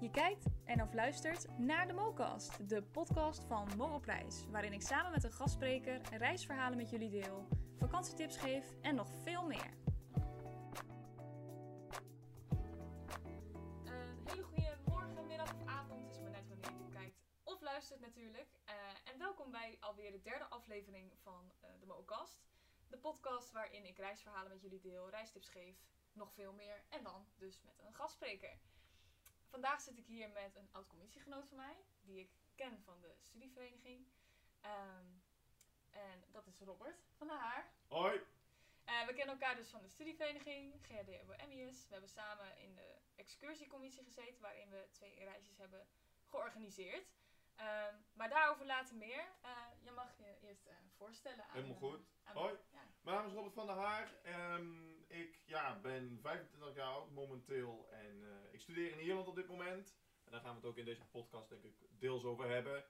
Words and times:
Je 0.00 0.10
kijkt 0.10 0.46
en 0.64 0.82
of 0.82 0.94
luistert 0.94 1.58
naar 1.58 1.86
de 1.86 1.92
MoCast, 1.92 2.68
de 2.68 2.82
podcast 2.82 3.44
van 3.44 3.68
Mo 3.76 3.94
op 3.94 4.04
Reis, 4.04 4.46
waarin 4.50 4.72
ik 4.72 4.82
samen 4.82 5.10
met 5.10 5.24
een 5.24 5.32
gastspreker 5.32 6.00
reisverhalen 6.10 6.76
met 6.76 6.90
jullie 6.90 7.10
deel, 7.10 7.48
vakantietips 7.78 8.36
geef 8.36 8.74
en 8.82 8.94
nog 8.94 9.08
veel 9.22 9.46
meer. 9.46 9.70
Een 13.84 14.20
hele 14.24 14.42
goede 14.42 14.76
morgen, 14.84 15.26
middag 15.26 15.54
of 15.54 15.66
avond, 15.66 16.10
is 16.10 16.20
maar 16.20 16.30
net 16.30 16.48
wanneer 16.48 16.82
je 16.82 16.88
kijkt 16.88 17.20
of 17.42 17.60
luistert 17.60 18.00
natuurlijk. 18.00 18.48
Eh, 18.64 18.74
en 19.12 19.18
welkom 19.18 19.50
bij 19.50 19.76
alweer 19.80 20.12
de 20.12 20.22
derde 20.22 20.44
aflevering 20.44 21.12
van 21.22 21.52
eh, 21.60 21.70
de 21.80 21.86
MoCast. 21.86 22.44
De 22.88 22.98
podcast 22.98 23.52
waarin 23.52 23.86
ik 23.86 23.98
reisverhalen 23.98 24.50
met 24.50 24.60
jullie 24.60 24.80
deel, 24.80 25.10
reistips 25.10 25.48
geef, 25.48 25.76
nog 26.12 26.32
veel 26.32 26.52
meer 26.52 26.84
en 26.88 27.02
dan 27.02 27.26
dus 27.36 27.62
met 27.62 27.78
een 27.86 27.94
gastspreker. 27.94 28.58
Vandaag 29.50 29.80
zit 29.80 29.98
ik 29.98 30.06
hier 30.06 30.28
met 30.30 30.56
een 30.56 30.68
oud 30.72 30.86
commissiegenoot 30.86 31.48
van 31.48 31.56
mij, 31.56 31.76
die 32.00 32.20
ik 32.20 32.30
ken 32.54 32.82
van 32.84 33.00
de 33.00 33.14
studievereniging. 33.20 34.06
Ehm, 34.60 35.06
en 35.90 36.24
dat 36.30 36.46
is 36.46 36.60
Robert 36.60 37.00
van 37.16 37.26
der 37.26 37.36
Haar. 37.36 37.70
Hoi! 37.88 38.20
Eh, 38.84 39.06
we 39.06 39.14
kennen 39.14 39.34
elkaar 39.38 39.56
dus 39.56 39.68
van 39.68 39.82
de 39.82 39.88
studievereniging, 39.88 40.74
GRD 40.86 41.46
MES. 41.48 41.86
We 41.86 41.92
hebben 41.92 42.10
samen 42.10 42.58
in 42.58 42.74
de 42.74 42.94
excursiecommissie 43.16 44.04
gezeten, 44.04 44.40
waarin 44.40 44.70
we 44.70 44.88
twee 44.90 45.14
reisjes 45.24 45.56
hebben 45.58 45.86
georganiseerd. 46.28 47.06
Ehm, 47.54 47.94
maar 48.12 48.28
daarover 48.28 48.66
later 48.66 48.96
meer. 48.96 49.24
Eh, 49.42 49.50
je 49.82 49.90
mag 49.90 50.16
je 50.16 50.38
eerst 50.40 50.66
eh, 50.66 50.74
voorstellen 50.96 51.44
aan... 51.44 51.54
Helemaal 51.54 51.76
goed. 51.76 52.06
aan- 52.24 52.36
Hoi. 52.36 52.54
Mijn 53.06 53.18
naam 53.18 53.26
is 53.26 53.32
Robert 53.32 53.54
van 53.54 53.66
der 53.66 53.76
Haar. 53.76 54.14
Ehm, 54.22 54.90
ik 55.06 55.42
ja, 55.44 55.80
ben 55.80 56.18
25 56.20 56.74
jaar 56.74 56.86
oud 56.86 57.10
momenteel 57.10 57.88
en 57.90 58.22
eh, 58.22 58.52
ik 58.52 58.60
studeer 58.60 58.90
in 58.90 59.00
Ierland 59.00 59.26
op 59.28 59.34
dit 59.34 59.48
moment. 59.48 59.96
En 60.24 60.32
daar 60.32 60.40
gaan 60.40 60.50
we 60.50 60.56
het 60.56 60.64
ook 60.64 60.76
in 60.76 60.84
deze 60.84 61.04
podcast 61.04 61.48
denk 61.48 61.62
ik 61.64 61.74
deels 61.98 62.24
over 62.24 62.48
hebben. 62.48 62.84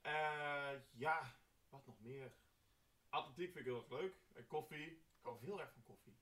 Eh, 0.00 0.72
ja, 0.92 1.34
wat 1.68 1.86
nog 1.86 2.00
meer? 2.00 2.32
Atletiek 3.08 3.52
vind 3.52 3.56
ik 3.56 3.64
heel 3.64 3.76
erg 3.80 3.90
leuk. 3.90 4.14
En 4.32 4.46
koffie. 4.46 4.86
Ik 4.90 5.22
hou 5.22 5.38
heel 5.40 5.60
erg 5.60 5.72
van 5.72 5.82
koffie. 5.82 6.18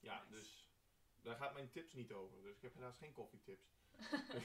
Ja, 0.00 0.22
Nice. 0.22 0.30
dus 0.30 0.70
daar 1.22 1.36
gaat 1.36 1.52
mijn 1.52 1.70
tips 1.70 1.92
niet 1.92 2.12
over. 2.12 2.42
Dus 2.42 2.56
ik 2.56 2.62
heb 2.62 2.74
helaas 2.74 2.98
geen 2.98 3.12
koffietips. 3.12 3.68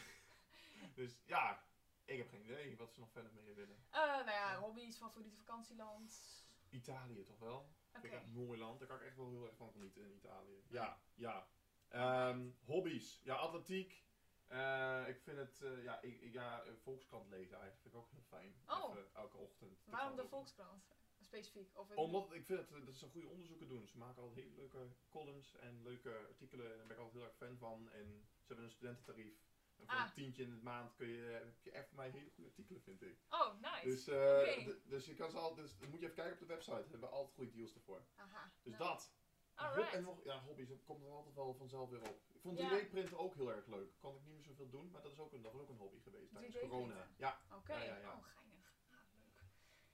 dus 0.96 1.22
ja, 1.26 1.64
ik 2.06 2.18
heb 2.18 2.30
geen 2.30 2.44
idee 2.44 2.78
wat 2.78 2.94
ze 2.94 3.00
nog 3.00 3.12
verder 3.12 3.32
mee 3.34 3.54
willen. 3.54 3.78
Eh, 3.90 4.00
nou 4.02 4.26
ja, 4.32 4.60
hobby's, 4.60 4.98
favoriete 4.98 5.38
vakantieland. 5.38 6.40
Italië 6.70 7.24
toch 7.24 7.40
wel? 7.40 7.70
Oké. 7.92 8.00
Vind 8.00 8.14
ik 8.14 8.20
echt 8.20 8.28
een 8.28 8.46
mooi 8.46 8.60
land. 8.60 8.80
Daar 8.80 8.88
kan 8.88 8.98
ik 8.98 9.04
echt 9.04 9.16
wel 9.16 9.30
heel 9.30 9.46
erg 9.46 9.56
van 9.56 9.72
genieten 9.72 10.02
in 10.04 10.14
Italië. 10.16 10.64
Ja, 10.68 11.02
ja. 11.14 11.48
Ehm, 11.88 12.50
hobby's. 12.66 13.20
Ja, 13.24 13.36
atletiek. 13.36 14.04
Eh, 14.48 15.04
ik 15.08 15.22
vind 15.22 15.38
het, 15.38 15.62
eh, 15.62 15.84
ja, 15.84 16.02
ik, 16.02 16.22
ik- 16.22 16.34
ja, 16.34 16.64
Volkskrant 16.82 17.30
lezen 17.30 17.58
eigenlijk 17.60 17.82
vind 17.82 17.94
ik 17.94 18.00
ook 18.00 18.12
heel 18.12 18.22
fijn. 18.22 18.56
Oh. 18.68 18.90
Even 18.98 19.14
elke 19.14 19.38
ochtend. 19.38 19.84
Waarom 19.86 20.16
de. 20.16 20.28
Volkskrant? 20.28 20.84
Specifiek? 21.20 21.78
Of 21.78 21.96
Omdat 21.96 22.34
ik 22.34 22.46
vind 22.46 22.60
het, 22.70 22.86
dat 22.86 22.96
ze 22.96 23.10
goede 23.10 23.28
onderzoeken 23.28 23.68
doen. 23.68 23.88
Ze 23.88 23.98
maken 23.98 24.22
altijd 24.22 24.44
hele 24.46 24.56
leuke 24.56 24.88
columns 25.10 25.56
en 25.56 25.84
leuke 25.84 26.26
artikelen. 26.30 26.72
En 26.72 26.78
daar 26.78 26.88
ben 26.88 26.96
ik 26.98 27.02
altijd 27.04 27.18
heel 27.22 27.30
erg 27.32 27.38
fan 27.38 27.58
van. 27.58 27.90
En 27.92 28.28
ze 28.40 28.48
hebben 28.48 28.66
een 28.66 28.72
studententarief. 28.72 29.51
En 29.82 29.88
voor 29.88 29.96
Ah. 29.98 30.06
een 30.06 30.14
tientje 30.14 30.44
in 30.44 30.50
de 30.50 30.62
maand 30.64 30.96
kun 30.96 31.08
je, 31.08 31.22
heb 31.22 31.64
je 31.64 31.72
echt 31.72 31.88
voor 31.88 31.98
mij 31.98 32.10
hele 32.10 32.30
goede 32.30 32.50
artikelen, 32.50 32.82
vind 32.82 33.02
ik. 33.02 33.18
Oh, 33.30 33.62
nice. 33.62 33.86
Dus, 33.88 34.08
eh, 34.08 34.68
dus 34.86 35.06
je 35.06 35.14
kan 35.14 35.32
ze 35.32 35.38
altijd, 35.38 35.68
dus 35.68 35.78
dan 35.78 35.90
moet 35.90 36.00
je 36.00 36.06
even 36.06 36.16
kijken 36.18 36.34
op 36.34 36.40
de 36.40 36.46
website. 36.54 36.84
We 36.84 36.90
hebben 36.90 37.12
altijd 37.12 37.34
goede 37.36 37.52
deals 37.52 37.74
ervoor. 37.76 38.02
Aha. 38.16 38.52
Dus 38.64 38.78
nou, 38.78 38.84
dat. 38.84 39.14
Alright. 39.56 39.94
En 39.94 40.04
nog, 40.04 40.24
ja, 40.24 40.40
hobby's, 40.42 40.68
dat 40.68 40.84
komt 40.84 41.04
er 41.04 41.10
altijd 41.12 41.36
wel 41.36 41.54
vanzelf 41.54 41.90
weer 41.90 42.02
op. 42.02 42.22
Ik 42.34 42.42
vond 42.42 42.58
Ja. 42.58 42.70
3D-printen 42.80 43.18
ook 43.18 43.36
heel 43.36 43.52
erg 43.52 43.66
leuk. 43.66 43.92
Kon 44.00 44.16
ik 44.16 44.24
niet 44.24 44.34
meer 44.34 44.44
zoveel 44.44 44.70
doen, 44.70 44.92
maar 44.92 45.02
dat, 45.02 45.12
is 45.12 45.20
ook 45.20 45.34
een, 45.34 45.42
dat 45.42 45.52
was 45.52 45.62
ook 45.62 45.70
een 45.70 45.78
hobby 45.78 46.00
geweest 46.00 46.32
tijdens 46.34 46.56
3D 46.56 46.60
corona. 46.60 47.08
Ja, 47.18 47.42
Oké, 47.56 47.74
Ja, 47.74 47.84
ja, 47.84 47.98
ja. 47.98 48.14
oh 48.14 48.24
geinig. 48.24 48.74
Ah, 48.90 49.14
leuk. 49.14 49.44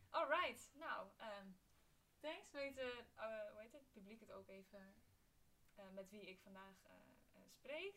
Alright, 0.09 0.69
nou, 0.73 1.07
ehm 1.17 1.47
thanks. 2.19 2.51
Weet, 2.51 2.77
eh, 2.77 2.87
eh, 3.15 3.51
hoe 3.51 3.61
heet 3.61 3.71
het? 3.71 3.91
Publiek 3.91 4.19
het 4.19 4.31
ook 4.31 4.47
even 4.47 4.93
met 5.93 6.09
wie 6.09 6.21
ik 6.21 6.39
vandaag 6.41 6.75
spreek. 7.49 7.95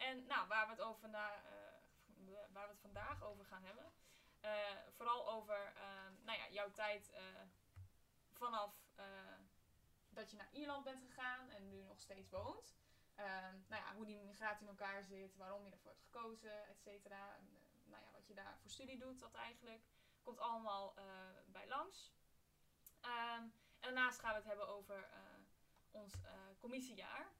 En 0.00 0.26
nou, 0.26 0.48
waar 0.48 0.64
we, 0.66 0.70
het 0.72 0.80
over 0.80 1.00
vandaag, 1.00 1.44
eh, 1.44 2.52
waar 2.52 2.68
we 2.68 2.76
vandaag 2.76 3.22
over 3.22 3.44
gaan 3.44 3.64
hebben. 3.64 3.92
eh, 4.40 4.76
vooral 4.96 5.28
over 5.28 5.72
ehm, 5.76 6.12
nou 6.24 6.38
ja, 6.38 6.48
jouw 6.50 6.70
tijd 6.70 7.10
eh, 7.10 7.22
vanaf 8.32 8.88
dat 10.08 10.30
je 10.30 10.36
naar 10.36 10.52
Ierland 10.52 10.84
bent 10.84 11.02
gegaan 11.02 11.50
en 11.50 11.68
nu 11.68 11.82
nog 11.82 12.00
steeds 12.00 12.30
woont. 12.30 12.74
Ehm, 13.14 13.56
nou 13.68 13.82
ja, 13.82 13.94
hoe 13.94 14.04
die 14.04 14.24
migratie 14.24 14.62
in 14.62 14.68
elkaar 14.68 15.04
zit, 15.04 15.36
waarom 15.36 15.64
je 15.64 15.70
ervoor 15.70 15.90
hebt 15.90 16.02
gekozen, 16.02 16.68
et 16.68 16.80
cetera. 16.80 17.36
Nou 17.84 18.02
ja, 18.02 18.10
wat 18.12 18.26
je 18.26 18.34
daar 18.34 18.58
voor 18.60 18.70
studie 18.70 18.98
doet, 18.98 19.20
dat 19.20 19.34
eigenlijk. 19.34 19.82
Komt 20.22 20.38
allemaal 20.38 20.94
bij 21.46 21.68
langs. 21.68 22.12
Ehm, 23.00 23.42
en 23.42 23.52
daarnaast 23.80 24.20
gaan 24.20 24.30
we 24.30 24.36
het 24.36 24.46
hebben 24.46 24.68
over 24.68 25.08
ons 25.90 26.14
commissiejaar. 26.58 27.32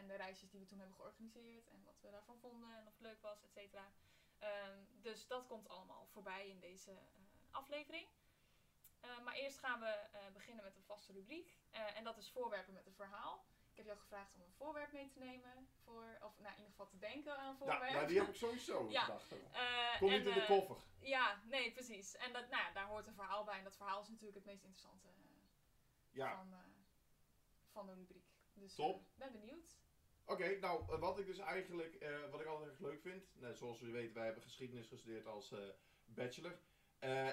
En 0.00 0.06
de 0.06 0.14
reisjes 0.14 0.50
die 0.50 0.60
we 0.60 0.66
toen 0.66 0.78
hebben 0.78 0.96
georganiseerd. 0.96 1.66
En 1.68 1.84
wat 1.84 2.00
we 2.00 2.10
daarvan 2.10 2.38
vonden 2.38 2.76
en 2.76 2.86
of 2.86 2.92
het 2.92 3.00
leuk 3.00 3.20
was, 3.22 3.42
et 3.42 3.52
cetera. 3.52 3.92
Ehm, 4.38 4.78
dus 5.00 5.26
dat 5.26 5.46
komt 5.46 5.68
allemaal 5.68 6.06
voorbij 6.06 6.48
in 6.48 6.60
deze 6.60 6.90
eh, 6.90 6.96
aflevering. 7.50 8.06
Eh, 9.00 9.20
maar 9.20 9.34
eerst 9.34 9.58
gaan 9.58 9.80
we 9.80 9.86
eh, 9.86 10.20
beginnen 10.32 10.64
met 10.64 10.76
een 10.76 10.84
vaste 10.84 11.12
rubriek. 11.12 11.58
En 11.70 12.04
dat 12.04 12.18
is 12.18 12.30
voorwerpen 12.30 12.74
met 12.74 12.86
een 12.86 12.94
verhaal. 12.94 13.44
Ik 13.70 13.76
heb 13.76 13.86
jou 13.86 13.98
gevraagd 13.98 14.34
om 14.34 14.40
een 14.42 14.52
voorwerp 14.52 14.92
mee 14.92 15.08
te 15.08 15.18
nemen. 15.18 15.68
Voor, 15.84 16.18
of 16.20 16.38
nou, 16.38 16.52
in 16.52 16.58
ieder 16.58 16.70
geval 16.70 16.86
te 16.88 16.98
denken 16.98 17.36
aan 17.36 17.46
een 17.46 17.52
ja 17.52 17.58
voorwerp. 17.58 17.92
nou, 17.92 18.06
die 18.06 18.18
heb 18.18 18.28
ik 18.28 18.34
sowieso 18.34 18.88
Ja. 18.90 19.02
gedacht. 19.02 19.28
Kom 19.98 20.10
en, 20.10 20.18
niet 20.18 20.26
in 20.26 20.34
de 20.34 20.44
koffer. 20.46 20.76
Ja, 21.00 21.40
nee, 21.44 21.72
precies. 21.72 22.16
En 22.16 22.32
dat, 22.32 22.48
nou 22.48 22.62
ja, 22.62 22.72
daar 22.72 22.86
hoort 22.86 23.06
een 23.06 23.14
verhaal 23.14 23.44
bij. 23.44 23.58
En 23.58 23.64
dat 23.64 23.76
verhaal 23.76 24.00
is 24.00 24.08
natuurlijk 24.08 24.36
het 24.36 24.46
meest 24.46 24.64
interessante 24.64 25.08
Ja, 26.10 26.36
van, 26.36 26.54
van 27.70 27.86
de 27.86 27.94
rubriek. 27.94 28.28
Dus 28.54 28.74
Top. 28.74 29.04
ben 29.14 29.32
benieuwd. 29.32 29.78
Oké. 30.30 30.58
nou, 30.60 30.92
eh, 30.92 30.98
wat 30.98 31.18
ik 31.18 31.26
dus 31.26 31.38
eigenlijk, 31.38 31.94
eh, 31.94 32.30
wat 32.30 32.40
ik 32.40 32.46
altijd 32.46 32.70
erg 32.70 32.78
leuk 32.78 33.00
vind. 33.00 33.24
Nou, 33.34 33.54
zoals 33.54 33.78
jullie 33.78 33.94
weten, 33.94 34.14
wij 34.14 34.24
hebben 34.24 34.42
geschiedenis 34.42 34.86
gestudeerd 34.86 35.26
als 35.26 35.52
eh, 35.52 35.58
bachelor. 36.04 36.58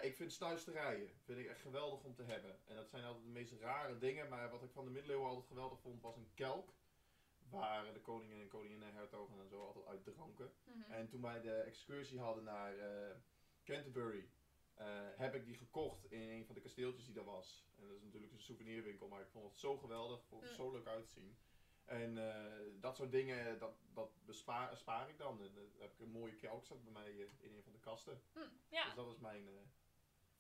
Ik 0.02 0.16
vind 0.16 0.34
snuisterijen 0.34 1.10
vind 1.24 1.40
ik 1.40 1.48
echt 1.48 1.62
geweldig 1.62 2.04
om 2.04 2.16
te 2.16 2.24
hebben. 2.24 2.60
En 2.66 2.76
dat 2.76 2.90
zijn 2.90 3.04
altijd 3.04 3.24
de 3.24 3.30
meest 3.30 3.52
rare 3.52 3.98
dingen. 3.98 4.30
Maar 4.30 4.50
wat 4.52 4.64
ik 4.64 4.72
van 4.72 4.86
de 4.86 4.92
middeleeuwen 4.92 5.28
altijd 5.28 5.48
geweldig 5.48 5.80
vond, 5.80 6.02
was 6.02 6.16
een 6.16 6.32
kelk. 6.34 6.74
Waar 7.50 7.94
de 7.94 8.02
koningen 8.02 8.42
en 8.42 8.48
koninginnen 8.48 8.88
en 8.88 8.96
hertogen 8.96 9.40
en 9.40 9.50
zo 9.50 9.66
altijd 9.66 9.86
uit 9.86 10.04
dronken. 10.04 10.54
Mhm. 10.64 10.92
En 10.92 11.08
toen 11.08 11.22
wij 11.22 11.42
de 11.42 11.54
excursie 11.54 12.20
hadden 12.20 12.44
naar 12.44 12.74
Canterbury, 13.64 14.30
heb 15.16 15.36
ik 15.36 15.46
die 15.46 15.58
gekocht 15.58 16.12
in 16.12 16.30
een 16.30 16.46
van 16.46 16.56
de 16.56 16.62
kasteeltjes 16.62 17.06
die 17.06 17.18
er 17.18 17.24
was. 17.24 17.68
En 17.76 17.88
dat 17.88 17.96
is 17.96 18.04
natuurlijk 18.04 18.34
een 18.34 18.40
souvenirwinkel, 18.42 19.08
maar 19.08 19.22
ik 19.22 19.30
vond 19.30 19.46
het 19.46 19.60
zo 19.60 19.78
geweldig, 19.78 20.20
ik 20.20 20.28
vond 20.28 20.44
het 20.44 20.56
zo 20.56 20.72
leuk 20.72 20.88
uitzien. 20.88 21.38
En 21.88 22.18
eh, 22.18 22.62
dat 22.82 22.96
soort 22.96 23.12
dingen, 23.12 23.60
dat, 23.60 23.76
dat 23.94 24.10
bespaar, 24.26 24.78
spaar 24.78 25.10
ik 25.10 25.18
dan. 25.18 25.42
En 25.42 25.54
dan 25.54 25.64
heb 25.80 25.92
ik 25.94 26.00
een 26.00 26.12
mooie 26.12 26.36
kelk 26.36 26.66
zat 26.66 26.84
bij 26.84 26.92
mij 26.94 27.12
eh, 27.12 27.20
in 27.38 27.56
een 27.56 27.64
van 27.64 27.72
de 27.74 27.80
kasten. 27.80 28.22
Hm, 28.34 28.40
ja. 28.70 28.84
Dus 28.86 28.94
dat 28.96 29.08
is 29.08 29.18
mijn 29.20 29.48
eh, 29.48 29.54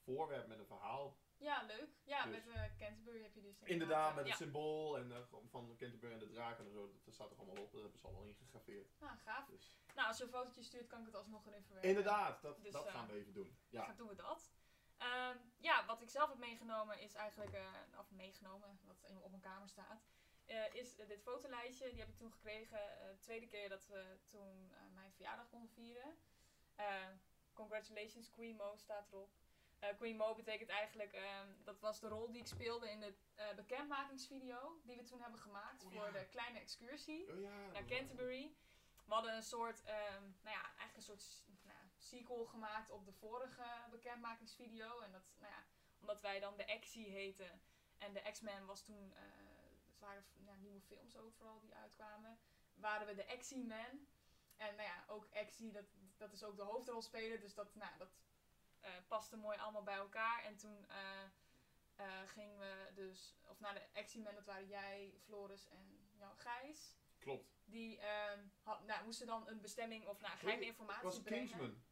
voorwerp 0.03 0.47
met 0.47 0.59
een 0.59 0.65
verhaal. 0.65 1.17
ja, 1.37 1.63
leuk. 1.63 1.89
Ja, 2.03 2.23
Dus- 2.23 2.31
met 2.45 2.47
eh, 2.55 2.63
Canterbury 2.77 3.21
heb 3.21 3.33
je 3.33 3.41
dus 3.41 3.59
Inderdaad, 3.63 4.09
eh, 4.09 4.15
met 4.15 4.25
ja. 4.25 4.29
het 4.31 4.39
symbool 4.41 4.97
en 4.97 5.11
eh, 5.11 5.17
van 5.49 5.75
Canterbury 5.77 6.13
en 6.13 6.19
de 6.19 6.27
draken 6.29 6.65
en 6.65 6.71
zo, 6.71 6.91
dat 7.03 7.13
staat 7.13 7.31
er 7.31 7.37
allemaal 7.37 7.63
op. 7.63 7.71
Dat 7.71 7.81
hebben 7.81 7.99
ze 7.99 8.05
allemaal 8.07 8.23
ingegraveerd. 8.25 8.95
Ah, 8.99 9.11
gaaf. 9.23 9.45
Dus, 9.47 9.79
Nou, 9.95 10.07
als 10.07 10.17
je 10.17 10.23
een 10.23 10.29
fotootje 10.29 10.63
stuurt, 10.63 10.87
kan 10.87 10.99
ik 10.99 11.05
het 11.05 11.15
alsnog 11.15 11.47
erin 11.47 11.63
verwerken. 11.63 11.89
inderdaad, 11.89 12.41
dat, 12.41 12.61
Dus, 12.63 12.71
dat 12.73 12.85
eh, 12.85 12.93
gaan 12.93 13.07
we 13.07 13.13
even 13.13 13.33
doen. 13.33 13.57
Ja. 13.69 13.85
Dan 13.85 13.95
doen 13.95 14.07
we 14.07 14.15
dat. 14.15 14.51
Ehm, 14.97 15.37
ja, 15.57 15.85
wat 15.85 16.01
ik 16.01 16.09
zelf 16.09 16.29
heb 16.29 16.37
meegenomen 16.37 16.99
is 16.99 17.13
eigenlijk, 17.13 17.51
eh, 17.53 17.71
of 17.99 18.11
meegenomen, 18.11 18.79
wat 18.85 19.03
in- 19.03 19.23
op 19.23 19.29
mijn 19.29 19.41
kamer 19.41 19.69
staat, 19.69 20.07
eh, 20.47 20.73
is 20.73 20.95
dit 20.95 21.21
fotolijstje. 21.21 21.89
Die 21.89 21.99
heb 21.99 22.09
ik 22.09 22.15
toen 22.17 22.31
gekregen, 22.31 23.01
eh, 23.01 23.09
de 23.09 23.19
tweede 23.19 23.47
keer 23.47 23.69
dat 23.69 23.87
we 23.87 24.17
toen 24.25 24.71
eh, 24.71 24.79
mijn 24.93 25.11
verjaardag 25.13 25.49
konden 25.49 25.69
vieren. 25.69 26.17
Congratulations, 27.53 28.29
Queen 28.29 28.55
Mo 28.55 28.75
staat 28.75 29.11
erop. 29.11 29.29
Queen 29.97 30.15
Mo 30.15 30.35
betekent 30.35 30.69
eigenlijk, 30.69 31.13
ehm, 31.13 31.47
dat 31.63 31.79
was 31.79 31.99
de 31.99 32.07
rol 32.07 32.31
die 32.31 32.39
ik 32.39 32.47
speelde 32.47 32.89
in 32.89 32.99
de 32.99 33.13
bekendmakingsvideo 33.55 34.81
die 34.83 34.97
we 34.97 35.03
toen 35.03 35.21
hebben 35.21 35.39
gemaakt 35.39 35.85
Oh, 35.85 35.91
voor 35.91 36.11
de 36.11 36.27
kleine 36.29 36.59
excursie 36.59 37.31
Oh 37.31 37.39
ja, 37.39 37.71
naar 37.71 37.85
Canterbury. 37.85 38.55
We 39.05 39.13
hadden 39.13 39.35
een 39.35 39.43
soort, 39.43 39.83
ehm, 39.83 40.21
nou 40.21 40.55
ja, 40.55 40.63
eigenlijk 40.63 40.95
een 40.95 41.01
soort 41.01 41.45
nou, 41.63 41.77
sequel 41.97 42.45
gemaakt 42.45 42.91
op 42.91 43.05
de 43.05 43.13
vorige 43.13 43.65
bekendmakingsvideo. 43.91 44.99
En 44.99 45.11
dat, 45.11 45.23
nou 45.39 45.51
ja, 45.51 45.63
omdat 45.99 46.21
wij 46.21 46.39
dan 46.39 46.57
de 46.57 46.77
Xie 46.79 47.09
heten. 47.09 47.61
En 47.97 48.13
de 48.13 48.21
X-Men 48.31 48.65
was 48.65 48.83
toen, 48.83 49.13
het 49.99 50.07
waren 50.07 50.23
ja, 50.45 50.55
nieuwe 50.55 50.81
films 50.81 51.17
ook 51.17 51.33
vooral 51.33 51.59
die 51.59 51.75
uitkwamen. 51.75 52.39
Waren 52.73 53.07
we 53.07 53.15
de 53.15 53.37
Xie-Man. 53.37 54.07
En 54.55 54.75
nou 54.75 54.87
ja, 54.87 55.03
ook 55.07 55.27
Xie, 55.47 55.71
dat, 55.71 55.85
dat 56.17 56.33
is 56.33 56.43
ook 56.43 56.55
de 56.55 56.61
hoofdrolspeler. 56.61 57.39
Dus 57.39 57.53
dat, 57.53 57.75
nou, 57.75 57.97
dat 57.97 58.09
eh, 58.79 58.91
paste 59.07 59.37
mooi 59.37 59.57
allemaal 59.57 59.83
bij 59.83 59.95
elkaar. 59.95 60.43
En 60.43 60.57
toen 60.57 60.85
eh, 60.87 61.23
eh, 61.95 62.27
gingen 62.27 62.59
we 62.59 62.91
dus, 62.93 63.35
of 63.49 63.59
naar 63.59 63.73
de 63.73 64.03
Xie-Man, 64.03 64.35
dat 64.35 64.45
waren 64.45 64.67
jij, 64.67 65.13
Floris 65.23 65.67
en 65.67 66.11
Jan 66.17 66.37
Gijs. 66.37 66.97
Klopt. 67.19 67.55
Die 67.65 67.99
ehm, 67.99 68.39
had, 68.61 68.85
nou, 68.85 69.05
moesten 69.05 69.27
dan 69.27 69.47
een 69.47 69.61
bestemming 69.61 70.05
of 70.07 70.21
nou, 70.21 70.37
geheime 70.37 70.65
informatie 70.65 71.03
Was 71.03 71.21
brengen. 71.21 71.47
Kingsman? 71.47 71.83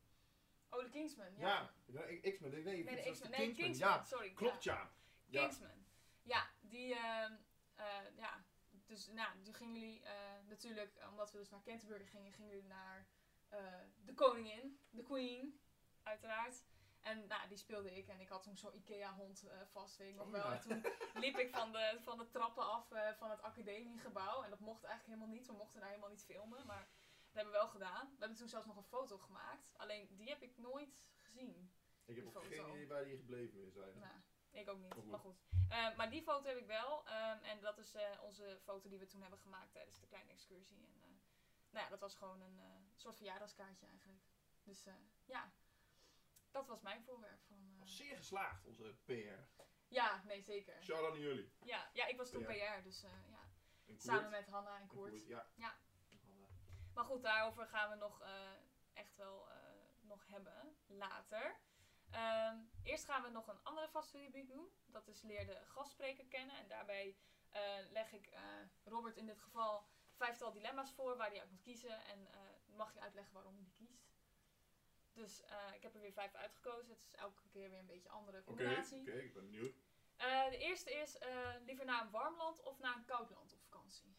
Oh, 0.69 0.84
de 0.84 0.90
Kingsman, 0.90 1.38
ja. 1.38 1.72
Ja. 1.86 2.01
X-Men. 2.31 2.51
Nee, 2.51 2.63
nee, 2.63 2.84
Nee, 2.84 3.04
de 3.04 3.12
X-Men. 3.12 3.30
Nee, 3.30 3.40
Kingsman. 3.40 3.66
Kingsman, 3.66 3.90
Ja, 3.90 4.04
sorry. 4.04 4.34
klopt 4.34 4.63
ja. 4.63 4.74
ja. 4.74 4.92
Ja. 5.25 5.42
Kingsman. 5.42 5.86
Ja, 6.22 6.50
die, 6.62 6.96
ehm, 6.96 7.36
eh, 7.75 8.18
ja, 8.18 8.44
dus 8.86 9.07
nou, 9.07 9.42
toen 9.44 9.54
gingen 9.54 9.80
jullie 9.80 10.01
eh, 10.01 10.13
natuurlijk, 10.48 10.98
omdat 11.10 11.31
we 11.31 11.38
dus 11.38 11.50
naar 11.50 11.63
Canterbury 11.63 12.06
gingen, 12.06 12.31
gingen 12.31 12.50
jullie 12.50 12.68
naar 12.68 13.07
eh, 13.50 13.60
de 14.06 14.13
koningin, 14.13 14.80
de 14.89 15.04
queen, 15.04 15.60
uiteraard. 16.04 16.63
En 17.01 17.27
nou, 17.27 17.48
die 17.48 17.57
speelde 17.57 17.95
ik 17.98 18.07
en 18.07 18.19
ik 18.19 18.30
had 18.30 18.44
toen 18.44 18.57
zo'n 18.57 18.75
Ikea-hond 18.75 19.44
vast, 19.72 19.98
weet 19.98 20.10
ik 20.10 20.16
nog 20.16 20.30
wel. 20.30 20.45
ja. 20.45 20.54
En 20.54 20.60
toen 20.60 20.86
liep 21.24 21.38
ik 21.38 21.56
van 21.56 21.72
de, 21.72 21.98
van 22.01 22.18
de 22.18 22.30
trappen 22.30 22.69
af 22.69 22.88
van 23.18 23.30
het 23.30 23.42
academiegebouw. 23.42 24.44
En 24.44 24.50
dat 24.50 24.60
mocht 24.60 24.83
eigenlijk 24.83 25.19
helemaal 25.19 25.38
niet, 25.38 25.48
we 25.48 25.54
mochten 25.54 25.80
daar 25.80 25.89
helemaal 25.89 26.10
niet 26.10 26.24
filmen, 26.24 26.66
maar 26.66 26.88
dat 27.25 27.33
hebben 27.33 27.54
we 27.54 27.60
wel 27.60 27.68
gedaan. 27.68 28.06
We 28.10 28.19
hebben 28.19 28.38
toen 28.38 28.48
zelfs 28.48 28.66
nog 28.66 28.77
een 28.77 28.83
foto 28.83 29.18
gemaakt, 29.18 29.74
alleen 29.77 30.16
die 30.16 30.30
heb 30.30 30.42
ik 30.42 30.57
nooit 30.57 30.98
gezien. 31.18 31.72
Ik 32.06 32.16
heb 32.16 32.25
ook 32.25 32.45
geen 32.45 32.69
idee 32.69 32.88
waar 32.88 33.04
die 33.04 33.18
gebleven 33.18 33.60
is 33.60 33.75
eigenlijk. 33.75 34.12
Nou, 34.12 34.22
ik 34.56 34.69
ook 34.69 34.80
niet, 34.80 35.06
maar 35.06 35.19
goed. 35.19 35.38
Eh, 35.69 35.96
maar 35.96 36.10
die 36.10 36.22
foto 36.22 36.48
heb 36.48 36.57
ik 36.57 36.66
wel. 36.66 37.07
ehm, 37.07 37.44
en 37.44 37.62
dat 37.62 37.78
is 37.78 37.94
eh, 37.96 38.22
onze 38.22 38.60
foto 38.63 38.90
die 38.90 39.00
we 39.00 39.07
toen 39.07 39.22
hebben 39.22 39.40
gemaakt 39.40 39.72
tijdens 39.72 40.00
de 40.00 40.07
kleine 40.07 40.31
excursie. 40.31 40.78
En 40.78 41.02
eh, 41.02 41.10
nou 41.69 41.84
ja, 41.84 41.90
dat 41.90 42.00
was 42.00 42.16
gewoon 42.16 42.42
een 42.42 42.60
eh, 42.60 42.66
soort 42.96 43.18
verjaardagskaartje 43.18 43.86
eigenlijk. 43.88 44.19
Dus 44.63 44.86
ja, 45.25 45.52
dat 46.52 46.68
was 46.68 46.81
mijn 46.81 47.04
voorwerp 47.04 47.42
van... 47.48 47.80
Was 47.80 47.96
zeer 47.96 48.16
geslaagd, 48.16 48.66
onze 48.66 48.96
PR. 49.06 49.62
ja, 49.88 50.24
nee, 50.24 50.42
zeker. 50.42 50.84
Shout-out 50.84 51.18
jullie. 51.18 51.51
Ja, 51.63 51.90
ja, 51.94 52.06
ik 52.06 52.18
was 52.18 52.30
toen 52.30 52.44
PR. 52.44 52.51
PR, 52.51 52.84
dus 52.84 53.01
ja. 53.01 53.50
Samen 53.98 54.30
met 54.30 54.48
Hanna 54.48 54.75
en 54.75 54.81
En 54.81 54.88
Koert. 54.88 55.28
Ja. 55.28 55.48
Ja. 55.56 55.78
Maar 56.94 57.06
goed, 57.06 57.22
daarover 57.24 57.68
gaan 57.68 57.90
we 57.90 57.96
nog 57.96 58.24
echt 58.94 59.16
wel 59.16 59.48
nog 60.01 60.28
hebben 60.28 60.78
later. 60.88 61.60
Ehm, 62.15 62.57
eerst 62.83 63.06
gaan 63.06 63.21
we 63.21 63.29
nog 63.29 63.47
een 63.47 63.63
andere 63.63 63.89
vaststudiebrief 63.89 64.47
doen. 64.47 64.69
Dat 64.85 65.07
is 65.07 65.21
leer 65.21 65.45
de 65.45 65.62
gastspreker 65.65 66.25
kennen. 66.25 66.56
En 66.57 66.67
daarbij 66.67 67.15
eh, 67.50 67.62
leg 67.89 68.12
ik 68.13 68.27
eh, 68.27 68.41
Robert 68.83 69.17
in 69.17 69.25
dit 69.25 69.39
geval 69.39 69.88
vijftal 70.13 70.51
dilemma's 70.51 70.91
voor 70.91 71.17
waar 71.17 71.29
hij 71.29 71.39
uit 71.39 71.51
moet 71.51 71.62
kiezen. 71.62 72.06
En 72.06 72.27
eh, 72.31 72.39
mag 72.75 72.94
je 72.94 73.01
uitleggen 73.01 73.33
waarom 73.33 73.53
hij 73.53 73.63
die 73.63 73.73
kiest. 73.73 74.03
Dus 75.13 75.44
ik 75.73 75.81
heb 75.81 75.94
er 75.94 76.01
weer 76.01 76.13
vijf 76.13 76.33
uitgekozen. 76.33 76.89
Het 76.94 77.03
is 77.03 77.13
elke 77.15 77.47
keer 77.50 77.69
weer 77.69 77.79
een 77.79 77.85
beetje 77.85 78.09
een 78.09 78.15
andere 78.15 78.38
Oké, 78.38 78.45
combinatie. 78.45 79.01
oké, 79.01 79.12
ik 79.12 79.33
ben 79.33 79.44
benieuwd. 79.50 79.75
De 80.50 80.57
eerste 80.57 80.91
is 80.91 81.17
liever 81.65 81.85
naar 81.85 82.01
een 82.01 82.12
warm 82.12 82.35
land 82.35 82.62
of 82.62 82.79
naar 82.79 82.95
een 82.95 83.06
koud 83.06 83.29
land 83.29 83.53
op 83.53 83.62
vakantie. 83.62 84.15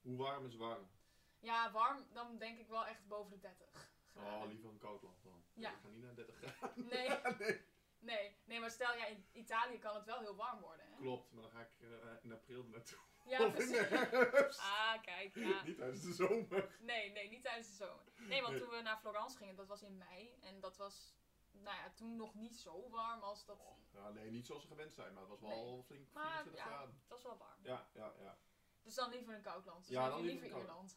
Hoe 0.00 0.16
warm 0.16 0.46
is 0.46 0.56
warm? 0.56 0.90
Ja, 1.38 1.70
warm, 1.70 2.06
dan 2.12 2.38
denk 2.38 2.58
ik 2.58 2.68
wel 2.68 2.86
echt 2.86 3.06
boven 3.06 3.30
de 3.30 3.38
30 3.38 3.90
Oh, 4.18 4.42
liever 4.46 4.70
een 4.70 4.78
koud 4.78 5.02
land 5.02 5.22
dan. 5.22 5.44
Ja. 5.54 5.70
Ik 5.70 5.78
ga 5.82 5.88
niet 5.88 6.02
naar 6.02 6.14
30 6.14 6.36
graden. 6.36 6.86
Nee. 6.92 7.08
nee. 7.38 7.60
Nee, 8.00 8.36
nee, 8.44 8.60
maar 8.60 8.70
stel, 8.70 8.96
ja, 8.96 9.06
in 9.06 9.26
Italië 9.32 9.78
kan 9.78 9.94
het 9.94 10.04
wel 10.04 10.18
heel 10.18 10.36
warm 10.36 10.60
worden, 10.60 10.86
hè? 10.90 10.96
Klopt, 10.96 11.32
maar 11.32 11.42
dan 11.42 11.50
ga 11.52 11.60
ik 11.60 11.70
eh, 11.80 11.88
in 12.22 12.32
april 12.32 12.64
naartoe. 12.64 12.98
Ja, 13.26 13.38
of 13.46 13.52
precies. 13.52 14.58
Ah, 14.58 15.02
kijk, 15.02 15.34
ja. 15.34 15.62
Niet 15.62 15.76
tijdens 15.76 16.02
de 16.02 16.12
zomer. 16.12 16.76
Nee, 16.80 17.10
nee, 17.10 17.28
niet 17.28 17.42
tijdens 17.42 17.68
de 17.68 17.74
zomer. 17.74 18.04
Nee, 18.16 18.40
want 18.40 18.52
Nee. 18.52 18.62
toen 18.62 18.70
we 18.70 18.80
naar 18.82 18.98
Florence 18.98 19.36
gingen, 19.36 19.56
dat 19.56 19.66
was 19.66 19.82
in 19.82 19.96
mei. 19.98 20.36
En 20.40 20.60
dat 20.60 20.76
was, 20.76 21.14
nou 21.52 21.76
ja, 21.76 21.90
toen 21.94 22.16
nog 22.16 22.34
niet 22.34 22.56
zo 22.56 22.88
warm 22.90 23.20
als 23.22 23.44
dat... 23.44 23.58
Oh, 23.60 23.76
ja, 23.92 24.10
nee, 24.10 24.30
niet 24.30 24.46
zoals 24.46 24.62
ze 24.62 24.68
gewend 24.68 24.92
zijn, 24.92 25.12
maar 25.12 25.22
het 25.22 25.30
was 25.30 25.40
wel 25.40 25.74
Nee. 25.74 25.82
flink 25.82 26.12
Maar 26.12 26.42
24 26.42 26.54
ja, 26.64 26.66
graden. 26.66 26.94
het 27.00 27.08
was 27.08 27.22
wel 27.22 27.36
warm. 27.36 27.58
Ja, 27.62 27.88
ja, 27.94 28.12
ja. 28.18 28.38
Dus 28.82 28.94
dan 28.94 29.10
liever 29.10 29.34
een 29.34 29.42
koud 29.42 29.64
land. 29.64 29.86
Dus 29.86 29.96
Ja, 29.96 30.08
dan 30.08 30.20
liever, 30.20 30.40
liever 30.42 30.58
Ierland. 30.60 30.96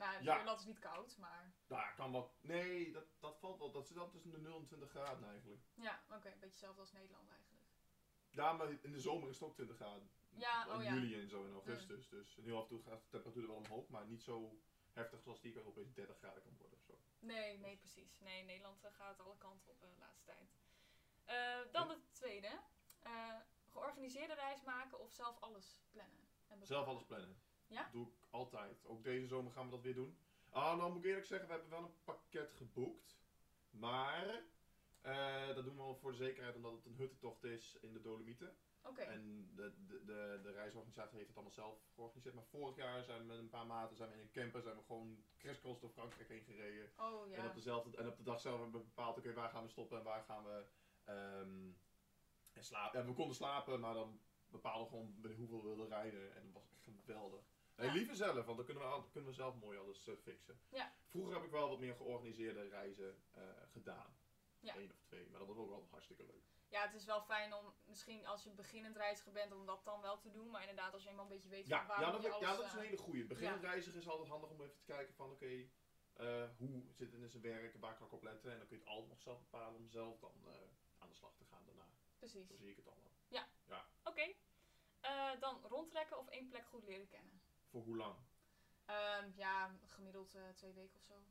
Nou, 0.00 0.22
Ja. 0.22 0.38
Ierland 0.38 0.58
is 0.60 0.66
niet 0.66 0.78
koud, 0.78 1.16
maar... 1.18 1.52
Daar 1.66 1.94
kan 1.94 2.12
wel. 2.12 2.34
Nee, 2.40 2.92
dat, 2.92 3.04
dat 3.18 3.38
valt 3.38 3.58
wel. 3.58 3.70
Dat 3.70 3.86
zit 3.86 3.96
dan 3.96 4.10
tussen 4.10 4.30
de 4.30 4.40
0 4.40 4.58
en 4.58 4.64
20 4.64 4.90
graden 4.90 5.28
eigenlijk. 5.28 5.62
Ja, 5.74 6.00
oké, 6.06 6.14
een 6.14 6.32
beetje 6.32 6.46
hetzelfde 6.46 6.80
als 6.80 6.92
Nederland 6.92 7.28
eigenlijk. 7.28 7.64
Ja, 8.30 8.52
maar 8.52 8.70
in 8.82 8.92
de 8.92 9.00
zomer 9.00 9.28
is 9.28 9.34
het 9.34 9.48
ook 9.48 9.54
20 9.54 9.76
graden. 9.76 10.10
Ja, 10.30 10.66
in 10.66 10.72
oh 10.72 10.82
ja. 10.82 10.94
juli 10.94 11.20
en 11.20 11.28
zo 11.28 11.44
in 11.44 11.52
augustus. 11.52 12.08
Dus 12.08 12.36
heel 12.42 12.56
af 12.56 12.62
en 12.62 12.68
toe 12.68 12.82
gaat 12.82 13.02
de 13.02 13.08
temperatuur 13.08 13.46
wel 13.46 13.56
omhoog, 13.56 13.88
maar 13.88 14.06
niet 14.06 14.22
zo 14.22 14.60
heftig 14.92 15.20
zoals 15.20 15.40
die 15.40 15.54
er 15.54 15.66
opeens 15.66 15.92
30 15.94 16.18
graden 16.18 16.42
kan 16.42 16.56
worden 16.58 16.78
of 16.78 16.84
zo. 16.84 16.98
Nee, 17.18 17.58
nee, 17.58 17.76
precies. 17.76 18.20
Nee, 18.20 18.44
Nederland 18.44 18.84
eh, 18.84 18.90
gaat 18.92 19.20
alle 19.20 19.36
kanten 19.38 19.70
op 19.70 19.82
eh, 19.82 19.88
de 19.88 19.98
laatste 19.98 20.24
tijd. 20.24 20.58
Eh, 21.24 21.72
dan 21.72 21.88
de 21.88 21.98
tweede. 22.12 22.60
Georganiseerde 23.68 24.34
reis 24.34 24.62
maken 24.62 25.00
of 25.00 25.12
zelf 25.12 25.40
alles 25.40 25.82
plannen? 25.90 26.28
En? 26.48 26.66
Zelf 26.66 26.86
alles 26.86 27.04
plannen. 27.04 27.40
Ja? 27.70 27.88
Doe 27.92 28.06
ik 28.06 28.26
altijd. 28.30 28.86
Ook 28.86 29.04
deze 29.04 29.26
zomer 29.26 29.52
gaan 29.52 29.64
we 29.64 29.70
dat 29.70 29.82
weer 29.82 29.94
doen. 29.94 30.18
Ah, 30.50 30.76
nou 30.76 30.92
moet 30.92 30.98
ik 30.98 31.08
eerlijk 31.08 31.26
zeggen, 31.26 31.48
we 31.48 31.52
hebben 31.52 31.70
wel 31.70 31.82
een 31.82 32.02
pakket 32.04 32.52
geboekt. 32.52 33.18
Maar 33.70 34.42
eh, 35.00 35.46
dat 35.54 35.64
doen 35.64 35.76
we 35.76 35.82
wel 35.82 35.96
voor 35.96 36.10
de 36.10 36.16
zekerheid 36.16 36.56
omdat 36.56 36.72
het 36.72 36.86
een 36.86 36.96
huttentocht 36.96 37.44
is 37.44 37.78
in 37.80 37.92
de 37.92 38.00
Dolomieten. 38.00 38.56
Oké. 38.82 39.00
En 39.00 39.50
de, 39.54 39.72
de, 39.86 40.04
de, 40.04 40.40
de 40.42 40.52
reisorganisatie 40.52 41.16
heeft 41.16 41.28
het 41.28 41.36
allemaal 41.36 41.54
zelf 41.54 41.78
georganiseerd. 41.94 42.34
Maar 42.34 42.44
vorig 42.44 42.76
jaar 42.76 43.04
zijn 43.04 43.18
we 43.18 43.24
met 43.24 43.38
een 43.38 43.48
paar 43.48 43.66
maten 43.66 43.96
zijn 43.96 44.10
we 44.10 44.14
in 44.14 44.22
een 44.22 44.30
camper 44.30 44.62
zijn 44.62 44.76
we 44.76 44.82
gewoon 44.82 45.24
crisscross 45.38 45.80
door 45.80 45.90
Frankrijk 45.90 46.28
heen 46.28 46.44
gereden. 46.44 46.92
Oh 46.96 47.22
En, 47.22 47.38
op 47.38 47.44
ja. 47.44 47.52
dezelfde, 47.52 47.96
en 47.96 48.08
op 48.08 48.16
de 48.16 48.22
dag 48.22 48.40
zelf 48.40 48.60
hebben 48.60 48.80
we 48.80 48.86
bepaald, 48.86 49.18
oké, 49.18 49.32
waar 49.32 49.50
gaan 49.50 49.62
we 49.62 49.68
stoppen 49.68 49.98
en 49.98 50.04
waar 50.04 50.22
gaan 50.22 50.44
we 50.44 50.64
ehm, 51.04 51.70
en 52.52 52.64
slapen. 52.64 53.00
En 53.00 53.06
we 53.06 53.12
konden 53.12 53.36
slapen, 53.36 53.80
maar 53.80 53.94
dan 53.94 54.20
bepaalden 54.48 54.82
we 54.82 54.88
gewoon 54.88 55.20
bij 55.20 55.34
hoeveel 55.34 55.62
we 55.62 55.68
wilden 55.68 55.88
rijden. 55.88 56.34
En 56.34 56.52
dat 56.52 56.52
was 56.52 56.70
echt 56.70 57.04
geweldig. 57.04 57.44
En 57.80 57.86
Ja. 57.86 57.92
liever 57.92 58.16
zelf, 58.16 58.44
want 58.44 58.56
dan 58.56 58.66
kunnen 58.66 58.82
we, 58.82 59.10
kunnen 59.10 59.30
we 59.30 59.36
zelf 59.36 59.54
mooi 59.54 59.78
alles 59.78 60.06
eh, 60.06 60.14
fixen. 60.16 60.60
Ja. 60.68 60.92
Vroeger 61.08 61.34
heb 61.34 61.44
ik 61.44 61.50
wel 61.50 61.68
wat 61.68 61.78
meer 61.78 61.94
georganiseerde 61.94 62.68
reizen 62.68 63.22
eh, 63.30 63.42
gedaan. 63.70 64.18
Ja. 64.60 64.76
Eén 64.76 64.90
of 64.92 65.02
twee, 65.02 65.28
maar 65.28 65.38
dat 65.38 65.48
was 65.48 65.56
ook 65.56 65.68
wel 65.68 65.86
hartstikke 65.90 66.24
leuk. 66.26 66.44
ja, 66.68 66.82
het 66.82 66.94
is 66.94 67.04
wel 67.04 67.22
fijn 67.22 67.54
om 67.54 67.74
misschien 67.84 68.26
als 68.26 68.42
je 68.44 68.50
beginnend 68.50 68.96
reiziger 68.96 69.32
bent 69.32 69.52
om 69.52 69.66
dat 69.66 69.84
dan 69.84 70.00
wel 70.00 70.18
te 70.18 70.30
doen. 70.30 70.50
Maar 70.50 70.60
inderdaad, 70.60 70.92
als 70.92 71.02
je 71.02 71.08
eenmaal 71.08 71.24
een 71.24 71.30
beetje 71.30 71.48
weet 71.48 71.66
Ja, 71.66 71.78
van 71.78 71.86
waar 71.86 72.00
ja, 72.00 72.10
dat, 72.10 72.22
je 72.22 72.28
ja, 72.28 72.34
alles... 72.34 72.56
dat 72.56 72.66
is 72.66 72.72
een 72.72 72.78
eh, 72.78 72.84
hele 72.84 72.96
goeie. 72.96 73.24
Beginnend 73.26 73.62
reiziger 73.62 73.98
is 73.98 74.08
altijd 74.08 74.28
handig 74.28 74.50
om 74.50 74.60
even 74.62 74.76
te 74.76 74.84
kijken 74.84 75.14
van 75.14 75.30
oké, 75.30 75.68
hoe 76.56 76.82
zit 76.92 77.12
het 77.12 77.20
in 77.20 77.28
zijn 77.30 77.42
werk 77.42 77.74
en 77.74 77.80
waar 77.80 77.96
kan 77.96 78.06
ik 78.06 78.12
op 78.12 78.22
letten. 78.22 78.52
En 78.52 78.58
dan 78.58 78.66
kun 78.66 78.76
je 78.76 78.82
het 78.82 78.92
altijd 78.92 79.10
nog 79.10 79.20
zelf 79.20 79.40
bepalen 79.40 79.78
om 79.80 79.88
zelf 79.88 80.18
dan 80.18 80.32
aan 80.98 81.08
de 81.08 81.14
slag 81.14 81.34
te 81.36 81.44
gaan 81.44 81.64
daarna. 81.64 81.88
Precies. 82.18 82.48
Zo 82.48 82.56
zie 82.56 82.70
ik 82.70 82.76
het 82.76 82.86
allemaal. 82.86 83.08
Oké. 84.04 84.32
Eh, 85.00 85.40
dan 85.40 85.60
rondtrekken 85.68 86.18
of 86.18 86.28
één 86.28 86.48
plek 86.48 86.66
goed 86.66 86.84
leren 86.84 87.08
kennen? 87.08 87.40
Voor 87.70 87.82
hoe 87.82 87.96
lang? 87.96 88.16
Ehm, 88.84 89.30
ja, 89.34 89.70
gemiddeld 89.86 90.34
eh, 90.34 90.48
twee 90.54 90.72
weken 90.72 90.96
of 90.96 91.02
zo. 91.04 91.22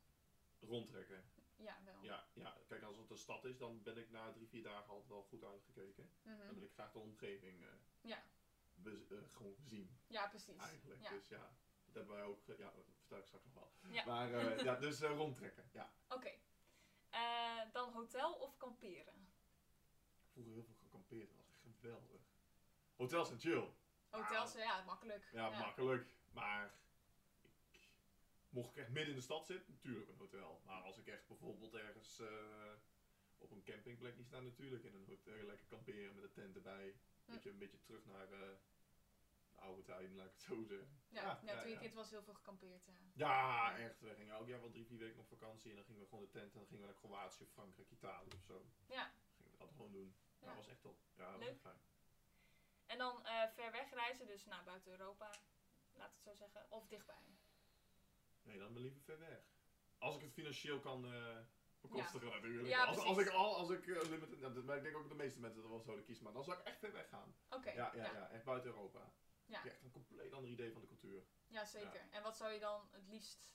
Rondtrekken. 0.60 1.24
Ja, 1.56 1.78
wel. 1.86 2.04
Ja, 2.04 2.28
ja, 2.34 2.58
kijk, 2.68 2.84
als 2.84 2.98
het 2.98 3.10
een 3.10 3.18
stad 3.18 3.46
is, 3.46 3.58
dan 3.58 3.84
ben 3.84 3.98
ik 3.98 4.10
na 4.10 4.32
drie, 4.32 4.48
vier 4.48 4.64
dagen 4.64 4.90
altijd 4.90 5.10
wel 5.10 5.24
goed 5.24 5.44
uitgekeken. 5.44 6.10
Mhm. 6.22 6.38
Dan 6.46 6.54
wil 6.54 6.64
ik 6.64 6.74
graag 6.74 6.92
de 6.92 7.00
omgeving 7.00 7.64
eh, 7.64 7.70
Ja. 8.02 8.24
eh, 8.84 8.92
gewoon 9.28 9.56
zien, 9.64 10.00
Ja, 10.08 10.28
precies. 10.28 10.58
eigenlijk. 10.58 11.02
Ja. 11.02 11.10
Dus 11.10 11.28
ja, 11.28 11.52
dat 11.86 11.94
hebben 11.94 12.16
wij 12.16 12.24
ook, 12.24 12.46
ja, 12.46 12.72
dat 12.72 12.86
vertel 13.00 13.18
ik 13.18 13.26
straks 13.26 13.44
nog 13.46 13.54
wel. 13.54 13.72
Ja. 13.92 14.06
Maar 14.06 14.30
ja, 14.64 14.76
dus 14.76 15.00
rondtrekken, 15.02 15.70
ja. 15.72 15.94
Oké. 16.10 16.32
Dan 17.72 17.92
hotel 17.94 18.34
of 18.34 18.58
kamperen? 18.58 19.28
Vroeger 20.32 20.54
heel 20.54 20.64
veel 20.64 20.76
gekampeerd, 20.76 21.28
dat 21.30 21.38
was 21.38 21.64
echt 21.66 21.80
geweldig. 21.80 22.22
Hotels 22.96 23.28
zijn 23.28 23.40
chill. 23.40 23.70
Hotels, 24.10 24.54
ja, 24.54 24.84
makkelijk. 24.84 25.30
Ja, 25.32 25.50
makkelijk. 25.50 26.18
Maar 26.32 26.74
ik, 27.72 27.82
mocht 28.50 28.70
ik 28.70 28.76
echt 28.78 28.90
midden 28.90 29.10
in 29.14 29.20
de 29.20 29.26
stad 29.26 29.46
zitten, 29.46 29.74
natuurlijk 29.74 30.10
een 30.10 30.18
hotel. 30.18 30.62
Maar 30.66 30.82
als 30.82 30.98
ik 30.98 31.08
echt 31.08 31.28
bijvoorbeeld 31.28 31.74
ergens 31.74 32.20
eh, 32.20 32.74
op 33.38 33.52
een 33.52 33.64
campingplek 33.64 34.18
niet 34.18 34.28
sta, 34.28 34.40
natuurlijk 34.40 34.84
in 34.84 34.94
een 34.94 35.06
hotel 35.08 35.46
lekker 35.46 35.66
kamperen 35.66 36.16
met 36.16 36.24
een 36.24 36.32
tent 36.32 36.56
erbij. 36.56 36.96
Hm. 37.26 37.32
Beetje, 37.32 37.50
een 37.50 37.58
beetje 37.58 37.80
terug 37.82 38.06
naar 38.06 38.32
eh, 38.32 38.40
de 39.50 39.56
oude 39.56 39.84
tijden, 39.84 40.16
laat 40.16 40.26
ik 40.26 40.32
het 40.32 40.42
zo 40.42 40.64
zeggen. 40.64 41.00
Ja, 41.10 41.22
Ja, 41.22 41.40
ja, 41.44 41.54
ja, 41.54 41.62
toen 41.62 41.70
je 41.72 41.78
kind 41.78 41.94
was 41.94 42.10
heel 42.10 42.24
veel 42.24 42.34
gekampeerd, 42.34 42.86
ja. 42.86 42.94
Ja, 43.14 43.78
echt. 43.78 44.02
We 44.02 44.16
gingen 44.16 44.36
elk 44.36 44.48
jaar 44.48 44.60
wel 44.60 44.70
drie, 44.70 44.86
vier 44.86 45.00
weken 45.00 45.20
op 45.20 45.28
vakantie 45.28 45.70
en 45.70 45.76
dan 45.76 45.86
gingen 45.86 46.02
we 46.02 46.08
gewoon 46.08 46.24
de 46.24 46.30
tent 46.30 46.54
en 46.54 46.60
dan 46.60 46.68
gingen 46.68 46.82
we 46.82 46.88
naar 46.92 47.02
Kroatië, 47.02 47.46
Frankrijk, 47.46 47.90
Italië 47.92 48.30
of 48.36 48.44
zo. 48.44 48.66
Ja. 48.88 49.12
Gingen 49.36 49.52
we 49.52 49.58
dat 49.58 49.72
gewoon 49.72 49.92
doen. 49.92 50.16
Dat 50.40 50.56
was 50.56 50.68
echt 50.68 50.82
top. 50.82 50.98
Ja, 51.16 51.24
dat 51.24 51.32
was 51.32 51.40
Leuk. 51.40 51.50
echt 51.50 51.62
fijn. 51.62 51.80
En 52.86 52.98
dan 52.98 53.26
eh, 53.26 53.50
ver 53.56 53.72
weg 53.72 53.94
reizen, 53.94 54.28
dus 54.28 54.46
naar 54.46 54.64
buiten 54.64 54.92
Europa, 54.92 55.32
laat 56.00 56.12
het 56.14 56.22
zo 56.22 56.34
zeggen, 56.36 56.66
of 56.72 56.88
dichtbij. 56.88 57.16
Nee, 58.42 58.60
dan 58.60 58.72
maar 58.74 58.82
liever 58.82 59.02
ver 59.02 59.20
weg. 59.20 59.40
Als 59.98 60.16
ik 60.16 60.22
het 60.22 60.32
financieel 60.34 60.80
kan 60.80 61.06
eh 61.14 61.38
bekostigen 61.82 62.30
natuurlijk. 62.30 62.68
Ja, 62.68 62.84
als, 62.86 62.98
als 62.98 63.18
ik 63.18 63.28
al, 63.28 63.56
als 63.58 63.70
ik 63.70 63.88
eh, 63.88 64.10
limited, 64.10 64.40
ja, 64.40 64.50
dat- 64.50 64.64
maar 64.64 64.78
ik 64.78 64.84
denk 64.84 64.96
ook 64.96 65.02
dat 65.02 65.12
de 65.12 65.18
meeste 65.24 65.40
mensen 65.40 65.62
dat 65.62 65.70
wel 65.70 65.80
zouden 65.82 66.06
kiezen, 66.06 66.24
maar 66.24 66.34
dan 66.34 66.44
zou 66.44 66.60
ik 66.60 66.66
echt 66.66 66.80
ver 66.80 66.92
weg 66.92 67.10
gaan. 67.10 67.36
Oké, 67.50 67.70
Ja, 67.72 67.92
ja, 67.96 68.04
ja, 68.06 68.14
ja, 68.14 68.30
echt 68.30 68.44
buiten 68.44 68.70
Europa. 68.72 69.14
Ja. 69.46 69.58
Ik 69.58 69.64
heb 69.64 69.74
echt 69.74 69.84
een 69.84 69.92
compleet 69.92 70.34
ander 70.34 70.50
idee 70.52 70.72
van 70.72 70.82
de 70.82 70.88
cultuur. 70.88 71.24
Ja, 71.48 71.66
zeker. 71.66 72.02
En 72.12 72.24
wat 72.24 72.38
zou 72.38 72.52
je 72.52 72.60
dan 72.60 72.88
het 72.92 73.08
liefst 73.08 73.50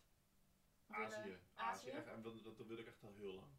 willen? 0.86 1.06
Azië. 1.06 1.16
Azië. 1.18 1.40
Azië? 1.54 1.90
echt, 1.90 2.06
en 2.06 2.22
dat, 2.22 2.42
dat, 2.44 2.56
dat 2.56 2.66
wil 2.66 2.78
ik 2.78 2.86
echt 2.86 3.02
al 3.02 3.14
heel 3.14 3.32
lang. 3.34 3.52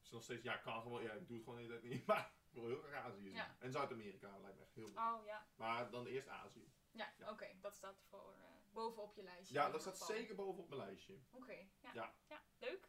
Dus 0.00 0.10
nog 0.10 0.22
steeds, 0.22 0.42
ja, 0.42 0.54
ik 0.54 0.62
kan 0.62 0.82
gewoon, 0.82 1.02
ja, 1.02 1.12
ik 1.12 1.26
doe 1.26 1.36
het 1.36 1.44
gewoon 1.44 1.60
de 1.60 1.66
hele 1.66 1.80
tijd 1.80 1.92
niet, 1.92 2.06
maar 2.12 2.32
ik 2.50 2.52
wil 2.60 2.66
heel 2.66 2.80
graag 2.82 3.04
Azië 3.04 3.20
zien. 3.22 3.34
Ja. 3.34 3.56
En 3.58 3.72
Zuid-Amerika 3.72 4.38
lijkt 4.38 4.56
me 4.58 4.62
echt 4.64 4.74
heel 4.74 4.86
leuk. 4.86 4.98
Oh 4.98 5.24
ja, 5.24 5.46
Maar 5.56 5.90
dan 5.90 6.06
eerst 6.06 6.28
Azië. 6.28 6.72
Ja, 6.92 7.12
Ja. 7.18 7.30
oké, 7.30 7.48
dat 7.60 7.74
staat 7.74 8.02
voor 8.08 8.32
eh, 8.32 8.44
bovenop 8.72 9.14
je 9.14 9.22
lijstje. 9.22 9.54
Ja, 9.54 9.70
dat 9.70 9.80
staat 9.80 9.98
geval. 9.98 10.16
zeker 10.16 10.34
bovenop 10.34 10.68
mijn 10.68 10.80
lijstje. 10.80 11.18
Oké, 11.30 11.52
ja. 11.80 11.90
Ja. 11.92 12.14
ja. 12.28 12.42
leuk. 12.58 12.88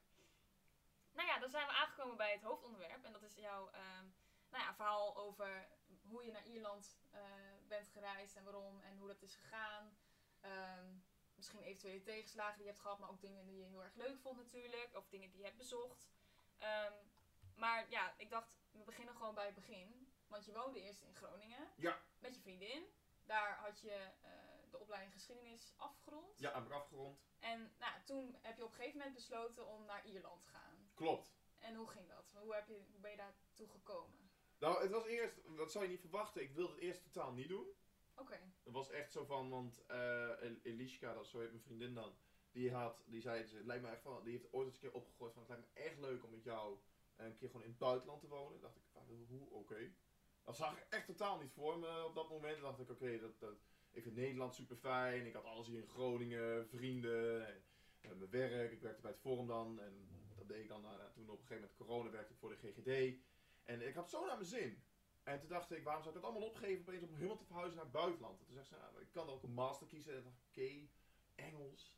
Nou 1.12 1.28
ja, 1.28 1.40
dan 1.40 1.50
zijn 1.50 1.68
we 1.68 1.74
aangekomen 1.74 2.18
bij 2.18 2.32
het 2.32 2.42
hoofdonderwerp. 2.42 3.04
En 3.04 3.12
dat 3.14 3.24
is 3.24 3.36
jouw 3.36 3.70
ehm, 3.70 4.06
nou 4.50 4.64
ja, 4.64 4.74
verhaal 4.76 5.18
over 5.18 5.68
hoe 6.02 6.26
je 6.26 6.32
naar 6.32 6.46
Ierland 6.46 7.00
eh, 7.12 7.22
bent 7.68 7.90
gereisd 7.90 8.36
en 8.36 8.44
waarom 8.44 8.82
en 8.82 8.98
hoe 8.98 9.08
dat 9.08 9.22
is 9.22 9.36
gegaan. 9.36 9.98
Ehm, 10.40 10.94
misschien 11.36 11.62
eventuele 11.62 12.02
tegenslagen 12.02 12.56
die 12.56 12.64
je 12.66 12.70
hebt 12.72 12.82
gehad, 12.82 13.00
maar 13.00 13.10
ook 13.10 13.22
dingen 13.22 13.46
die 13.46 13.58
je 13.58 13.66
heel 13.66 13.84
erg 13.84 13.96
leuk 13.96 14.20
vond 14.20 14.38
natuurlijk. 14.38 14.90
Of 14.96 15.08
dingen 15.10 15.30
die 15.30 15.40
je 15.40 15.46
hebt 15.46 15.58
bezocht. 15.58 16.10
Ehm, 16.58 16.94
maar 17.56 17.90
ja, 17.90 18.14
ik 18.18 18.30
dacht, 18.30 18.52
we 18.72 18.84
beginnen 18.84 19.16
gewoon 19.16 19.36
bij 19.36 19.46
het 19.46 19.56
begin. 19.56 20.14
Want 20.28 20.46
je 20.46 20.54
woonde 20.54 20.82
eerst 20.82 21.02
in 21.02 21.16
Groningen. 21.16 21.68
Ja. 21.76 22.02
Met 22.20 22.36
je 22.36 22.42
vriendin. 22.42 22.86
Daar 23.26 23.58
had 23.58 23.80
je 23.82 23.92
eh, 24.22 24.32
de 24.72 24.80
opleiding 24.80 25.14
geschiedenis 25.14 25.74
afgerond. 25.78 26.40
Ja, 26.40 26.54
heb 26.54 26.66
ik 26.66 26.72
afgerond. 26.72 27.20
En 27.40 27.72
nou, 27.80 27.94
toen 28.06 28.36
heb 28.42 28.58
je 28.58 28.64
op 28.64 28.70
een 28.70 28.76
gegeven 28.76 28.98
moment 28.98 29.16
besloten 29.16 29.68
om 29.68 29.86
naar 29.86 30.06
Ierland 30.06 30.42
te 30.42 30.48
gaan. 30.48 30.92
Klopt. 30.94 31.36
En 31.60 31.76
hoe 31.76 31.88
ging 31.88 32.08
dat? 32.10 32.34
Hoe, 32.42 32.54
heb 32.54 32.68
je, 32.68 32.82
hoe 32.92 33.00
ben 33.02 33.12
je 33.12 33.18
daartoe 33.18 33.70
gekomen? 33.70 34.32
Nou, 34.58 34.82
het 34.82 34.92
was 34.92 35.06
eerst, 35.06 35.56
dat 35.58 35.72
zou 35.72 35.84
je 35.84 35.90
niet 35.90 36.00
verwachten, 36.00 36.42
ik 36.42 36.52
wilde 36.54 36.74
het 36.74 36.82
eerst 36.82 37.04
totaal 37.04 37.32
niet 37.32 37.48
doen. 37.50 37.68
Oké. 38.16 38.40
Het 38.64 38.74
was 38.74 38.90
echt 38.90 39.12
zo 39.12 39.26
van, 39.26 39.50
want 39.50 39.86
El- 39.86 40.60
Eliska, 40.64 41.14
dat 41.14 41.28
zo 41.28 41.40
heet 41.40 41.50
mijn 41.52 41.64
vriendin 41.64 41.94
dan, 41.94 42.18
die 42.52 42.72
had, 42.74 43.04
die 43.06 43.22
zei, 43.22 43.42
het 43.42 43.52
lijkt 43.66 43.84
me 43.84 43.90
echt 43.90 44.02
van, 44.02 44.24
die 44.24 44.32
heeft 44.32 44.54
ooit 44.54 44.66
eens 44.66 44.76
een 44.76 44.82
keer 44.82 44.94
opgegooid 44.94 45.34
van, 45.34 45.42
het 45.42 45.52
lijkt 45.52 45.66
me 45.74 45.82
echt 45.82 46.00
leuk 46.00 46.24
om 46.24 46.30
met 46.32 46.44
jou 46.44 46.80
een 47.16 47.36
keer 47.36 47.48
gewoon 47.50 47.64
in 47.64 47.70
het 47.70 47.80
buitenland 47.80 48.22
te 48.22 48.28
wonen. 48.28 48.60
dacht 48.62 48.76
ik, 48.76 48.84
hoe, 49.28 49.50
oké. 49.50 49.94
Dat 50.44 50.56
zag 50.56 50.78
ik 50.78 50.86
echt 50.90 51.06
totaal 51.06 51.40
niet 51.40 51.52
voor 51.52 51.80
me 51.80 52.06
op 52.06 52.16
dat 52.16 52.30
moment. 52.30 52.62
dacht 52.62 52.80
ik, 52.80 52.90
oké, 52.90 53.20
dat, 53.20 53.40
dat, 53.40 53.56
ik 53.92 54.04
vind 54.04 54.16
Nederland 54.16 54.56
super 54.56 54.76
fijn. 54.76 55.26
Ik 55.26 55.34
had 55.34 55.46
alles 55.46 55.68
hier 55.68 55.80
in 55.80 55.88
Groningen, 55.88 56.68
vrienden, 56.68 57.48
en, 58.02 58.18
mijn 58.18 58.30
werk. 58.30 58.72
Ik 58.72 58.82
werkte 58.82 59.02
bij 59.02 59.12
het 59.12 59.20
Forum 59.20 59.48
dan 59.48 59.80
en 59.80 60.08
dat 60.36 60.48
deed 60.48 60.64
ik 60.64 60.68
dan, 60.68 60.82
nou, 60.82 60.98
toen 61.14 61.30
op 61.30 61.40
een 61.40 61.48
gegeven 61.48 61.56
moment 61.56 61.76
corona 61.76 62.10
werkte 62.10 62.34
ik 62.34 62.40
voor 62.40 62.50
de 62.50 62.56
GGD. 62.56 63.20
En 63.64 63.88
ik 63.88 63.96
had 63.96 64.10
zo 64.10 64.26
naar 64.26 64.36
mijn 64.36 64.48
zin. 64.48 64.84
En 65.24 65.40
toen 65.40 65.50
dacht 65.50 65.72
ik, 65.72 65.84
waarom 65.84 66.04
zou 66.04 66.16
ik 66.16 66.22
dat 66.22 66.32
allemaal 66.32 66.50
opgeven 66.50 66.82
opeens 66.82 67.04
om 67.04 67.14
helemaal 67.14 67.38
te 67.38 67.46
verhuizen 67.46 67.76
naar 67.76 67.86
het 67.86 67.94
buitenland? 67.94 68.40
En 68.40 68.46
toen 68.46 68.54
zei 68.54 68.66
ze, 68.66 68.76
nou, 68.76 69.02
ik 69.02 69.12
kan 69.12 69.30
ook 69.30 69.44
een 69.44 69.54
master 69.54 69.88
kiezen. 69.88 70.12
En 70.12 70.18
ik 70.18 70.24
dacht, 70.24 70.42
oké, 70.50 70.88
Engels, 71.36 71.96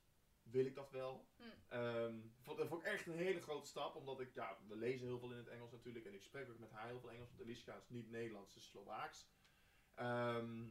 wil 0.52 0.66
ik 0.66 0.75
dat 0.75 0.92
wel? 0.92 1.25
Hm. 1.38 1.44
Ehm, 1.68 2.16
vond, 2.42 2.58
dat 2.58 2.68
vond 2.68 2.82
ik 2.86 2.88
echt 2.92 3.08
een 3.08 3.18
hele 3.18 3.42
grote 3.42 3.68
stap, 3.68 3.96
omdat 3.96 4.20
ik, 4.20 4.34
ja, 4.34 4.58
we 4.68 4.75
lezen 4.75 5.08
heel 5.08 5.20
veel 5.20 5.32
in 5.32 5.38
het 5.38 5.48
Engels 5.48 5.72
natuurlijk. 5.72 6.06
En 6.06 6.14
ik 6.14 6.22
spreek 6.24 6.50
ook 6.50 6.60
met 6.60 6.72
haar 6.72 6.88
heel 6.88 7.00
veel 7.00 7.12
Engels, 7.12 7.30
want 7.30 7.42
Eliska 7.42 7.75
is 7.75 7.90
niet 7.90 8.10
Nederlands, 8.10 8.52
ze 8.54 8.58
is 8.60 8.66
Slovaaks. 8.66 9.28
Ehm, 9.96 10.64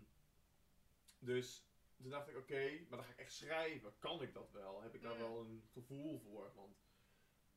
dus 1.18 1.66
toen 1.96 2.10
dacht 2.10 2.28
ik, 2.28 2.36
oké, 2.36 2.70
maar 2.88 2.98
dan 2.98 3.04
ga 3.06 3.12
ik 3.12 3.18
echt 3.18 3.32
schrijven. 3.32 3.92
Kan 3.98 4.22
ik 4.22 4.34
dat 4.34 4.50
wel? 4.52 4.82
Heb 4.82 4.94
ik 4.94 5.02
daar 5.02 5.14
Mm. 5.14 5.20
wel 5.20 5.40
een 5.40 5.62
gevoel 5.72 6.18
voor? 6.18 6.52
Want 6.54 6.76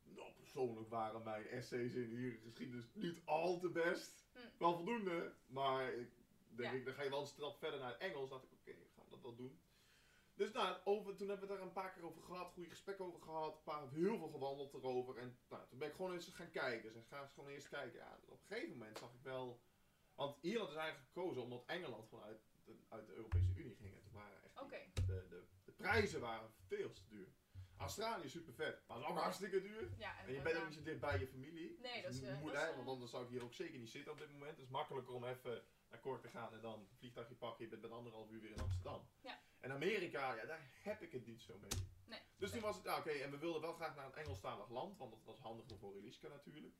nou, 0.04 0.32
persoonlijk 0.34 0.90
waren 0.90 1.24
mijn 1.24 1.48
essays 1.48 1.94
in 1.94 2.10
hier 2.10 2.40
geschiedenis 2.44 2.86
niet 2.94 3.22
al 3.26 3.60
te 3.60 3.70
best. 3.70 4.26
Mm. 4.36 4.42
Wel 4.58 4.76
voldoende, 4.76 5.34
maar 5.46 5.94
ik 5.94 6.10
denk 6.50 6.72
Ja. 6.72 6.78
ik, 6.78 6.86
dan 6.86 6.94
ga 6.94 7.04
je 7.04 7.10
wel 7.10 7.20
een 7.22 7.28
stap 7.28 7.58
verder 7.58 7.80
naar 7.80 7.92
het 7.92 8.02
Engels. 8.02 8.30
dacht 8.30 8.44
ik, 8.44 8.52
oké, 8.52 8.72
we 8.72 9.10
dat 9.10 9.22
wel 9.22 9.36
doen. 9.36 9.60
Dus 10.38 10.52
nou, 10.52 10.78
over, 10.84 11.16
toen 11.16 11.28
hebben 11.28 11.48
we 11.48 11.54
het 11.54 11.62
daar 11.62 11.68
een 11.68 11.74
paar 11.82 11.92
keer 11.94 12.06
over 12.06 12.22
gehad, 12.24 12.52
goede 12.54 12.70
gesprekken 12.70 13.06
over 13.06 13.22
gehad, 13.22 13.56
een 13.58 13.64
paar, 13.64 13.90
heel 13.92 14.18
veel 14.18 14.30
gewandeld 14.30 14.74
erover. 14.74 15.18
En 15.18 15.38
nou, 15.50 15.68
toen 15.70 15.80
ben 15.80 15.88
ik 15.88 15.96
gewoon 15.96 16.14
eens 16.14 16.28
gaan 16.28 16.52
kijken. 16.52 16.94
Dus 16.94 17.06
ga 17.08 17.22
eens 17.22 17.32
gewoon 17.34 17.50
eerst 17.50 17.70
kijken. 17.70 18.00
Ja, 18.00 18.20
op 18.26 18.40
een 18.42 18.46
gegeven 18.48 18.78
moment 18.78 18.98
zag 18.98 19.14
ik 19.14 19.22
wel. 19.22 19.62
Want 20.16 20.38
Ierland 20.42 20.70
is 20.70 20.76
eigenlijk 20.76 21.08
gekozen 21.14 21.42
omdat 21.42 21.64
Engeland 21.66 22.08
gewoon 22.10 22.24
uit 22.24 22.42
de, 22.66 22.76
uit 22.90 23.08
de 23.08 23.14
Europese 23.14 23.52
Unie 23.56 23.76
ging. 23.76 23.96
En 23.96 24.02
toen 24.04 24.14
waren 24.14 24.44
echt 24.44 24.58
die- 24.94 25.06
de, 25.06 25.26
de, 25.30 25.44
de 25.66 25.72
prijzen 25.72 26.20
waren 26.20 26.54
veel 26.68 26.92
te 26.92 27.02
duur. 27.08 27.28
Australië 27.78 28.24
is 28.24 28.32
super 28.32 28.54
vet, 28.54 28.84
maar 28.88 28.98
dat 28.98 29.06
is 29.06 29.12
ook 29.12 29.20
hartstikke 29.20 29.62
duur. 29.62 29.90
Ja, 29.98 30.20
En 30.26 30.34
je 30.34 30.42
bent 30.42 30.58
ook 30.58 30.66
niet 30.66 30.74
zo 30.74 30.84
dicht 30.84 31.00
bij 31.00 31.20
je 31.20 31.28
familie. 31.28 31.78
Nee, 31.82 31.94
Dus 31.94 32.02
dat 32.04 32.12
is, 32.14 32.20
je 32.20 32.28
eh, 32.28 32.40
moet 32.40 32.52
dat 32.54 32.62
is, 32.62 32.68
hè, 32.68 32.70
eh, 32.70 32.76
want 32.76 32.88
anders 32.88 33.12
zou 33.12 33.24
ik 33.24 33.30
hier 33.30 33.44
ook 33.44 33.54
zeker 33.54 33.80
niet 33.80 33.90
zitten 33.90 34.12
op 34.12 34.18
dit 34.18 34.32
moment. 34.32 34.52
Het 34.52 34.60
is 34.60 34.68
makkelijker 34.70 35.14
om 35.14 35.24
even 35.26 35.64
naar 35.90 36.00
Cork 36.00 36.22
te 36.22 36.28
gaan 36.28 36.54
en 36.54 36.62
dan 36.62 36.80
een 36.80 36.98
vliegtuigje 36.98 37.36
pakken. 37.36 37.64
Je 37.64 37.70
bent 37.70 37.82
met 37.82 37.92
anderhalf 37.92 38.30
uur 38.30 38.42
weer 38.42 38.52
in 38.52 38.60
Amsterdam. 38.60 39.08
Ja. 39.22 39.40
En 39.60 39.72
Amerika, 39.72 40.34
ja, 40.34 40.46
daar 40.46 40.70
heb 40.82 41.02
ik 41.02 41.12
het 41.12 41.26
niet 41.26 41.42
zo 41.42 41.58
mee. 41.58 41.88
Nee. 42.06 42.20
Dus 42.38 42.52
toen 42.52 42.62
was 42.62 42.76
het, 42.76 42.86
ja, 42.86 42.98
oké, 42.98 43.10
en 43.10 43.32
we 43.32 43.38
wilden 43.38 43.62
wel 43.62 43.74
graag 43.74 43.96
naar 43.96 44.06
een 44.06 44.14
Engelstalig 44.14 44.70
land, 44.70 44.98
want 44.98 45.12
dat 45.12 45.24
was 45.24 45.40
handiger 45.40 45.78
voor 45.78 45.96
Eliska 45.96 46.28
natuurlijk. 46.28 46.76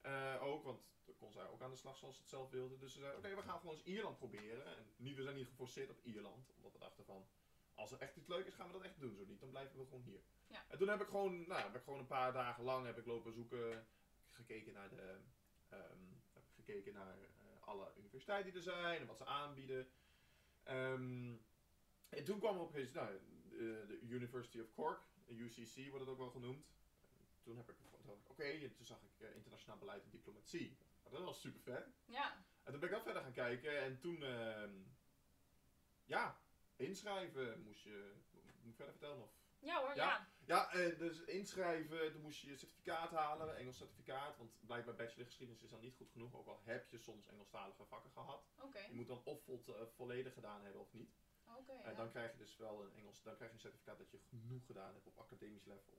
Eh, 0.00 0.42
ook, 0.42 0.64
want 0.64 0.80
dan 1.04 1.16
kon 1.16 1.32
zij 1.32 1.48
ook 1.48 1.62
aan 1.62 1.70
de 1.70 1.76
slag 1.76 1.96
zoals 1.96 2.14
ze 2.14 2.20
het 2.20 2.30
zelf 2.30 2.50
wilde. 2.50 2.78
Dus 2.78 2.92
ze 2.92 2.98
zei, 2.98 3.16
oké, 3.16 3.34
we 3.34 3.42
gaan 3.42 3.58
gewoon 3.58 3.74
eens 3.74 3.84
Ierland 3.84 4.18
proberen. 4.18 4.66
En 4.76 4.86
niet, 4.96 5.16
we 5.16 5.22
zijn 5.22 5.36
niet 5.36 5.46
geforceerd 5.46 5.90
op 5.90 6.00
Ierland, 6.02 6.50
omdat 6.56 6.72
we 6.72 6.78
dachten 6.78 7.04
van, 7.04 7.26
als 7.74 7.92
er 7.92 8.00
echt 8.00 8.16
iets 8.16 8.28
leuk 8.28 8.46
is, 8.46 8.54
gaan 8.54 8.66
we 8.66 8.72
dat 8.72 8.82
echt 8.82 9.00
doen. 9.00 9.16
Zo 9.16 9.24
niet, 9.24 9.40
dan 9.40 9.50
blijven 9.50 9.78
we 9.78 9.84
gewoon 9.84 10.02
hier. 10.02 10.20
Ja. 10.46 10.64
En 10.68 10.78
toen 10.78 10.88
heb 10.88 11.00
ik 11.00 11.08
gewoon, 11.08 11.46
nou, 11.46 11.62
heb 11.62 11.74
ik 11.74 11.82
gewoon 11.82 11.98
een 11.98 12.06
paar 12.06 12.32
dagen 12.32 12.64
lang 12.64 12.86
heb 12.86 12.98
ik 12.98 13.06
lopen 13.06 13.32
zoeken, 13.32 13.86
gekeken 14.28 14.72
naar 14.72 14.88
de, 14.88 15.18
ehm, 15.68 15.98
heb 16.32 16.42
ik 16.42 16.54
gekeken 16.54 16.92
naar 16.92 17.18
eh, 17.18 17.28
alle 17.60 17.92
universiteiten 17.96 18.52
die 18.52 18.60
er 18.60 18.76
zijn 18.76 19.00
en 19.00 19.06
wat 19.06 19.16
ze 19.16 19.24
aanbieden. 19.24 19.88
Ehm, 20.62 21.36
en 22.16 22.24
toen 22.24 22.38
kwam 22.38 22.58
opeens, 22.58 22.92
nou, 22.92 23.18
de, 23.48 23.84
de 23.86 24.00
University 24.00 24.60
of 24.60 24.72
Cork, 24.72 25.00
UCC 25.26 25.88
wordt 25.88 26.00
het 26.00 26.08
ook 26.08 26.18
wel 26.18 26.30
genoemd. 26.30 26.66
Toen 27.42 27.56
heb 27.56 27.68
ik, 27.68 27.76
oké, 28.26 28.44
en 28.44 28.74
toen 28.74 28.86
zag 28.86 28.98
ik 29.02 29.20
eh, 29.20 29.34
internationaal 29.34 29.78
beleid 29.78 30.02
en 30.04 30.10
diplomatie. 30.10 30.76
Nou, 31.02 31.16
dat 31.16 31.24
was 31.24 31.40
super 31.40 31.60
vet. 31.60 31.86
Ja, 32.04 32.44
En 32.62 32.70
toen 32.70 32.80
ben 32.80 32.88
ik 32.88 32.94
dat 32.94 33.04
verder 33.04 33.22
gaan 33.22 33.32
kijken 33.32 33.78
en 33.82 33.98
toen, 34.00 34.22
ehm, 34.22 34.72
ja, 36.04 36.40
inschrijven 36.76 37.62
moest 37.62 37.82
je, 37.82 38.12
moet 38.62 38.70
ik 38.70 38.76
verder 38.76 38.94
vertellen 38.94 39.22
of? 39.22 39.30
ja 39.58 39.80
hoor, 39.80 39.94
Ja. 39.94 39.94
ja. 39.94 40.28
Ja, 40.46 40.72
eh, 40.72 40.98
dus 40.98 41.20
inschrijven, 41.24 42.12
toen 42.12 42.20
moest 42.20 42.40
je 42.40 42.48
je 42.48 42.56
certificaat 42.56 43.10
halen, 43.10 43.56
Engels 43.56 43.76
certificaat, 43.76 44.36
want 44.36 44.50
blijkbaar 44.60 44.94
bachelor 44.94 45.26
geschiedenis 45.26 45.62
is 45.62 45.70
dan 45.70 45.80
niet 45.80 45.94
goed 45.94 46.10
genoeg, 46.10 46.34
ook 46.34 46.46
al 46.46 46.60
heb 46.64 46.90
je 46.90 46.98
soms 46.98 47.26
Engelstalige 47.26 47.84
vakken 47.84 48.10
gehad. 48.10 48.44
Oké, 48.60 48.78
Je 48.78 48.94
moet 48.94 49.06
dan 49.06 49.22
of 49.24 49.68
eh, 49.68 49.74
volledig 49.94 50.32
gedaan 50.32 50.62
hebben 50.62 50.80
of 50.80 50.92
niet. 50.92 51.14
Oké. 51.56 51.72
En 51.72 51.90
ja. 51.90 51.96
dan 51.96 52.10
krijg 52.10 52.32
je 52.32 52.38
dus 52.38 52.56
wel 52.56 52.82
een 52.84 52.92
Engels, 52.94 53.22
dan 53.22 53.34
krijg 53.34 53.50
je 53.50 53.56
een 53.56 53.62
certificaat 53.62 53.98
dat 53.98 54.10
je 54.10 54.18
genoeg 54.18 54.66
gedaan 54.66 54.94
hebt 54.94 55.06
op 55.06 55.18
academisch 55.18 55.64
level. 55.64 55.98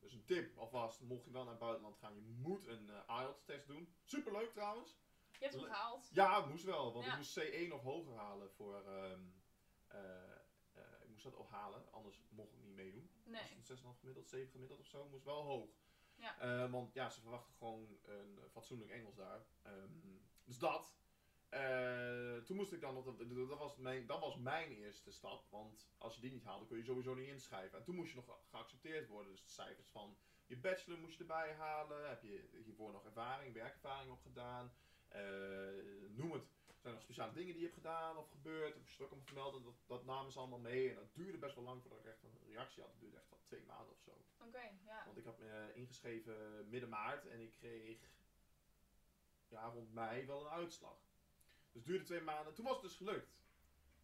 Dus 0.00 0.12
een 0.12 0.24
tip 0.24 0.58
alvast, 0.58 1.00
mocht 1.00 1.24
je 1.24 1.30
wel 1.30 1.42
naar 1.42 1.50
het 1.50 1.60
buitenland 1.60 1.96
gaan, 1.98 2.14
je 2.14 2.22
moet 2.22 2.66
een 2.66 2.90
eh, 2.90 3.20
IELTS-test 3.20 3.66
doen. 3.66 3.94
Superleuk 4.04 4.52
trouwens. 4.52 4.98
Je 5.30 5.38
hebt 5.44 5.54
hem 5.54 5.64
gehaald. 5.64 6.08
Ja, 6.12 6.40
het 6.40 6.50
moest 6.50 6.64
wel, 6.64 6.92
want 6.92 7.04
Ja. 7.04 7.10
ik 7.10 7.16
moest 7.16 7.40
C1 7.40 7.72
of 7.72 7.82
hoger 7.82 8.14
halen 8.14 8.50
voor, 8.50 8.84
ehm, 8.86 9.20
eh, 9.86 10.32
eh, 10.72 11.02
ik 11.02 11.08
moest 11.08 11.22
dat 11.24 11.36
ook 11.36 11.50
halen, 11.50 11.92
anders 11.92 12.22
mocht 12.28 12.52
ik 12.52 12.58
niet 12.62 12.74
meedoen. 12.74 13.10
Nee. 13.24 13.54
een 13.56 13.64
6,5 13.64 13.98
gemiddeld, 13.98 14.28
7 14.28 14.50
gemiddeld 14.50 14.80
of 14.80 14.86
zo, 14.86 15.08
moest 15.08 15.24
wel 15.24 15.42
hoog. 15.42 15.70
Ja. 16.14 16.38
Eh, 16.38 16.70
want 16.70 16.92
ja, 16.94 17.08
ze 17.10 17.20
verwachten 17.20 17.54
gewoon 17.54 17.98
een 18.02 18.38
fatsoenlijk 18.50 18.90
Engels 18.90 19.14
daar. 19.14 19.46
Ehm, 19.62 19.90
dus 20.44 20.58
dat. 20.58 20.96
Eh, 21.56 22.36
toen 22.44 22.56
moest 22.56 22.72
ik 22.72 22.80
dan 22.80 22.94
nog, 22.94 23.04
dat, 23.04 23.18
dat, 23.48 23.58
was 23.58 23.76
mijn, 23.76 24.06
dat 24.06 24.20
was 24.20 24.36
mijn 24.36 24.70
eerste 24.70 25.12
stap, 25.12 25.44
want 25.50 25.88
als 25.98 26.14
je 26.14 26.20
die 26.20 26.32
niet 26.32 26.44
haalde 26.44 26.66
kun 26.66 26.76
je 26.76 26.84
sowieso 26.84 27.14
niet 27.14 27.28
inschrijven. 27.28 27.78
En 27.78 27.84
toen 27.84 27.94
moest 27.94 28.10
je 28.10 28.16
nog 28.16 28.38
geaccepteerd 28.50 29.08
worden, 29.08 29.32
dus 29.32 29.42
de 29.42 29.50
cijfers 29.50 29.90
van 29.90 30.16
je 30.46 30.56
bachelor 30.56 30.98
moest 30.98 31.14
je 31.14 31.20
erbij 31.20 31.54
halen, 31.54 32.08
heb 32.08 32.22
je 32.22 32.48
hiervoor 32.64 32.92
nog 32.92 33.04
ervaring, 33.04 33.54
werkervaring 33.54 34.12
opgedaan, 34.12 34.72
Eh 35.08 35.20
noem 36.08 36.32
het. 36.32 36.44
Zijn 36.66 36.94
er 36.94 37.00
nog 37.00 37.02
speciale 37.02 37.32
dingen 37.32 37.52
die 37.52 37.62
je 37.62 37.68
hebt 37.68 37.80
gedaan 37.82 38.16
of 38.16 38.30
gebeurd, 38.30 38.76
of 38.76 38.90
je 38.90 39.04
ook 39.04 39.10
allemaal 39.10 39.26
vermeld, 39.26 39.64
dat, 39.64 39.74
dat 39.86 40.04
namen 40.04 40.32
ze 40.32 40.38
allemaal 40.38 40.58
mee. 40.58 40.88
En 40.88 40.94
dat 40.94 41.14
duurde 41.14 41.38
best 41.38 41.54
wel 41.54 41.64
lang 41.64 41.82
voordat 41.82 41.98
ik 41.98 42.06
echt 42.06 42.22
een 42.22 42.38
reactie 42.46 42.82
had. 42.82 42.90
Het 42.90 43.00
duurde 43.00 43.16
echt 43.16 43.30
wel 43.30 43.40
twee 43.42 43.64
maanden 43.66 43.92
of 43.92 44.00
zo. 44.00 44.10
Oké, 44.46 44.70
ja. 44.84 45.02
Want 45.04 45.16
ik 45.16 45.24
had 45.24 45.38
me 45.38 45.72
ingeschreven 45.74 46.68
midden 46.68 46.88
maart 46.88 47.26
en 47.26 47.40
ik 47.40 47.52
kreeg 47.52 47.98
ja, 49.48 49.64
rond 49.64 49.92
mei 49.92 50.26
wel 50.26 50.40
een 50.40 50.52
uitslag. 50.52 50.98
Dus 51.76 51.84
het 51.84 51.94
duurde 51.94 52.04
twee 52.04 52.20
maanden. 52.20 52.54
Toen 52.54 52.64
was 52.64 52.74
het 52.74 52.82
dus 52.82 52.96
gelukt. 52.96 53.34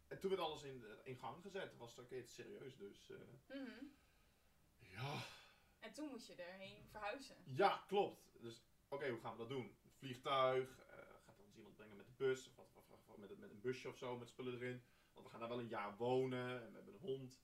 En 0.07 0.19
toen 0.19 0.29
werd 0.29 0.41
alles 0.41 0.63
in, 0.63 0.85
in 1.03 1.17
gang 1.17 1.41
gezet. 1.41 1.69
Toen 1.69 1.79
was 1.79 1.95
het 1.95 2.05
oké, 2.05 2.15
het 2.15 2.27
is 2.27 2.33
serieus. 2.33 2.75
Dus 2.77 3.09
eh, 3.09 3.17
Mhm. 3.59 3.85
ja. 4.79 5.21
En 5.79 5.93
toen 5.93 6.09
moest 6.09 6.27
je 6.27 6.35
erheen 6.35 6.87
verhuizen. 6.91 7.35
Ja, 7.45 7.83
klopt. 7.87 8.29
Dus 8.41 8.61
oké, 8.87 9.09
hoe 9.09 9.19
gaan 9.19 9.31
we 9.31 9.37
dat 9.37 9.49
doen? 9.49 9.77
Vliegtuig, 9.97 10.77
eh, 10.79 10.97
gaat 11.25 11.39
ons 11.39 11.55
iemand 11.55 11.75
brengen 11.75 11.95
met 11.97 12.05
de 12.05 12.11
bus, 12.11 12.47
of 12.47 12.55
wat, 12.55 12.67
wat- 12.73 12.87
wat- 12.89 12.99
wat- 13.05 13.17
met, 13.17 13.29
een- 13.31 13.39
met 13.39 13.51
een 13.51 13.61
busje 13.61 13.89
of 13.89 13.97
zo, 13.97 14.17
met 14.17 14.27
spullen 14.27 14.53
erin. 14.53 14.83
Want 15.13 15.25
we 15.25 15.31
gaan 15.31 15.39
daar 15.39 15.49
wel 15.49 15.59
een 15.59 15.67
jaar 15.67 15.97
wonen 15.97 16.61
en 16.63 16.69
we 16.69 16.75
hebben 16.75 16.93
een 16.93 16.99
hond. 16.99 17.41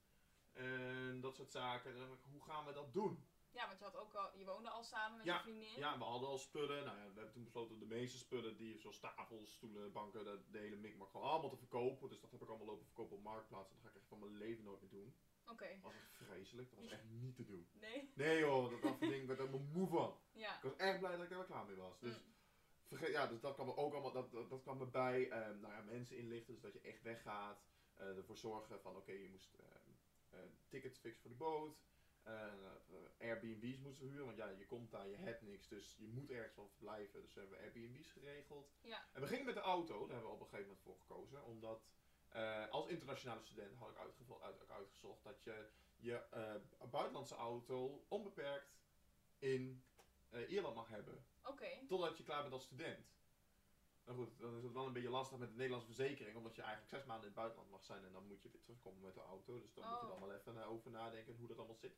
En 0.53 1.21
dat 1.21 1.35
soort 1.35 1.51
zaken. 1.51 2.19
Hoe 2.31 2.43
gaan 2.43 2.65
we 2.65 2.73
dat 2.73 2.93
doen? 2.93 3.23
Ja, 3.51 3.67
want 3.67 3.79
je, 3.79 3.85
had 3.85 3.95
ook 3.95 4.13
al, 4.13 4.37
je 4.37 4.45
woonde 4.45 4.69
al 4.69 4.83
samen 4.83 5.17
met 5.17 5.25
Ja, 5.25 5.35
je 5.35 5.41
vriendin. 5.41 5.77
Ja, 5.77 5.97
we 5.97 6.03
hadden 6.03 6.29
al 6.29 6.37
spullen. 6.37 6.85
Nou 6.85 6.97
ja, 6.97 7.03
we 7.07 7.13
hebben 7.13 7.31
toen 7.31 7.43
besloten 7.43 7.79
de 7.79 7.85
meeste 7.85 8.17
spullen, 8.17 8.57
die, 8.57 8.79
zoals 8.79 8.99
tafels, 8.99 9.53
stoelen, 9.53 9.91
banken, 9.91 10.23
de, 10.23 10.41
de 10.51 10.57
hele 10.57 10.75
mikmak, 10.75 11.09
gewoon 11.09 11.27
allemaal 11.29 11.49
te 11.49 11.57
verkopen. 11.57 12.09
Dus 12.09 12.19
dat 12.21 12.31
heb 12.31 12.41
ik 12.41 12.47
allemaal 12.49 12.67
lopen 12.67 12.85
verkopen 12.85 13.17
op 13.17 13.23
Marktplaats. 13.23 13.69
En 13.69 13.75
dat 13.75 13.83
ga 13.83 13.89
ik 13.89 13.95
echt 13.95 14.07
van 14.07 14.19
mijn 14.19 14.37
leven 14.37 14.63
nooit 14.63 14.81
meer 14.81 14.89
doen. 14.89 15.15
Oké. 15.45 15.67
Dat 15.67 15.81
was 15.81 15.93
echt 15.95 16.13
vreselijk. 16.13 16.69
Dat 16.69 16.79
was 16.79 16.91
echt 16.91 17.03
niet 17.09 17.35
te 17.35 17.45
doen. 17.45 17.69
Nee? 17.73 18.11
Nee 18.15 18.39
joh, 18.39 18.69
dat, 18.71 18.81
dat 18.81 18.99
ding 18.99 19.27
werd 19.27 19.39
er 19.39 19.45
helemaal 19.45 19.67
moe 19.71 19.87
van. 19.87 20.19
Ja. 20.33 20.55
Ik 20.55 20.63
was 20.63 20.75
echt 20.75 20.99
blij 20.99 21.11
dat 21.15 21.23
ik 21.23 21.29
daar 21.29 21.37
wel 21.37 21.47
klaar 21.47 21.65
mee 21.65 21.75
was. 21.75 21.99
Dus, 21.99 22.15
Mm. 22.15 22.97
vergeet, 22.97 23.11
ja, 23.11 23.27
dus 23.27 23.39
dat 23.41 23.53
kwam 23.53 23.67
er 23.67 23.77
ook 23.77 23.93
allemaal, 23.93 24.11
dat, 24.11 24.31
dat, 24.31 24.49
dat 24.49 24.61
kwam 24.61 24.81
erbij. 24.81 25.29
Ehm, 25.29 25.59
nou 25.59 25.73
ja, 25.73 25.81
mensen 25.81 26.17
inlichten, 26.17 26.53
dus 26.53 26.61
dat 26.61 26.73
je 26.73 26.81
echt 26.81 27.01
weggaat. 27.01 27.61
eh, 27.93 28.17
ervoor 28.17 28.37
zorgen 28.37 28.81
van, 28.81 28.95
oké, 28.95 29.11
je 29.11 29.29
moest 29.29 29.53
ehm, 29.53 29.89
eh, 30.29 30.39
tickets 30.67 30.99
fixen 30.99 31.21
voor 31.21 31.31
de 31.31 31.37
boot. 31.37 31.77
Eh, 32.37 33.27
Airbnb's 33.27 33.77
moesten 33.79 34.07
huren, 34.07 34.25
want 34.25 34.37
ja, 34.37 34.49
je 34.49 34.65
komt 34.65 34.91
daar, 34.91 35.07
je 35.07 35.15
hebt 35.15 35.41
niks, 35.41 35.67
dus 35.67 35.95
je 35.99 36.07
moet 36.07 36.29
ergens 36.31 36.55
wel 36.55 36.67
verblijven. 36.67 37.21
Dus 37.21 37.33
we 37.33 37.39
hebben 37.39 37.59
Airbnb's 37.59 38.11
geregeld. 38.11 38.71
Ja. 38.81 39.05
En 39.13 39.21
we 39.21 39.27
gingen 39.27 39.45
met 39.45 39.53
de 39.53 39.59
auto, 39.61 39.99
daar 39.99 40.09
hebben 40.15 40.27
we 40.27 40.33
op 40.35 40.39
een 40.41 40.47
gegeven 40.47 40.65
moment 40.67 40.83
voor 40.83 40.97
gekozen, 40.99 41.45
omdat 41.45 41.81
eh, 42.29 42.69
als 42.69 42.87
internationale 42.87 43.41
student 43.41 43.75
had 43.75 43.89
ik 43.89 43.97
uit, 44.41 44.69
uitgezocht 44.69 45.23
dat 45.23 45.43
je 45.43 45.67
je 45.97 46.15
eh, 46.15 46.55
buitenlandse 46.91 47.35
auto 47.35 48.05
onbeperkt 48.07 48.77
in 49.39 49.83
Ierland 50.47 50.75
mag 50.75 50.87
hebben. 50.89 51.25
Oké. 51.45 51.67
Totdat 51.87 52.17
je 52.17 52.23
klaar 52.23 52.41
bent 52.41 52.53
als 52.53 52.63
student. 52.63 53.07
Nou 54.05 54.17
goed, 54.17 54.39
dan 54.39 54.57
is 54.57 54.63
het 54.63 54.73
wel 54.73 54.85
een 54.85 54.93
beetje 54.93 55.09
lastig 55.09 55.37
met 55.37 55.49
de 55.49 55.55
Nederlandse 55.55 55.93
verzekering, 55.93 56.35
omdat 56.37 56.55
je 56.55 56.61
eigenlijk 56.61 56.91
zes 56.91 57.03
maanden 57.05 57.21
in 57.27 57.31
het 57.31 57.39
buitenland 57.41 57.69
mag 57.71 57.83
zijn 57.83 58.05
en 58.05 58.11
dan 58.11 58.27
moet 58.27 58.41
je 58.41 58.49
weer 58.49 58.61
terugkomen 58.61 59.01
met 59.01 59.13
de 59.13 59.21
auto. 59.21 59.61
Dus 59.61 59.73
dan 59.73 59.89
moet 59.89 59.99
je 59.99 60.05
Oh. 60.05 60.11
dan 60.19 60.27
wel 60.27 60.37
even 60.37 60.65
over 60.65 60.91
nadenken 60.91 61.35
hoe 61.35 61.47
dat 61.47 61.57
allemaal 61.57 61.75
zit. 61.75 61.97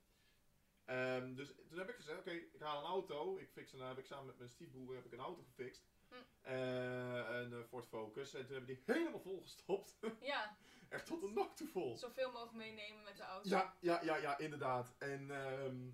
Ehm, 0.92 1.34
dus 1.36 1.52
toen 1.70 1.78
heb 1.78 1.90
ik 1.90 1.96
gezegd, 1.96 2.20
oké, 2.20 2.32
ik 2.32 2.60
haal 2.62 2.80
een 2.80 2.90
auto. 2.90 3.38
Ik 3.38 3.50
fix 3.50 3.74
een, 3.74 3.80
heb 3.82 3.98
ik 3.98 4.06
samen 4.06 4.26
met 4.26 4.38
mijn 4.38 4.50
stiefbroer 4.50 4.96
heb 4.96 5.06
ik 5.06 5.12
een 5.12 5.20
auto 5.20 5.44
gefixt. 5.44 5.84
Hm. 6.08 6.16
Eh, 6.42 7.26
een 7.30 7.54
eh, 7.54 7.64
Ford 7.68 7.86
Focus. 7.88 8.34
En 8.34 8.46
toen 8.46 8.56
hebben 8.56 8.76
we 8.76 8.82
die 8.86 8.96
helemaal 8.96 9.20
volgestopt. 9.20 9.96
Ja, 10.22 10.58
Echt 10.90 11.06
tot 11.06 11.22
de 11.22 11.30
nok 11.30 11.56
toe 11.56 11.68
vol. 11.68 11.98
zoveel 11.98 12.32
mogelijk 12.32 12.56
meenemen 12.56 13.04
met 13.04 13.18
de 13.18 13.24
auto. 13.24 13.50
Ja, 13.50 13.76
ja, 13.80 14.04
ja, 14.04 14.16
ja, 14.16 14.38
inderdaad. 14.38 14.96
En 14.98 15.32
ehm 15.32 15.90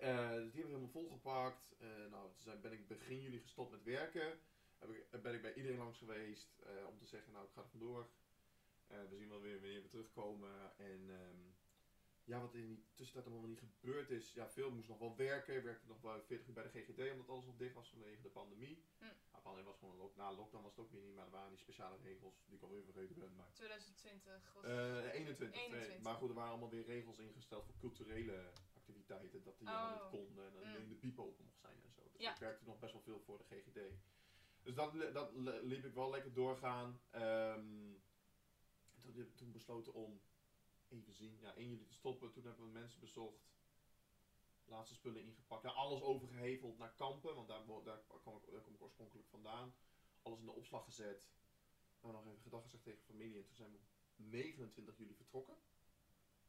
eh, 0.00 0.30
dus 0.30 0.52
die 0.52 0.60
hebben 0.62 0.62
we 0.62 0.66
helemaal 0.66 0.88
volgepakt. 0.88 1.74
Eh, 1.78 1.88
nou, 2.10 2.30
toen 2.30 2.42
zijn, 2.42 2.60
ben 2.60 2.72
ik 2.72 2.88
begin 2.88 3.20
juli 3.20 3.40
gestopt 3.40 3.70
met 3.70 3.82
werken. 3.82 4.40
Heb 4.78 4.90
ik, 4.90 5.22
ben 5.22 5.34
ik 5.34 5.42
bij 5.42 5.54
iedereen 5.54 5.78
langs 5.78 5.98
geweest 5.98 6.58
eh, 6.58 6.86
om 6.86 6.98
te 6.98 7.06
zeggen, 7.06 7.32
nou 7.32 7.44
ik 7.44 7.52
ga 7.52 7.60
er 7.60 7.68
vandoor. 7.68 8.08
Eh, 8.86 8.98
we 9.10 9.16
zien 9.16 9.28
wel 9.28 9.40
weer 9.40 9.60
wanneer 9.60 9.82
we 9.82 9.88
terugkomen. 9.88 10.76
En 10.76 11.10
ehm, 11.10 11.40
ja, 12.28 12.40
wat 12.40 12.54
in 12.54 12.66
die 12.66 12.84
tussentijd 12.94 13.26
allemaal 13.26 13.48
niet 13.48 13.60
gebeurd 13.60 14.10
is. 14.10 14.32
Ja, 14.32 14.48
veel 14.50 14.70
moest 14.70 14.88
nog 14.88 14.98
wel 14.98 15.16
werken. 15.16 15.62
Werkte 15.64 15.86
nog 15.86 16.00
wel 16.00 16.20
40 16.22 16.46
uur 16.48 16.54
bij 16.54 16.62
de 16.62 16.68
GGD 16.68 17.10
omdat 17.12 17.28
alles 17.28 17.44
nog 17.44 17.56
dicht 17.56 17.74
was 17.74 17.88
vanwege 17.90 18.22
de 18.22 18.28
pandemie. 18.28 18.84
Hm. 18.98 19.04
Nou, 19.04 19.42
pandemie 19.42 19.66
was 19.70 19.78
gewoon 19.78 19.96
lock- 19.96 20.16
na 20.16 20.32
lockdown 20.32 20.62
was 20.62 20.76
het 20.76 20.84
ook 20.84 20.90
weer 20.90 21.00
niet, 21.02 21.14
maar 21.14 21.24
er 21.24 21.30
waren 21.30 21.48
die 21.50 21.58
speciale 21.58 21.96
regels 22.02 22.44
die 22.46 22.56
ik 22.56 22.62
alweer 22.62 22.84
vergeten 22.84 23.18
ben. 23.18 23.34
Maar 23.36 23.52
2020 23.52 24.52
was 24.54 24.64
eh 24.64 25.12
21, 25.12 25.60
21. 25.60 25.88
nee. 25.88 26.00
Maar 26.00 26.14
goed, 26.14 26.28
er 26.28 26.34
waren 26.34 26.50
allemaal 26.50 26.70
weer 26.70 26.84
regels 26.84 27.18
ingesteld 27.18 27.64
voor 27.64 27.74
culturele 27.78 28.52
activiteiten. 28.74 29.42
Dat 29.42 29.58
die 29.58 29.68
Oh. 29.68 29.92
niet 29.92 30.08
konden 30.20 30.44
en 30.46 30.52
Mm. 30.52 30.58
alleen 30.58 30.88
de 30.88 30.94
piep 30.94 31.18
open 31.18 31.44
mocht 31.44 31.60
zijn 31.60 31.82
en 31.84 31.92
zo. 31.92 32.02
Dus 32.12 32.22
Ja. 32.22 32.32
ik 32.32 32.38
werkte 32.38 32.64
nog 32.64 32.78
best 32.78 32.92
wel 32.92 33.02
veel 33.02 33.20
voor 33.20 33.38
de 33.38 33.44
GGD. 33.44 33.80
Dus 34.62 34.74
dat, 34.74 34.92
dat 35.14 35.32
li- 35.34 35.60
liep 35.62 35.84
ik 35.84 35.94
wel 35.94 36.10
lekker 36.10 36.32
doorgaan. 36.32 37.00
En 37.10 38.02
toen, 39.00 39.32
toen 39.34 39.52
besloten 39.52 39.92
om, 39.94 40.20
even 40.90 41.12
zien, 41.12 41.38
ja, 41.40 41.54
1 41.54 41.68
juli 41.68 41.84
te 41.84 41.94
stoppen. 41.94 42.32
Toen 42.32 42.44
hebben 42.44 42.64
we 42.64 42.70
mensen 42.70 43.00
bezocht. 43.00 43.46
Laatste 44.64 44.94
spullen 44.94 45.22
ingepakt. 45.22 45.62
Ja, 45.62 45.70
alles 45.70 46.00
overgeheveld 46.00 46.78
naar 46.78 46.94
kampen, 46.94 47.34
want 47.34 47.48
daar, 47.48 47.66
daar, 47.84 48.00
kwam 48.22 48.36
ik, 48.36 48.62
kom 48.62 48.74
ik 48.74 48.82
oorspronkelijk 48.82 49.28
vandaan. 49.28 49.74
Alles 50.22 50.38
in 50.38 50.44
de 50.44 50.52
opslag 50.52 50.84
gezet. 50.84 51.30
Nou, 52.00 52.12
nog 52.12 52.26
even 52.26 52.42
gedag 52.42 52.62
gezegd 52.62 52.84
tegen 52.84 53.04
familie. 53.04 53.38
En 53.38 53.44
toen 53.46 53.56
zijn 53.56 53.70
we 53.70 53.76
op 53.76 53.84
29 54.16 54.98
juli 54.98 55.14
vertrokken. 55.14 55.56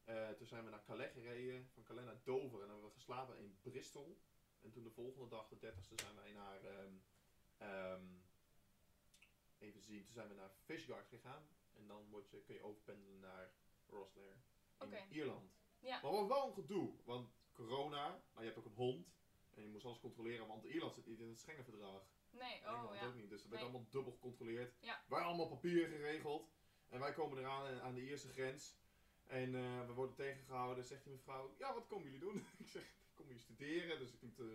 Eh, 0.03 0.29
toen 0.29 0.47
zijn 0.47 0.63
we 0.63 0.69
naar 0.69 0.83
Calais 0.83 1.11
gereden, 1.13 1.69
van 1.73 1.83
Calais 1.83 2.05
naar 2.05 2.21
Dover. 2.23 2.61
En 2.61 2.67
dan 2.67 2.69
hebben 2.69 2.89
we 2.89 2.95
geslapen 2.95 3.37
in 3.37 3.57
Bristol. 3.61 4.17
En 4.61 4.71
toen 4.71 4.83
de 4.83 4.91
volgende 4.91 5.27
dag, 5.27 5.47
de 5.47 5.59
30ste, 5.59 5.95
zijn 5.95 6.15
wij 6.15 6.31
naar. 6.31 6.63
ehm, 7.57 8.05
even 9.59 9.81
zien, 9.81 10.03
toen 10.03 10.13
zijn 10.13 10.27
we 10.27 10.33
naar 10.33 10.51
Fishguard 10.65 11.07
gegaan. 11.07 11.47
En 11.73 11.87
dan 11.87 12.05
je, 12.29 12.43
kun 12.43 12.55
je 12.55 12.63
overpendelen 12.63 13.19
naar 13.19 13.51
Rosslare 13.89 14.35
in. 14.79 15.09
Ierland. 15.09 15.51
Ja. 15.79 16.01
Maar 16.01 16.11
was 16.11 16.27
wel 16.27 16.47
een 16.47 16.53
gedoe, 16.53 16.93
want 17.03 17.29
corona, 17.53 18.21
maar 18.33 18.43
je 18.43 18.49
hebt 18.49 18.57
ook 18.57 18.65
een 18.65 18.83
hond. 18.85 19.07
En 19.49 19.61
je 19.63 19.69
moest 19.69 19.85
alles 19.85 19.99
controleren, 19.99 20.47
want 20.47 20.63
Ierland 20.63 20.93
zit 20.93 21.05
niet 21.05 21.19
in 21.19 21.29
het 21.29 21.39
Schengenverdrag. 21.39 22.03
Nee, 22.29 22.53
Engeland 22.53 22.89
oh 22.89 22.95
ja. 22.95 23.07
ook 23.07 23.15
niet, 23.15 23.29
dus 23.29 23.41
dat 23.41 23.49
werd 23.49 23.61
Nee. 23.61 23.71
allemaal 23.71 23.89
dubbel 23.89 24.11
gecontroleerd. 24.11 24.73
Ja. 24.79 25.03
Wij 25.07 25.21
allemaal 25.21 25.47
papieren 25.47 25.89
geregeld. 25.89 26.49
En 26.87 26.99
wij 26.99 27.13
komen 27.13 27.37
eraan 27.37 27.81
aan 27.81 27.93
de 27.93 28.01
eerste 28.01 28.27
grens. 28.27 28.77
En 29.25 29.55
eh, 29.55 29.85
we 29.85 29.93
worden 29.93 30.15
tegengehouden. 30.15 30.83
Zegt 30.85 31.03
die 31.03 31.13
mevrouw, 31.13 31.53
ja 31.57 31.73
wat 31.73 31.87
komen 31.87 32.03
jullie 32.03 32.19
doen? 32.19 32.35
ik 32.57 32.67
zeg, 32.67 32.83
ik 32.83 33.15
kom 33.15 33.27
hier 33.27 33.39
studeren. 33.39 33.99
Dus 33.99 34.13
ik 34.13 34.21
liet, 34.21 34.39
eh, 34.39 34.47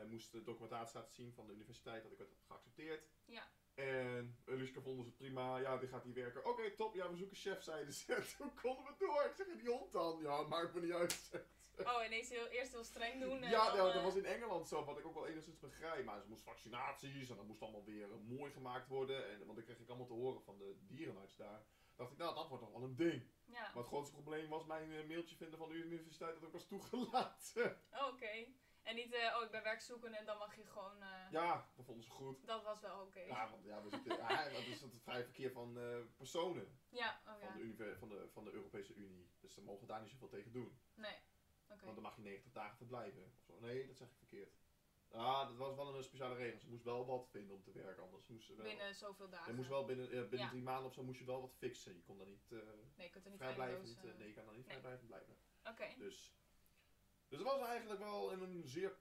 eh, 0.00 0.06
moest 0.08 0.32
de 0.32 0.42
documentatie 0.42 0.98
laten 0.98 1.14
zien 1.14 1.32
van 1.32 1.46
de 1.46 1.52
universiteit 1.52 2.02
dat 2.02 2.12
ik 2.12 2.18
werd 2.18 2.30
geaccepteerd. 2.46 3.08
Ja. 3.24 3.48
En 3.74 4.38
Eliska 4.46 4.80
vonden 4.80 5.04
ze 5.04 5.10
prima. 5.10 5.58
Ja, 5.58 5.76
die 5.76 5.88
gaat 5.88 6.04
hier 6.04 6.14
werken. 6.14 6.44
Oké, 6.44 6.70
top. 6.70 6.94
Ja, 6.94 7.10
we 7.10 7.16
zoeken 7.16 7.36
chef, 7.36 7.62
zeiden 7.62 7.92
ze. 7.92 8.22
Toen 8.38 8.54
konden 8.54 8.84
we 8.84 8.94
door. 8.98 9.24
Ik 9.24 9.34
zeg, 9.36 9.46
die 9.46 9.70
hond 9.70 9.92
dan? 9.92 10.18
Ja, 10.22 10.42
maakt 10.42 10.74
me 10.74 10.80
niet 10.80 10.92
uit. 10.92 11.30
Oh, 11.78 12.04
ineens 12.06 12.28
heel, 12.28 12.46
eerst 12.46 12.72
heel 12.72 12.84
streng 12.84 13.20
doen. 13.20 13.42
En 13.42 13.50
Ja, 13.50 13.66
dan, 13.66 13.76
nou, 13.76 13.86
dat 13.88 13.96
eh, 13.96 14.04
was 14.04 14.14
in 14.14 14.24
Engeland 14.24 14.68
zo, 14.68 14.84
wat 14.84 14.98
ik 14.98 15.06
ook 15.06 15.14
wel 15.14 15.26
enigszins 15.26 15.58
begrijp. 15.58 16.04
Maar 16.04 16.20
ze 16.20 16.28
moest 16.28 16.42
vaccinaties 16.42 17.30
en 17.30 17.36
dat 17.36 17.46
moest 17.46 17.62
allemaal 17.62 17.84
weer 17.84 18.10
eh, 18.10 18.16
mooi 18.18 18.52
gemaakt 18.52 18.88
worden. 18.88 19.30
En, 19.30 19.38
want 19.38 19.56
dat 19.56 19.64
kreeg 19.64 19.78
ik 19.78 19.88
allemaal 19.88 20.06
te 20.06 20.12
horen 20.12 20.42
van 20.42 20.58
de 20.58 20.76
dierenarts 20.80 21.36
daar. 21.36 21.64
dacht 21.96 22.12
ik, 22.12 22.18
nou, 22.18 22.34
dat 22.34 22.48
wordt 22.48 22.64
toch 22.64 22.72
wel 22.72 22.82
een 22.82 22.96
ding. 22.96 23.22
Ja, 23.44 23.60
Maar 23.60 23.76
het 23.76 23.86
grootste 23.86 24.14
probleem 24.14 24.48
was 24.48 24.64
mijn 24.64 24.92
eh, 24.92 25.06
mailtje 25.08 25.36
vinden 25.36 25.58
van 25.58 25.68
de 25.68 25.74
universiteit 25.74 26.34
dat 26.34 26.42
ik 26.42 26.52
was 26.52 26.66
toegelaten. 26.66 27.80
Oh, 27.92 28.06
oké. 28.06 28.46
En 28.84 28.94
niet, 28.94 29.12
eh, 29.12 29.36
oh, 29.36 29.42
ik 29.44 29.50
ben 29.50 29.62
werkzoekende 29.62 30.16
en 30.16 30.26
dan 30.26 30.38
mag 30.38 30.56
je 30.56 30.64
gewoon... 30.64 31.02
eh, 31.02 31.30
ja, 31.30 31.68
dat 31.76 31.84
vonden 31.84 32.04
ze 32.04 32.10
goed. 32.10 32.46
Dat 32.46 32.62
was 32.62 32.80
wel 32.80 33.00
oké. 33.02 33.20
Ja, 33.20 33.50
want 33.50 33.64
ja, 33.64 33.82
we 33.82 33.88
zitten, 33.90 34.16
ja, 34.16 34.44
dat 34.48 34.66
is 34.66 34.80
het 34.80 35.02
vrij 35.02 35.24
verkeer 35.24 35.50
van 35.52 35.78
eh, 35.78 35.96
personen 36.16 36.78
Ja, 36.88 37.20
oh 37.26 37.32
van, 37.40 37.68
ja. 37.68 37.74
de 37.76 37.96
van, 37.98 38.08
de, 38.08 38.28
van 38.32 38.44
de 38.44 38.52
Europese 38.52 38.94
Unie. 38.94 39.30
Dus 39.40 39.54
ze 39.54 39.62
mogen 39.62 39.86
daar 39.86 40.00
niet 40.00 40.10
zoveel 40.10 40.28
tegen 40.28 40.52
doen. 40.52 40.78
Nee, 40.94 41.16
oké. 41.68 41.84
Want 41.84 41.94
dan 41.94 42.02
mag 42.02 42.16
je 42.16 42.22
90 42.22 42.52
dagen 42.52 42.76
verblijven. 42.76 43.22
Of 43.38 43.42
zo. 43.46 43.60
Nee, 43.60 43.86
dat 43.86 43.96
zeg 43.96 44.08
ik 44.08 44.16
verkeerd. 44.16 44.52
Ah, 45.10 45.48
dat 45.48 45.56
was 45.56 45.74
wel 45.74 45.94
een 45.96 46.02
speciale 46.02 46.34
regel. 46.34 46.58
Ze 46.60 46.68
moest 46.68 46.84
wel 46.84 47.06
wat 47.06 47.28
vinden 47.30 47.54
om 47.56 47.62
te 47.62 47.72
werken, 47.72 48.02
anders 48.02 48.26
moest 48.26 48.46
ze 48.46 48.54
wel... 48.54 48.64
Binnen 48.64 48.94
zoveel 48.94 49.28
dagen. 49.28 49.50
je 49.50 49.56
moest 49.56 49.68
wel 49.68 49.84
binnen, 49.84 50.08
binnen 50.10 50.38
Ja. 50.38 50.48
drie 50.48 50.62
maanden 50.62 50.86
of 50.86 50.92
zo 50.94 51.02
moest 51.02 51.18
je 51.18 51.24
wel 51.24 51.40
wat 51.40 51.54
fixen. 51.54 51.94
Je 51.94 52.02
kon 52.02 52.18
daar 52.18 52.26
niet 52.26 52.50
Nee, 52.50 53.06
je 53.06 53.10
kunt 53.10 53.24
er 53.24 53.30
niet 53.30 53.40
vrijblijvend. 53.40 53.96
eh, 53.96 54.02
nee, 54.18 54.28
je 54.28 54.34
kan 54.34 54.44
daar 54.44 54.54
niet 54.54 54.66
nee. 54.66 54.78
vrijblijvend 54.78 55.06
blijven. 55.06 55.36
Oké. 55.64 55.94
Dus, 55.98 56.34
dus 57.36 57.44
dat 57.44 57.58
was 57.58 57.68
eigenlijk 57.68 58.00
wel 58.00 58.30
in 58.30 58.40
een 58.40 58.62
zeer 58.66 58.96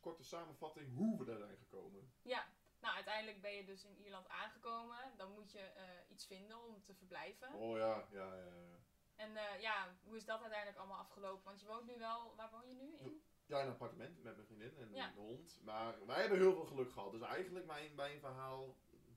korte 0.00 0.24
samenvatting 0.24 0.94
hoe 0.94 1.18
we 1.18 1.24
daar 1.24 1.38
zijn 1.38 1.56
gekomen. 1.56 2.12
Ja, 2.22 2.46
nou 2.80 2.94
uiteindelijk 2.94 3.40
ben 3.40 3.54
je 3.54 3.64
dus 3.64 3.84
in 3.84 3.96
Ierland 3.96 4.28
aangekomen. 4.28 5.12
Dan 5.16 5.32
moet 5.32 5.52
je 5.52 5.58
eh, 5.58 5.82
iets 6.08 6.26
vinden 6.26 6.64
om 6.64 6.82
te 6.84 6.94
verblijven. 6.94 7.52
Oh 7.52 7.76
ja, 7.78 8.06
ja, 8.12 8.34
ja. 8.34 8.44
ja. 8.44 8.78
En 9.16 9.36
eh, 9.36 9.60
ja, 9.60 9.94
hoe 10.04 10.16
is 10.16 10.24
dat 10.24 10.40
uiteindelijk 10.40 10.78
allemaal 10.78 10.98
afgelopen? 10.98 11.44
Want 11.44 11.60
je 11.60 11.66
woont 11.66 11.86
nu 11.86 11.98
wel, 11.98 12.34
waar 12.36 12.50
woon 12.50 12.68
je 12.68 12.74
nu 12.74 12.96
in? 12.98 13.22
Ja, 13.46 13.58
in 13.60 13.66
een 13.66 13.72
appartement 13.72 14.22
met 14.22 14.34
mijn 14.34 14.46
vriendin 14.46 14.76
en 14.76 14.94
Ja. 14.94 15.10
de 15.14 15.20
hond. 15.20 15.60
Maar 15.64 16.06
wij 16.06 16.20
hebben 16.20 16.38
heel 16.38 16.52
veel 16.54 16.64
geluk 16.66 16.90
gehad. 16.92 17.12
Dus 17.12 17.20
eigenlijk 17.20 17.66
mijn, 17.66 17.94
mijn 17.94 18.20
verhaal 18.20 18.76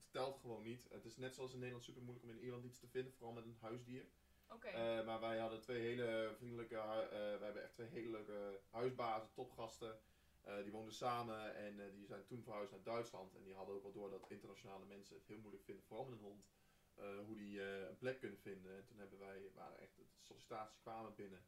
telt 0.10 0.38
gewoon 0.39 0.63
niet. 0.63 0.88
Het 0.89 1.06
is 1.06 1.17
net 1.17 1.36
zoals 1.36 1.52
in 1.54 1.58
Nederland 1.60 1.86
super 1.86 2.02
moeilijk 2.02 2.25
om 2.25 2.32
in 2.32 2.39
Ierland 2.43 2.63
iets 2.65 2.80
te 2.80 2.88
vinden, 2.88 3.13
vooral 3.13 3.34
met 3.34 3.43
een 3.43 3.58
huisdier. 3.62 4.06
Eh, 4.58 5.06
maar 5.06 5.20
wij 5.20 5.38
hadden 5.38 5.62
twee 5.62 5.82
hele 5.82 6.34
vriendelijke, 6.38 6.76
eh, 6.76 7.10
we 7.12 7.44
hebben 7.44 7.64
echt 7.64 7.74
twee 7.74 7.88
hele 7.88 8.10
leuke 8.10 8.60
huisbazen, 8.70 9.32
topgasten. 9.34 10.00
Eh, 10.42 10.64
die 10.64 10.72
woonden 10.72 10.94
samen 10.94 11.56
en 11.56 11.92
die 11.92 12.06
zijn 12.06 12.26
toen 12.26 12.44
verhuisd 12.44 12.72
naar 12.72 12.84
Duitsland. 12.84 13.36
En 13.36 13.44
die 13.44 13.54
hadden 13.54 13.76
ook 13.76 13.84
wel 13.84 13.92
door 13.92 14.10
dat 14.10 14.30
internationale 14.30 14.86
mensen 14.86 15.16
het 15.16 15.28
heel 15.28 15.40
moeilijk 15.40 15.64
vinden, 15.64 15.84
vooral 15.84 16.06
met 16.06 16.18
een 16.18 16.26
hond, 16.26 16.46
hoe 17.26 17.36
die 17.36 17.62
een 17.62 17.98
plek 17.98 18.20
kunnen 18.20 18.40
vinden. 18.40 18.78
En 18.78 18.86
toen 18.86 18.98
hebben 18.98 19.20
wij, 19.20 19.52
waren 19.54 19.80
echt, 19.80 19.96
de 19.96 20.04
sollicitaties 20.22 20.80
kwamen 20.80 21.16
binnen. 21.16 21.46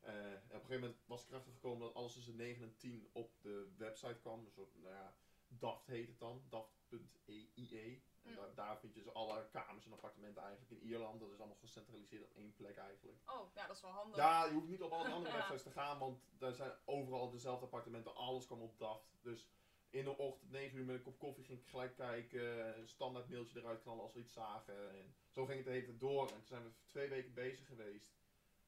En 0.00 0.34
op 0.34 0.52
een 0.52 0.60
gegeven 0.60 0.80
moment 0.80 0.98
was 1.06 1.22
ik 1.22 1.28
erachter 1.28 1.52
gekomen 1.52 1.86
dat 1.86 1.94
alles 1.94 2.12
tussen 2.12 2.36
9 2.36 2.62
en 2.62 2.76
10 2.76 3.08
op 3.12 3.32
de 3.40 3.68
website 3.76 4.18
kwam. 4.20 4.44
Een 4.44 4.50
soort, 4.50 4.74
nou 4.82 4.94
ja, 4.94 5.14
DAFT 5.48 5.86
heet 5.86 6.08
het 6.08 6.18
dan, 6.18 6.42
daft.ie. 6.48 8.02
En 8.22 8.30
Mm. 8.30 8.54
daar, 8.54 8.78
vind 8.78 8.94
je 8.94 9.02
dus 9.02 9.14
alle 9.14 9.48
kamers 9.50 9.84
en 9.86 9.92
appartementen 9.92 10.42
eigenlijk 10.42 10.70
in 10.70 10.88
Ierland. 10.88 11.20
Dat 11.20 11.30
is 11.30 11.38
allemaal 11.38 11.56
gecentraliseerd 11.60 12.22
op 12.22 12.34
één 12.34 12.54
plek 12.54 12.76
eigenlijk. 12.76 13.18
Oh, 13.26 13.54
ja, 13.54 13.66
dat 13.66 13.76
is 13.76 13.82
wel 13.82 13.90
handig. 13.90 14.16
Ja, 14.16 14.44
je 14.44 14.52
hoeft 14.52 14.68
niet 14.68 14.82
op 14.82 14.92
al 14.92 15.04
die 15.04 15.12
andere 15.12 15.34
websites 15.36 15.62
te 15.62 15.70
gaan, 15.70 15.98
want 15.98 16.22
daar 16.38 16.52
zijn 16.52 16.72
overal 16.84 17.30
dezelfde 17.30 17.64
appartementen. 17.64 18.14
Alles 18.14 18.46
kwam 18.46 18.60
op 18.62 18.78
DAFT. 18.78 19.18
Dus 19.22 19.48
in 19.88 20.04
de 20.04 20.16
ochtend, 20.16 20.50
9 20.50 20.78
uur 20.78 20.84
met 20.84 20.96
een 20.96 21.02
kop 21.02 21.18
koffie, 21.18 21.44
ging 21.44 21.58
ik 21.60 21.66
gelijk 21.68 21.94
kijken. 21.96 22.78
Een 22.78 22.88
standaard 22.88 23.28
mailtje 23.28 23.58
eruit 23.60 23.80
knallen 23.82 24.02
als 24.02 24.12
we 24.12 24.20
iets 24.20 24.32
zagen. 24.32 24.90
En 24.90 25.14
zo 25.28 25.44
ging 25.44 25.56
het 25.56 25.66
de 25.66 25.72
hele 25.72 25.84
tijd 25.86 26.00
door. 26.00 26.22
En 26.28 26.34
toen 26.34 26.46
zijn 26.46 26.62
we 26.62 26.70
twee 26.86 27.08
weken 27.08 27.34
bezig 27.34 27.66
geweest. 27.66 28.12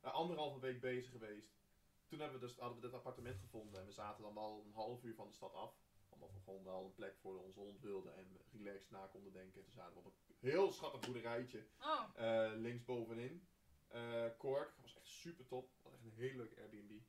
Eh, 0.00 0.12
anderhalve 0.12 0.58
week 0.60 0.80
bezig 0.80 1.10
geweest. 1.10 1.60
Toen 2.06 2.20
hebben 2.20 2.40
we 2.40 2.46
dus, 2.46 2.56
hadden 2.58 2.80
we 2.80 2.86
dit 2.86 2.94
appartement 2.94 3.38
gevonden. 3.40 3.80
En 3.80 3.86
we 3.86 3.92
zaten 3.92 4.22
dan 4.22 4.34
wel 4.34 4.62
een 4.66 4.72
half 4.72 5.02
uur 5.02 5.14
van 5.14 5.26
de 5.28 5.32
stad 5.34 5.54
af. 5.54 5.74
Omdat 6.22 6.36
we 6.36 6.42
gewoon 6.44 6.64
wel 6.64 6.84
een 6.84 6.94
plek 6.94 7.16
voor 7.20 7.38
onze 7.42 7.58
hond 7.60 7.80
wilden. 7.80 8.16
En 8.16 8.26
relaxed 8.52 8.90
na 8.90 9.06
konden 9.06 9.32
denken. 9.32 9.64
Toen 9.64 9.72
zaten 9.74 9.92
we 9.92 9.98
op 9.98 10.06
een 10.06 10.50
heel 10.50 10.72
schattig 10.72 11.00
boerderijtje. 11.00 11.66
Oh, 11.80 12.02
Eh, 12.14 12.52
links 12.56 12.84
bovenin. 12.84 13.46
Eh 13.88 14.24
Cork, 14.38 14.74
was 14.80 14.96
echt 14.96 15.06
super 15.06 15.46
top. 15.46 15.70
Was 15.82 15.92
echt 15.92 16.04
een 16.04 16.12
hele 16.12 16.36
leuke 16.36 16.60
Airbnb. 16.60 17.00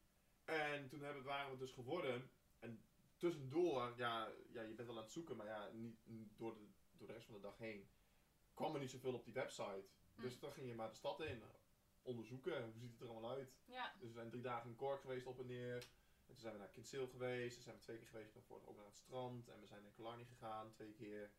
En 0.43 0.89
toen 0.89 1.01
hebben, 1.01 1.23
waren 1.23 1.51
we 1.51 1.57
dus 1.57 1.71
geworden. 1.71 2.29
En 2.59 2.83
tussendoor, 3.17 3.93
ja, 3.97 4.31
ja, 4.51 4.61
je 4.61 4.73
bent 4.73 4.87
wel 4.87 4.97
aan 4.97 5.03
het 5.03 5.11
zoeken, 5.11 5.35
maar 5.35 5.45
ja, 5.45 5.69
niet, 5.73 5.97
door, 6.37 6.53
de, 6.53 6.67
door 6.97 7.07
de 7.07 7.13
rest 7.13 7.25
van 7.25 7.35
de 7.35 7.41
dag 7.41 7.57
heen 7.57 7.89
kwam 8.53 8.73
er 8.73 8.79
niet 8.79 8.89
zoveel 8.91 9.13
op 9.13 9.25
die 9.25 9.33
website. 9.33 9.85
Dus 10.15 10.33
Hm. 10.33 10.39
dan 10.39 10.51
ging 10.51 10.67
je 10.67 10.75
maar 10.75 10.89
de 10.89 10.95
stad 10.95 11.19
in. 11.21 11.41
onderzoeken. 12.01 12.63
Hoe 12.63 12.79
ziet 12.79 12.91
het 12.91 13.01
er 13.01 13.09
allemaal 13.09 13.31
uit? 13.31 13.53
Ja. 13.65 13.93
Dus 13.99 14.07
we 14.07 14.13
zijn 14.13 14.29
drie 14.29 14.41
dagen 14.41 14.69
in 14.69 14.75
Cork 14.75 15.01
geweest 15.01 15.25
op 15.25 15.39
en 15.39 15.45
neer. 15.45 15.83
En 16.25 16.33
toen 16.33 16.41
zijn 16.41 16.53
we 16.53 16.59
naar 16.59 16.69
Kinsale 16.69 17.07
geweest. 17.07 17.53
Toen 17.53 17.63
zijn 17.63 17.75
we 17.75 17.81
twee 17.81 17.97
keer 17.97 18.07
geweest, 18.07 18.33
daarvoor 18.33 18.61
ook 18.65 18.75
naar 18.75 18.85
het 18.85 18.97
strand. 18.97 19.47
En 19.49 19.59
we 19.59 19.65
zijn 19.67 19.81
naar 19.83 19.91
Killarney 19.91 20.25
gegaan, 20.25 20.71
twee 20.71 20.93
keer. 20.93 21.31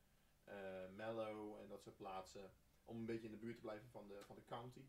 eh 0.45 0.89
Mallow 0.97 1.61
en 1.61 1.69
dat 1.69 1.83
soort 1.83 1.97
plaatsen. 1.97 2.53
Om 2.85 2.97
een 2.97 3.07
beetje 3.07 3.25
in 3.27 3.31
de 3.33 3.39
buurt 3.39 3.55
te 3.57 3.61
blijven 3.63 3.89
van 3.91 4.09
de, 4.09 4.23
van 4.27 4.37
de 4.37 4.45
county. 4.45 4.85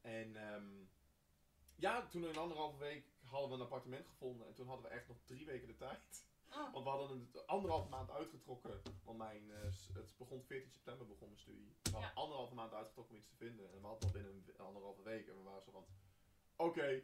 En 0.00 0.36
ehm, 0.36 0.84
ja, 1.76 2.06
toen 2.06 2.22
in 2.22 2.28
een 2.28 2.36
anderhalve 2.36 2.78
week 2.78 3.04
hadden 3.24 3.48
we 3.48 3.54
een 3.54 3.60
appartement 3.62 4.06
gevonden. 4.06 4.46
En 4.46 4.54
toen 4.54 4.66
hadden 4.66 4.84
we 4.84 4.90
echt 4.96 5.08
nog 5.08 5.16
drie 5.24 5.46
weken 5.46 5.68
de 5.68 5.76
tijd. 5.76 6.28
Oh, 6.52 6.72
Want 6.72 6.84
we 6.84 6.90
hadden 6.90 7.28
het 7.32 7.46
anderhalve 7.46 7.88
maand 7.88 8.10
uitgetrokken. 8.10 8.82
Want 9.04 9.18
mijn, 9.18 9.52
s- 9.72 9.88
het 9.94 10.14
begon 10.16 10.42
14 10.44 10.70
september 10.70 11.06
begon 11.06 11.28
mijn 11.28 11.40
studie. 11.40 11.76
We 11.82 11.90
hadden 11.90 12.08
Ja. 12.08 12.14
anderhalve 12.20 12.54
maand 12.54 12.72
uitgetrokken 12.72 13.14
om 13.14 13.20
iets 13.20 13.30
te 13.30 13.36
vinden. 13.36 13.72
En 13.72 13.80
we 13.80 13.86
hadden 13.86 14.02
nog 14.02 14.12
binnen 14.12 14.32
een, 14.32 14.44
een 14.54 14.66
anderhalve 14.66 15.02
week. 15.02 15.28
En 15.28 15.36
we 15.36 15.42
waren 15.42 15.62
zo 15.62 15.70
van, 15.70 15.86
oké, 16.56 17.02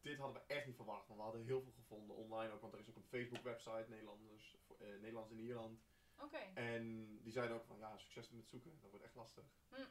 dit 0.00 0.18
hadden 0.18 0.42
we 0.42 0.54
echt 0.54 0.66
niet 0.66 0.76
verwacht. 0.76 1.08
Maar 1.08 1.16
we 1.16 1.22
hadden 1.22 1.44
heel 1.44 1.62
veel 1.62 1.72
gevonden 1.72 2.16
online 2.16 2.52
ook. 2.52 2.60
Want 2.60 2.72
er 2.72 2.78
is 2.78 2.88
ook 2.88 2.96
een 2.96 3.02
Facebook 3.02 3.42
website, 3.42 3.86
Nederlanders, 3.88 4.56
voor, 4.66 4.76
eh, 4.80 4.88
Nederlands 4.88 5.30
in 5.30 5.38
Ierland. 5.38 5.80
oké. 6.18 6.38
En 6.54 7.16
die 7.22 7.32
zeiden 7.32 7.56
ook 7.56 7.64
van, 7.64 7.78
ja, 7.78 7.96
succes 7.96 8.30
met 8.30 8.48
zoeken. 8.48 8.78
Dat 8.80 8.90
wordt 8.90 9.04
echt 9.04 9.14
lastig. 9.14 9.44
Hm. 9.68 9.84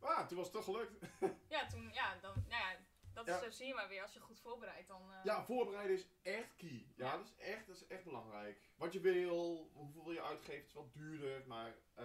Maar 0.00 0.28
toen 0.28 0.36
was 0.36 0.46
het 0.46 0.54
toch 0.56 0.64
gelukt. 0.64 0.98
Ja, 1.48 1.66
toen, 1.66 1.92
ja, 1.92 2.18
dan, 2.20 2.34
nou 2.48 2.62
ja, 2.62 2.78
dat 3.14 3.28
is, 3.28 3.38
zo 3.40 3.50
zie 3.50 3.66
je 3.66 3.74
maar 3.74 3.88
weer. 3.88 4.02
Als 4.02 4.12
je 4.12 4.20
goed 4.20 4.40
voorbereidt, 4.40 4.88
dan... 4.88 5.12
eh, 5.12 5.24
Ja, 5.24 5.44
voorbereiden 5.44 5.96
is 5.96 6.06
echt 6.22 6.54
key. 6.56 6.86
Ja. 6.96 7.16
Dat, 7.16 7.24
is 7.26 7.34
echt, 7.36 7.66
dat 7.66 7.76
is 7.76 7.86
echt 7.86 8.04
belangrijk. 8.04 8.60
Wat 8.76 8.92
je 8.92 9.00
wil, 9.00 9.70
hoeveel 9.72 10.04
wil 10.04 10.12
je 10.12 10.22
uitgeven, 10.22 10.64
is 10.64 10.72
wel 10.72 10.90
duurder, 10.92 11.46
maar 11.46 11.74
eh, 11.94 12.04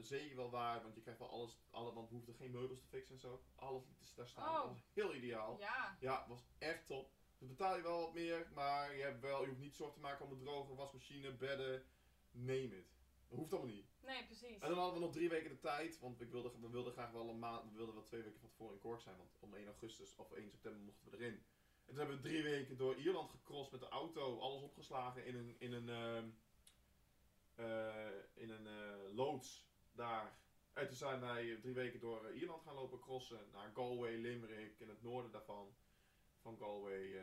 zeker 0.00 0.36
wel 0.36 0.50
waard. 0.50 0.82
Want 0.82 0.94
je 0.94 1.00
krijgt 1.00 1.20
wel 1.20 1.30
alles, 1.30 1.58
alle, 1.70 1.92
want 1.92 2.08
we 2.08 2.14
hoefden 2.14 2.34
geen 2.34 2.50
meubels 2.50 2.80
te 2.80 2.86
fixen 2.86 3.14
en 3.14 3.20
zo. 3.20 3.42
Alles 3.54 3.82
daar 4.14 4.28
staan. 4.28 4.48
Oh. 4.48 4.54
Dat 4.54 4.68
was 4.68 4.84
heel 4.92 5.14
ideaal. 5.14 5.58
Ja, 5.58 5.96
Ja, 6.00 6.24
was 6.28 6.44
echt 6.58 6.86
top. 6.86 7.12
Dus 7.38 7.48
betaal 7.48 7.76
je 7.76 7.82
wel 7.82 8.00
wat 8.00 8.14
meer, 8.14 8.48
maar 8.54 8.96
je, 8.96 9.02
hebt 9.02 9.20
wel, 9.20 9.40
je 9.42 9.48
hoeft 9.48 9.60
niet 9.60 9.74
zorgen 9.76 9.94
te 9.96 10.00
maken 10.02 10.24
om 10.24 10.32
een 10.32 10.38
droge 10.44 10.74
wasmachine, 10.74 11.32
bedden, 11.32 11.84
name 12.30 12.76
it. 12.76 12.92
Dat 13.28 13.38
hoeft 13.38 13.52
allemaal 13.52 13.74
niet. 13.74 13.92
Nee, 14.06 14.24
precies. 14.24 14.60
En 14.60 14.68
dan 14.68 14.78
hadden 14.78 14.94
we 14.94 15.06
nog 15.06 15.12
drie 15.12 15.28
weken 15.28 15.50
de 15.50 15.58
tijd, 15.58 16.00
want 16.00 16.20
ik 16.20 16.30
wilde, 16.30 16.52
we 16.60 16.68
wilden 16.68 16.92
graag 16.92 17.10
wel 17.10 17.28
een 17.28 17.38
maand, 17.38 17.70
we 17.70 17.76
wilden 17.76 17.94
wel 17.94 18.04
twee 18.04 18.22
weken 18.22 18.40
van 18.40 18.48
tevoren 18.48 18.74
in 18.74 18.80
Cork 18.80 19.00
zijn, 19.00 19.16
want 19.16 19.36
om 19.40 19.54
1 19.54 19.66
augustus 19.66 20.16
of 20.16 20.32
1 20.32 20.50
september 20.50 20.82
mochten 20.82 21.10
we 21.10 21.16
erin. 21.16 21.42
En 21.86 21.90
toen 21.90 21.98
hebben 21.98 22.16
we 22.16 22.28
drie 22.28 22.42
weken 22.42 22.76
door 22.76 22.96
Ierland 22.96 23.30
gecrossed 23.30 23.72
met 23.72 23.80
de 23.80 23.88
auto, 23.88 24.38
alles 24.38 24.62
opgeslagen 24.62 25.26
in 25.26 25.34
een, 25.34 25.56
in 25.58 25.72
een, 25.72 25.88
ehm, 25.88 26.28
eh, 27.54 28.18
in 28.34 28.50
een 28.50 28.66
eh, 28.66 29.14
loods 29.14 29.66
daar. 29.92 30.38
En 30.72 30.86
toen 30.86 30.96
zijn 30.96 31.20
wij 31.20 31.58
drie 31.60 31.74
weken 31.74 32.00
door 32.00 32.24
eh, 32.24 32.40
Ierland 32.40 32.62
gaan 32.62 32.74
lopen 32.74 33.00
crossen, 33.00 33.50
naar 33.52 33.70
Galway, 33.74 34.16
Limerick 34.16 34.80
en 34.80 34.88
het 34.88 35.02
noorden 35.02 35.30
daarvan. 35.30 35.74
Van 36.40 36.56
Galway, 36.58 37.18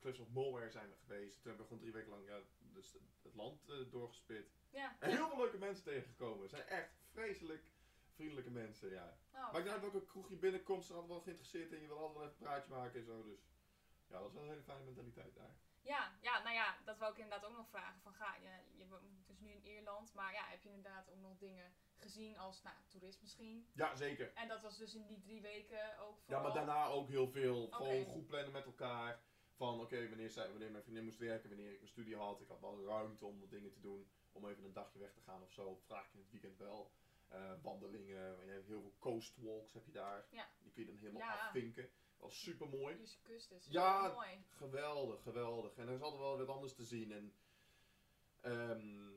Cliffs 0.00 0.20
of 0.20 0.28
Moher 0.28 0.70
zijn 0.70 0.88
we 0.88 0.96
geweest. 0.96 1.42
Toen 1.42 1.50
hebben 1.50 1.60
we 1.60 1.66
gewoon 1.66 1.78
drie 1.78 1.92
weken 1.92 2.10
lang 2.10 2.26
ja, 2.26 2.40
dus 2.74 2.96
het 3.22 3.34
land 3.34 3.68
eh, 3.68 3.76
doorgespit. 3.90 4.52
Ja. 4.70 4.96
En 5.00 5.10
heel 5.10 5.28
veel 5.28 5.38
leuke 5.38 5.58
mensen 5.58 5.84
tegengekomen. 5.84 6.40
Het 6.40 6.50
zijn 6.50 6.66
echt 6.66 6.90
vreselijk 7.10 7.64
vriendelijke 8.14 8.50
mensen, 8.50 8.90
ja. 8.90 9.18
Oh, 9.34 9.52
Maar 9.52 9.60
ik 9.60 9.68
uit 9.68 9.80
welke 9.80 10.04
kroeg 10.04 10.28
je 10.28 10.36
binnenkomt, 10.36 10.84
ze 10.84 10.92
hadden 10.92 11.10
wel 11.10 11.20
geïnteresseerd 11.20 11.72
in 11.72 11.80
je, 11.80 11.86
wil 11.86 11.98
altijd 11.98 12.18
wel 12.18 12.24
even 12.26 12.36
een 12.38 12.46
praatje 12.46 12.70
maken 12.70 13.00
en 13.00 13.06
zo. 13.06 13.22
Dus 13.22 13.40
ja, 14.06 14.18
dat 14.18 14.28
is 14.28 14.34
wel 14.34 14.42
een 14.42 14.48
hele 14.48 14.62
fijne 14.62 14.84
mentaliteit 14.84 15.34
daar. 15.34 15.54
Ja, 15.82 16.12
ja, 16.20 16.42
nou 16.42 16.54
ja, 16.54 16.76
dat 16.84 16.98
wou 16.98 17.12
ik 17.12 17.18
inderdaad 17.18 17.50
ook 17.50 17.56
nog 17.56 17.68
vragen. 17.68 18.00
Van, 18.00 18.14
ga, 18.14 18.36
je, 18.36 18.78
je 18.78 18.88
woont 18.88 19.26
dus 19.26 19.40
nu 19.40 19.50
in 19.50 19.66
Ierland, 19.66 20.14
maar 20.14 20.32
ja, 20.32 20.44
heb 20.44 20.62
je 20.62 20.68
inderdaad 20.68 21.10
ook 21.10 21.20
nog 21.20 21.38
dingen 21.38 21.72
gezien 21.98 22.38
als, 22.38 22.62
nou, 22.62 22.76
toerist 22.88 23.20
misschien? 23.20 23.70
Ja, 23.74 23.94
zeker. 23.94 24.32
En 24.34 24.48
dat 24.48 24.62
was 24.62 24.76
dus 24.78 24.94
in 24.94 25.06
die 25.06 25.20
drie 25.20 25.40
weken 25.40 25.98
ook 25.98 26.18
Ja, 26.18 26.24
vooral... 26.24 26.42
maar 26.42 26.52
daarna 26.52 26.86
ook 26.86 27.08
heel 27.08 27.28
veel. 27.28 27.68
Gewoon 27.70 28.04
goed 28.04 28.26
plannen 28.26 28.52
met 28.52 28.64
elkaar. 28.64 29.22
Van 29.62 29.80
oké, 29.80 30.08
wanneer, 30.08 30.30
zij- 30.30 30.50
wanneer 30.50 30.70
mijn 30.70 30.82
vriendin 30.82 31.04
moest 31.04 31.18
werken, 31.18 31.48
wanneer 31.48 31.70
ik 31.72 31.76
mijn 31.78 31.88
studie 31.90 32.16
had. 32.16 32.40
Ik 32.40 32.48
had 32.48 32.60
wel 32.60 32.84
ruimte 32.84 33.24
om 33.26 33.48
dingen 33.48 33.72
te 33.72 33.80
doen. 33.80 34.06
Om 34.32 34.46
even 34.48 34.64
een 34.64 34.72
dagje 34.72 34.98
weg 34.98 35.12
te 35.12 35.20
gaan 35.20 35.42
of 35.42 35.52
zo. 35.52 35.74
Vraag 35.86 36.06
ik 36.06 36.12
in 36.14 36.20
het 36.20 36.30
weekend 36.30 36.58
wel. 36.58 36.90
Eh, 37.28 37.52
wandelingen, 37.62 38.44
je 38.46 38.50
hebt 38.52 38.66
heel 38.66 38.80
veel 38.80 38.94
coast 38.98 39.36
walks 39.36 39.72
heb 39.72 39.86
je 39.86 39.92
daar. 39.92 40.26
Ja. 40.30 40.48
Die 40.62 40.72
kun 40.72 40.82
je 40.82 40.88
dan 40.88 40.98
helemaal 40.98 41.22
Ja. 41.22 41.46
afvinken. 41.46 41.82
Dat 41.82 41.90
was 42.30 42.42
super 42.42 42.68
mooi. 42.68 42.96
Ierse 42.98 43.20
kust 43.22 43.52
is 43.52 43.66
Ja, 43.66 44.12
mooi. 44.12 44.44
Geweldig, 44.48 45.22
geweldig. 45.22 45.76
En 45.76 45.88
er 45.88 45.94
is 45.94 46.00
altijd 46.00 46.20
wel 46.20 46.38
wat 46.38 46.48
anders 46.48 46.74
te 46.74 46.84
zien. 46.84 47.12
En 47.12 47.34
ehm, 48.40 49.10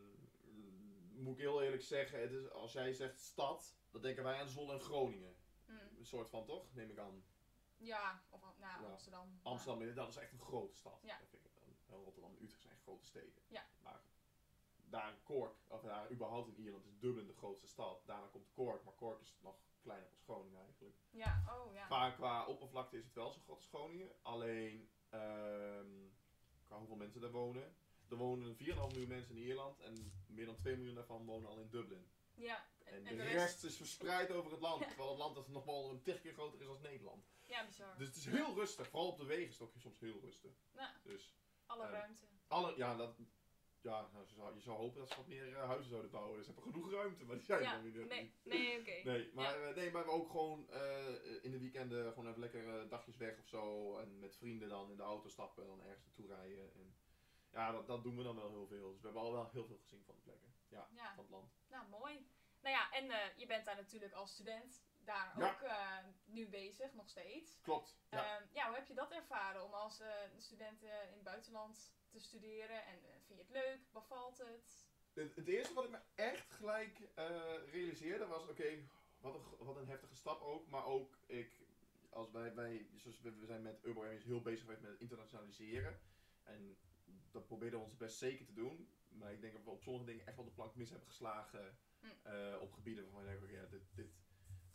moet 1.24 1.34
ik 1.34 1.40
heel 1.42 1.62
eerlijk 1.64 1.84
zeggen, 1.84 2.22
het 2.22 2.32
is, 2.32 2.50
als 2.50 2.74
jij 2.74 2.94
zegt 2.94 3.20
stad, 3.20 3.76
dan 3.92 4.02
denken 4.02 4.24
wij 4.24 4.40
aan 4.40 4.48
Zwolle 4.50 4.74
en 4.74 4.82
Groningen. 4.82 5.36
Hm. 5.66 5.72
Een 5.72 6.06
soort 6.06 6.30
van 6.30 6.46
toch? 6.46 6.74
Neem 6.74 6.90
ik 6.90 6.98
aan. 6.98 7.24
Ja, 7.86 8.24
of 8.30 8.42
nou, 8.42 8.54
Ja. 8.60 8.90
Amsterdam. 8.92 9.40
Amsterdam, 9.44 9.96
dat 9.96 10.10
is 10.10 10.18
echt 10.18 10.32
een 10.32 10.40
grote 10.40 10.76
stad. 10.76 11.00
Ja. 11.04 11.18
Dat 11.18 11.28
vind 11.30 11.46
ik. 11.46 11.54
Rotterdam 12.04 12.32
en 12.32 12.44
Utrecht 12.44 12.62
zijn 12.62 12.74
echt 12.74 12.84
grote 12.84 13.06
steden. 13.06 13.34
Ja. 13.48 13.66
Maar 13.84 14.02
daar 14.90 15.10
in 15.10 15.24
Cork, 15.24 15.56
of 15.68 15.82
daar 15.82 16.12
überhaupt 16.12 16.48
in 16.48 16.64
Ierland, 16.64 16.86
is 16.86 17.00
Dublin 17.00 17.28
de 17.28 17.34
grootste 17.34 17.68
stad. 17.68 18.02
Daarna 18.06 18.28
komt 18.28 18.52
Cork, 18.54 18.84
maar 18.84 18.96
Cork 18.96 19.22
is 19.22 19.36
nog 19.42 19.56
kleiner 19.82 20.10
als 20.10 20.22
Groningen 20.24 20.62
eigenlijk. 20.62 20.96
Ja, 21.12 21.44
oh 21.50 21.74
ja. 21.74 21.86
Qua, 21.86 22.12
qua 22.12 22.46
oppervlakte 22.46 22.98
is 22.98 23.06
het 23.06 23.14
wel 23.14 23.32
zo 23.32 23.40
groot 23.40 23.56
als 23.56 23.68
Groningen. 23.68 24.12
Alleen 24.22 24.90
ehm, 25.10 25.90
qua 26.64 26.78
hoeveel 26.78 26.96
mensen 26.96 27.22
daar 27.22 27.32
wonen. 27.32 27.76
Er 28.10 28.18
wonen 28.18 28.56
4,5 28.58 28.64
miljoen 28.66 29.08
mensen 29.08 29.36
in 29.36 29.42
Ierland 29.42 29.80
en 29.80 30.14
meer 30.28 30.46
dan 30.46 30.56
2 30.56 30.76
miljoen 30.76 30.96
daarvan 30.96 31.26
wonen 31.26 31.50
al 31.50 31.60
in 31.60 31.70
Dublin. 31.70 32.10
Ja, 32.34 32.66
En, 32.86 33.04
de, 33.04 33.24
rest, 33.24 33.64
is 33.64 33.78
verspreid 33.78 34.32
over 34.32 34.52
het 34.52 34.60
land. 34.62 34.88
Terwijl 34.88 35.10
het 35.10 35.18
land 35.18 35.36
dat 35.36 35.48
nog 35.48 35.66
wel 35.66 35.90
een 35.90 36.02
tig 36.02 36.22
keer 36.22 36.34
groter 36.34 36.62
is 36.62 36.68
als 36.68 36.80
Nederland. 36.80 37.26
Ja, 37.46 37.66
bizar. 37.66 37.98
Dus 37.98 38.08
het 38.08 38.16
is 38.16 38.26
heel 38.26 38.56
rustig. 38.56 38.88
Vooral 38.88 39.08
op 39.12 39.18
de 39.18 39.26
wegen 39.26 39.48
is 39.48 39.60
het 39.60 39.62
ook 39.62 39.74
soms 39.78 40.00
heel 40.00 40.20
rustig. 40.22 40.52
Nou, 40.74 40.90
Dus 41.04 41.36
alle 41.66 41.84
eh, 41.86 41.92
ruimte. 41.92 42.26
alle, 42.48 42.74
ja, 42.78 42.96
dat, 42.96 43.16
ja 43.82 44.10
nou, 44.14 44.26
je, 44.28 44.34
zou, 44.34 44.56
je 44.56 44.62
zou 44.62 44.78
hopen 44.78 45.00
dat 45.00 45.10
ze 45.10 45.16
wat 45.16 45.28
meer 45.28 45.56
eh, 45.56 45.68
huizen 45.68 45.90
zouden 45.90 46.12
bouwen. 46.12 46.44
Ze 46.44 46.52
hebben 46.52 46.72
genoeg 46.72 46.92
ruimte, 46.92 47.26
maar 47.26 47.36
die 47.36 47.46
zijn 47.46 47.60
er 47.60 47.66
Ja, 47.66 47.74
dan 47.74 47.92
weer 47.92 48.06
nee, 48.06 48.34
nee, 48.44 48.80
oké. 48.80 49.02
Nee, 49.10 49.32
maar, 49.34 49.62
eh, 49.68 49.76
nee, 49.76 49.92
maar 49.92 50.06
ook 50.06 50.30
gewoon 50.30 50.70
in 51.42 51.52
de 51.52 51.60
weekenden 51.60 52.14
gewoon 52.14 52.28
even 52.28 52.40
lekker 52.40 52.90
dagjes 52.90 53.18
weg 53.18 53.40
of 53.40 53.48
zo. 53.48 53.98
En 53.98 54.20
met 54.20 54.36
vrienden 54.36 54.70
dan 54.70 54.92
in 54.92 54.98
de 54.98 55.04
auto 55.04 55.30
stappen 55.30 55.64
en 55.64 55.70
dan 55.70 55.82
ergens 55.86 56.06
naartoe 56.06 56.28
rijden. 56.28 56.74
En 56.74 56.96
ja, 57.52 57.72
dat, 57.72 57.88
dat 57.88 58.04
doen 58.04 58.18
we 58.18 58.24
dan 58.24 58.36
wel 58.36 58.50
heel 58.50 58.68
veel. 58.68 58.92
Dus 58.92 59.02
we 59.02 59.06
hebben 59.06 59.24
al 59.24 59.32
wel 59.32 59.50
heel 59.52 59.66
veel 59.66 59.78
gezien 59.78 60.04
van 60.06 60.16
de 60.16 60.22
plekken. 60.22 60.54
Ja, 60.68 60.88
Ja, 60.92 61.14
van 61.16 61.24
het 61.24 61.32
land. 61.32 61.52
nou 61.68 61.88
mooi. 61.90 62.28
Nou 62.66 62.78
ja, 62.78 62.92
en 62.92 63.12
eh, 63.12 63.38
je 63.38 63.46
bent 63.46 63.66
daar 63.66 63.76
natuurlijk 63.76 64.14
als 64.14 64.32
student 64.32 64.84
daar 65.04 65.34
Ja. 65.38 65.52
ook 65.52 65.62
eh, 65.62 65.98
nu 66.26 66.48
bezig, 66.50 66.94
nog 66.94 67.10
steeds. 67.10 67.60
Klopt. 67.62 67.98
Ja. 68.10 68.24
Ja. 68.26 68.48
ja, 68.54 68.68
hoe 68.68 68.76
heb 68.76 68.88
je 68.88 68.94
dat 68.94 69.12
ervaren 69.12 69.64
om 69.64 69.74
als 69.74 70.00
eh, 70.00 70.10
student 70.38 70.82
in 70.84 70.90
het 70.90 71.24
buitenland 71.24 71.94
te 72.10 72.20
studeren? 72.20 72.86
En 72.86 73.00
vind 73.26 73.40
je 73.40 73.46
het 73.46 73.50
leuk? 73.50 73.80
Bevalt 73.92 74.38
het? 74.38 74.88
Het, 75.14 75.36
het 75.36 75.48
eerste 75.48 75.74
wat 75.74 75.84
ik 75.84 75.90
me 75.90 76.00
echt 76.16 76.52
gelijk 76.52 77.10
realiseerde 77.72 78.26
was, 78.26 78.48
oké, 78.48 78.88
wat, 79.18 79.36
een, 79.36 79.66
wat 79.66 79.76
een 79.76 79.88
heftige 79.88 80.16
stap 80.16 80.42
ook. 80.42 80.68
Maar 80.68 80.86
ook, 80.86 81.18
ik, 81.26 81.66
als 82.10 82.32
wij, 82.32 82.54
wij 82.56 82.88
zoals 82.96 83.22
we, 83.22 83.36
we 83.36 83.46
zijn 83.46 83.62
met 83.62 83.84
Urban 83.84 84.04
Airways 84.04 84.24
heel 84.24 84.42
bezig 84.42 84.62
geweest 84.62 84.82
met 84.82 84.92
het 84.92 85.02
internationaliseren. 85.02 86.00
En 86.44 86.78
dat 87.32 87.46
probeerden 87.48 87.80
we 87.80 87.86
ons 87.86 87.98
best 87.98 88.18
zeker 88.18 88.46
te 88.46 88.54
doen. 88.54 88.95
Maar 89.18 89.34
ik 89.34 89.42
denk 89.42 89.54
dat 89.54 89.64
we 89.64 89.70
op 89.70 89.82
sommige 89.82 90.06
dingen 90.06 90.26
echt 90.26 90.36
wel 90.36 90.46
de 90.46 90.52
plank 90.52 90.76
mis 90.76 90.90
hebben 90.90 91.08
geslagen. 91.08 91.78
Hm. 92.00 92.08
eh, 92.24 92.62
op 92.62 92.74
gebieden 92.74 93.04
waarvan 93.04 93.22
ik 93.22 93.28
denk, 93.28 93.44
oké, 93.44 93.52
ja, 93.52 93.66
dit... 93.66 93.84
dit 93.96 94.16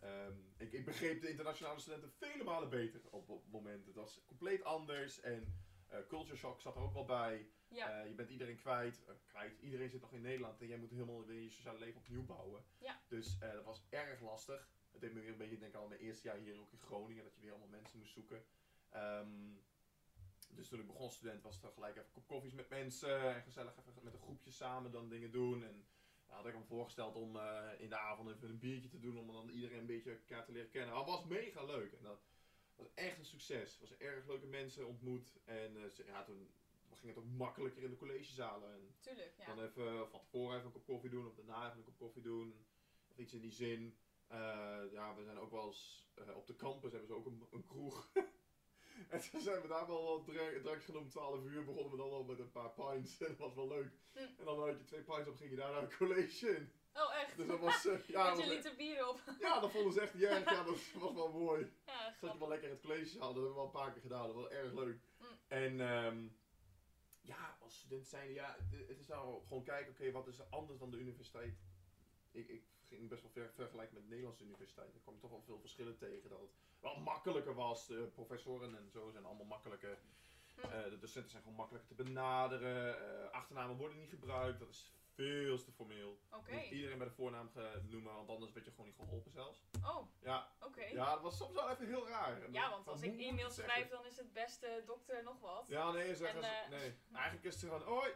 ehm, 0.00 0.35
ik, 0.57 0.72
ik 0.72 0.85
begreep 0.85 1.20
de 1.20 1.29
internationale 1.29 1.81
studenten 1.81 2.11
vele 2.11 2.44
malen 2.44 2.68
beter 2.68 3.00
op, 3.11 3.29
op 3.29 3.42
het 3.42 3.53
moment. 3.53 3.87
Het 3.87 3.94
was 3.94 4.24
compleet 4.26 4.62
anders 4.64 5.20
en 5.20 5.55
eh, 5.87 5.98
culture 6.09 6.37
shock 6.37 6.61
zat 6.61 6.76
er 6.76 6.83
ook 6.83 6.94
wel 6.94 7.05
bij. 7.05 7.50
Ja, 7.68 8.00
Eh, 8.00 8.09
je 8.09 8.14
bent 8.14 8.31
iedereen 8.31 8.57
kwijt, 8.57 9.05
kwijt. 9.26 9.59
Iedereen 9.61 9.90
zit 9.90 10.00
nog 10.00 10.12
in 10.12 10.20
Nederland 10.20 10.61
en 10.61 10.66
jij 10.66 10.79
moet 10.79 10.90
helemaal 10.90 11.26
weer 11.26 11.42
je 11.42 11.50
sociale 11.50 11.79
leven 11.79 12.00
opnieuw 12.00 12.24
bouwen. 12.24 12.64
Ja. 12.79 13.00
Dus 13.09 13.38
dat 13.38 13.64
was 13.64 13.87
erg 13.88 14.20
lastig. 14.20 14.68
Het 14.92 15.00
deed 15.00 15.12
me 15.12 15.20
weer 15.20 15.31
een 15.31 15.38
beetje 15.38 15.59
denken 15.59 15.81
aan 15.81 15.88
mijn 15.88 16.00
eerste 16.00 16.29
jaar 16.29 16.37
hier 16.37 16.61
ook 16.61 16.72
in 16.72 16.79
Groningen, 16.79 17.24
dat 17.24 17.35
je 17.35 17.40
weer 17.40 17.50
allemaal 17.50 17.68
mensen 17.68 17.98
moest 17.98 18.12
zoeken. 18.12 18.44
Ehm, 18.90 19.55
dus 20.51 20.69
toen 20.69 20.81
ik 20.81 20.87
begon 20.87 21.11
student 21.11 21.43
was 21.43 21.55
het 21.55 21.63
dan 21.63 21.73
gelijk 21.73 21.97
even 21.97 22.13
kop 22.13 22.27
koffies 22.27 22.53
met 22.53 22.69
mensen 22.69 23.35
en 23.35 23.43
gezellig 23.43 23.77
even 23.79 24.05
met 24.05 24.13
een 24.13 24.21
groepje 24.21 24.51
samen 24.51 24.91
dan 24.91 25.09
dingen 25.09 25.31
doen. 25.31 25.65
En 25.65 25.87
dan 26.27 26.37
had 26.37 26.47
ik 26.47 26.55
me 26.55 26.65
voorgesteld 26.65 27.17
om 27.17 27.37
eh, 27.37 27.69
in 27.79 27.89
de 27.89 27.99
avond 27.99 28.31
even 28.31 28.49
een 28.49 28.59
biertje 28.59 28.89
te 28.89 29.01
doen 29.01 29.19
om 29.19 29.33
dan 29.33 29.49
iedereen 29.49 29.79
een 29.79 29.87
beetje 29.87 30.11
elkaar 30.11 30.45
te 30.45 30.53
leren 30.53 30.71
kennen. 30.71 30.95
Dat 30.95 31.07
was 31.07 31.25
mega 31.25 31.65
leuk. 31.65 31.93
En 31.93 32.03
dat 32.03 32.21
was 32.77 32.95
echt 32.95 33.19
een 33.19 33.25
succes. 33.25 33.79
Was 33.79 33.97
erg 33.97 34.27
leuke 34.27 34.47
mensen 34.47 34.87
ontmoet. 34.87 35.39
En 35.45 35.77
eh, 35.77 36.07
ja, 36.07 36.25
toen 36.25 36.51
ging 37.01 37.15
het 37.15 37.25
ook 37.25 37.31
makkelijker 37.31 37.83
in 37.83 37.91
de 37.91 37.97
collegezalen. 37.97 38.73
En 38.73 38.95
tuurlijk. 39.01 39.35
Ja. 39.37 39.55
dan 39.55 39.65
even 39.65 40.09
van 40.11 40.21
tevoren 40.21 40.55
even 40.55 40.67
een 40.67 40.73
kop 40.73 40.87
koffie 40.87 41.11
doen, 41.11 41.27
of 41.27 41.35
daarna 41.35 41.67
even 41.67 41.79
een 41.79 41.85
kop 41.85 41.99
koffie 41.99 42.23
doen. 42.23 42.67
Of 43.09 43.19
iets 43.19 43.33
in 43.33 43.41
die 43.41 43.53
zin. 43.53 43.97
Eh, 44.27 44.83
ja, 44.93 45.15
we 45.15 45.25
zijn 45.25 45.39
ook 45.39 45.51
wel 45.51 45.67
eens 45.67 46.09
eh, 46.15 46.37
op 46.37 46.47
de 46.47 46.57
campus 46.57 46.91
hebben 46.91 47.09
ze 47.09 47.15
ook 47.15 47.27
een, 47.27 47.47
een 47.51 47.67
kroeg. 47.67 48.11
en 49.09 49.21
toen 49.31 49.41
zijn 49.41 49.61
we 49.63 49.69
daar 49.69 49.87
wel 49.87 50.05
wat 50.05 50.25
dra- 50.25 50.61
drankjes 50.63 50.85
genomen, 50.85 51.11
12 51.11 51.45
uur. 51.45 51.65
Begonnen 51.65 51.91
we 51.91 51.97
dan 51.97 52.11
al 52.11 52.25
met 52.25 52.39
een 52.39 52.51
paar 52.51 52.71
pints. 52.71 53.19
En 53.21 53.27
dat 53.29 53.39
was 53.39 53.55
wel 53.55 53.69
leuk. 53.69 53.93
Hm. 54.13 54.19
En 54.19 54.45
dan 54.45 54.59
had 54.59 54.79
je 54.79 54.85
twee 54.85 55.03
pints 55.03 55.29
op, 55.29 55.37
ging 55.37 55.51
je 55.51 55.57
daar 55.57 55.73
naar 55.73 55.81
het 55.81 55.97
college 55.97 56.49
in. 56.57 56.73
Oh, 56.95 57.15
echt? 57.15 57.37
Dus 57.37 57.47
dat 57.47 57.61
was, 57.61 57.87
eh, 57.87 58.07
ja, 58.15 58.29
Met 58.29 58.37
dat 58.37 58.45
je 58.45 58.51
liter 58.55 58.77
bier 58.77 59.09
op. 59.09 59.21
ja, 59.41 59.61
dat 59.61 59.71
vonden 59.71 59.93
ze 59.93 60.01
echt 60.01 60.15
erg. 60.15 60.51
Ja, 60.51 60.63
dat 60.65 60.67
was 60.67 61.15
wel 61.15 61.33
mooi. 61.33 61.73
ja. 61.87 62.15
zat 62.21 62.33
je 62.33 62.39
wel 62.39 62.49
lekker 62.49 62.69
in 62.69 62.75
het 62.75 62.83
college 62.83 63.19
hadden. 63.19 63.21
Dat 63.21 63.35
hebben 63.35 63.49
we 63.51 63.55
wel 63.55 63.65
een 63.65 63.71
paar 63.71 63.93
keer 63.93 64.01
gedaan. 64.03 64.27
Dat 64.27 64.35
was 64.35 64.49
erg 64.49 64.73
leuk. 64.73 65.01
Mm. 65.19 65.27
En 65.49 65.81
ehm, 65.81 66.27
ja, 67.21 67.57
als 67.61 67.79
student 67.79 68.07
zijn, 68.07 68.33
ja, 68.33 68.57
het 68.71 68.89
het 68.89 68.99
is 68.99 69.07
nou 69.07 69.47
gewoon 69.47 69.63
kijken, 69.63 69.93
oké, 69.93 70.11
wat 70.11 70.27
is 70.27 70.39
er 70.39 70.47
anders 70.51 70.79
dan 70.79 70.91
de 70.91 70.97
universiteit? 70.99 71.59
Ik, 72.31 72.49
ik 72.49 72.65
ging 72.96 73.09
best 73.09 73.22
wel 73.22 73.31
ver 73.31 73.53
vergelijken 73.55 73.94
met 73.94 74.03
de 74.03 74.09
Nederlandse 74.09 74.44
universiteit. 74.44 74.92
Daar 74.92 75.03
kwam 75.03 75.14
je 75.14 75.20
toch 75.20 75.31
wel 75.31 75.42
veel 75.42 75.61
verschillen 75.61 75.96
tegen. 75.96 76.31
Dat 76.31 76.40
het 76.40 76.50
wel 76.81 77.00
makkelijker 77.00 77.55
was. 77.55 77.87
De 77.87 78.11
professoren 78.14 78.76
en 78.76 78.90
zo 78.90 79.11
zijn 79.11 79.24
allemaal 79.24 79.46
makkelijker. 79.46 79.98
Hm. 80.55 80.61
Eh, 80.61 80.85
de 80.85 80.98
docenten 80.98 81.31
zijn 81.31 81.42
gewoon 81.42 81.59
makkelijker 81.59 81.96
te 81.96 82.03
benaderen. 82.03 82.98
Eh, 82.98 83.31
achternamen 83.31 83.76
worden 83.76 83.98
niet 83.98 84.11
gebruikt. 84.11 84.59
Dat 84.59 84.68
is 84.68 84.92
veel 85.14 85.62
te 85.64 85.72
formeel. 85.72 86.20
Moet 86.31 86.70
iedereen 86.70 86.98
bij 86.98 87.07
de 87.07 87.12
voornaam 87.12 87.50
noemen, 87.88 88.14
want 88.14 88.29
anders 88.29 88.53
werd 88.53 88.64
je 88.64 88.70
gewoon 88.70 88.87
niet 88.87 88.96
geholpen 88.96 89.33
zelfs. 89.33 89.64
Oh, 89.85 90.07
Ja, 90.20 90.53
oké. 90.61 90.85
ja 90.85 91.12
dat 91.12 91.22
was 91.22 91.37
soms 91.37 91.55
wel 91.55 91.70
even 91.70 91.87
heel 91.87 92.09
raar. 92.09 92.50
Ja, 92.53 92.70
want 92.70 92.88
als 92.88 93.03
ik 93.03 93.20
zeggen? 93.20 93.53
schrijf, 93.53 93.88
dan 93.88 94.07
is 94.07 94.16
het 94.16 94.33
beste 94.33 94.83
dokter 94.87 95.22
nog 95.22 95.40
wat. 95.40 95.66
Ja, 95.68 95.90
nee, 95.92 96.14
zeggen 96.14 96.42
En, 96.42 96.48
ze, 96.48 96.74
eh, 96.74 96.81
nee. 96.81 96.94
Eigenlijk 97.12 97.44
is 97.44 97.61
het 97.61 97.70
gewoon, 97.70 97.83
hoi, 97.83 98.12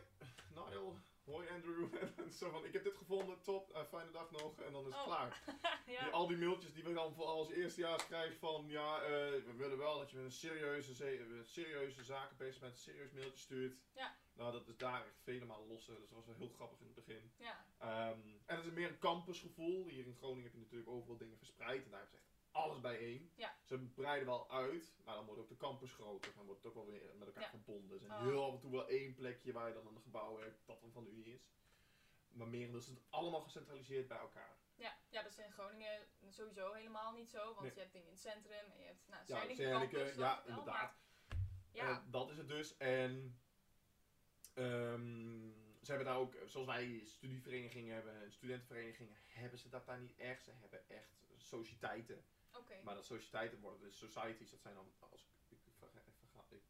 Niall, 0.54 0.92
hoi 1.24 1.48
Andrew. 1.48 1.94
En 2.24 2.32
zo 2.32 2.50
van, 2.50 2.64
ik 2.64 2.72
heb 2.72 2.84
dit 2.84 2.96
gevonden, 2.96 3.40
top, 3.42 3.70
eh, 3.74 3.84
fijne 3.84 4.10
dag 4.10 4.30
nog. 4.30 4.60
En 4.60 4.72
dan 4.72 4.86
is 4.86 4.92
het 4.92 5.02
Oh. 5.02 5.06
klaar. 5.06 5.42
ja. 5.86 6.02
Die, 6.04 6.12
al 6.12 6.26
die 6.26 6.36
mailtjes 6.36 6.72
die 6.72 6.84
we 6.84 6.92
dan 6.92 7.14
voor 7.14 7.24
als 7.24 7.50
eerstejaars 7.50 8.06
krijgen 8.06 8.38
van, 8.38 8.64
ja, 8.68 9.00
eh, 9.02 9.08
we 9.44 9.54
willen 9.56 9.78
wel 9.78 9.98
dat 9.98 10.10
je 10.10 10.16
met 10.16 10.24
een 10.24 10.32
serieuze, 10.32 10.94
ze- 10.94 11.40
serieuze 11.44 12.04
zaken 12.04 12.36
bezig 12.36 12.60
bent, 12.60 12.72
een 12.72 12.78
serieus 12.78 13.10
mailtje 13.12 13.38
stuurt. 13.38 13.76
Ja. 13.94 14.16
Nou, 14.34 14.52
dat 14.52 14.68
is 14.68 14.76
daar 14.76 15.06
echt 15.06 15.20
vele 15.22 15.44
malen 15.44 15.68
losser. 15.68 15.94
Dus 16.00 16.08
dat 16.08 16.16
was 16.18 16.26
wel 16.26 16.34
heel 16.36 16.48
grappig 16.54 16.80
in 16.80 16.86
het 16.86 16.94
begin. 16.94 17.32
ja. 17.38 17.66
Ehm, 17.78 18.18
en 18.46 18.56
het 18.56 18.64
is 18.64 18.72
meer 18.72 18.88
een 18.88 18.98
campusgevoel. 18.98 19.88
Hier 19.88 20.06
in 20.06 20.14
Groningen 20.16 20.42
heb 20.42 20.52
je 20.52 20.58
natuurlijk 20.58 20.90
overal 20.90 21.16
dingen 21.16 21.38
verspreid. 21.38 21.84
En 21.84 21.90
daar 21.90 22.00
hebben 22.00 22.18
ze 22.18 22.24
echt 22.24 22.33
alles 22.54 22.80
bijeen. 22.80 23.30
Ja. 23.34 23.54
Ze 23.64 23.78
breiden 23.78 24.26
wel 24.26 24.50
uit, 24.50 24.92
maar 25.04 25.14
dan 25.14 25.24
wordt 25.26 25.40
ook 25.40 25.48
de 25.48 25.56
campus 25.56 25.92
groter. 25.92 26.32
Dan 26.34 26.44
wordt 26.46 26.62
het 26.62 26.70
ook 26.72 26.76
wel 26.76 26.86
weer 26.92 27.14
met 27.18 27.26
elkaar 27.26 27.42
Ja. 27.42 27.48
verbonden. 27.48 28.00
Er 28.00 28.06
zijn 28.06 28.20
Oh. 28.20 28.26
heel 28.26 28.44
af 28.44 28.52
en 28.54 28.60
toe 28.60 28.70
wel 28.70 28.88
één 28.88 29.14
plekje 29.14 29.52
waar 29.52 29.68
je 29.68 29.74
dan 29.74 29.86
een 29.86 30.00
gebouw 30.02 30.38
hebt 30.38 30.66
dat 30.66 30.80
dan 30.80 30.92
van 30.92 31.04
de 31.04 31.10
Unie 31.10 31.34
is. 31.34 31.48
Maar 32.28 32.48
meer 32.48 32.74
is 32.76 32.86
het 32.86 33.00
allemaal 33.08 33.40
gecentraliseerd 33.40 34.08
bij 34.08 34.18
elkaar. 34.18 34.56
Ja, 34.76 34.96
ja, 35.08 35.22
dat 35.22 35.32
is 35.32 35.38
in 35.38 35.52
Groningen 35.52 36.06
sowieso 36.30 36.72
helemaal 36.72 37.12
niet 37.12 37.30
zo. 37.30 37.44
Want 37.44 37.60
Nee. 37.60 37.72
je 37.74 37.80
hebt 37.80 37.92
dingen 37.92 38.06
in 38.08 38.12
het 38.12 38.22
centrum 38.22 38.70
en 38.72 38.78
je 38.78 38.84
hebt 38.86 39.08
nou, 39.08 39.22
Ja, 39.26 39.40
campus, 39.78 40.14
ja, 40.14 40.16
wel, 40.16 40.46
inderdaad. 40.46 40.64
maar- 40.66 40.96
Ja, 41.72 42.04
dat 42.10 42.30
is 42.30 42.36
het 42.36 42.48
dus. 42.48 42.76
En 42.76 43.38
ehm, 44.54 45.50
ze 45.82 45.86
hebben 45.92 46.04
daar 46.06 46.16
ook, 46.18 46.34
zoals 46.46 46.66
wij 46.66 47.02
studieverenigingen 47.04 47.94
hebben 47.94 48.22
en 48.22 48.32
studentenverenigingen, 48.32 49.16
hebben 49.26 49.58
ze 49.58 49.68
dat 49.68 49.86
daar 49.86 50.00
niet 50.00 50.16
echt. 50.16 50.44
Ze 50.44 50.50
hebben 50.60 50.88
echt 50.88 51.24
sociëteiten. 51.36 52.24
Oké. 52.56 52.82
Maar 52.82 52.94
dat 52.94 53.04
sociëteiten 53.04 53.60
worden 53.60 53.80
dus 53.80 53.98
societies, 53.98 54.50
dat 54.50 54.60
zijn 54.60 54.74
dan, 54.74 54.92
als 54.98 55.22
ik, 55.24 55.58
ik, 55.58 55.58
ik, 55.66 56.62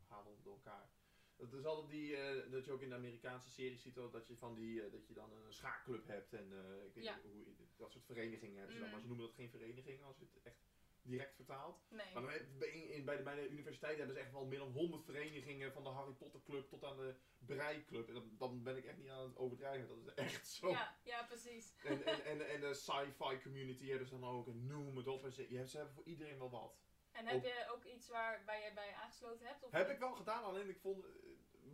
ik 0.00 0.08
haal 0.08 0.24
het 0.24 0.44
door 0.44 0.54
elkaar. 0.54 0.90
Dat 1.36 1.52
is 1.52 1.64
altijd 1.64 1.90
die, 1.90 2.16
eh, 2.16 2.50
dat 2.50 2.64
je 2.64 2.72
ook 2.72 2.80
in 2.80 2.88
de 2.88 2.94
Amerikaanse 2.94 3.50
series 3.50 3.82
ziet, 3.82 3.94
dat 3.94 4.26
je 4.28 4.36
van 4.36 4.54
die, 4.54 4.82
eh, 4.82 4.92
dat 4.92 5.06
je 5.06 5.14
dan 5.14 5.32
een 5.32 5.52
schaakclub 5.52 6.06
hebt 6.06 6.32
en 6.32 6.52
eh, 6.52 6.84
ik 6.86 6.94
weet 6.94 7.04
Ja. 7.04 7.20
hoe 7.22 7.44
dat 7.76 7.92
soort 7.92 8.04
verenigingen 8.04 8.66
dan, 8.68 8.76
Mm. 8.84 8.90
maar 8.90 9.00
ze 9.00 9.06
noemen 9.06 9.26
dat 9.26 9.34
geen 9.34 9.50
vereniging 9.50 10.02
als 10.02 10.18
je 10.18 10.24
het 10.24 10.42
echt 10.42 10.62
direct 11.04 11.34
vertaalt. 11.34 11.84
Nee. 11.90 12.14
Maar 12.14 12.22
bij, 12.58 12.68
in, 12.68 13.04
bij, 13.04 13.16
de, 13.16 13.22
bij 13.22 13.34
de 13.34 13.48
universiteit 13.48 13.96
hebben 13.96 14.14
ze 14.16 14.22
echt 14.22 14.32
wel 14.32 14.46
meer 14.46 14.58
dan 14.58 14.72
100 14.72 15.04
verenigingen, 15.04 15.72
van 15.72 15.82
de 15.84 15.88
Harry 15.88 16.12
Potter 16.12 16.42
club 16.42 16.68
tot 16.68 16.84
aan 16.84 16.96
de 16.96 17.14
breiklub. 17.38 18.08
En 18.08 18.14
dan, 18.14 18.30
dan 18.38 18.62
ben 18.62 18.76
ik 18.76 18.84
echt 18.84 18.96
niet 18.98 19.08
aan 19.08 19.28
het 19.28 19.36
overdrijven, 19.36 19.88
dat 19.88 19.98
is 20.06 20.14
echt 20.24 20.48
zo. 20.48 20.68
Ja, 20.70 20.96
ja, 21.02 21.22
precies. 21.26 21.74
En, 21.84 22.04
en, 22.06 22.24
en, 22.24 22.48
en 22.48 22.60
de 22.60 22.74
sci-fi 22.74 23.40
community 23.42 23.88
hebben 23.88 24.06
ze 24.08 24.18
dan 24.18 24.30
ook, 24.30 24.46
en 24.46 24.66
noem 24.66 24.96
het 24.96 25.08
op. 25.08 25.24
En 25.24 25.32
ze, 25.32 25.52
ja, 25.52 25.64
ze 25.64 25.76
hebben 25.76 25.94
voor 25.94 26.04
iedereen 26.04 26.38
wel 26.38 26.50
wat. 26.50 26.82
En 27.12 27.26
heb 27.26 27.36
Ook- 27.36 27.42
je 27.44 27.66
ook 27.74 27.84
iets 27.84 28.08
waarbij 28.08 28.64
je 28.64 28.72
bij 28.74 28.92
aangesloten 28.94 29.46
hebt? 29.46 29.64
Of 29.64 29.70
Heb 29.70 29.86
niet? 29.86 29.94
ik 29.94 30.00
wel 30.02 30.14
gedaan, 30.14 30.42
alleen 30.44 30.68
ik 30.68 30.78
vond 30.78 31.04
eh, 31.04 31.10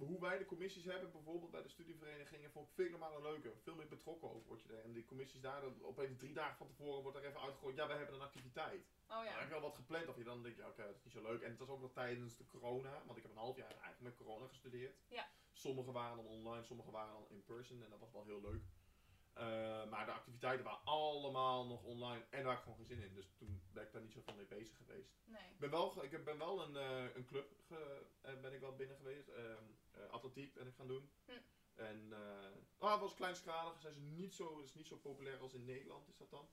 hoe 0.06 0.20
wij 0.20 0.38
de 0.38 0.44
commissies 0.44 0.84
hebben, 0.84 1.12
bijvoorbeeld 1.12 1.50
bij 1.50 1.62
de 1.62 1.68
studieverenigingen, 1.68 2.50
vond 2.50 2.68
ik 2.68 2.74
veel 2.74 2.90
normale 2.90 3.22
leuker. 3.22 3.52
Veel 3.62 3.74
meer 3.74 3.88
betrokken 3.88 4.28
word 4.46 4.62
je 4.62 4.68
er. 4.72 4.84
En 4.84 4.92
die 4.92 5.04
commissies 5.04 5.40
daar, 5.40 5.60
dan 5.60 5.82
opeens 5.84 6.18
drie 6.18 6.34
dagen 6.34 6.56
van 6.56 6.66
tevoren 6.66 7.02
wordt 7.02 7.16
er 7.18 7.24
even 7.24 7.40
uitgegooid, 7.40 7.76
ja, 7.76 7.86
we 7.86 7.92
hebben 7.92 8.14
een 8.14 8.20
activiteit. 8.20 8.86
Oh 9.08 9.16
Dan 9.16 9.24
ja. 9.24 9.30
heb 9.30 9.42
ik 9.42 9.48
wel 9.48 9.60
wat 9.60 9.74
gepland, 9.74 10.08
of 10.08 10.16
je 10.16 10.24
dan 10.24 10.42
denk 10.42 10.56
je, 10.56 10.66
oké, 10.66 10.82
dat 10.86 10.94
is 10.96 11.04
niet 11.04 11.12
zo 11.12 11.22
leuk. 11.22 11.42
En 11.42 11.50
het 11.50 11.58
was 11.58 11.68
ook 11.68 11.80
nog 11.80 11.92
tijdens 11.92 12.36
de 12.36 12.46
corona, 12.46 13.02
want 13.04 13.16
ik 13.16 13.22
heb 13.22 13.32
een 13.32 13.38
half 13.38 13.56
jaar 13.56 13.70
eigenlijk 13.70 14.00
met 14.00 14.16
corona 14.16 14.46
gestudeerd. 14.46 14.96
Ja. 15.08 15.28
Sommige 15.52 15.92
waren 15.92 16.16
dan 16.16 16.26
online, 16.26 16.62
sommige 16.64 16.90
waren 16.90 17.12
dan 17.12 17.26
in 17.30 17.44
person 17.44 17.82
en 17.82 17.90
dat 17.90 17.98
was 18.00 18.12
wel 18.12 18.24
heel 18.24 18.40
leuk. 18.40 18.62
Eh, 19.32 19.90
maar 19.90 20.06
de 20.06 20.12
activiteiten 20.12 20.64
waren 20.64 20.84
allemaal 20.84 21.66
nog 21.66 21.82
online 21.82 22.24
en 22.30 22.42
daar 22.42 22.44
had 22.44 22.56
ik 22.56 22.62
gewoon 22.62 22.76
geen 22.76 22.86
zin 22.86 23.02
in. 23.02 23.14
Dus 23.14 23.30
toen 23.36 23.62
ben 23.72 23.82
ik 23.84 23.92
daar 23.92 24.02
niet 24.02 24.12
zo 24.12 24.20
van 24.20 24.36
mee 24.36 24.46
bezig 24.46 24.76
geweest. 24.76 25.10
Nee. 25.24 25.40
Ik 25.50 25.58
ben 25.58 25.70
wel, 25.70 26.04
ik 26.04 26.24
ben 26.24 26.38
wel 26.38 26.62
een, 26.62 26.76
eh, 26.76 27.14
een 27.14 27.24
club 27.24 27.52
ge- 27.66 28.06
eh, 28.20 28.40
ben 28.40 28.52
ik 28.52 28.60
wel 28.60 28.76
binnen 28.76 28.96
geweest. 28.96 29.28
Ehm, 29.28 29.46
eh, 29.46 29.54
atletiek 30.10 30.54
ben 30.54 30.66
ik 30.66 30.74
gaan 30.74 30.88
doen. 30.88 31.10
Hm. 31.24 31.32
En 31.74 32.12
eh 32.12 32.50
ah, 32.78 32.92
het 32.92 33.00
was 33.00 33.14
kleinschalig. 33.14 33.80
Zijn 33.80 33.94
ze 33.94 34.00
niet 34.00 34.34
zo, 34.34 34.58
is 34.58 34.74
niet 34.74 34.86
zo 34.86 34.96
populair 34.96 35.38
als 35.38 35.54
in 35.54 35.64
Nederland 35.64 36.08
is 36.08 36.16
dat 36.16 36.30
dan. 36.30 36.48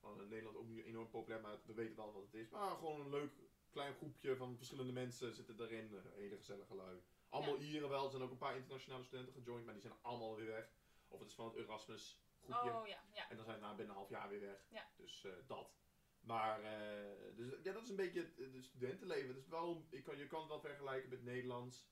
Want 0.00 0.20
in 0.20 0.28
Nederland 0.28 0.56
ook 0.56 0.66
nu 0.66 0.84
enorm 0.84 1.10
populair, 1.10 1.40
maar 1.40 1.58
we 1.64 1.74
weten 1.74 1.96
wel 1.96 2.12
wat 2.12 2.22
het 2.22 2.34
is. 2.34 2.50
Maar 2.50 2.76
gewoon 2.76 3.00
een 3.00 3.10
leuk 3.10 3.32
klein 3.70 3.94
groepje 3.94 4.36
van 4.36 4.56
verschillende 4.56 4.92
mensen 4.92 5.34
zitten 5.34 5.60
erin. 5.60 5.94
Eh, 5.94 6.12
hele 6.12 6.36
gezellige 6.36 6.74
lui. 6.74 7.02
Allemaal 7.28 7.58
Ieren 7.58 7.88
wel. 7.88 8.04
Er 8.04 8.10
zijn 8.10 8.22
ook 8.22 8.30
een 8.30 8.46
paar 8.46 8.56
internationale 8.56 9.04
studenten 9.04 9.32
gejoind, 9.32 9.64
maar 9.64 9.74
die 9.74 9.82
zijn 9.82 10.02
allemaal 10.02 10.36
weer 10.36 10.46
weg. 10.46 10.68
Of 11.08 11.18
het 11.18 11.28
is 11.28 11.34
van 11.34 11.46
het 11.46 11.56
Erasmus 11.56 12.20
groepje. 12.42 12.72
Oh 12.72 12.86
ja, 12.86 13.02
ja. 13.12 13.30
En 13.30 13.36
dan 13.36 13.44
zijn 13.44 13.58
ze 13.58 13.62
na 13.62 13.74
binnen 13.74 13.94
een 13.94 14.00
half 14.00 14.10
jaar 14.10 14.28
weer 14.28 14.40
weg. 14.40 14.66
Ja. 14.70 14.90
Dus 14.96 15.24
eh, 15.24 15.32
dat. 15.46 15.74
Maar 16.20 16.62
eh, 16.62 17.36
dus, 17.36 17.52
ja, 17.62 17.72
dat 17.72 17.82
is 17.82 17.88
een 17.88 17.96
beetje 17.96 18.20
het, 18.20 18.54
het 18.54 18.64
studentenleven. 18.64 19.36
Is 19.36 19.48
wel, 19.48 19.86
ik 19.90 20.04
kan, 20.04 20.16
je 20.16 20.26
kan 20.26 20.40
het 20.40 20.48
wel 20.48 20.60
vergelijken 20.60 21.10
met 21.10 21.22
Nederlands. 21.22 21.86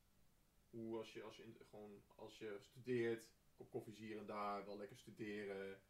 Hoe 0.72 0.98
als 0.98 1.12
je, 1.12 1.22
als 1.22 1.37
je, 1.37 1.42
in, 1.42 1.56
gewoon, 1.70 2.02
als 2.16 2.38
je 2.38 2.56
studeert, 2.61 3.30
kop 3.56 3.70
koffie 3.70 3.94
hier 3.94 4.18
en 4.18 4.26
daar, 4.26 4.64
wel 4.66 4.76
lekker 4.76 4.96
studeren. 4.96 5.82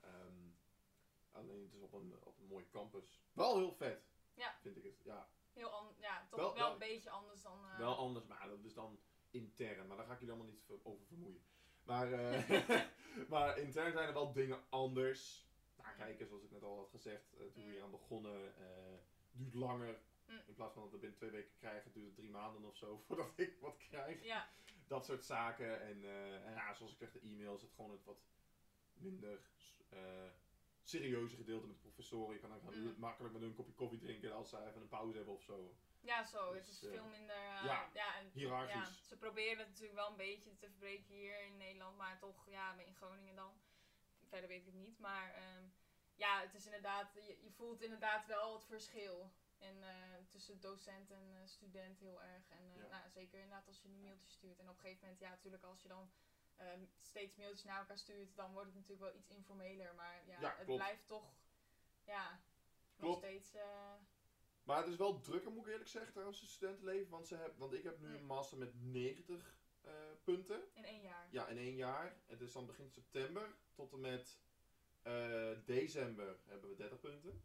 Ehm, 0.00 0.48
alleen 1.32 1.62
het 1.62 1.74
is 1.74 1.82
op 1.82 1.92
een, 1.92 2.14
op 2.22 2.38
een 2.38 2.46
mooie 2.46 2.68
campus. 2.68 3.22
Wel 3.32 3.56
heel 3.56 3.72
vet, 3.72 4.10
Ja. 4.34 4.56
vind 4.60 4.76
ik 4.76 4.82
het. 4.82 5.00
Ja, 5.04 5.28
Heel 5.52 5.68
an 5.70 5.94
ja, 5.98 6.26
toch 6.30 6.38
Wel- 6.38 6.48
wel, 6.54 6.62
wel- 6.62 6.72
een 6.72 6.78
beetje 6.78 7.10
anders 7.10 7.42
dan... 7.42 7.64
eh, 7.64 7.78
wel 7.78 7.96
anders, 7.96 8.26
maar 8.26 8.48
dat 8.48 8.64
is 8.64 8.74
dan 8.74 9.00
intern. 9.30 9.86
Maar 9.86 9.96
daar 9.96 10.06
ga 10.06 10.12
ik 10.12 10.18
jullie 10.18 10.34
allemaal 10.34 10.52
niet 10.52 10.62
ver- 10.64 10.80
over 10.82 11.06
vermoeien. 11.06 11.42
Maar, 11.82 12.12
eh, 12.12 12.48
maar 13.32 13.58
intern 13.58 13.92
zijn 13.92 14.06
er 14.08 14.12
wel 14.14 14.32
dingen 14.32 14.64
anders. 14.68 15.46
Nou, 15.76 15.96
kijken, 15.96 16.26
zoals 16.26 16.42
ik 16.42 16.50
net 16.50 16.62
al 16.62 16.76
had 16.76 16.90
gezegd, 16.90 17.32
eh, 17.34 17.46
toen 17.52 17.66
we 17.66 17.72
hier 17.72 17.82
aan 17.82 17.90
begonnen, 17.90 18.54
duurt 19.30 19.54
langer. 19.54 20.00
Mm. 20.28 20.42
In 20.46 20.54
plaats 20.54 20.72
van 20.74 20.82
dat 20.82 20.92
we 20.92 20.98
binnen 20.98 21.18
twee 21.18 21.30
weken 21.30 21.56
krijgen, 21.56 21.92
duurt 21.92 22.06
het 22.06 22.14
drie 22.16 22.30
maanden 22.30 22.64
of 22.64 22.76
zo 22.76 22.98
voordat 23.06 23.32
ik 23.38 23.56
wat 23.60 23.76
krijg. 23.78 24.22
Ja, 24.24 24.48
Dat 24.86 25.04
soort 25.04 25.24
zaken. 25.24 25.80
En, 25.80 26.04
eh, 26.04 26.46
en 26.46 26.52
ja, 26.52 26.74
zoals 26.74 26.92
ik 26.92 26.98
zeg, 26.98 27.12
de 27.12 27.20
e-mails, 27.20 27.62
het 27.62 27.72
gewoon 27.72 27.90
het 27.90 28.04
wat 28.04 28.18
minder 28.92 29.40
eh, 29.88 30.30
serieuze 30.82 31.36
gedeelte 31.36 31.66
met 31.66 31.76
de 31.76 31.82
professoren. 31.82 32.34
Je 32.34 32.40
kan 32.40 32.50
dan 32.50 32.74
Mm. 32.74 32.94
makkelijk 32.98 33.32
met 33.32 33.42
hun 33.42 33.50
een 33.50 33.56
kopje 33.56 33.72
koffie 33.74 33.98
drinken 33.98 34.34
als 34.34 34.48
ze 34.50 34.66
even 34.66 34.80
een 34.80 34.88
pauze 34.88 35.16
hebben 35.16 35.34
of 35.34 35.42
zo. 35.42 35.74
ja, 36.00 36.24
zo. 36.24 36.54
het 36.54 36.64
Dus, 36.66 36.68
is 36.82 36.82
eh, 36.88 36.90
veel 36.92 37.04
minder... 37.04 37.36
ja, 37.64 37.90
ja, 37.94 38.16
en, 38.18 38.30
hiërarchisch. 38.32 38.74
Ja, 38.98 39.04
ze 39.06 39.16
proberen 39.16 39.58
het 39.58 39.68
natuurlijk 39.68 39.94
wel 39.94 40.10
een 40.10 40.16
beetje 40.16 40.56
te 40.56 40.68
verbreken 40.68 41.14
hier 41.14 41.40
in 41.44 41.56
Nederland, 41.56 41.96
maar 41.96 42.18
toch, 42.18 42.48
ja, 42.48 42.78
in 42.80 42.94
Groningen 42.94 43.34
dan. 43.34 43.52
Verder 44.28 44.48
weet 44.48 44.60
ik 44.60 44.66
het 44.66 44.74
niet, 44.74 44.98
maar 44.98 45.34
ehm, 45.34 45.64
ja, 46.14 46.40
het 46.40 46.54
is 46.54 46.64
inderdaad, 46.64 47.14
je, 47.14 47.38
je 47.42 47.50
voelt 47.50 47.82
inderdaad 47.82 48.26
wel 48.26 48.54
het 48.54 48.64
verschil. 48.64 49.32
En 49.58 49.82
eh, 49.82 49.88
tussen 50.28 50.60
docent 50.60 51.10
en 51.10 51.30
eh, 51.34 51.46
student 51.46 51.98
heel 51.98 52.22
erg. 52.22 52.48
En 52.48 52.72
eh, 52.74 52.82
Ja. 52.82 52.88
nou, 52.88 53.10
zeker 53.10 53.38
inderdaad 53.38 53.66
als 53.66 53.82
je 53.82 53.88
die 53.88 53.98
mailtjes 53.98 54.32
stuurt. 54.32 54.58
En 54.58 54.68
op 54.68 54.74
een 54.74 54.80
gegeven 54.80 55.02
moment, 55.02 55.20
ja, 55.20 55.28
natuurlijk 55.30 55.62
als 55.62 55.82
je 55.82 55.88
dan 55.88 56.10
ehm, 56.56 56.84
steeds 57.00 57.36
mailtjes 57.36 57.64
naar 57.64 57.78
elkaar 57.78 57.98
stuurt, 57.98 58.36
dan 58.36 58.52
wordt 58.52 58.66
het 58.66 58.74
natuurlijk 58.76 59.10
wel 59.10 59.20
iets 59.20 59.28
informeler. 59.30 59.94
Maar 59.94 60.26
ja, 60.26 60.40
Ja, 60.40 60.54
het 60.56 60.66
blijft 60.66 61.06
toch, 61.06 61.34
ja, 62.04 62.40
nog 62.96 63.16
steeds... 63.16 63.52
Maar 64.62 64.78
het 64.78 64.86
is 64.86 64.96
wel 64.96 65.20
drukker, 65.20 65.52
moet 65.52 65.66
ik 65.66 65.72
eerlijk 65.72 65.90
zeggen, 65.90 66.12
trouwens, 66.12 66.40
het 66.40 66.50
studentenleven. 66.50 67.10
Want, 67.10 67.26
ze 67.26 67.34
hebben, 67.36 67.58
want 67.58 67.72
ik 67.72 67.82
heb 67.82 68.00
nu 68.00 68.14
een 68.14 68.26
master 68.26 68.58
met 68.58 68.74
90 68.74 69.58
eh, 69.80 69.92
punten. 70.24 70.62
in 70.72 70.84
één 70.84 71.02
jaar. 71.02 71.28
Ja, 71.30 71.46
in 71.46 71.56
één 71.56 71.74
jaar. 71.74 72.16
Het 72.26 72.40
is 72.40 72.52
dan 72.52 72.66
begin 72.66 72.90
september 72.90 73.54
tot 73.74 73.92
en 73.92 74.00
met 74.00 74.38
december 75.64 76.38
hebben 76.44 76.70
we 76.70 76.76
30 76.76 77.00
punten. 77.00 77.42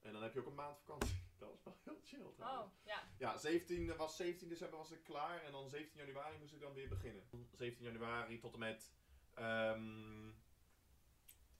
En 0.00 0.12
dan 0.12 0.22
heb 0.22 0.32
je 0.32 0.40
ook 0.40 0.46
een 0.46 0.54
maand 0.54 0.78
vakantie. 0.78 1.25
Dat 1.38 1.54
is 1.54 1.62
wel 1.64 1.76
heel 1.84 2.00
chill 2.04 2.32
trouwens. 2.36 2.72
Oh, 2.74 2.86
ja. 2.86 3.02
Ja, 3.18 3.36
17, 3.36 3.96
was 3.96 4.16
17 4.16 4.48
december 4.48 4.78
was 4.78 4.90
ik 4.90 5.02
klaar 5.04 5.42
en 5.42 5.52
dan 5.52 5.68
17 5.68 5.98
januari 6.06 6.38
moest 6.38 6.52
ik 6.54 6.60
dan 6.60 6.72
weer 6.74 6.88
beginnen. 6.88 7.22
17 7.52 7.84
januari 7.84 8.38
tot 8.38 8.52
en 8.52 8.58
met, 8.58 8.92
ehm, 9.34 10.24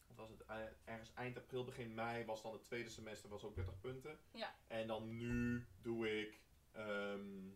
wat 0.07 0.17
was 0.17 0.29
het, 0.31 0.45
Eh, 0.47 0.65
ergens 0.85 1.13
eind 1.15 1.37
april, 1.37 1.65
begin 1.65 1.95
mei 1.95 2.25
was 2.25 2.43
dan 2.43 2.53
het 2.53 2.65
tweede 2.65 2.89
semester, 2.91 3.29
was 3.31 3.45
ook 3.45 3.55
30 3.55 3.81
punten. 3.81 4.19
Ja. 4.33 4.55
En 4.67 4.87
dan 4.87 5.17
nu 5.17 5.67
doe 5.83 6.21
ik, 6.21 6.41
ehm, 6.73 7.49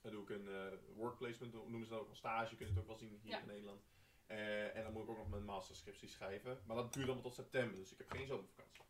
dan 0.00 0.12
doe 0.12 0.22
ik 0.22 0.30
een 0.30 0.48
eh 0.48 0.78
work 0.96 1.16
placement, 1.16 1.52
noemen 1.52 1.84
ze 1.84 1.90
dat 1.90 2.00
ook 2.00 2.08
een 2.10 2.16
stage, 2.16 2.50
je 2.50 2.56
kunt 2.56 2.68
het 2.68 2.78
ook 2.78 2.86
wel 2.86 2.96
zien 2.96 3.18
hier 3.22 3.30
Ja. 3.32 3.40
in 3.40 3.46
Nederland. 3.46 3.82
Eh, 4.26 4.76
en 4.76 4.82
dan 4.82 4.92
moet 4.92 5.02
ik 5.02 5.08
ook 5.08 5.16
nog 5.16 5.28
mijn 5.28 5.44
masterscriptie 5.44 6.08
schrijven. 6.08 6.62
Maar 6.66 6.76
dat 6.76 6.92
duurt 6.92 7.04
allemaal 7.06 7.22
tot 7.24 7.34
september, 7.34 7.76
dus 7.78 7.92
ik 7.92 7.98
heb 7.98 8.10
geen 8.10 8.26
zomervakantie. 8.26 8.84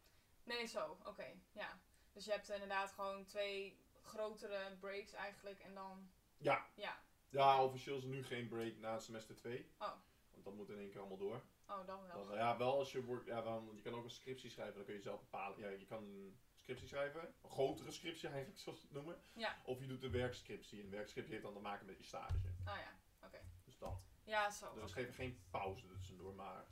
Nee, 0.44 0.66
zo, 0.66 0.98
oké, 1.04 1.26
ja. 1.52 1.80
Dus 2.12 2.24
je 2.24 2.30
hebt 2.30 2.50
inderdaad 2.50 2.92
gewoon 2.92 3.24
twee 3.24 3.76
grotere 4.02 4.76
breaks 4.80 5.12
eigenlijk 5.12 5.60
en 5.60 5.74
dan... 5.74 6.10
Ja. 6.36 6.66
Ja. 6.74 7.02
Ja, 7.28 7.64
officieel 7.64 7.96
is 7.96 8.02
er 8.02 8.08
nu 8.08 8.24
geen 8.24 8.48
break 8.48 8.76
na 8.76 8.98
semester 8.98 9.36
2. 9.36 9.70
Oh. 9.78 9.92
Want 10.30 10.44
dat 10.44 10.54
moet 10.54 10.68
in 10.68 10.78
één 10.78 10.90
keer 10.90 11.00
allemaal 11.00 11.18
door. 11.18 11.42
Oh, 11.68 11.86
dan 11.86 12.06
wel. 12.06 12.26
Dan, 12.26 12.36
ja, 12.36 12.56
wel 12.56 12.78
als 12.78 12.92
je 12.92 13.04
wordt, 13.04 13.26
ja, 13.26 13.42
dan, 13.42 13.70
je 13.74 13.82
kan 13.82 13.94
ook 13.94 14.04
een 14.04 14.10
scriptie 14.10 14.50
schrijven, 14.50 14.74
dan 14.74 14.84
kun 14.84 14.94
je 14.94 15.00
zelf 15.02 15.20
bepalen. 15.20 15.58
Ja, 15.58 15.68
je 15.68 15.86
kan 15.86 16.02
een 16.02 16.38
scriptie 16.58 16.88
schrijven, 16.88 17.34
een 17.42 17.50
grotere 17.50 17.90
scriptie 17.90 18.28
eigenlijk, 18.34 18.58
zoals 18.58 18.78
ze 18.80 18.84
het 18.84 18.94
noemen. 18.94 19.20
Ja. 19.32 19.56
Of 19.64 19.80
je 19.80 19.86
doet 19.86 20.02
een 20.02 20.10
werkscriptie. 20.10 20.78
En 20.78 20.84
een 20.84 20.90
werkscriptie 20.90 21.32
heeft 21.32 21.44
dan 21.44 21.54
te 21.54 21.60
maken 21.60 21.86
met 21.86 21.98
je 21.98 22.04
stage. 22.04 22.34
Oh 22.66 22.76
ja, 22.76 22.98
oké. 23.26 23.38
Dus 23.64 23.78
dat. 23.78 24.02
Ja, 24.24 24.50
zo. 24.50 24.74
Dus 24.74 24.90
ze 24.90 24.94
geven 24.94 25.14
geen 25.14 25.42
pauze 25.50 25.86
tussendoor, 25.86 26.34
maar 26.34 26.64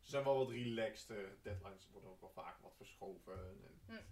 ze 0.00 0.10
zijn 0.10 0.24
wel 0.24 0.38
wat 0.38 0.50
relaxter. 0.50 1.38
Deadlines 1.42 1.88
worden 1.90 2.10
ook 2.10 2.20
wel 2.20 2.30
vaak 2.30 2.58
wat 2.60 2.76
verschoven. 2.76 3.38
En 3.48 3.80
Hm. 3.86 4.02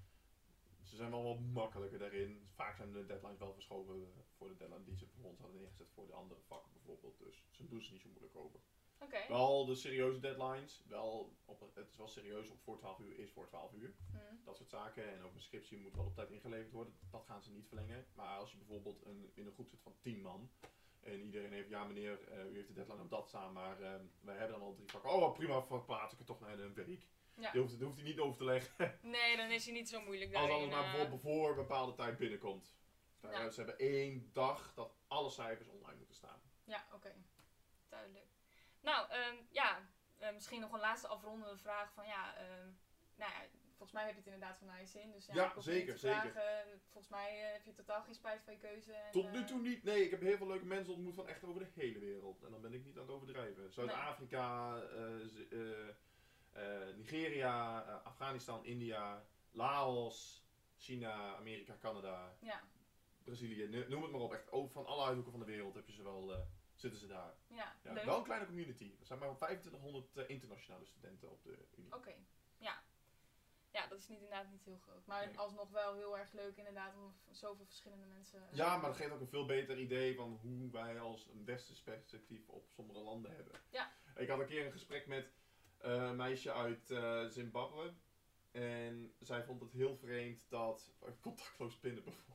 Ze 0.97 1.03
zijn 1.03 1.15
wel 1.15 1.25
wat 1.25 1.41
makkelijker 1.41 1.99
daarin. 1.99 2.49
Vaak 2.55 2.77
zijn 2.77 2.93
de 2.93 3.07
deadlines 3.07 3.39
wel 3.39 3.53
verschoven 3.53 4.13
voor 4.37 4.49
de 4.49 4.57
deadline 4.57 4.85
die 4.85 4.97
ze 4.97 5.07
voor 5.07 5.25
ons 5.25 5.41
hadden 5.41 5.57
neergezet 5.61 5.91
voor 5.95 6.07
de 6.07 6.13
andere 6.13 6.41
vakken 6.41 6.73
bijvoorbeeld. 6.73 7.19
Dus 7.19 7.45
ze 7.51 7.69
doen 7.69 7.83
ze 7.83 7.93
niet 7.93 8.01
zo 8.01 8.09
moeilijk 8.09 8.37
over. 8.37 8.61
Oké. 8.99 9.25
Wel 9.29 9.65
de 9.65 9.75
serieuze 9.75 10.21
deadlines. 10.21 10.85
Wel 10.89 11.37
op, 11.45 11.61
het 11.75 11.89
is 11.89 11.97
wel 11.97 12.09
serieus 12.09 12.51
op 12.51 12.61
voor 12.63 12.79
12 12.79 12.99
uur 12.99 13.19
is 13.19 13.33
voor 13.33 13.47
12 13.47 13.73
uur. 13.73 13.95
Hm. 14.11 14.45
Dat 14.45 14.57
soort 14.57 14.71
zaken. 14.71 15.13
En 15.13 15.23
ook 15.23 15.35
een 15.35 15.41
scriptie 15.41 15.79
moet 15.79 15.95
wel 15.95 16.05
op 16.05 16.15
tijd 16.15 16.31
ingeleverd 16.31 16.73
worden. 16.73 16.95
Dat 17.11 17.25
gaan 17.27 17.43
ze 17.43 17.53
niet 17.53 17.69
verlengen. 17.69 18.07
Maar 18.15 18.39
als 18.39 18.51
je 18.51 18.57
bijvoorbeeld 18.57 19.05
een, 19.05 19.31
in 19.35 19.47
een 19.47 19.53
groep 19.53 19.69
zit 19.69 19.83
van 19.83 19.97
10 20.01 20.23
man. 20.23 20.51
En 21.01 21.21
iedereen 21.21 21.53
heeft, 21.53 21.69
ja 21.69 21.85
meneer, 21.85 22.29
eh, 22.29 22.51
u 22.51 22.55
heeft 22.55 22.69
de 22.69 22.75
deadline 22.75 23.03
op 23.03 23.11
dat 23.11 23.29
staan. 23.29 23.53
Maar 23.53 23.81
eh, 23.81 24.01
wij 24.21 24.37
hebben 24.37 24.59
dan 24.59 24.67
al 24.67 24.75
drie 24.75 24.91
vakken. 24.91 25.11
Oh 25.11 25.35
prima, 25.35 25.63
verplaats 25.63 26.13
ik 26.13 26.19
het 26.19 26.27
toch 26.27 26.41
naar 26.41 26.59
een 26.59 26.75
week. 26.75 27.07
Ja. 27.39 27.51
Je 27.53 27.59
hoeft, 27.59 27.73
het 27.73 27.81
hoeft 27.83 27.97
hij 27.97 28.05
niet 28.05 28.19
over 28.19 28.39
te 28.39 28.45
leggen. 28.45 28.99
Nee, 29.03 29.37
dan 29.37 29.51
is 29.51 29.65
hij 29.65 29.75
niet 29.75 29.89
zo 29.89 30.01
moeilijk 30.01 30.35
Als 30.35 30.51
alles 30.51 30.71
maar 30.71 30.85
eh. 30.85 30.91
bijvoorbeeld 30.91 31.21
voor 31.21 31.49
een 31.49 31.57
bepaalde 31.57 31.95
tijd 31.95 32.19
binnenkomt. 32.19 32.75
Nou. 33.21 33.51
Ze 33.51 33.61
hebben 33.61 33.79
één 33.79 34.31
dag 34.33 34.73
dat 34.75 34.95
alle 35.07 35.31
cijfers 35.31 35.69
online 35.69 35.97
moeten 35.97 36.15
staan. 36.15 36.41
Ja, 36.65 36.87
oké. 36.95 37.15
Duidelijk. 37.89 38.27
Nou, 38.81 39.11
ehm, 39.11 39.35
ja, 39.51 39.89
eh, 40.19 40.33
misschien 40.33 40.61
nog 40.61 40.73
een 40.73 40.81
laatste 40.81 41.09
afrondende 41.09 41.57
vraag 41.59 41.93
van 41.93 42.07
ja, 42.07 42.37
ehm, 42.37 42.69
nou 43.17 43.33
ja, 43.33 43.41
volgens 43.69 43.93
mij 43.93 44.03
heb 44.05 44.13
je 44.13 44.19
het 44.19 44.27
inderdaad 44.27 44.59
van 44.59 44.81
je 44.81 44.87
zin. 44.87 45.13
Dus 45.13 45.27
ja, 45.27 45.35
Ja, 45.35 45.61
zeker, 45.61 45.99
zeker. 45.99 46.31
vragen. 46.31 46.81
Volgens 46.93 47.13
mij 47.13 47.47
eh, 47.47 47.53
heb 47.53 47.65
je 47.65 47.75
totaal 47.75 48.03
geen 48.03 48.15
spijt 48.15 48.43
van 48.43 48.53
je 48.53 48.59
keuze. 48.59 48.93
En, 48.93 49.13
Tot 49.13 49.33
nu 49.33 49.45
toe 49.45 49.61
niet. 49.61 49.83
Nee, 49.83 50.05
ik 50.05 50.11
heb 50.11 50.21
heel 50.21 50.37
veel 50.37 50.47
leuke 50.47 50.65
mensen 50.65 50.95
ontmoet 50.95 51.15
van 51.15 51.29
echt 51.29 51.45
over 51.45 51.61
de 51.61 51.81
hele 51.81 51.99
wereld. 51.99 52.43
En 52.43 52.51
dan 52.51 52.61
ben 52.61 52.73
ik 52.73 52.85
niet 52.85 52.97
aan 52.97 53.03
het 53.03 53.11
overdrijven. 53.11 53.73
Zuid-Afrika, 53.73 54.77
eh, 54.79 55.89
Nigeria, 56.97 57.85
eh, 57.87 58.05
Afghanistan, 58.07 58.65
India, 58.65 59.25
Laos, 59.51 60.45
China, 60.77 61.37
Amerika, 61.37 61.77
Canada, 61.81 62.37
Ja, 62.41 62.63
Brazilië. 63.25 63.87
Noem 63.89 64.03
het 64.03 64.13
maar 64.13 64.21
op. 64.21 64.33
Echt 64.33 64.49
van 64.73 64.87
alle 64.87 65.05
uithoeken 65.05 65.33
van 65.33 65.41
de 65.41 65.47
wereld 65.47 65.75
heb 65.75 65.87
je 65.87 65.93
ze 65.93 66.03
wel, 66.03 66.33
eh, 66.35 66.41
zitten 66.75 67.01
ze 67.01 67.07
daar. 67.07 67.35
ja, 67.47 67.77
wel 68.05 68.17
een 68.19 68.25
kleine 68.25 68.47
community. 68.47 68.95
Er 69.01 69.07
zijn 69.07 69.19
maar 69.19 69.37
2500 69.37 70.17
eh, 70.17 70.29
internationale 70.29 70.85
studenten 70.85 71.31
op 71.31 71.43
de 71.43 71.67
Unie. 71.77 71.95
Oké, 71.95 72.15
ja. 72.59 72.83
Ja, 73.71 73.87
dat 73.87 73.99
is 73.99 74.09
niet, 74.09 74.19
inderdaad 74.21 74.51
niet 74.51 74.65
heel 74.65 74.79
groot. 74.79 75.07
Maar 75.07 75.27
Nee. 75.27 75.39
alsnog 75.39 75.71
wel 75.71 75.95
heel 75.95 76.19
erg 76.19 76.33
leuk 76.33 76.57
inderdaad 76.57 76.95
om 76.97 77.15
zoveel 77.31 77.65
verschillende 77.65 78.07
mensen... 78.07 78.49
eh, 78.51 78.57
Ja, 78.57 78.77
maar 78.77 78.89
dat 78.91 78.97
geeft 78.97 79.11
ook 79.13 79.21
een 79.21 79.29
veel 79.29 79.47
beter 79.47 79.79
idee 79.79 80.15
van 80.15 80.39
hoe 80.43 80.71
wij 80.71 81.01
als 81.01 81.27
een 81.29 81.45
westers 81.45 81.81
perspectief 81.83 82.49
op 82.49 82.69
sommige 82.71 82.99
landen 82.99 83.35
hebben. 83.35 83.61
Ja. 83.71 83.93
Ik 84.17 84.29
had 84.29 84.39
een 84.41 84.47
keer 84.47 84.67
een 84.67 84.73
gesprek 84.73 85.07
met 85.07 85.33
eh, 85.87 86.03
een 86.09 86.17
meisje 86.17 86.53
uit 86.53 86.91
eh, 86.91 87.25
Zimbabwe. 87.27 87.93
En 88.51 89.15
zij 89.21 89.45
vond 89.45 89.61
het 89.61 89.73
heel 89.73 89.97
vreemd 89.97 90.47
dat 90.49 90.93
eh, 91.03 91.09
contactloos 91.21 91.79
pinnen 91.79 92.05
bijvoorbeeld. 92.05 92.35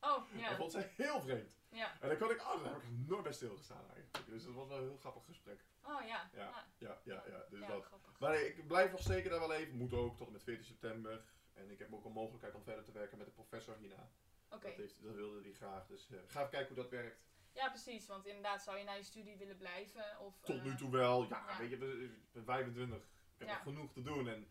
Oh, 0.00 0.32
Dat 0.32 0.40
ja. 0.40 0.56
vond 0.56 0.72
zij 0.72 0.92
heel 0.96 1.20
vreemd. 1.20 1.56
Ja. 1.68 2.00
En 2.00 2.08
dan 2.08 2.18
kon 2.18 2.30
ik, 2.30 2.40
oh, 2.40 2.62
daar 2.64 2.72
heb 2.72 2.82
ik 2.82 2.88
nooit 3.06 3.22
bij 3.22 3.32
stilgestaan 3.32 3.84
eigenlijk. 3.94 4.26
Dus 4.26 4.44
dat 4.44 4.54
was 4.54 4.68
wel 4.68 4.76
een 4.76 4.82
heel 4.88 4.96
grappig 4.96 5.24
gesprek. 5.24 5.64
Oh, 5.84 6.06
ja. 6.06 6.30
Ja. 6.34 6.66
Ja, 6.78 6.78
Ja, 6.78 7.00
ja, 7.04 7.22
ja. 7.28 7.44
Dus 7.50 7.60
ja, 7.60 7.66
dat. 7.66 7.84
grappig. 7.84 8.18
Maar 8.18 8.30
nee, 8.30 8.54
ik 8.54 8.66
blijf 8.66 8.90
nog 8.90 9.02
zeker 9.02 9.30
daar 9.30 9.40
wel 9.40 9.52
even. 9.52 9.76
Moet 9.76 9.92
ook 9.92 10.16
tot 10.16 10.26
en 10.26 10.32
met 10.32 10.42
14 10.42 10.64
september. 10.64 11.24
En 11.52 11.70
ik 11.70 11.78
heb 11.78 11.94
ook 11.94 12.04
een 12.04 12.12
mogelijkheid 12.12 12.54
om 12.54 12.62
verder 12.62 12.84
te 12.84 12.92
werken 12.92 13.18
met 13.18 13.26
de 13.26 13.32
professor 13.32 13.76
hierna. 13.76 14.10
Oké. 14.50 14.66
Dat, 14.66 14.76
heeft, 14.76 15.02
dat 15.02 15.14
wilde 15.14 15.40
hij 15.40 15.52
graag. 15.52 15.86
Dus 15.86 16.08
ga 16.26 16.38
even 16.38 16.50
kijken 16.50 16.74
hoe 16.74 16.82
dat 16.82 16.90
werkt. 16.90 17.26
Ja, 17.58 17.68
precies. 17.68 18.06
Want 18.06 18.26
inderdaad, 18.26 18.62
zou 18.62 18.78
je 18.78 18.84
na 18.84 18.92
je 18.92 19.02
studie 19.02 19.36
willen 19.36 19.56
blijven? 19.56 20.18
Of, 20.20 20.40
Tot 20.40 20.56
eh, 20.56 20.64
nu 20.64 20.76
toe 20.76 20.90
wel. 20.90 21.22
Ja, 21.28 21.44
ja. 21.48 21.58
weet 21.58 21.70
je, 21.70 21.76
we- 21.76 22.04
ik 22.04 22.32
ben 22.32 22.44
25. 22.44 22.98
Ik 22.98 23.04
heb 23.38 23.48
Ja. 23.48 23.54
nog 23.54 23.62
genoeg 23.62 23.92
te 23.92 24.02
doen. 24.02 24.28
En 24.28 24.48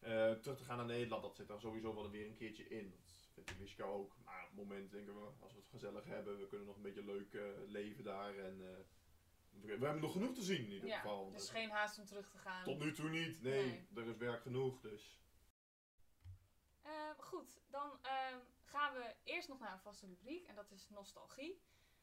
eh, 0.00 0.32
terug 0.32 0.58
te 0.58 0.64
gaan 0.64 0.76
naar 0.76 0.86
Nederland, 0.86 1.22
dat 1.22 1.36
zit 1.36 1.48
daar 1.48 1.60
sowieso 1.60 1.94
wel 1.94 2.10
weer 2.10 2.26
een 2.26 2.36
keertje 2.36 2.68
in. 2.68 2.94
Dat 3.34 3.44
vindt 3.44 3.60
Liska 3.60 3.84
ook. 3.84 4.16
Maar 4.24 4.42
op 4.42 4.48
het 4.48 4.58
moment 4.58 4.90
denken 4.90 5.14
we, 5.14 5.30
als 5.40 5.52
we 5.52 5.58
het 5.58 5.68
gezellig 5.68 6.04
hebben, 6.04 6.38
we 6.38 6.46
kunnen 6.48 6.66
nog 6.66 6.76
een 6.76 6.82
beetje 6.82 7.04
leuk 7.04 7.34
eh, 7.34 7.42
leven 7.66 8.04
daar. 8.04 8.38
En 8.38 8.60
eh, 8.60 8.76
we, 9.50 9.78
we 9.78 9.84
hebben 9.84 10.00
nog 10.02 10.12
genoeg 10.12 10.34
te 10.34 10.42
zien 10.42 10.64
in 10.64 10.70
ieder 10.72 10.88
Ja, 10.88 10.96
geval. 11.00 11.30
dus 11.30 11.40
Dus 11.40 11.50
geen 11.50 11.70
haast 11.70 11.98
om 11.98 12.04
terug 12.06 12.30
te 12.30 12.38
gaan. 12.38 12.64
Tot 12.64 12.78
nu 12.78 12.92
toe 12.92 13.08
niet. 13.08 13.42
Nee, 13.42 13.64
Nee. 13.66 14.04
er 14.04 14.10
is 14.10 14.16
werk 14.16 14.42
genoeg. 14.42 14.80
Dus 14.80 15.20
Eh, 16.82 17.10
goed, 17.18 17.60
dan 17.70 17.98
ehm, 18.02 18.38
gaan 18.64 18.92
we 18.94 19.14
eerst 19.24 19.48
nog 19.48 19.58
naar 19.58 19.72
een 19.72 19.78
vaste 19.80 20.06
rubriek 20.06 20.46
en 20.46 20.54
dat 20.54 20.70
is 20.70 20.88
nostalgie. 20.88 21.62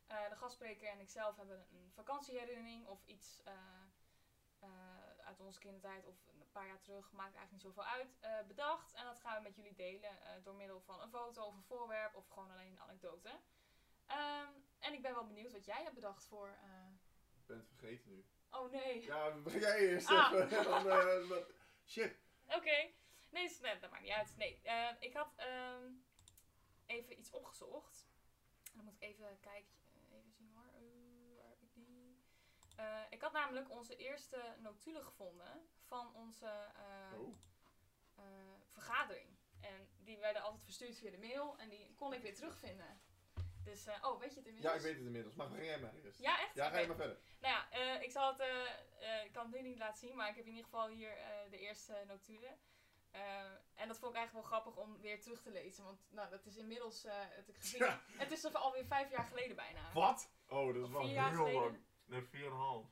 Eh, 0.10 0.30
de 0.30 0.36
gastspreker 0.36 0.88
en 0.90 1.00
ikzelf 1.00 1.36
hebben 1.36 1.68
een 1.72 1.92
vakantieherinnering 1.94 2.88
of 2.88 3.06
iets 3.06 3.42
eh, 3.44 3.54
eh, 4.60 4.70
uit 5.26 5.40
onze 5.40 5.60
kindertijd 5.60 6.06
of 6.06 6.16
een 6.28 6.52
paar 6.52 6.68
jaar 6.68 6.80
terug, 6.82 7.12
maakt 7.12 7.36
eigenlijk 7.36 7.52
niet 7.52 7.62
zoveel 7.62 7.84
uit, 7.86 8.48
bedacht. 8.48 8.94
En 8.94 9.06
dat 9.06 9.20
gaan 9.20 9.36
we 9.38 9.42
met 9.44 9.56
jullie 9.56 9.74
delen 9.76 10.44
door 10.44 10.56
middel 10.56 10.82
van 10.82 11.02
een 11.02 11.10
foto 11.10 11.44
of 11.46 11.54
een 11.56 11.64
voorwerp 11.64 12.16
of 12.16 12.28
gewoon 12.30 12.52
alleen 12.52 12.72
een 12.72 12.80
anekdote. 12.80 13.40
Ehm, 14.06 14.52
en 14.80 14.94
ik 14.94 15.02
ben 15.02 15.14
wel 15.14 15.28
benieuwd 15.28 15.52
wat 15.52 15.66
jij 15.66 15.82
hebt 15.84 15.96
bedacht 15.96 16.26
voor... 16.28 16.50
ik 17.36 17.46
ben 17.46 17.58
het 17.58 17.68
vergeten 17.68 18.10
nu. 18.10 18.26
Oh 18.52 18.72
nee, 18.72 19.02
Ja, 19.04 19.32
begin 19.44 19.60
jij 19.60 19.78
eerst 19.78 20.10
Ah. 20.10 20.32
even. 20.34 20.64
Dan, 20.64 21.44
shit. 21.86 22.20
Oké. 22.46 22.92
Nee, 23.30 23.58
dat 23.80 23.90
maakt 23.92 24.02
niet 24.04 24.12
uit. 24.12 24.36
Nee, 24.38 24.62
ik 25.00 25.14
had 25.14 25.34
ehm, 25.36 25.92
even 26.86 27.20
iets 27.20 27.32
opgezocht. 27.32 28.08
Dan 28.74 28.86
moet 28.86 28.94
ik 28.96 29.02
even 29.02 29.40
kijken. 29.40 29.74
eh, 29.94 30.18
even 30.18 30.32
zien 30.32 30.52
hoor. 30.56 30.68
Eh, 30.68 31.38
waar 31.38 31.50
heb 31.50 31.62
ik 31.62 31.74
die? 31.74 32.24
Eh, 32.80 33.02
ik 33.10 33.22
had 33.22 33.32
namelijk 33.32 33.70
onze 33.70 33.96
eerste 33.96 34.56
notulen 34.60 35.04
gevonden 35.04 35.68
van 35.88 36.16
onze 36.16 36.46
eh, 36.76 37.20
Oh. 37.20 37.36
eh, 38.16 38.24
vergadering. 38.68 39.38
En 39.62 39.90
die 39.98 40.18
werden 40.18 40.42
altijd 40.42 40.64
verstuurd 40.64 40.98
via 40.98 41.12
de 41.12 41.18
mail 41.18 41.58
en 41.58 41.70
die 41.70 41.94
kon 41.96 42.14
ik 42.14 42.22
weer 42.22 42.36
terugvinden. 42.36 43.02
Dus, 43.64 43.88
oh, 44.02 44.20
weet 44.20 44.34
je 44.34 44.38
het 44.40 44.48
inmiddels? 44.48 44.74
Ja, 44.74 44.80
ik 44.80 44.82
weet 44.86 44.96
het 44.96 45.06
inmiddels. 45.06 45.36
Maar 45.36 45.48
ga 45.48 45.62
jij 45.64 45.80
maar 45.80 45.94
eerst. 45.96 46.20
Ja, 46.20 46.40
echt? 46.42 46.56
Ja, 46.56 46.64
ga 46.64 46.70
Oké. 46.70 46.80
je 46.80 46.88
maar 46.88 46.96
verder. 46.96 47.18
Nou 47.40 47.54
ja, 47.54 48.00
ik 48.00 48.12
zal 48.12 48.34
het, 48.38 48.42
ik 49.26 49.32
kan 49.32 49.46
het 49.46 49.62
nu 49.62 49.62
niet 49.68 49.78
laten 49.78 49.98
zien, 50.08 50.16
maar 50.16 50.30
ik 50.30 50.36
heb 50.36 50.44
in 50.46 50.50
ieder 50.52 50.64
geval 50.64 50.88
hier 50.88 51.18
de 51.50 51.58
eerste 51.60 52.04
notulen. 52.08 52.60
En 53.76 53.88
dat 53.88 53.98
vond 54.00 54.12
ik 54.12 54.18
eigenlijk 54.18 54.34
wel 54.34 54.60
grappig 54.60 54.76
om 54.84 55.02
weer 55.02 55.22
terug 55.22 55.42
te 55.42 55.52
lezen, 55.52 55.84
want 55.84 56.00
nou, 56.10 56.30
dat 56.30 56.46
is 56.46 56.56
inmiddels, 56.58 57.04
eh, 57.06 57.14
het, 57.18 57.48
ik 57.50 57.56
gezien, 57.58 57.80
Ja. 57.86 58.02
het 58.18 58.32
is 58.32 58.44
er 58.44 58.58
alweer 58.58 58.86
vijf 58.86 59.12
jaar 59.12 59.26
geleden 59.26 59.56
bijna. 59.56 59.92
Wat? 59.94 60.32
Oh, 60.48 60.74
dat 60.74 60.84
is 60.84 60.90
wel 60.90 61.08
heel 61.08 61.52
lang. 61.52 61.78
Nee, 62.10 62.22
4,5. 62.22 62.30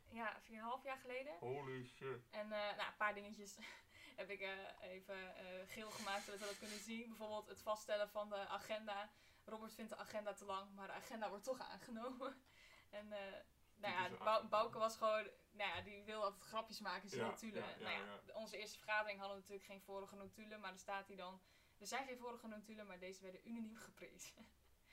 Ja, 0.10 0.40
vier 0.42 0.56
en 0.58 0.62
een 0.64 0.70
half 0.70 0.84
jaar 0.84 0.98
geleden. 0.98 1.34
Holy 1.40 1.86
shit. 1.86 2.30
En 2.30 2.52
eh, 2.52 2.76
nou, 2.78 2.88
een 2.88 2.98
paar 2.98 3.14
dingetjes 3.14 3.58
heb 4.16 4.30
ik 4.30 4.42
eh, 4.42 4.52
even 4.82 5.36
eh, 5.36 5.68
geel 5.68 5.90
gemaakt 5.92 6.24
zodat 6.24 6.40
we 6.40 6.46
dat 6.46 6.58
kunnen 6.58 6.80
zien. 6.80 7.08
Bijvoorbeeld 7.08 7.48
het 7.48 7.62
vaststellen 7.62 8.10
van 8.10 8.30
de 8.30 8.48
agenda. 8.48 9.10
Robert 9.46 9.74
vindt 9.74 9.90
de 9.92 9.98
agenda 9.98 10.34
te 10.34 10.46
lang, 10.46 10.74
maar 10.76 10.88
de 10.88 10.94
agenda 10.94 11.30
wordt 11.30 11.44
toch 11.44 11.60
aangenomen. 11.60 12.36
En 12.90 13.12
eh, 13.12 13.34
nou 13.76 13.94
ja, 13.94 14.18
Bou-. 14.24 14.48
Bouke 14.48 14.78
was 14.78 14.98
gewoon, 14.98 15.30
nou 15.52 15.70
ja, 15.76 15.82
die 15.82 16.04
wil 16.04 16.24
altijd 16.24 16.44
grapjes 16.44 16.80
maken 16.80 17.10
zijn 17.10 17.22
Ja, 17.22 17.28
notulen. 17.28 17.64
ja, 17.64 17.70
ja, 17.70 17.78
nou 17.78 18.20
ja, 18.26 18.34
Onze 18.34 18.58
eerste 18.58 18.78
vergadering 18.78 19.20
hadden 19.20 19.38
we 19.38 19.42
natuurlijk 19.44 19.70
geen 19.72 19.82
vorige 19.82 20.16
notulen, 20.16 20.60
maar 20.60 20.72
er 20.72 20.80
staat 20.80 21.08
hier 21.08 21.18
dan, 21.18 21.42
er 21.80 21.88
zijn 21.88 22.08
geen 22.08 22.18
vorige 22.18 22.48
notulen, 22.48 22.88
maar 22.88 23.00
deze 23.00 23.22
werden 23.22 23.48
unaniem 23.48 23.76
geprezen. 23.76 24.46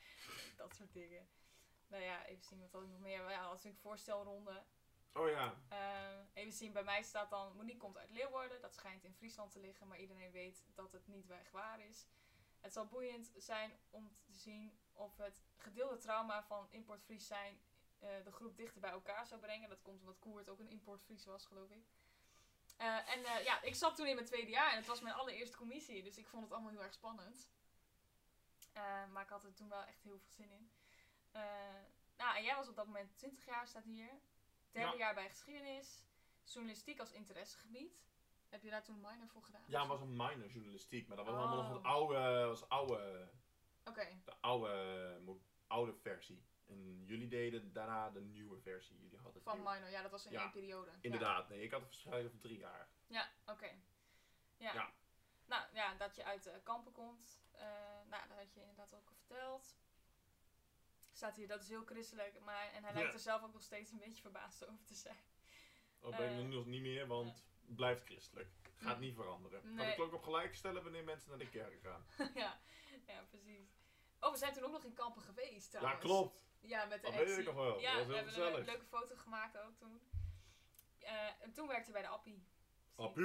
dat 0.56 0.74
soort 0.74 0.92
dingen. 0.92 1.28
Nou 1.86 2.02
ja, 2.02 2.26
even 2.26 2.44
zien 2.44 2.60
wat 2.60 2.72
had 2.72 2.82
ik 2.82 2.88
nog 2.88 3.00
meer. 3.00 3.30
Ja, 3.30 3.42
was 3.42 3.50
natuurlijk 3.50 3.80
voorstelronde. 3.80 4.64
Oh 5.12 5.28
ja. 5.28 5.54
Eh, 5.68 6.18
even 6.32 6.52
zien, 6.52 6.72
bij 6.72 6.84
mij 6.84 7.02
staat 7.02 7.30
dan, 7.30 7.56
Monique 7.56 7.78
komt 7.78 7.98
uit 7.98 8.10
Leeuwarden. 8.10 8.60
Dat 8.60 8.74
schijnt 8.74 9.04
in 9.04 9.14
Friesland 9.14 9.50
te 9.50 9.60
liggen, 9.60 9.88
maar 9.88 9.98
iedereen 9.98 10.30
weet 10.30 10.64
dat 10.74 10.92
het 10.92 11.06
niet 11.06 11.30
echt 11.30 11.50
waar 11.50 11.80
is. 11.80 12.06
Het 12.60 12.72
zal 12.72 12.86
boeiend 12.86 13.32
zijn 13.36 13.78
om 13.90 14.16
te 14.22 14.32
zien 14.32 14.78
of 14.92 15.16
het 15.16 15.42
gedeelde 15.56 15.96
trauma 15.96 16.42
van 16.42 16.66
importfries 16.70 17.26
zijn 17.26 17.60
eh, 17.98 18.24
de 18.24 18.32
groep 18.32 18.56
dichter 18.56 18.80
bij 18.80 18.90
elkaar 18.90 19.26
zou 19.26 19.40
brengen. 19.40 19.68
Dat 19.68 19.82
komt 19.82 20.00
omdat 20.00 20.18
Koert 20.18 20.48
ook 20.48 20.58
een 20.58 20.68
importfries 20.68 21.24
was, 21.24 21.46
geloof 21.46 21.70
ik. 21.70 21.84
Eh, 22.76 23.10
en 23.14 23.24
eh, 23.24 23.44
ja, 23.44 23.62
ik 23.62 23.74
zat 23.74 23.96
toen 23.96 24.06
in 24.06 24.14
mijn 24.14 24.26
tweede 24.26 24.50
jaar 24.50 24.70
en 24.70 24.76
het 24.76 24.86
was 24.86 25.00
mijn 25.00 25.14
allereerste 25.14 25.56
commissie, 25.56 26.02
dus 26.02 26.18
ik 26.18 26.26
vond 26.26 26.42
het 26.42 26.52
allemaal 26.52 26.70
heel 26.70 26.82
erg 26.82 26.92
spannend. 26.92 27.52
Maar 29.10 29.22
ik 29.22 29.28
had 29.28 29.44
er 29.44 29.54
toen 29.54 29.68
wel 29.68 29.84
echt 29.84 30.02
heel 30.02 30.18
veel 30.18 30.30
zin 30.30 30.50
in. 30.50 30.70
Eh, 31.34 31.42
nou, 32.16 32.36
en 32.36 32.42
jij 32.42 32.56
was 32.56 32.68
op 32.68 32.76
dat 32.76 32.86
moment 32.86 33.18
20 33.18 33.44
jaar, 33.44 33.66
staat 33.68 33.84
hier. 33.84 34.10
Derde 34.70 34.90
Ja. 34.90 34.96
jaar 34.96 35.14
bij 35.14 35.28
geschiedenis. 35.28 36.06
Journalistiek 36.44 37.00
als 37.00 37.12
interessegebied. 37.12 38.02
Heb 38.48 38.62
je 38.62 38.70
daar 38.70 38.82
toen 38.82 38.94
een 38.94 39.10
minor 39.10 39.28
voor 39.28 39.42
gedaan? 39.42 39.64
Ja, 39.66 39.78
het 39.80 39.88
was 39.88 40.00
een 40.00 40.16
minor 40.16 40.46
journalistiek, 40.48 41.06
maar 41.08 41.16
dat 41.16 41.26
was 41.26 41.34
Oh. 41.34 41.40
allemaal 41.40 41.62
nog 41.68 41.76
een 41.78 41.84
oude, 41.84 42.44
was 42.46 42.68
oude, 42.68 43.28
Oké, 43.84 44.20
de 44.24 44.32
oude, 44.40 45.20
oude 45.66 45.94
versie. 45.94 46.44
En 46.66 47.04
jullie 47.04 47.28
deden 47.28 47.72
daarna 47.72 48.10
de 48.10 48.20
nieuwe 48.20 48.60
versie. 48.60 48.96
Jullie 49.00 49.16
hadden 49.18 49.34
het 49.34 49.42
van 49.42 49.54
nieuwe. 49.56 49.72
minor. 49.74 49.90
Ja, 49.90 50.02
dat 50.02 50.10
was 50.10 50.26
in 50.26 50.32
Ja, 50.32 50.40
één 50.42 50.50
periode. 50.50 50.90
Ja. 50.90 50.96
Inderdaad, 51.00 51.48
nee, 51.48 51.62
ik 51.62 51.70
had 51.70 51.80
het 51.80 51.88
verschillende 51.90 52.30
van 52.30 52.38
drie 52.40 52.58
jaar. 52.58 52.88
Ja, 53.06 53.28
oké. 53.46 53.70
Ja. 54.56 54.72
Ja. 54.72 54.92
Nou 55.46 55.64
ja, 55.74 55.94
dat 55.94 56.16
je 56.16 56.24
uit 56.24 56.46
eh, 56.46 56.54
kampen 56.62 56.92
komt. 56.92 57.42
eh, 57.52 57.60
nou, 58.06 58.28
dat 58.28 58.36
had 58.38 58.54
je 58.54 58.60
inderdaad 58.60 58.94
ook 58.94 59.08
al 59.08 59.14
verteld. 59.16 59.76
Staat 61.14 61.36
hier, 61.36 61.48
dat 61.48 61.60
is 61.62 61.68
heel 61.68 61.84
christelijk. 61.84 62.40
Maar, 62.40 62.66
en 62.72 62.82
hij 62.84 62.92
Ja. 62.92 62.98
lijkt 62.98 63.14
er 63.14 63.20
zelf 63.20 63.42
ook 63.42 63.52
nog 63.52 63.62
steeds 63.62 63.90
een 63.90 63.98
beetje 63.98 64.22
verbaasd 64.22 64.64
over 64.68 64.84
te 64.84 64.94
zijn. 64.94 65.16
Dat 66.00 66.10
ben 66.16 66.24
ik 66.30 66.30
Eh, 66.30 66.36
nu 66.44 66.54
nog 66.54 66.66
niet 66.66 66.80
meer, 66.82 67.06
want 67.06 67.44
het 67.66 67.76
blijft 67.76 68.04
christelijk. 68.04 68.48
Gaat 68.76 68.94
Mm. 68.94 69.00
niet 69.02 69.14
veranderen. 69.14 69.74
Kan 69.76 69.86
ik 69.88 70.00
ook 70.00 70.12
op 70.12 70.22
gelijk 70.22 70.54
stellen 70.54 70.82
wanneer 70.82 71.04
mensen 71.04 71.28
naar 71.30 71.38
de 71.38 71.48
kerk 71.48 71.80
gaan. 71.82 72.06
ja, 72.44 72.60
ja, 73.06 73.22
precies. 73.30 73.68
Oh, 74.20 74.30
we 74.30 74.36
zijn 74.36 74.52
toen 74.52 74.64
ook 74.64 74.72
nog 74.72 74.84
in 74.84 74.94
kampen 74.94 75.22
geweest 75.22 75.72
Ja, 75.72 75.78
trouwens. 75.78 76.04
klopt. 76.04 76.44
Ja, 76.60 76.84
met 76.84 77.00
de 77.00 77.06
Dat 77.10 77.14
weet 77.26 77.38
ik 77.38 77.44
nog 77.44 77.54
wel. 77.54 77.80
Ja, 77.80 77.96
dat 77.96 78.06
was 78.06 78.06
we 78.06 78.12
heel 78.14 78.42
hebben 78.42 78.60
een 78.60 78.66
leuke 78.66 78.84
foto 78.86 79.16
gemaakt 79.16 79.58
ook 79.58 79.76
toen. 79.76 80.00
Eh, 80.98 81.42
en 81.42 81.52
toen 81.52 81.66
werkte 81.66 81.90
hij 81.90 81.92
bij 81.92 82.02
de 82.02 82.08
Appie. 82.16 82.46
Appie. 82.94 83.24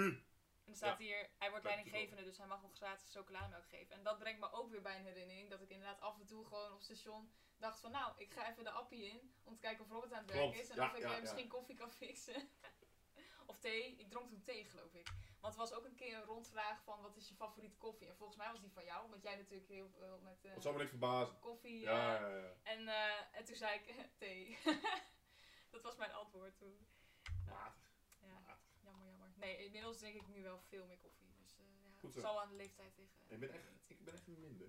En 0.65 0.71
er 0.71 0.75
staat 0.75 0.97
Ja. 0.97 1.03
hier, 1.05 1.29
hij 1.37 1.49
wordt 1.49 1.65
leidinggevende, 1.65 2.23
dus 2.23 2.37
hij 2.37 2.47
mag 2.47 2.61
nog 2.61 2.75
gratis 2.75 3.11
chocolademelk 3.11 3.67
geven. 3.69 3.95
En 3.95 4.03
dat 4.03 4.19
brengt 4.19 4.39
me 4.39 4.51
ook 4.51 4.69
weer 4.71 4.81
bij 4.81 4.95
een 4.99 5.05
herinnering 5.05 5.49
dat 5.49 5.61
ik 5.61 5.69
inderdaad 5.69 5.99
af 6.01 6.19
en 6.19 6.25
toe 6.25 6.45
gewoon 6.45 6.73
op 6.73 6.81
station 6.81 7.31
dacht 7.59 7.79
van 7.79 7.91
nou, 7.91 8.13
ik 8.17 8.31
ga 8.33 8.49
even 8.51 8.63
de 8.63 8.69
appie 8.71 9.05
in 9.05 9.33
om 9.43 9.53
te 9.53 9.59
kijken 9.59 9.83
of 9.83 9.89
Robert 9.91 10.13
aan 10.13 10.23
het 10.23 10.31
Klopt, 10.31 10.53
werk 10.53 10.63
is. 10.63 10.69
En 10.69 10.75
ja, 10.75 10.85
of 10.89 10.93
ik 10.95 11.01
ja, 11.01 11.07
eh, 11.09 11.13
ja. 11.15 11.19
misschien 11.21 11.47
koffie 11.47 11.75
kan 11.75 11.91
fixen. 11.91 12.49
of 13.51 13.59
thee. 13.59 13.95
Ik 13.97 14.09
dronk 14.09 14.29
toen 14.29 14.43
thee 14.43 14.65
geloof 14.65 14.93
ik. 14.93 15.09
Want 15.39 15.53
er 15.53 15.59
was 15.59 15.73
ook 15.73 15.85
een 15.85 15.95
keer 15.95 16.15
een 16.15 16.23
rondvraag 16.23 16.83
van 16.83 17.01
wat 17.01 17.15
is 17.17 17.27
je 17.29 17.35
favoriete 17.35 17.77
koffie? 17.77 18.07
En 18.07 18.15
volgens 18.15 18.37
mij 18.37 18.51
was 18.51 18.61
die 18.61 18.71
van 18.71 18.83
jou, 18.85 19.05
omdat 19.05 19.23
jij 19.23 19.35
natuurlijk 19.35 19.69
heel 19.69 19.89
veel 19.89 20.19
met 20.19 20.41
Dat 20.53 20.61
zou 20.61 20.73
me 20.73 20.79
niks 20.79 20.89
verbazen. 20.91 21.39
koffie... 21.39 21.79
Ja, 21.79 22.15
eh, 22.15 22.21
ja, 22.21 22.37
ja. 22.37 22.53
en, 22.63 22.87
en 23.31 23.45
toen 23.45 23.55
zei 23.55 23.79
ik 23.79 23.95
thee. 24.19 24.57
dat 25.71 25.81
was 25.81 25.95
mijn 25.97 26.11
antwoord 26.13 26.57
toen. 26.57 26.87
Matig, 27.45 27.91
Ja, 28.21 28.57
jammer, 28.83 29.07
jammer. 29.07 29.31
Nee, 29.35 29.65
inmiddels 29.65 29.97
drink 29.97 30.15
ik 30.15 30.27
nu 30.27 30.43
wel 30.43 30.59
veel 30.59 30.85
meer 30.85 30.97
koffie. 30.97 31.27
Dus 31.37 31.55
ja, 31.57 32.07
het 32.07 32.19
zal 32.19 32.41
aan 32.41 32.49
de 32.49 32.55
leeftijd 32.55 32.97
liggen. 32.97 33.25
Ik 33.27 33.39
ben 33.39 33.51
echt, 33.53 33.69
ik 33.87 34.03
ben 34.05 34.13
echt 34.13 34.27
minder. 34.27 34.67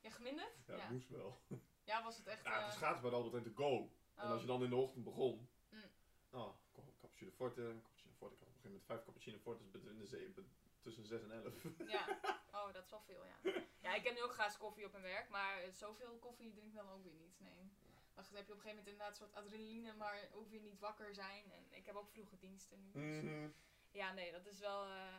Ja, 0.00 0.10
geminderd? 0.10 0.52
Ja, 0.66 0.76
Ja. 0.76 0.90
moest 0.90 1.08
wel. 1.08 1.40
Ja, 1.86 2.02
was 2.02 2.16
het 2.16 2.26
echt... 2.26 2.44
Ja, 2.44 2.52
het 2.54 2.62
eh, 2.62 2.68
is 2.68 2.76
gratis 2.76 3.00
bij 3.00 3.10
de 3.10 3.16
Albert 3.16 3.32
Heijn 3.34 3.54
to 3.54 3.62
go. 3.62 3.90
En 4.14 4.24
oh, 4.24 4.30
als 4.30 4.40
je 4.40 4.46
dan 4.46 4.62
in 4.62 4.70
de 4.70 4.76
ochtend 4.76 5.04
begon. 5.04 5.48
Mm. 5.68 5.82
Oh, 6.30 6.54
cappuccino 7.00 7.30
forte, 7.30 7.74
cappuccino 7.82 8.12
forte. 8.18 8.34
Ik 8.34 8.40
had 8.40 8.48
op 8.48 8.54
een 8.54 8.60
gegeven 8.60 8.70
moment 8.70 8.84
vijf 8.84 9.04
cappuccino 9.04 9.38
fortes 9.38 9.66
in 9.90 9.98
de 9.98 10.06
zee, 10.06 10.34
tussen 10.80 11.06
6 11.06 11.22
en 11.22 11.30
11. 11.30 11.52
Ja, 11.86 12.18
oh, 12.58 12.72
dat 12.72 12.84
is 12.84 12.90
wel 12.90 13.00
veel, 13.00 13.24
ja. 13.24 13.52
Ja, 13.80 13.94
ik 13.94 14.04
heb 14.04 14.14
nu 14.14 14.22
ook 14.22 14.32
gratis 14.32 14.56
koffie 14.56 14.84
op 14.86 14.92
mijn 14.92 15.04
werk, 15.04 15.28
maar 15.28 15.62
eh, 15.62 15.70
zoveel 15.72 16.18
koffie 16.18 16.52
drink 16.52 16.68
ik 16.68 16.74
dan 16.74 16.88
ook 16.90 17.02
weer 17.04 17.14
niet, 17.14 17.40
nee. 17.40 17.70
Dan 18.14 18.24
heb 18.24 18.46
je 18.46 18.52
op 18.52 18.58
een 18.58 18.62
gegeven 18.62 18.68
moment 18.68 18.86
inderdaad 18.86 19.08
een 19.08 19.26
soort 19.26 19.34
adrenaline, 19.34 19.92
maar 19.92 20.28
ook 20.32 20.48
weer 20.50 20.60
niet 20.60 20.78
wakker 20.78 21.14
zijn. 21.14 21.52
En 21.52 21.64
ik 21.70 21.86
heb 21.86 21.94
ook 21.96 22.10
vroege 22.10 22.36
diensten 22.38 22.80
nu. 22.82 22.90
dus- 22.92 23.22
Mhm. 23.22 23.48
Ja, 23.90 24.12
nee, 24.12 24.32
dat 24.32 24.46
is 24.46 24.58
wel... 24.58 24.84
eh, 24.84 25.14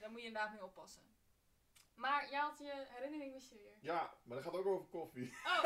daar 0.00 0.10
moet 0.10 0.20
je 0.20 0.26
inderdaad 0.26 0.52
mee 0.52 0.64
oppassen. 0.64 1.02
Maar 1.94 2.30
jij 2.30 2.40
had 2.40 2.58
je 2.58 2.86
herinnering, 2.88 3.32
wist 3.32 3.50
je 3.50 3.56
weer. 3.56 3.76
Ja, 3.80 4.14
maar 4.24 4.36
dat 4.36 4.46
gaat 4.46 4.56
ook 4.56 4.66
over 4.66 4.86
koffie. 4.86 5.32
Oh, 5.44 5.62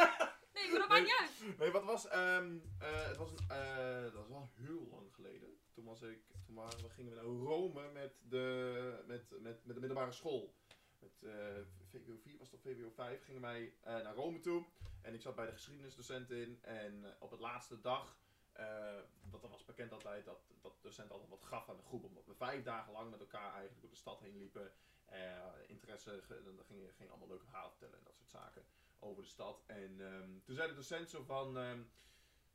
nee, 0.55 0.71
maar 0.71 0.79
dat 0.79 0.89
maakt 0.89 0.91
Nee. 0.91 1.01
niet 1.03 1.17
uit. 1.21 1.59
Nee, 1.59 1.71
wat 1.71 1.85
was, 1.85 2.09
ehm, 2.09 2.59
eh, 2.79 3.07
het 3.07 3.17
was 3.17 3.31
een, 3.31 3.49
eh, 3.49 4.03
dat 4.03 4.13
was 4.13 4.29
wel 4.29 4.49
heel 4.55 4.87
lang 4.91 5.15
geleden. 5.15 5.59
Toen 5.73 5.85
was 5.85 6.03
ik, 6.03 6.23
toen 6.47 6.55
waren 6.55 6.83
we, 6.83 6.91
gingen 6.91 7.11
we 7.11 7.17
naar 7.17 7.25
Rome 7.25 7.91
met 7.93 8.21
de, 8.29 9.03
met, 9.07 9.31
met, 9.31 9.65
met 9.65 9.75
de 9.75 9.81
middelbare 9.81 10.13
school. 10.13 10.55
Met 10.99 11.23
eh, 11.23 11.57
VWO 11.89 12.17
4 12.17 12.39
was 12.39 12.53
of 12.53 12.61
VWO 12.61 12.91
5 12.91 13.25
gingen 13.25 13.41
wij 13.41 13.75
eh, 13.81 13.93
naar 13.95 14.15
Rome 14.15 14.41
toe. 14.41 14.65
En 15.03 15.15
ik 15.15 15.21
zat 15.21 15.35
bij 15.35 15.47
de 15.47 15.53
geschiedenisdocent 15.53 16.31
in. 16.31 16.59
En 16.63 17.05
op 17.19 17.31
het 17.31 17.41
laatste 17.41 17.81
dag, 17.81 18.19
eh 18.53 19.01
dat 19.31 19.41
was 19.41 19.65
bekend 19.65 19.93
altijd 19.93 20.25
dat, 20.25 20.41
dat 20.61 20.75
de 20.75 20.81
docent 20.83 21.11
altijd 21.11 21.31
wat 21.31 21.45
gaf 21.45 21.69
aan 21.69 21.77
de 21.77 21.83
groep. 21.83 22.05
Omdat 22.05 22.27
we 22.27 22.35
vijf 22.35 22.63
dagen 22.65 22.93
lang 22.93 23.11
met 23.11 23.21
elkaar 23.21 23.51
eigenlijk 23.51 23.81
door 23.81 23.91
de 23.91 23.97
stad 23.97 24.21
heen 24.21 24.39
liepen. 24.39 24.73
Eh, 25.09 25.47
interesse, 25.67 26.23
dan 26.29 26.65
ging 26.65 26.81
je 26.81 26.93
ging 26.93 27.11
allemaal 27.11 27.29
leuke 27.29 27.45
verhalen 27.45 27.71
vertellen 27.71 27.99
en 27.99 28.05
dat 28.05 28.17
soort 28.17 28.31
zaken 28.31 28.65
over 28.99 29.23
de 29.23 29.29
stad. 29.29 29.63
En 29.67 30.01
ehm, 30.01 30.31
toen 30.45 30.55
zei 30.55 30.69
de 30.69 30.75
docent 30.75 31.11
zo 31.11 31.23
van, 31.23 31.59
ehm, 31.59 31.83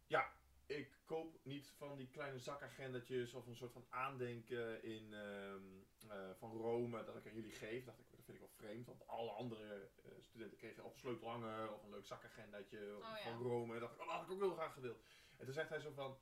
ja, 0.07 0.33
ik 0.65 0.97
koop 1.05 1.39
niet 1.43 1.67
van 1.77 1.97
die 1.97 2.09
kleine 2.09 2.39
zakagendatjes 2.39 3.33
of 3.33 3.47
een 3.47 3.55
soort 3.55 3.71
van 3.71 3.85
aandenken 3.89 4.83
in, 4.83 5.13
ehm, 5.13 5.61
eh, 6.07 6.29
van 6.37 6.51
Rome 6.57 7.03
dat 7.03 7.15
ik 7.15 7.27
aan 7.27 7.33
jullie 7.33 7.51
geef. 7.51 7.85
Dacht 7.85 7.99
ik, 7.99 8.05
dat 8.11 8.23
vind 8.23 8.37
ik 8.37 8.43
wel 8.43 8.67
vreemd, 8.67 8.87
want 8.87 9.07
alle 9.07 9.31
andere 9.31 9.89
eh, 10.03 10.11
studenten 10.19 10.57
kregen 10.57 10.83
of 10.83 10.97
sleutelhanger 10.97 11.73
of 11.73 11.83
een 11.83 11.89
leuk 11.89 12.05
zakagendatje 12.05 12.95
Oh, 12.95 12.99
ja. 12.99 13.17
van 13.23 13.41
Rome. 13.41 13.73
En 13.73 13.79
dacht 13.79 13.93
ik, 13.93 13.99
oh, 13.99 14.07
dat 14.07 14.15
had 14.15 14.25
ik 14.25 14.31
ook 14.31 14.39
heel 14.39 14.53
graag 14.53 14.73
gewild. 14.73 15.03
En 15.37 15.45
toen 15.45 15.53
zegt 15.53 15.69
hij 15.69 15.79
zo 15.79 15.91
van, 15.91 16.17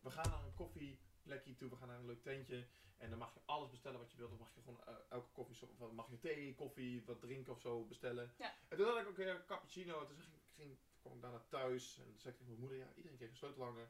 we 0.00 0.10
gaan 0.10 0.30
naar 0.30 0.44
een 0.44 0.54
koffieplekje 0.54 1.54
toe, 1.54 1.70
we 1.70 1.76
gaan 1.76 1.88
naar 1.88 1.98
een 1.98 2.06
leuk 2.06 2.22
tentje. 2.22 2.66
En 2.98 3.10
dan 3.10 3.18
mag 3.18 3.34
je 3.34 3.40
alles 3.44 3.70
bestellen 3.70 3.98
wat 3.98 4.10
je 4.10 4.16
wilt. 4.16 4.30
Dan 4.30 4.38
mag 4.38 4.54
je 4.54 4.60
gewoon 4.60 4.80
eh, 4.86 4.94
elke 5.08 5.30
koffie, 5.32 5.56
zo- 5.56 5.74
of 5.78 5.92
mag 5.92 6.10
je 6.10 6.18
thee, 6.18 6.54
koffie, 6.54 7.02
wat 7.04 7.20
drinken 7.20 7.52
of 7.52 7.60
zo 7.60 7.84
bestellen. 7.84 8.32
Ja. 8.38 8.54
En 8.68 8.76
toen 8.76 8.86
had 8.86 8.98
ik 8.98 9.08
ook 9.08 9.18
een 9.18 9.44
cappuccino. 9.46 10.00
En 10.00 10.06
toen 10.06 10.16
ging, 10.56 10.76
kwam 11.00 11.14
ik 11.14 11.20
daarna 11.22 11.42
thuis. 11.48 11.98
En 11.98 12.04
toen 12.04 12.18
zei 12.18 12.32
ik 12.32 12.38
tegen 12.38 12.46
mijn 12.52 12.60
moeder, 12.60 12.78
ja, 12.78 12.92
iedereen 12.94 13.16
kreeg 13.18 13.30
een 13.30 13.36
sleutelhanger. 13.36 13.88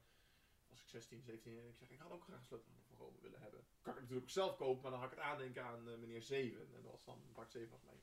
Was 0.68 0.80
ik 0.80 0.88
16, 0.88 1.22
17 1.22 1.58
en 1.58 1.68
ik 1.68 1.76
zeg, 1.76 1.90
ik 1.90 1.98
had 1.98 2.10
ook 2.10 2.22
graag 2.24 2.38
een 2.38 2.46
sleutelhanger 2.46 2.84
van 2.88 2.96
Rome 2.98 3.20
willen 3.20 3.40
hebben. 3.40 3.60
Kan 3.82 3.92
ik 3.94 4.00
natuurlijk 4.00 4.26
ook 4.26 4.30
zelf 4.32 4.56
kopen, 4.56 4.82
maar 4.82 4.90
dan 4.90 5.00
had 5.00 5.10
ik 5.12 5.16
het 5.18 5.26
aandenken 5.26 5.64
aan 5.64 5.88
eh, 5.88 5.96
meneer 5.96 6.22
Zeven. 6.22 6.60
En 6.74 6.82
dat 6.82 6.92
was 6.92 7.04
dan, 7.04 7.22
Bart 7.32 7.52
Zeven 7.52 7.70
was 7.70 7.82
mijn 7.82 7.96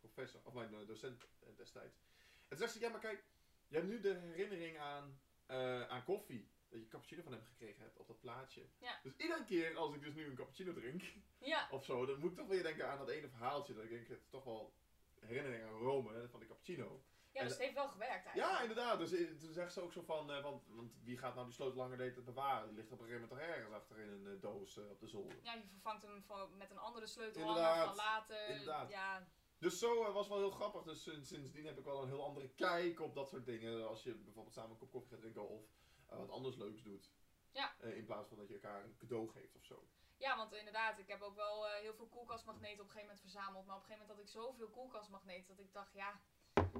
professor, 0.00 0.40
of 0.44 0.52
mijn 0.54 0.74
eh, 0.74 0.86
docent 0.86 1.22
eh, 1.40 1.48
destijds. 1.56 1.96
En 2.42 2.48
toen 2.48 2.58
zegt 2.58 2.72
ze, 2.72 2.80
ja 2.80 2.88
maar 2.88 3.00
kijk, 3.00 3.24
je 3.68 3.76
hebt 3.76 3.88
nu 3.88 4.00
de 4.00 4.14
herinnering 4.14 4.78
aan, 4.78 5.18
eh, 5.46 5.82
aan 5.88 6.04
koffie. 6.04 6.48
Dat 6.68 6.80
je 6.80 6.88
cappuccino 6.88 7.22
van 7.22 7.32
hem 7.32 7.42
gekregen 7.44 7.82
hebt 7.82 7.96
op 7.96 8.06
dat 8.06 8.20
plaatje. 8.20 8.66
Ja. 8.78 9.00
Dus 9.02 9.16
iedere 9.16 9.44
keer 9.44 9.76
als 9.76 9.94
ik 9.94 10.02
dus 10.02 10.14
nu 10.14 10.26
een 10.26 10.34
cappuccino 10.34 10.72
drink, 10.72 11.02
Ja, 11.38 11.68
of 11.76 11.84
zo, 11.84 12.06
dan 12.06 12.18
moet 12.18 12.30
ik 12.30 12.36
toch 12.36 12.46
weer 12.48 12.62
denken 12.62 12.88
aan 12.90 12.98
dat 12.98 13.08
ene 13.08 13.28
verhaaltje. 13.28 13.74
Dat 13.74 13.84
ik 13.84 13.90
denk, 13.90 14.08
het 14.08 14.18
is 14.20 14.28
toch 14.28 14.44
wel 14.44 14.72
herinnering 15.20 15.64
aan 15.64 15.78
Rome, 15.78 16.12
hè, 16.12 16.28
van 16.28 16.40
de 16.40 16.46
cappuccino. 16.46 17.02
ja 17.32 17.42
dus 17.42 17.52
het 17.52 17.60
heeft 17.60 17.74
wel 17.74 17.88
gewerkt 17.88 18.24
Ja, 18.24 18.30
eigenlijk. 18.30 18.60
inderdaad. 18.62 18.98
Dus 18.98 19.12
eh, 19.12 19.30
toen 19.36 19.52
zegt 19.52 19.72
ze 19.72 19.80
ook 19.80 19.92
zo 19.92 20.02
van, 20.02 20.30
eh, 20.32 20.42
want, 20.42 20.62
want 20.68 20.92
wie 21.02 21.18
gaat 21.18 21.34
nou 21.34 21.46
die 21.46 21.54
sleutelhanger 21.54 21.96
de 21.96 22.02
hele 22.02 22.14
tijd 22.14 22.24
bewaren? 22.26 22.68
Die 22.68 22.76
ligt 22.76 22.92
op 22.92 23.00
een 23.00 23.06
gegeven 23.06 23.28
moment 23.28 23.40
toch 23.46 23.54
ergens 23.56 23.74
achter 23.74 23.98
in 23.98 24.08
een 24.08 24.26
eh, 24.34 24.40
doos 24.40 24.76
op 24.78 25.00
de 25.00 25.06
zolder. 25.08 25.38
Ja, 25.42 25.54
je 25.54 25.66
vervangt 25.72 26.02
hem 26.02 26.22
van, 26.22 26.56
met 26.56 26.70
een 26.70 26.78
andere 26.78 27.06
sleutel 27.06 27.40
Inderdaad, 27.40 27.86
van 27.86 27.96
later. 27.96 28.48
inderdaad. 28.48 28.90
Ja, 28.90 29.28
Dus 29.58 29.78
zo 29.78 30.12
was 30.12 30.28
wel 30.28 30.38
heel 30.38 30.50
grappig. 30.50 30.82
Dus 30.82 31.02
sinds- 31.02 31.28
sindsdien 31.28 31.66
heb 31.66 31.78
ik 31.78 31.84
wel 31.84 32.02
een 32.02 32.08
heel 32.08 32.24
andere 32.24 32.48
kijk 32.48 33.00
op 33.00 33.14
dat 33.14 33.28
soort 33.28 33.46
dingen. 33.46 33.88
Als 33.88 34.02
je 34.02 34.14
bijvoorbeeld 34.14 34.54
samen 34.54 34.70
een 34.70 34.76
kop 34.78 34.90
koffie 34.90 35.10
gaat 35.10 35.20
drinken 35.20 35.48
of 35.48 35.62
wat 36.16 36.30
anders 36.30 36.56
leuks 36.56 36.82
doet. 36.82 37.10
Ja. 37.52 37.74
Eh, 37.80 37.96
in 37.96 38.04
plaats 38.04 38.28
van 38.28 38.36
dat 38.36 38.48
je 38.48 38.54
elkaar 38.54 38.84
een 38.84 38.96
cadeau 38.96 39.28
geeft 39.28 39.56
of 39.56 39.64
zo. 39.64 39.88
ja, 40.16 40.36
want 40.36 40.52
inderdaad, 40.52 40.98
ik 40.98 41.08
heb 41.08 41.22
ook 41.22 41.34
wel 41.36 41.68
eh, 41.68 41.80
heel 41.80 41.94
veel 41.94 42.06
koelkastmagneten 42.08 42.80
op 42.80 42.86
een 42.86 42.92
gegeven 42.94 43.14
moment 43.14 43.20
verzameld. 43.20 43.66
Maar 43.66 43.76
op 43.76 43.82
een 43.82 43.88
gegeven 43.88 44.06
moment 44.08 44.26
had 44.34 44.34
ik 44.36 44.42
zoveel 44.42 44.68
koelkastmagneten 44.70 45.56
dat 45.56 45.64
ik 45.64 45.72
dacht, 45.72 45.92
ja, 45.92 46.20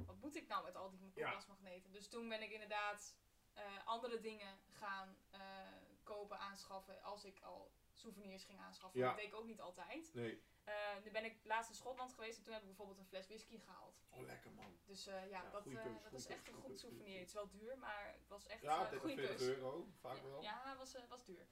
wat 0.05 0.15
moet 0.21 0.35
ik 0.35 0.47
nou 0.47 0.63
met 0.63 0.75
al 0.75 0.89
die 0.89 1.11
Ja. 1.15 1.23
koelkastmagneten? 1.23 1.91
Dus 1.91 2.07
toen 2.09 2.29
ben 2.29 2.41
ik 2.41 2.51
inderdaad 2.51 3.15
eh, 3.53 3.85
andere 3.85 4.19
dingen 4.19 4.59
gaan 4.71 5.17
eh, 5.29 5.39
kopen, 6.03 6.39
aanschaffen 6.39 7.03
als 7.03 7.25
ik 7.25 7.41
al 7.41 7.71
souvenirs 7.93 8.43
ging 8.43 8.59
aanschaffen. 8.59 8.99
Ja. 8.99 9.07
Dat 9.07 9.17
deed 9.17 9.27
ik 9.27 9.35
ook 9.35 9.45
niet 9.45 9.61
altijd. 9.61 10.13
Nee. 10.13 10.41
Eh, 10.69 11.03
nu 11.03 11.11
ben 11.11 11.25
ik 11.25 11.35
laatst 11.43 11.69
in 11.69 11.75
Schotland 11.75 12.13
geweest 12.13 12.37
en 12.37 12.43
toen 12.43 12.53
heb 12.53 12.61
ik 12.61 12.67
bijvoorbeeld 12.67 12.97
een 12.99 13.05
fles 13.05 13.27
whisky 13.27 13.57
gehaald. 13.59 14.01
Oh, 14.09 14.21
lekker 14.25 14.51
man. 14.51 14.77
Dus 14.85 15.07
eh, 15.07 15.13
ja, 15.29 15.43
Ja, 15.43 15.49
dat, 15.49 15.63
keus, 15.63 15.73
dat 16.03 16.13
is 16.13 16.25
keus, 16.25 16.35
echt 16.35 16.47
een 16.47 16.53
goed 16.53 16.79
souvenir. 16.79 17.19
Het 17.19 17.27
is 17.27 17.33
wel 17.33 17.49
duur, 17.49 17.77
maar 17.77 18.13
het 18.19 18.27
was 18.27 18.47
echt 18.47 18.61
Ja, 18.61 18.73
een 18.73 18.89
30, 18.89 18.99
goede 18.99 19.15
40 19.15 19.37
keus. 19.37 19.47
euro. 19.47 19.87
Vaak 19.99 20.21
wel. 20.21 20.41
Ja, 20.41 20.61
het 20.69 20.77
was, 20.77 20.95
was 21.09 21.25
duur. 21.25 21.45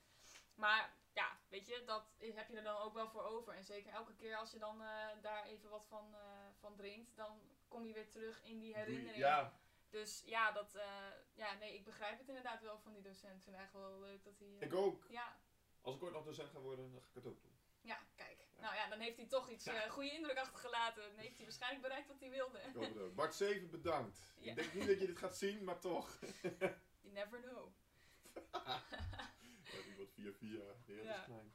Maar 0.55 0.93
ja, 1.13 1.37
weet 1.47 1.65
je, 1.67 1.83
dat 1.85 2.15
heb 2.17 2.47
je 2.49 2.57
er 2.57 2.63
dan 2.63 2.77
ook 2.81 2.93
wel 2.93 3.09
voor 3.09 3.23
over. 3.23 3.53
En 3.53 3.63
zeker 3.63 3.91
elke 3.93 4.15
keer 4.15 4.35
als 4.35 4.51
je 4.51 4.59
dan 4.59 4.77
daar 5.21 5.45
even 5.45 5.69
wat 5.69 5.85
van, 5.85 6.15
van 6.59 6.75
drinkt, 6.75 7.15
dan 7.15 7.41
kom 7.67 7.85
je 7.85 7.93
weer 7.93 8.09
terug 8.09 8.43
in 8.43 8.59
die 8.59 8.75
herinnering. 8.75 9.17
Ja, 9.17 9.59
Dus 9.89 10.23
ja, 10.25 10.51
dat, 10.51 10.77
ja, 11.33 11.53
nee, 11.53 11.73
ik 11.73 11.83
begrijp 11.85 12.17
het 12.17 12.27
inderdaad 12.27 12.61
wel 12.61 12.79
van 12.79 12.93
die 12.93 13.01
docent. 13.01 13.35
Ik 13.37 13.43
vind 13.43 13.55
eigenlijk 13.55 13.87
wel 13.87 13.99
leuk 13.99 14.23
dat 14.23 14.39
hij... 14.39 14.47
ik 14.59 14.73
ook. 14.73 15.05
ja, 15.09 15.37
Als 15.81 15.95
ik 15.95 16.03
ooit 16.03 16.13
nog 16.13 16.23
docent 16.25 16.49
ga 16.49 16.59
worden, 16.59 16.91
dan 16.91 17.01
ga 17.01 17.07
ik 17.09 17.15
het 17.15 17.25
ook 17.27 17.41
doen. 17.41 17.56
Nou 18.59 18.75
ja, 18.75 18.89
dan 18.89 18.99
heeft 18.99 19.17
hij 19.17 19.25
toch 19.25 19.49
iets 19.49 19.65
eh 19.65 19.89
goede 19.89 20.11
indruk 20.11 20.37
achtergelaten. 20.37 21.03
Dan 21.03 21.17
heeft 21.17 21.35
hij 21.35 21.45
waarschijnlijk 21.45 21.81
bereikt 21.81 22.07
wat 22.07 22.19
hij 22.19 22.29
wilde. 22.29 23.09
Bart 23.15 23.35
7, 23.35 23.69
bedankt. 23.69 24.19
Ik 24.39 24.55
denk 24.55 24.73
niet 24.73 24.87
dat 24.87 24.99
je 24.99 25.05
dit 25.07 25.17
gaat 25.17 25.37
zien, 25.37 25.63
maar 25.63 25.79
toch. 25.79 26.19
You 27.01 27.13
never 27.13 27.41
know. 27.41 27.71
Ja, 29.71 29.83
die 29.83 29.95
wordt 29.95 30.11
4-4. 30.11 30.15
De 30.85 30.93
wereld 30.93 31.07
Ja. 31.07 31.19
is 31.19 31.25
klein. 31.25 31.53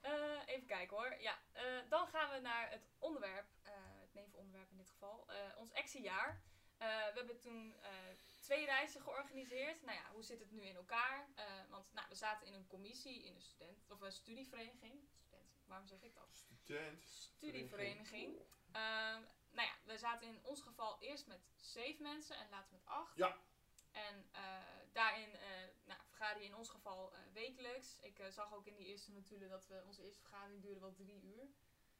Eh, 0.00 0.40
even 0.54 0.66
kijken 0.66 0.96
hoor. 0.96 1.16
Ja, 1.20 1.38
eh, 1.52 1.64
dan 1.88 2.06
gaan 2.08 2.30
we 2.30 2.38
naar 2.40 2.70
het 2.70 2.90
onderwerp, 2.98 3.46
eh, 3.62 3.72
het 4.00 4.14
nevenonderwerp 4.14 4.70
in 4.70 4.76
dit 4.76 4.90
geval. 4.90 5.26
Ons 5.56 5.72
exiejaar. 5.72 6.42
Eh, 6.78 6.86
we 6.88 7.12
hebben 7.14 7.38
toen 7.38 7.74
twee 8.38 8.64
reizen 8.64 9.00
georganiseerd. 9.00 9.82
Nou 9.82 9.98
ja, 9.98 10.10
hoe 10.12 10.22
zit 10.22 10.38
het 10.38 10.50
nu 10.50 10.60
in 10.62 10.76
elkaar? 10.76 11.28
Want 11.68 11.92
nou, 11.92 12.08
we 12.08 12.14
zaten 12.14 12.46
in 12.46 12.54
een 12.54 12.66
commissie 12.66 13.22
in 13.24 13.34
een 13.34 13.42
student 13.42 13.90
of 13.90 14.00
een 14.00 14.12
studievereniging. 14.12 15.08
Waarom 15.70 15.88
zeg 15.88 16.02
ik 16.02 16.14
dat? 16.14 16.46
Student. 16.62 17.04
Studievereniging. 17.04 18.38
Ehm, 18.72 19.20
nou 19.50 19.68
ja, 19.68 19.74
we 19.84 19.98
zaten 19.98 20.26
in 20.26 20.40
ons 20.42 20.60
geval 20.60 20.96
eerst 21.00 21.26
met 21.26 21.40
zeven 21.56 22.02
mensen 22.02 22.36
en 22.36 22.48
later 22.50 22.72
met 22.72 22.84
acht. 22.84 23.16
Ja. 23.16 23.36
En 23.90 24.28
eh, 24.32 24.42
daarin 24.92 25.28
uh, 25.28 25.40
nou, 25.84 26.00
vergader 26.06 26.42
je 26.42 26.48
in 26.48 26.54
ons 26.54 26.68
geval 26.68 27.12
uh, 27.12 27.18
wekelijks. 27.32 27.98
Ik 28.00 28.22
zag 28.30 28.54
ook 28.54 28.66
in 28.66 28.76
die 28.76 28.86
eerste 28.86 29.12
natuurlijk 29.12 29.50
dat 29.50 29.66
we 29.66 29.82
onze 29.86 30.04
eerste 30.04 30.20
vergadering 30.20 30.62
duurde 30.62 30.80
wel 30.80 30.94
drie 30.94 31.22
uur. 31.22 31.48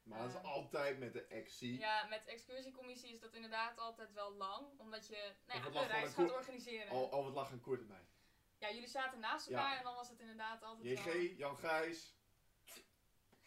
Maar 0.02 0.18
dat 0.18 0.28
is 0.28 0.42
altijd 0.42 0.98
met 0.98 1.12
de 1.12 1.26
exie. 1.26 1.78
Ja, 1.78 2.06
met 2.06 2.26
excursiecommissie 2.26 3.12
is 3.12 3.20
dat 3.20 3.34
inderdaad 3.34 3.78
altijd 3.78 4.12
wel 4.12 4.32
lang. 4.32 4.78
Omdat 4.78 5.06
je 5.06 5.34
nou 5.46 5.72
ja, 5.72 5.86
reis 5.86 6.14
gaat 6.14 6.32
organiseren. 6.32 6.88
Al, 6.88 7.10
al 7.10 7.24
het 7.24 7.34
lag 7.34 7.50
een 7.50 7.60
kort 7.60 7.88
mij. 7.88 8.06
Ja, 8.58 8.70
jullie 8.70 8.88
zaten 8.88 9.20
naast 9.20 9.48
Ja. 9.48 9.56
elkaar 9.56 9.78
en 9.78 9.84
dan 9.84 9.94
was 9.94 10.08
het 10.08 10.20
inderdaad 10.20 10.62
altijd. 10.62 10.98
JG, 10.98 11.36
Jan 11.36 11.58
Gijs, 11.58 12.14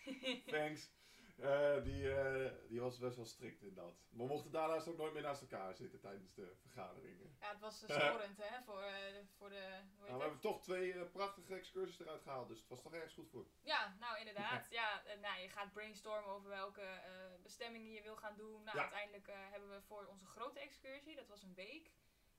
thanks. 0.46 0.92
Eh, 1.38 1.84
die, 1.84 2.14
eh, 2.16 2.52
die 2.68 2.82
was 2.82 2.98
best 2.98 3.16
wel 3.16 3.26
strikt 3.26 3.62
in 3.62 3.74
dat. 3.74 3.96
We 4.10 4.26
mochten 4.26 4.52
daarnaast 4.52 4.88
ook 4.88 4.98
nooit 4.98 5.14
meer 5.14 5.22
naast 5.22 5.42
elkaar 5.42 5.76
zitten 5.76 6.00
tijdens 6.00 6.34
de 6.34 6.56
vergaderingen. 6.62 7.38
Ja, 7.40 7.50
het 7.50 7.60
was 7.60 7.84
uh, 7.84 7.90
storend 7.90 8.38
hè, 8.38 8.64
voor, 8.64 8.82
eh, 8.82 9.26
voor 9.38 9.50
de... 9.50 9.82
Nou, 10.00 10.16
we 10.16 10.22
hebben 10.22 10.40
toch 10.40 10.62
twee 10.62 11.06
prachtige 11.06 11.56
excursies 11.56 12.00
eruit 12.00 12.22
gehaald, 12.22 12.48
dus 12.48 12.60
het 12.60 12.70
was 12.70 12.82
toch 12.82 12.94
ergens 12.94 13.14
goed 13.14 13.30
voor. 13.30 13.46
Ja, 13.62 13.96
nou 14.00 14.20
inderdaad. 14.20 14.68
Ja, 14.70 15.04
nou, 15.22 15.42
je 15.42 15.50
gaat 15.50 15.74
brainstormen 15.74 16.30
over 16.32 16.50
welke 16.50 17.02
bestemmingen 17.42 17.92
je 17.92 18.02
wil 18.02 18.16
gaan 18.16 18.36
doen. 18.36 18.64
Nou, 18.64 18.78
Ja. 18.78 18.82
uiteindelijk 18.84 19.28
hebben 19.34 19.70
we 19.70 19.82
voor 19.82 20.06
onze 20.06 20.26
grote 20.26 20.60
excursie, 20.60 21.16
dat 21.16 21.28
was 21.28 21.44
een 21.44 21.54
week 21.56 21.92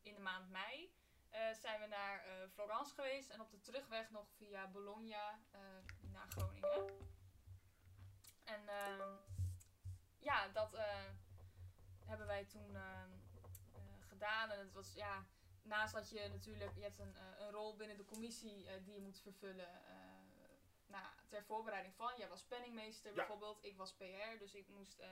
in 0.02 0.14
de 0.14 0.20
maand 0.20 0.50
mei, 0.50 0.92
zijn 1.52 1.80
we 1.80 1.86
naar 1.86 2.48
Florence 2.52 2.94
geweest 2.94 3.30
en 3.30 3.40
op 3.40 3.50
de 3.50 3.60
terugweg 3.60 4.10
nog 4.10 4.26
via 4.36 4.68
Bologna 4.70 5.40
naar 6.12 6.28
Groningen. 6.28 7.12
En 8.54 8.68
ehm, 8.68 9.16
ja, 10.18 10.48
dat 10.48 10.74
eh, 10.74 11.04
hebben 12.04 12.26
wij 12.26 12.44
toen 12.44 12.76
ehm, 12.76 13.10
eh, 13.72 13.80
gedaan. 14.08 14.50
En 14.50 14.58
het 14.58 14.72
was 14.72 14.92
ja, 14.94 15.24
naast 15.62 15.94
dat 15.94 16.10
je 16.10 16.28
natuurlijk, 16.28 16.74
je 16.74 16.82
hebt 16.82 16.98
een, 16.98 17.16
eh, 17.16 17.38
een 17.38 17.50
rol 17.50 17.76
binnen 17.76 17.96
de 17.96 18.04
commissie 18.04 18.66
die 18.82 18.94
je 18.94 19.00
moet 19.00 19.20
vervullen. 19.20 19.82
nou, 20.86 21.06
ter 21.28 21.44
voorbereiding 21.44 21.94
van. 21.94 22.12
Jij 22.16 22.28
was 22.28 22.44
penningmeester 22.44 23.10
Ja. 23.10 23.16
bijvoorbeeld, 23.16 23.64
ik 23.64 23.76
was 23.76 23.94
PR, 23.94 24.38
dus 24.38 24.54
ik 24.54 24.68
moest 24.68 25.02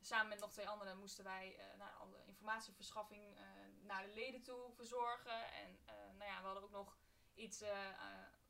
samen 0.00 0.28
met 0.28 0.38
nog 0.40 0.52
twee 0.52 0.68
anderen 0.68 0.98
moesten 0.98 1.24
wij 1.24 1.56
eh 1.58 1.78
nou, 1.78 1.90
alle 1.98 2.24
informatieverschaffing 2.24 3.36
naar 3.82 4.02
de 4.06 4.12
leden 4.12 4.42
toe 4.42 4.72
verzorgen. 4.74 5.52
En 5.52 5.78
nou 6.16 6.30
ja, 6.30 6.40
we 6.40 6.46
hadden 6.46 6.62
ook 6.62 6.70
nog 6.70 6.96
iets 7.34 7.64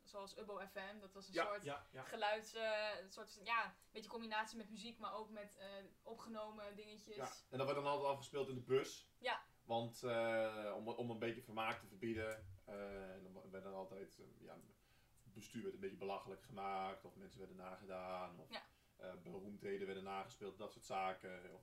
zoals 0.03 0.37
Ubbo 0.37 0.59
FM, 0.59 0.99
dat 0.99 1.13
was 1.13 1.27
een 1.27 1.33
soort 1.33 1.63
ja, 1.63 1.87
ja. 1.91 2.03
geluids, 2.03 2.53
eh, 2.53 2.99
een 3.01 3.11
soort 3.11 3.39
ja, 3.43 3.65
een 3.65 3.91
beetje 3.91 4.09
combinatie 4.09 4.57
met 4.57 4.69
muziek, 4.69 4.99
maar 4.99 5.13
ook 5.13 5.29
met 5.29 5.57
eh, 5.57 5.67
opgenomen 6.01 6.75
dingetjes. 6.75 7.15
Ja, 7.15 7.31
en 7.49 7.57
dat 7.57 7.65
werd 7.65 7.79
dan 7.79 7.91
altijd 7.91 8.09
afgespeeld 8.09 8.49
in 8.49 8.55
de 8.55 8.61
bus. 8.61 9.09
Ja. 9.17 9.43
Want 9.63 10.03
eh, 10.03 10.73
om, 10.75 10.87
om 10.87 11.09
een 11.09 11.19
beetje 11.19 11.41
vermaak 11.41 11.79
te 11.79 11.87
verbieden, 11.87 12.51
en 12.65 13.23
dan 13.23 13.51
werd 13.51 13.63
dan 13.63 13.73
altijd, 13.73 14.21
ja, 14.39 14.53
het 15.23 15.33
bestuur 15.33 15.61
werd 15.61 15.73
een 15.73 15.79
beetje 15.79 15.97
belachelijk 15.97 16.43
gemaakt, 16.43 17.05
of 17.05 17.15
mensen 17.15 17.39
werden 17.39 17.57
nagedaan, 17.57 18.39
of 18.39 18.49
beroemdheden 19.23 19.85
werden 19.85 20.03
nagespeeld, 20.03 20.57
dat 20.57 20.71
soort 20.71 20.85
zaken. 20.85 21.53
Of 21.53 21.61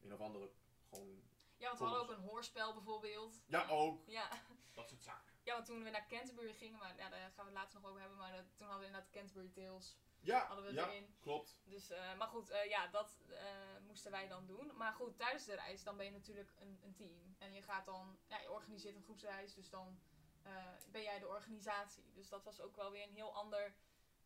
een 0.00 0.12
of 0.12 0.20
andere, 0.20 0.50
gewoon, 0.88 1.22
Ja, 1.60 1.66
want 1.66 1.78
we 1.78 1.84
hadden 1.84 2.02
ook 2.02 2.10
een 2.10 2.28
hoorspel 2.28 2.72
bijvoorbeeld. 2.74 3.42
ja 3.46 3.68
ook, 3.68 4.02
Ja, 4.06 4.28
dat 4.72 4.88
soort 4.88 5.02
zaken. 5.02 5.32
ja 5.42 5.54
want 5.54 5.66
toen 5.66 5.82
we 5.84 5.90
naar 5.90 6.06
Canterbury 6.08 6.52
gingen, 6.52 6.78
maar 6.78 6.96
ja, 6.96 7.08
daar 7.08 7.20
gaan 7.20 7.44
we 7.44 7.50
het 7.50 7.60
later 7.60 7.80
nog 7.80 7.88
over 7.88 8.00
hebben, 8.00 8.18
maar 8.18 8.34
eh, 8.34 8.38
toen 8.56 8.66
hadden 8.66 8.78
we 8.78 8.86
inderdaad 8.86 9.10
Canterbury 9.10 9.48
Tales. 9.48 9.96
Ja, 10.22 10.46
Hadden 10.46 10.64
we 10.64 10.72
ja, 10.72 10.88
erin. 10.88 11.14
klopt. 11.20 11.58
Dus, 11.64 11.90
eh, 11.90 12.16
maar 12.18 12.28
goed, 12.28 12.50
eh, 12.50 12.68
ja, 12.68 12.86
dat 12.86 13.18
eh, 13.28 13.44
moesten 13.86 14.10
wij 14.10 14.28
dan 14.28 14.46
doen. 14.46 14.76
Maar 14.76 14.92
goed, 14.92 15.18
tijdens 15.18 15.44
de 15.44 15.54
reis, 15.54 15.82
dan 15.82 15.96
ben 15.96 16.04
je 16.06 16.12
natuurlijk 16.12 16.52
een, 16.58 16.80
een 16.82 16.94
team. 16.94 17.36
En 17.38 17.52
je 17.52 17.62
gaat 17.62 17.84
dan, 17.84 18.18
ja, 18.26 18.38
je 18.40 18.50
organiseert 18.50 18.96
een 18.96 19.02
groepsreis, 19.02 19.54
dus 19.54 19.70
dan 19.70 20.00
eh, 20.42 20.66
ben 20.90 21.02
jij 21.02 21.18
de 21.18 21.28
organisatie. 21.28 22.12
Dus 22.14 22.28
dat 22.28 22.44
was 22.44 22.60
ook 22.60 22.76
wel 22.76 22.90
weer 22.90 23.02
een 23.02 23.14
heel 23.14 23.34
ander, 23.34 23.74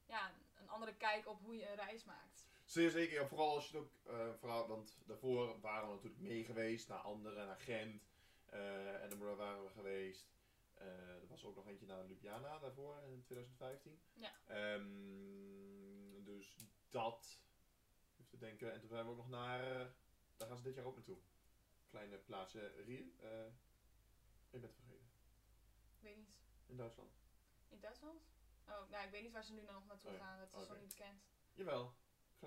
ja, 0.06 0.32
een 0.54 0.68
andere 0.68 0.94
kijk 0.94 1.26
op 1.28 1.40
hoe 1.40 1.56
je 1.56 1.68
een 1.68 1.76
reis 1.76 2.04
maakt. 2.04 2.46
Zeer 2.64 2.90
zeker, 2.90 3.20
ja, 3.20 3.26
vooral 3.28 3.54
als 3.54 3.68
je 3.68 3.76
het 3.76 3.86
ook, 3.86 3.92
eh, 4.06 4.32
vooral, 4.34 4.66
want 4.68 4.98
daarvoor 5.06 5.60
waren 5.60 5.88
we 5.88 5.94
natuurlijk 5.94 6.22
mee 6.22 6.44
geweest 6.44 6.88
naar 6.88 6.98
anderen, 6.98 7.46
naar 7.46 7.60
Gent, 7.60 8.08
eh 8.46 9.02
Edinburgh 9.04 9.36
waren 9.38 9.64
we 9.64 9.70
geweest. 9.70 10.28
Eh, 10.74 10.86
er 11.22 11.26
was 11.28 11.44
ook 11.44 11.54
nog 11.56 11.66
eentje 11.68 11.86
naar 11.86 12.06
Ljubljana 12.06 12.58
daarvoor 12.58 13.02
in 13.02 13.22
2015. 13.24 14.00
Ja. 14.12 14.32
Ehm, 14.46 16.24
dus 16.24 16.56
dat, 16.88 17.40
even 18.16 18.30
te 18.30 18.38
denken. 18.38 18.72
En 18.72 18.80
toen 18.80 18.88
zijn 18.88 19.04
we 19.04 19.10
ook 19.10 19.16
nog 19.16 19.28
naar, 19.28 19.60
daar 20.36 20.48
gaan 20.48 20.56
ze 20.56 20.62
dit 20.62 20.74
jaar 20.74 20.84
ook 20.84 20.94
naartoe. 20.94 21.18
Kleine 21.88 22.18
plaatsje 22.18 22.66
Rier. 22.84 23.06
eh 23.20 23.46
ik 24.50 24.60
ben 24.60 24.62
het 24.70 24.74
vergeten. 24.74 25.10
Ik 25.96 26.00
weet 26.02 26.16
niet, 26.16 26.38
In 26.66 26.76
Duitsland. 26.76 27.10
in 27.68 27.80
Duitsland? 27.80 28.20
Oh, 28.68 28.90
nou, 28.90 29.04
ik 29.04 29.10
weet 29.10 29.22
niet 29.22 29.32
waar 29.32 29.44
ze 29.44 29.52
nu 29.52 29.62
nog 29.62 29.86
naartoe 29.86 30.10
Oh 30.10 30.16
ja, 30.16 30.24
gaan, 30.24 30.38
dat 30.38 30.48
is 30.48 30.54
oké. 30.62 30.68
nog 30.72 30.80
niet 30.80 30.88
bekend. 30.96 31.22
Jawel, 31.52 31.94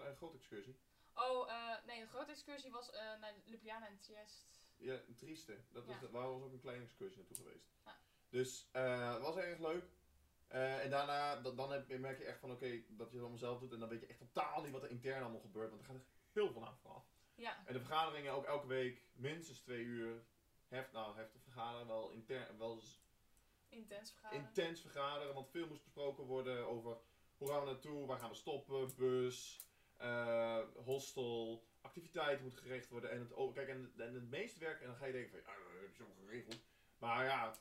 een 0.05 0.15
grote 0.15 0.37
excursie. 0.37 0.77
Oh, 1.15 1.51
eh, 1.51 1.85
nee, 1.85 1.99
de 2.01 2.07
grote 2.07 2.31
excursie 2.31 2.71
was 2.71 2.91
eh, 2.91 3.19
naar 3.19 3.33
Ljubljana 3.45 3.87
en 3.87 3.99
Triest. 3.99 4.65
Ja, 4.77 4.93
een 5.07 5.15
trieste. 5.15 5.57
Dat 5.71 5.85
was, 5.85 5.95
Ja. 6.01 6.09
Waar 6.09 6.29
was 6.31 6.41
ook 6.41 6.51
een 6.51 6.59
kleine 6.59 6.83
excursie 6.83 7.17
naartoe 7.17 7.35
geweest. 7.37 7.65
Ja. 7.85 7.97
Dus 8.29 8.69
eh, 8.71 9.13
het 9.13 9.21
was 9.21 9.35
erg 9.35 9.59
leuk. 9.59 9.85
Eh, 10.47 10.83
en 10.83 10.89
daarna 10.89 11.35
da- 11.41 11.51
dan 11.51 11.71
heb, 11.71 11.87
je- 11.89 11.97
merk 11.99 12.17
je 12.17 12.25
echt 12.25 12.39
van 12.39 12.51
oké, 12.51 12.69
dat 12.87 13.07
je 13.07 13.13
het 13.13 13.19
allemaal 13.19 13.37
zelf 13.37 13.59
doet. 13.59 13.71
En 13.73 13.79
dan 13.79 13.89
weet 13.89 13.99
je 14.01 14.07
echt 14.07 14.19
totaal 14.19 14.61
niet 14.61 14.71
wat 14.71 14.83
er 14.83 14.89
intern 14.89 15.21
allemaal 15.21 15.41
gebeurt. 15.41 15.69
Want 15.69 15.81
er 15.81 15.87
gaat 15.87 15.95
er 15.95 16.05
heel 16.31 16.51
veel 16.51 16.65
aan 16.65 16.77
vooraf. 16.77 17.05
Ja, 17.35 17.65
En 17.65 17.73
de 17.73 17.79
vergaderingen 17.79 18.31
ook 18.33 18.45
elke 18.45 18.67
week 18.67 19.01
minstens 19.13 19.59
twee 19.59 19.83
uur. 19.83 20.23
Heft, 20.67 20.91
nou, 20.91 21.15
heftig 21.15 21.41
vergaderen. 21.41 21.87
Wel, 21.87 22.09
intern, 22.09 22.57
wel 22.57 22.81
intens 23.69 24.11
vergaderen. 24.11 24.45
intens 24.45 24.81
vergaderen. 24.81 25.33
Want 25.33 25.49
veel 25.49 25.67
moest 25.67 25.83
besproken 25.83 26.23
worden 26.23 26.67
over 26.67 26.97
hoe 27.37 27.49
gaan 27.49 27.59
we 27.59 27.65
naartoe, 27.65 28.05
waar 28.05 28.19
gaan 28.19 28.29
we 28.29 28.35
stoppen, 28.35 28.95
bus, 28.95 29.66
eh, 29.97 30.59
hostel, 30.75 31.63
activiteiten 31.81 32.41
moeten 32.43 32.61
geregeld 32.61 32.89
worden. 32.89 33.11
En 33.11 33.19
het, 33.19 33.53
kijk, 33.53 33.67
en, 33.69 33.93
en 33.97 34.13
het 34.13 34.29
meeste 34.29 34.59
werk, 34.59 34.81
en 34.81 34.87
dan 34.87 34.95
ga 34.95 35.05
je 35.05 35.11
denken 35.11 35.29
van 35.31 35.39
ja, 35.39 35.59
dat 35.59 35.81
heb 35.81 35.89
je 35.89 36.03
zo 36.03 36.05
geregeld. 36.25 36.61
Maar 36.97 37.25
ja, 37.25 37.55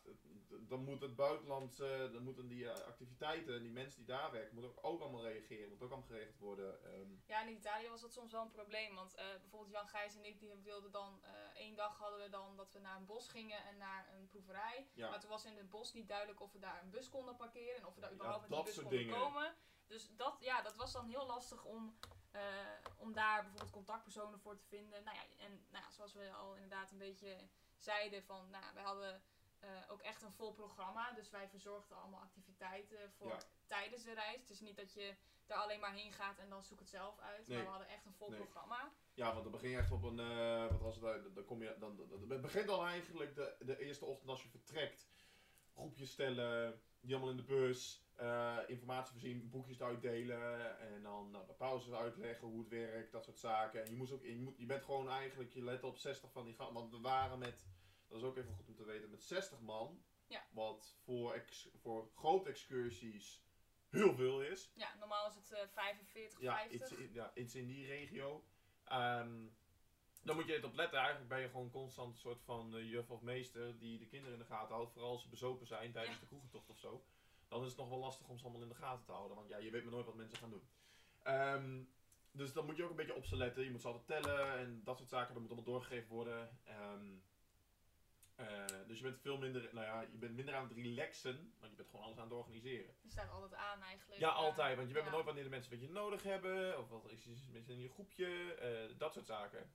dan 0.49 0.85
moet 0.85 1.01
het 1.01 1.17
buitenland, 1.17 1.81
eh, 1.81 1.99
dan 2.13 2.23
moeten 2.23 2.49
die 2.49 2.71
eh, 2.71 2.87
activiteiten, 2.87 3.63
die 3.63 3.71
mensen 3.71 3.99
die 3.99 4.07
daar 4.15 4.31
werken, 4.33 4.55
moeten 4.55 4.71
ook, 4.77 4.85
ook 4.85 5.01
allemaal 5.01 5.23
reageren, 5.25 5.69
moet 5.69 5.83
ook 5.83 5.91
allemaal 5.91 6.09
geregeld 6.09 6.39
worden. 6.39 6.85
Ehm, 6.85 7.11
Ja, 7.27 7.43
in 7.43 7.55
Italië 7.55 7.89
was 7.89 8.01
dat 8.01 8.13
soms 8.13 8.33
wel 8.33 8.43
een 8.43 8.51
probleem. 8.51 8.95
Want 8.95 9.15
bijvoorbeeld 9.41 9.73
Jan 9.73 9.89
Gijs 9.89 10.15
en 10.17 10.25
ik, 10.25 10.41
die 10.41 10.51
wilden 10.63 10.91
dan... 10.93 11.23
één 11.55 11.77
dag 11.77 11.99
hadden 11.99 12.19
we 12.21 12.29
dan 12.29 12.57
dat 12.57 12.73
we 12.73 12.79
naar 12.79 12.97
een 12.97 13.07
bos 13.07 13.29
gingen 13.29 13.65
en 13.65 13.77
naar 13.77 14.09
een 14.15 14.27
proeverij. 14.27 14.89
ja. 14.95 15.11
Maar 15.11 15.21
toen 15.21 15.31
was 15.31 15.45
in 15.45 15.57
het 15.57 15.71
bos 15.71 15.93
niet 15.93 16.09
duidelijk 16.09 16.41
of 16.41 16.53
we 16.53 16.59
daar 16.59 16.83
een 16.83 16.91
bus 16.91 17.09
konden 17.09 17.37
parkeren. 17.37 17.77
En 17.77 17.87
of 17.87 17.95
we 17.95 18.01
daar 18.01 18.11
Ja, 18.11 18.17
überhaupt 18.17 18.49
met 18.49 18.51
die 18.57 18.65
bus 18.65 18.75
soort 18.75 18.87
konden 18.87 19.07
dingen. 19.07 19.21
komen. 19.21 19.55
Dus 19.87 20.17
dat, 20.17 20.37
ja, 20.41 20.63
dat 20.63 20.77
was 20.77 20.93
dan 20.93 21.09
heel 21.09 21.27
lastig 21.27 21.65
om, 21.65 21.99
eh, 22.37 22.91
om 22.97 23.13
daar 23.13 23.41
bijvoorbeeld 23.43 23.71
contactpersonen 23.71 24.39
voor 24.41 24.57
te 24.57 24.65
vinden. 24.65 25.05
Nou 25.05 25.17
ja, 25.17 25.45
en 25.45 25.67
nou 25.71 25.85
ja, 25.85 25.91
zoals 25.91 26.13
we 26.13 26.31
al 26.33 26.55
inderdaad 26.55 26.91
een 26.91 26.99
beetje 26.99 27.37
zeiden 27.79 28.23
van... 28.25 28.51
Nou, 28.51 28.65
wij 28.75 28.83
hadden 28.83 29.23
eh, 29.61 29.69
ook 29.89 30.01
echt 30.01 30.23
een 30.23 30.33
vol 30.33 30.53
programma. 30.53 31.13
Dus 31.13 31.31
wij 31.31 31.49
verzorgden 31.49 31.97
allemaal 31.97 32.21
activiteiten 32.21 33.13
voor 33.13 33.29
Ja. 33.29 33.39
tijdens 33.67 34.03
de 34.05 34.15
reis. 34.15 34.41
Het 34.41 34.51
is 34.51 34.61
niet 34.61 34.77
dat 34.77 34.93
je 34.93 35.15
daar 35.47 35.59
alleen 35.59 35.81
maar 35.81 35.93
heen 35.95 36.13
gaat 36.13 36.39
en 36.39 36.49
dan 36.49 36.63
zoek 36.65 36.79
het 36.79 36.89
zelf 36.89 37.19
uit. 37.19 37.47
Nee. 37.49 37.57
Maar 37.57 37.67
we 37.67 37.71
hadden 37.73 37.89
echt 37.89 38.07
een 38.07 38.15
vol 38.15 38.31
Nee. 38.31 38.39
programma. 38.41 38.93
Ja, 39.15 39.31
want 39.33 39.43
dan 39.43 39.53
begin 39.53 39.71
je 39.71 39.77
echt 39.79 39.91
op 39.91 40.03
een, 40.03 40.21
eh, 40.21 40.67
wat 40.71 40.81
was 40.81 40.95
het, 40.97 41.05
eh, 41.05 41.35
dan 41.35 41.45
kom 41.45 41.63
je, 41.63 41.77
dan, 41.79 41.97
dan, 41.97 42.09
dan- 42.09 42.31
het 42.31 42.41
begint 42.41 42.69
al 42.69 42.87
eigenlijk 42.87 43.35
de, 43.35 43.57
de 43.61 43.79
eerste 43.79 44.05
ochtend 44.05 44.31
als 44.31 44.43
je 44.43 44.49
vertrekt. 44.49 45.09
Groepjes 45.75 46.11
stellen, 46.11 46.83
die 47.07 47.15
allemaal 47.15 47.31
in 47.31 47.37
de 47.37 47.43
bus, 47.43 48.05
eh, 48.15 48.59
informatie 48.67 49.13
voorzien, 49.13 49.51
boekjes 49.51 49.83
uitdelen 49.83 50.79
en 50.79 51.03
dan 51.03 51.31
nou, 51.31 51.47
de 51.47 51.53
pauzes 51.53 51.93
uitleggen 51.93 52.49
hoe 52.49 52.59
het 52.59 52.69
werkt, 52.69 53.13
dat 53.13 53.25
soort 53.25 53.39
zaken. 53.39 53.85
En 53.85 53.91
je, 53.91 53.97
moest 53.97 54.13
ook, 54.13 54.25
je, 54.25 54.37
moet, 54.39 54.55
je 54.59 54.67
bent 54.67 54.85
gewoon 54.85 55.09
eigenlijk, 55.09 55.53
je 55.53 55.63
let 55.63 55.83
op 55.85 55.99
60 55.99 56.33
van 56.33 56.45
die 56.45 56.55
gasten, 56.55 56.75
want 56.75 56.91
we 56.91 57.01
waren 57.01 57.39
met, 57.39 57.67
dat 58.09 58.19
is 58.19 58.25
ook 58.25 58.37
even 58.37 58.55
goed 58.55 58.69
om 58.69 58.75
te 58.77 58.85
weten, 58.85 59.11
met 59.11 59.23
60 59.23 59.61
man. 59.61 60.05
Ja. 60.27 60.47
Wat 60.51 60.97
voor, 61.05 61.33
ex, 61.35 61.69
voor 61.83 62.11
grote 62.15 62.49
excursies 62.49 63.45
heel 63.89 64.15
veel 64.15 64.43
is. 64.43 64.71
Ja, 64.75 64.95
normaal 64.99 65.29
is 65.29 65.35
het 65.35 65.53
eh 65.53 65.69
45, 65.69 66.41
Ja, 66.41 66.55
50. 66.57 66.81
iets, 66.81 66.93
in- 66.93 67.13
ja, 67.13 67.31
iets 67.35 67.55
in 67.55 67.67
die 67.67 67.87
regio. 67.87 68.45
Ehm, 68.85 69.47
dan 70.27 70.37
moet 70.37 70.47
je 70.47 70.53
het 70.53 70.65
op 70.65 70.75
letten. 70.75 70.99
Eigenlijk 70.99 71.29
ben 71.29 71.41
je 71.41 71.49
gewoon 71.49 71.71
constant 71.71 72.13
een 72.15 72.21
soort 72.21 72.43
van 72.43 72.77
eh, 72.77 72.91
juf 72.91 73.11
of 73.11 73.21
meester 73.23 73.79
die 73.79 73.99
de 73.99 74.07
kinderen 74.07 74.35
in 74.35 74.41
de 74.41 74.49
gaten 74.49 74.75
houdt. 74.75 74.93
Vooral 74.93 75.11
als 75.11 75.23
ze 75.23 75.29
bezopen 75.29 75.67
zijn 75.67 75.93
tijdens 75.93 76.15
Ja. 76.15 76.21
de 76.21 76.27
kroegentocht 76.27 76.71
of 76.71 76.79
zo. 76.79 77.05
Dan 77.49 77.63
is 77.63 77.69
het 77.69 77.77
nog 77.79 77.89
wel 77.89 77.99
lastig 77.99 78.29
om 78.29 78.39
ze 78.39 78.45
allemaal 78.45 78.63
in 78.63 78.69
de 78.69 78.75
gaten 78.75 79.05
te 79.05 79.13
houden. 79.13 79.37
Want 79.37 79.49
ja, 79.49 79.57
je 79.57 79.71
weet 79.71 79.83
maar 79.83 79.93
nooit 79.93 80.07
wat 80.07 80.15
mensen 80.15 80.39
gaan 80.39 80.51
doen. 80.51 80.69
Ehm, 81.23 81.83
dus 82.31 82.53
dan 82.53 82.67
moet 82.67 82.77
je 82.77 82.85
ook 82.85 82.91
een 82.91 82.97
beetje 82.97 83.15
op 83.15 83.25
ze 83.27 83.37
letten. 83.37 83.65
Je 83.65 83.71
moet 83.71 83.81
ze 83.81 83.89
altijd 83.89 84.07
tellen 84.23 84.59
en 84.59 84.81
dat 84.85 84.97
soort 84.99 85.09
zaken. 85.09 85.33
Dat 85.33 85.43
moet 85.43 85.51
allemaal 85.53 85.73
doorgegeven 85.73 86.09
worden. 86.09 86.59
Ehm, 86.65 87.15
Eh, 88.37 88.65
dus 88.87 88.97
je 88.99 89.03
bent 89.05 89.21
veel 89.21 89.39
minder, 89.39 89.69
nou 89.73 89.87
ja, 89.87 90.01
je 90.01 90.19
bent 90.19 90.35
minder 90.35 90.55
aan 90.55 90.69
het 90.69 90.77
relaxen, 90.77 91.55
want 91.59 91.71
je 91.71 91.77
bent 91.77 91.89
gewoon 91.89 92.05
alles 92.05 92.17
aan 92.19 92.25
het 92.25 92.33
organiseren. 92.33 92.95
Je 93.03 93.11
staat 93.11 93.31
altijd 93.31 93.55
aan 93.55 93.83
eigenlijk. 93.83 94.21
Ja, 94.21 94.29
eh, 94.29 94.37
altijd, 94.37 94.77
want 94.77 94.89
je 94.89 94.95
weet 94.95 95.03
ja. 95.03 95.09
maar 95.09 95.13
nooit 95.13 95.25
wanneer 95.27 95.45
de 95.45 95.51
mensen 95.51 95.71
wat 95.71 95.81
je 95.81 95.91
nodig 95.91 96.23
hebben, 96.23 96.79
of 96.79 96.89
wat 96.89 97.11
is 97.11 97.27
er 97.27 97.53
mensen 97.53 97.73
in 97.75 97.81
je 97.81 97.89
groepje, 97.91 98.95
dat 98.99 99.13
soort 99.13 99.27
zaken. 99.27 99.73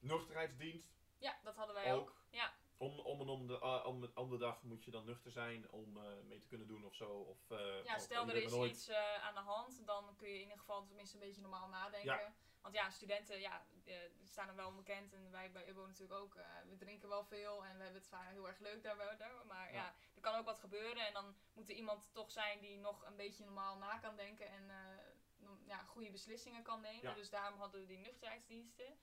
Nuchterheidsdienst 0.00 0.92
Ja, 1.18 1.38
dat 1.42 1.56
hadden 1.56 1.74
wij 1.74 1.92
ook. 1.94 2.00
ook. 2.00 2.14
Ja. 2.30 2.52
Om, 2.76 2.98
om 2.98 3.20
en 3.20 3.28
om 3.28 3.46
de, 3.46 3.58
ah, 3.58 3.86
om, 3.86 4.10
om 4.14 4.30
de 4.30 4.36
dag 4.38 4.62
moet 4.62 4.84
je 4.84 4.90
dan 4.90 5.04
nuchter 5.04 5.30
zijn 5.32 5.70
om 5.70 5.96
eh, 5.96 6.02
mee 6.24 6.38
te 6.38 6.46
kunnen 6.46 6.66
doen 6.66 6.84
of 6.84 6.94
zo. 6.94 7.10
Of, 7.10 7.50
eh, 7.50 7.84
Ja, 7.84 7.98
stel 7.98 8.28
er 8.28 8.36
is 8.36 8.50
nooit- 8.52 8.70
iets 8.72 8.88
eh, 8.88 9.14
aan 9.24 9.34
de 9.34 9.40
hand, 9.40 9.86
dan 9.86 10.16
kun 10.16 10.28
je 10.28 10.34
in 10.34 10.40
ieder 10.40 10.58
geval 10.58 10.86
tenminste 10.86 11.14
een 11.16 11.22
beetje 11.26 11.40
normaal 11.40 11.68
nadenken. 11.68 12.34
Want 12.60 12.74
ja, 12.74 12.90
studenten, 12.90 13.40
ja, 13.40 13.66
staan 14.24 14.48
er 14.48 14.54
wel 14.54 14.68
onbekend 14.68 15.12
en 15.12 15.30
wij 15.30 15.50
bij 15.52 15.68
UBO 15.68 15.86
natuurlijk 15.86 16.20
ook. 16.20 16.34
we 16.68 16.76
drinken 16.76 17.08
wel 17.08 17.24
veel 17.24 17.64
en 17.64 17.76
we 17.76 17.82
hebben 17.82 18.00
het 18.00 18.08
vaak 18.08 18.30
heel 18.30 18.48
erg 18.48 18.58
leuk 18.58 18.82
daardoor. 18.82 19.46
Maar 19.46 19.72
ja. 19.72 19.74
Ja. 19.74 19.94
er 20.14 20.20
kan 20.20 20.34
ook 20.34 20.44
wat 20.44 20.58
gebeuren 20.58 21.06
en 21.06 21.12
dan 21.12 21.36
moet 21.52 21.68
er 21.68 21.74
iemand 21.76 22.10
toch 22.12 22.30
zijn 22.30 22.60
die 22.60 22.78
nog 22.78 23.04
een 23.06 23.16
beetje 23.16 23.44
normaal 23.44 23.76
na 23.76 23.98
kan 23.98 24.16
denken 24.16 24.46
en 24.48 24.70
ja, 25.66 25.78
goede 25.78 26.10
beslissingen 26.10 26.62
kan 26.62 26.80
nemen. 26.80 27.02
Ja. 27.02 27.14
Dus 27.14 27.30
daarom 27.30 27.58
hadden 27.58 27.80
we 27.80 27.86
die 27.86 27.98
nuchterheidsdiensten. 27.98 28.98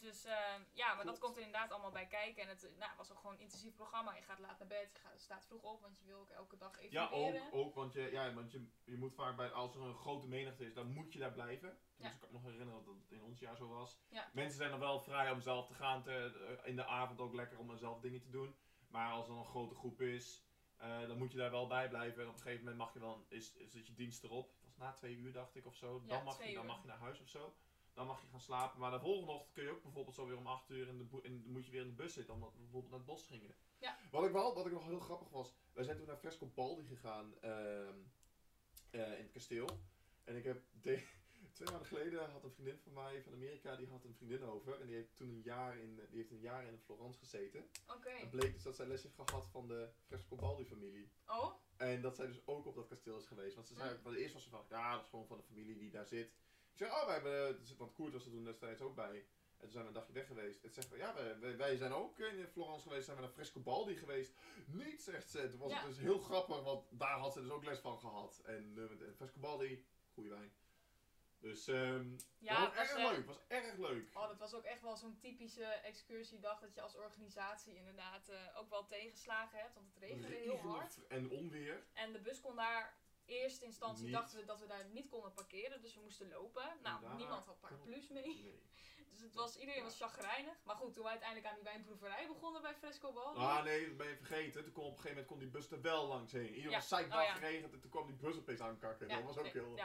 Dus 0.00 0.24
eh, 0.24 0.54
ja, 0.72 0.94
maar 0.94 1.04
dat 1.04 1.18
komt 1.18 1.36
er 1.36 1.42
inderdaad 1.42 1.70
allemaal 1.70 1.90
bij 1.90 2.06
kijken. 2.06 2.42
En 2.42 2.48
het 2.48 2.70
nou, 2.78 2.90
was 2.96 3.10
ook 3.10 3.18
gewoon 3.18 3.34
een 3.34 3.40
intensief 3.40 3.74
programma. 3.74 4.14
Je 4.14 4.22
gaat 4.22 4.38
laat 4.38 4.58
naar 4.58 4.68
bed, 4.68 4.90
je 4.92 4.98
gaat, 4.98 5.20
staat 5.20 5.46
vroeg 5.46 5.62
op, 5.62 5.80
want 5.80 5.98
je 5.98 6.06
wil 6.06 6.18
ook 6.18 6.30
elke 6.30 6.56
dag 6.56 6.78
even 6.78 6.92
Ja, 6.92 7.08
ook, 7.10 7.34
ook 7.50 7.74
want, 7.74 7.92
je, 7.92 8.10
ja, 8.10 8.34
want 8.34 8.52
je, 8.52 8.66
je 8.84 8.96
moet 8.96 9.14
vaak 9.14 9.36
bij, 9.36 9.50
als 9.50 9.74
er 9.74 9.82
een 9.82 9.94
grote 9.94 10.28
menigte 10.28 10.64
is, 10.64 10.74
dan 10.74 10.92
moet 10.92 11.12
je 11.12 11.18
daar 11.18 11.32
blijven. 11.32 11.78
Dus 11.96 12.06
ik 12.06 12.18
kan 12.18 12.28
me 12.28 12.34
nog 12.34 12.44
herinneren 12.44 12.84
dat 12.84 12.94
het 12.94 13.10
in 13.10 13.22
ons 13.22 13.38
jaar 13.38 13.56
zo 13.56 13.68
was. 13.68 13.98
Ja. 14.08 14.30
Mensen 14.32 14.56
zijn 14.56 14.70
dan 14.70 14.80
wel 14.80 15.00
vrij 15.00 15.30
om 15.30 15.40
zelf 15.40 15.66
te 15.66 15.74
gaan, 15.74 16.02
te, 16.02 16.56
eh, 16.62 16.68
in 16.68 16.76
de 16.76 16.86
avond 16.86 17.20
ook 17.20 17.34
lekker 17.34 17.58
om 17.58 17.76
zelf 17.76 18.00
dingen 18.00 18.20
te 18.20 18.30
doen. 18.30 18.56
Maar 18.88 19.12
als 19.12 19.28
er 19.28 19.34
een 19.34 19.44
grote 19.44 19.74
groep 19.74 20.00
is, 20.00 20.44
eh, 20.76 21.06
dan 21.06 21.18
moet 21.18 21.32
je 21.32 21.38
daar 21.38 21.50
wel 21.50 21.66
bij 21.66 21.88
blijven. 21.88 22.22
En 22.22 22.28
op 22.28 22.34
een 22.34 22.40
gegeven 22.40 22.64
moment 22.64 22.78
mag 22.78 22.92
je 22.92 22.98
dan, 22.98 23.24
is, 23.28 23.52
is 23.52 23.74
het 23.74 23.86
je 23.86 23.94
dienst 23.94 24.24
erop. 24.24 24.50
Het 24.50 24.64
was 24.64 24.76
na 24.76 24.92
twee 24.92 25.16
uur 25.16 25.32
dacht 25.32 25.56
ik 25.56 25.66
of 25.66 25.76
zo. 25.76 26.02
Ja, 26.06 26.14
Dan, 26.14 26.24
mag 26.24 26.44
je, 26.44 26.54
dan 26.54 26.66
mag 26.66 26.80
je 26.80 26.88
naar 26.88 26.98
huis 26.98 27.20
of 27.20 27.28
zo. 27.28 27.54
Dan 27.98 28.06
mag 28.06 28.22
je 28.22 28.28
gaan 28.28 28.40
slapen. 28.40 28.80
Maar 28.80 28.90
de 28.90 29.00
volgende 29.00 29.32
ochtend 29.32 29.52
kun 29.54 29.64
je 29.64 29.70
ook 29.70 29.82
bijvoorbeeld 29.82 30.14
zo 30.16 30.26
weer 30.26 30.36
om 30.36 30.46
8 30.46 30.70
uur 30.70 30.88
in 30.88 30.98
de, 30.98 31.22
in, 31.22 31.44
moet 31.46 31.64
je 31.66 31.70
weer 31.72 31.80
in 31.80 31.86
de 31.88 31.94
bus 32.02 32.12
zitten. 32.12 32.34
Omdat 32.34 32.52
we 32.52 32.58
bijvoorbeeld 32.58 32.90
naar 32.90 32.98
het 33.00 33.08
bos 33.08 33.26
gingen. 33.26 33.54
Ja. 33.78 33.98
Wat 34.10 34.24
ik 34.24 34.32
wel, 34.32 34.54
wat 34.54 34.66
ik 34.66 34.72
nog 34.72 34.84
heel 34.84 35.00
grappig 35.00 35.28
was. 35.28 35.54
Wij 35.72 35.84
zijn 35.84 35.96
toen 35.96 36.06
naar 36.06 36.16
Fresco 36.16 36.46
Baldi 36.54 36.86
gegaan 36.86 37.34
ehm, 37.40 37.94
eh, 38.90 39.12
in 39.18 39.22
het 39.22 39.30
kasteel. 39.32 39.68
En 40.24 40.36
ik 40.36 40.44
heb 40.44 40.62
de- 40.80 41.02
twee 41.58 41.68
maanden 41.70 41.86
geleden 41.88 42.30
had 42.30 42.44
een 42.44 42.52
vriendin 42.52 42.78
van 42.78 42.92
mij 42.92 43.22
van 43.22 43.32
Amerika, 43.32 43.76
die 43.76 43.86
had 43.88 44.04
een 44.04 44.14
vriendin 44.14 44.42
over. 44.44 44.80
En 44.80 44.86
die 44.86 44.94
heeft 44.96 45.16
toen 45.16 45.28
een 45.28 45.42
jaar 45.42 45.78
in, 45.78 45.94
die 46.08 46.18
heeft 46.18 46.30
een 46.30 46.40
jaar 46.40 46.64
in 46.66 46.78
Florence 46.78 47.18
gezeten. 47.18 47.68
Oké. 47.96 48.10
Het 48.10 48.30
bleek 48.30 48.52
dus 48.52 48.62
dat 48.62 48.76
zij 48.76 48.86
les 48.86 49.02
heeft 49.02 49.14
gehad 49.14 49.46
van 49.50 49.68
de 49.68 49.88
Fresco 50.06 50.36
Baldi 50.36 50.64
familie. 50.64 51.10
Oh, 51.26 51.54
En 51.76 52.00
dat 52.02 52.16
zij 52.16 52.26
dus 52.26 52.46
ook 52.46 52.66
op 52.66 52.74
dat 52.74 52.86
kasteel 52.88 53.16
is 53.18 53.26
geweest. 53.26 53.54
Want 53.54 53.66
ze 53.66 53.74
zei, 53.74 53.94
Mm. 53.94 54.00
van 54.02 54.14
eerst 54.14 54.34
was 54.34 54.42
ze 54.42 54.50
van, 54.50 54.64
ja, 54.68 54.92
dat 54.94 55.02
is 55.02 55.08
gewoon 55.08 55.26
van 55.26 55.36
de 55.36 55.42
familie 55.42 55.78
die 55.78 55.90
daar 55.90 56.06
zit. 56.06 56.32
Zei, 56.78 56.90
oh, 56.90 57.04
wij 57.04 57.14
hebben, 57.14 57.58
want 57.76 57.92
Koert 57.92 58.12
was 58.12 58.24
er 58.24 58.30
toen 58.30 58.44
destijds 58.44 58.80
ook 58.80 58.94
bij. 58.94 59.26
En 59.56 59.64
toen 59.64 59.70
zijn 59.70 59.82
we 59.82 59.88
een 59.88 59.94
dagje 59.94 60.12
weg 60.12 60.26
geweest. 60.26 60.62
En 60.62 60.68
ze 60.68 60.74
zegt 60.74 60.88
van, 60.88 60.98
ja, 60.98 61.14
wij, 61.40 61.56
wij, 61.56 61.76
zijn 61.76 61.92
ook 61.92 62.18
in 62.18 62.46
Florence 62.46 62.82
geweest, 62.82 63.04
zijn 63.04 63.16
we 63.16 63.22
naar 63.22 63.32
Fresco 63.32 63.60
Baldi 63.60 63.96
geweest. 63.96 64.32
Niet, 64.66 65.02
zegt 65.02 65.30
ze. 65.30 65.48
Toen 65.48 65.58
was 65.58 65.70
Ja. 65.70 65.78
het 65.78 65.86
dus 65.86 65.98
heel 65.98 66.18
grappig, 66.18 66.62
want 66.62 66.86
daar 66.90 67.18
had 67.18 67.32
ze 67.32 67.40
dus 67.40 67.50
ook 67.50 67.64
les 67.64 67.78
van 67.78 67.98
gehad. 67.98 68.40
En 68.44 68.74
uh, 68.76 68.88
met 68.88 69.16
Fresco 69.16 69.40
Baldi, 69.40 69.86
goede 70.14 70.28
wijn. 70.28 70.52
Dus, 71.40 71.68
ehm 71.68 72.16
ja, 72.38 72.64
dat 72.64 72.74
was 72.74 72.76
was, 72.76 72.88
erg 72.88 72.98
eh, 72.98 73.10
leuk, 73.10 73.26
was 73.26 73.40
erg 73.48 73.76
leuk. 73.76 74.10
Oh, 74.14 74.28
dat 74.28 74.38
was 74.38 74.54
ook 74.54 74.64
echt 74.64 74.82
wel 74.82 74.96
zo'n 74.96 75.18
typische 75.18 75.64
excursiedag 75.64 76.60
dat 76.60 76.74
je 76.74 76.80
als 76.80 76.96
organisatie 76.96 77.74
inderdaad 77.76 78.28
eh, 78.28 78.58
ook 78.58 78.70
wel 78.70 78.86
tegenslagen 78.86 79.58
hebt. 79.58 79.74
Want 79.74 79.86
het 79.86 80.02
regende 80.02 80.26
heel 80.26 80.56
hard. 80.56 81.06
En 81.08 81.30
onweer. 81.30 81.82
En 81.92 82.12
de 82.12 82.20
bus 82.20 82.40
kon 82.40 82.56
daar 82.56 82.96
eerste 83.28 83.64
instantie 83.64 84.04
Niet. 84.04 84.12
dachten 84.14 84.38
we 84.38 84.44
dat 84.44 84.60
we 84.60 84.66
daar 84.66 84.84
niet 84.84 85.08
konden 85.08 85.32
parkeren. 85.32 85.80
Dus 85.80 85.94
we 85.94 86.00
moesten 86.00 86.28
lopen. 86.28 86.78
Nou, 86.82 87.00
daar 87.00 87.14
niemand 87.14 87.46
had 87.46 87.60
paraplu's 87.60 88.08
mee. 88.08 88.24
Nee. 88.24 88.62
Dus 89.18 89.26
het 89.26 89.34
was, 89.36 89.56
iedereen 89.56 89.82
was 89.82 89.96
chagrijnig. 89.96 90.54
Maar 90.64 90.76
goed, 90.76 90.92
toen 90.94 91.02
we 91.02 91.08
uiteindelijk 91.08 91.48
aan 91.48 91.54
die 91.54 91.64
wijnproeverij 91.64 92.26
begonnen 92.26 92.62
bij 92.62 92.74
Fresco 92.74 93.12
Bal. 93.12 93.34
Ah 93.36 93.64
nee, 93.64 93.86
dat 93.88 93.96
ben 93.96 94.08
je 94.08 94.16
vergeten. 94.16 94.64
Toen 94.64 94.74
op 94.74 94.84
een 94.84 94.90
gegeven 94.90 95.08
moment 95.08 95.26
kon 95.26 95.38
die 95.38 95.48
bus 95.48 95.70
er 95.70 95.80
wel 95.80 96.06
langs 96.06 96.32
heen. 96.32 96.46
Iedereen 96.48 96.70
Ja. 96.70 96.76
was 96.76 96.88
zeiknat 96.88 97.18
Oh, 97.18 97.24
ja. 97.24 97.34
geregend 97.34 97.72
en 97.72 97.80
toen 97.80 97.90
kwam 97.90 98.06
die 98.06 98.16
bus 98.16 98.36
opeens 98.36 98.60
aankakken. 98.60 99.08
ja, 99.08 99.14
dat 99.16 99.24
was 99.24 99.36
ook 99.36 99.42
nee, 99.42 99.52
heel... 99.52 99.78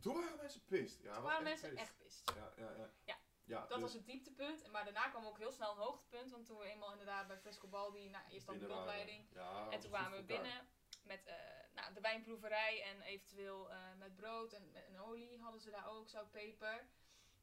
Toen 0.00 0.14
waren 0.14 0.36
mensen 0.36 0.64
pist. 0.64 1.02
Ja, 1.02 1.14
toen 1.14 1.22
waren 1.22 1.46
echt 1.46 1.48
mensen 1.62 1.68
pist. 1.68 1.80
echt 1.82 1.96
pist. 1.98 2.32
Ja, 2.34 2.52
ja, 2.56 2.70
ja. 2.76 2.90
Ja. 3.04 3.16
ja 3.44 3.60
Dat 3.60 3.68
dus 3.68 3.80
was 3.80 3.92
het 3.92 4.06
dieptepunt. 4.06 4.70
Maar 4.70 4.84
daarna 4.84 5.08
kwam 5.08 5.24
ook 5.26 5.38
heel 5.38 5.52
snel 5.52 5.70
een 5.72 5.78
hoogtepunt. 5.82 6.30
Want 6.30 6.46
toen 6.46 6.58
we 6.58 6.64
eenmaal 6.64 6.90
inderdaad 6.92 7.26
bij 7.26 7.38
Fresco 7.38 7.68
Baldi, 7.68 8.08
nou, 8.08 8.24
eerst 8.30 8.46
dan 8.46 8.58
de 8.58 8.66
rondleiding. 8.66 9.26
Ja, 9.34 9.70
En 9.70 9.80
toen 9.80 9.90
kwamen 9.90 10.10
we 10.10 10.16
elkaar. 10.16 10.42
binnen 10.42 10.68
met 11.02 11.26
eh, 11.26 11.34
nou, 11.80 11.94
de 11.94 12.00
wijnproeverij 12.00 12.82
en 12.82 13.00
eventueel 13.02 13.70
eh, 13.70 13.94
met 13.98 14.16
brood 14.16 14.52
en, 14.52 14.74
en 14.74 14.98
olie 15.00 15.38
hadden 15.38 15.60
ze 15.60 15.70
daar 15.70 15.88
ook, 15.88 16.08
zoutpeper. 16.08 16.86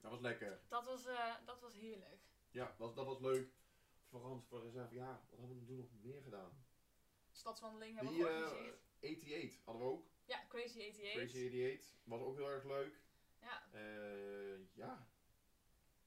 Dat 0.02 0.12
was 0.12 0.20
lekker. 0.20 0.60
Dat 0.68 0.86
was, 0.86 1.06
eh, 1.06 1.36
dat 1.46 1.60
was 1.60 1.74
heerlijk. 1.74 2.22
Ja, 2.52 2.76
was, 2.78 2.94
dat 2.96 3.06
was 3.06 3.20
leuk. 3.20 3.50
Vooral 4.10 4.42
voor 4.48 4.64
reserve. 4.64 4.96
Ja, 4.96 5.22
wat 5.30 5.40
hebben 5.40 5.60
we 5.60 5.66
toen 5.66 5.78
nog 5.78 5.90
meer 6.02 6.22
gedaan? 6.22 6.66
Stadswandeling 7.32 7.96
hebben 7.96 8.14
we 8.18 8.20
eh 8.30 8.36
georganiseerd. 8.38 8.82
88 9.02 9.66
hadden 9.66 9.84
we 9.84 9.90
ook. 9.92 10.08
ja, 10.26 10.46
Crazy 10.48 10.80
88. 10.88 11.12
Crazy 11.14 11.46
88. 11.46 11.94
Was 12.04 12.22
ook 12.22 12.36
heel 12.38 12.50
erg 12.50 12.64
leuk. 12.64 13.02
Ja. 13.42 13.64
Ja, 14.74 15.08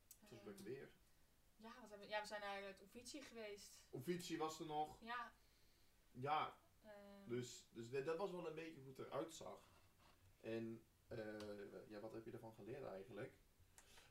het 0.02 0.28
was 0.30 0.38
eh, 0.40 0.46
lekker 0.46 0.64
weer. 0.64 0.90
ja, 1.56 1.68
wat 1.68 1.80
hebben, 1.80 1.98
we- 1.98 2.08
ja, 2.08 2.20
we 2.20 2.26
zijn 2.26 2.40
naar 2.40 2.62
het 2.62 2.82
Uffizi 2.82 3.22
geweest. 3.22 3.72
Uffizi 3.92 4.36
was 4.38 4.60
er 4.60 4.66
nog. 4.66 4.96
Ja. 5.00 5.32
Ja, 6.12 6.56
Dus, 7.30 7.68
dus 7.72 7.90
dat 7.90 8.04
dat 8.04 8.16
was 8.16 8.30
wel 8.30 8.46
een 8.48 8.54
beetje 8.54 8.80
hoe 8.80 8.88
het 8.96 8.98
eruit 9.06 9.34
zag. 9.34 9.60
En 10.40 10.82
eh, 11.08 11.18
ja, 11.88 12.00
wat 12.00 12.12
heb 12.12 12.24
je 12.24 12.30
ervan 12.30 12.52
geleerd 12.54 12.84
eigenlijk? 12.84 13.32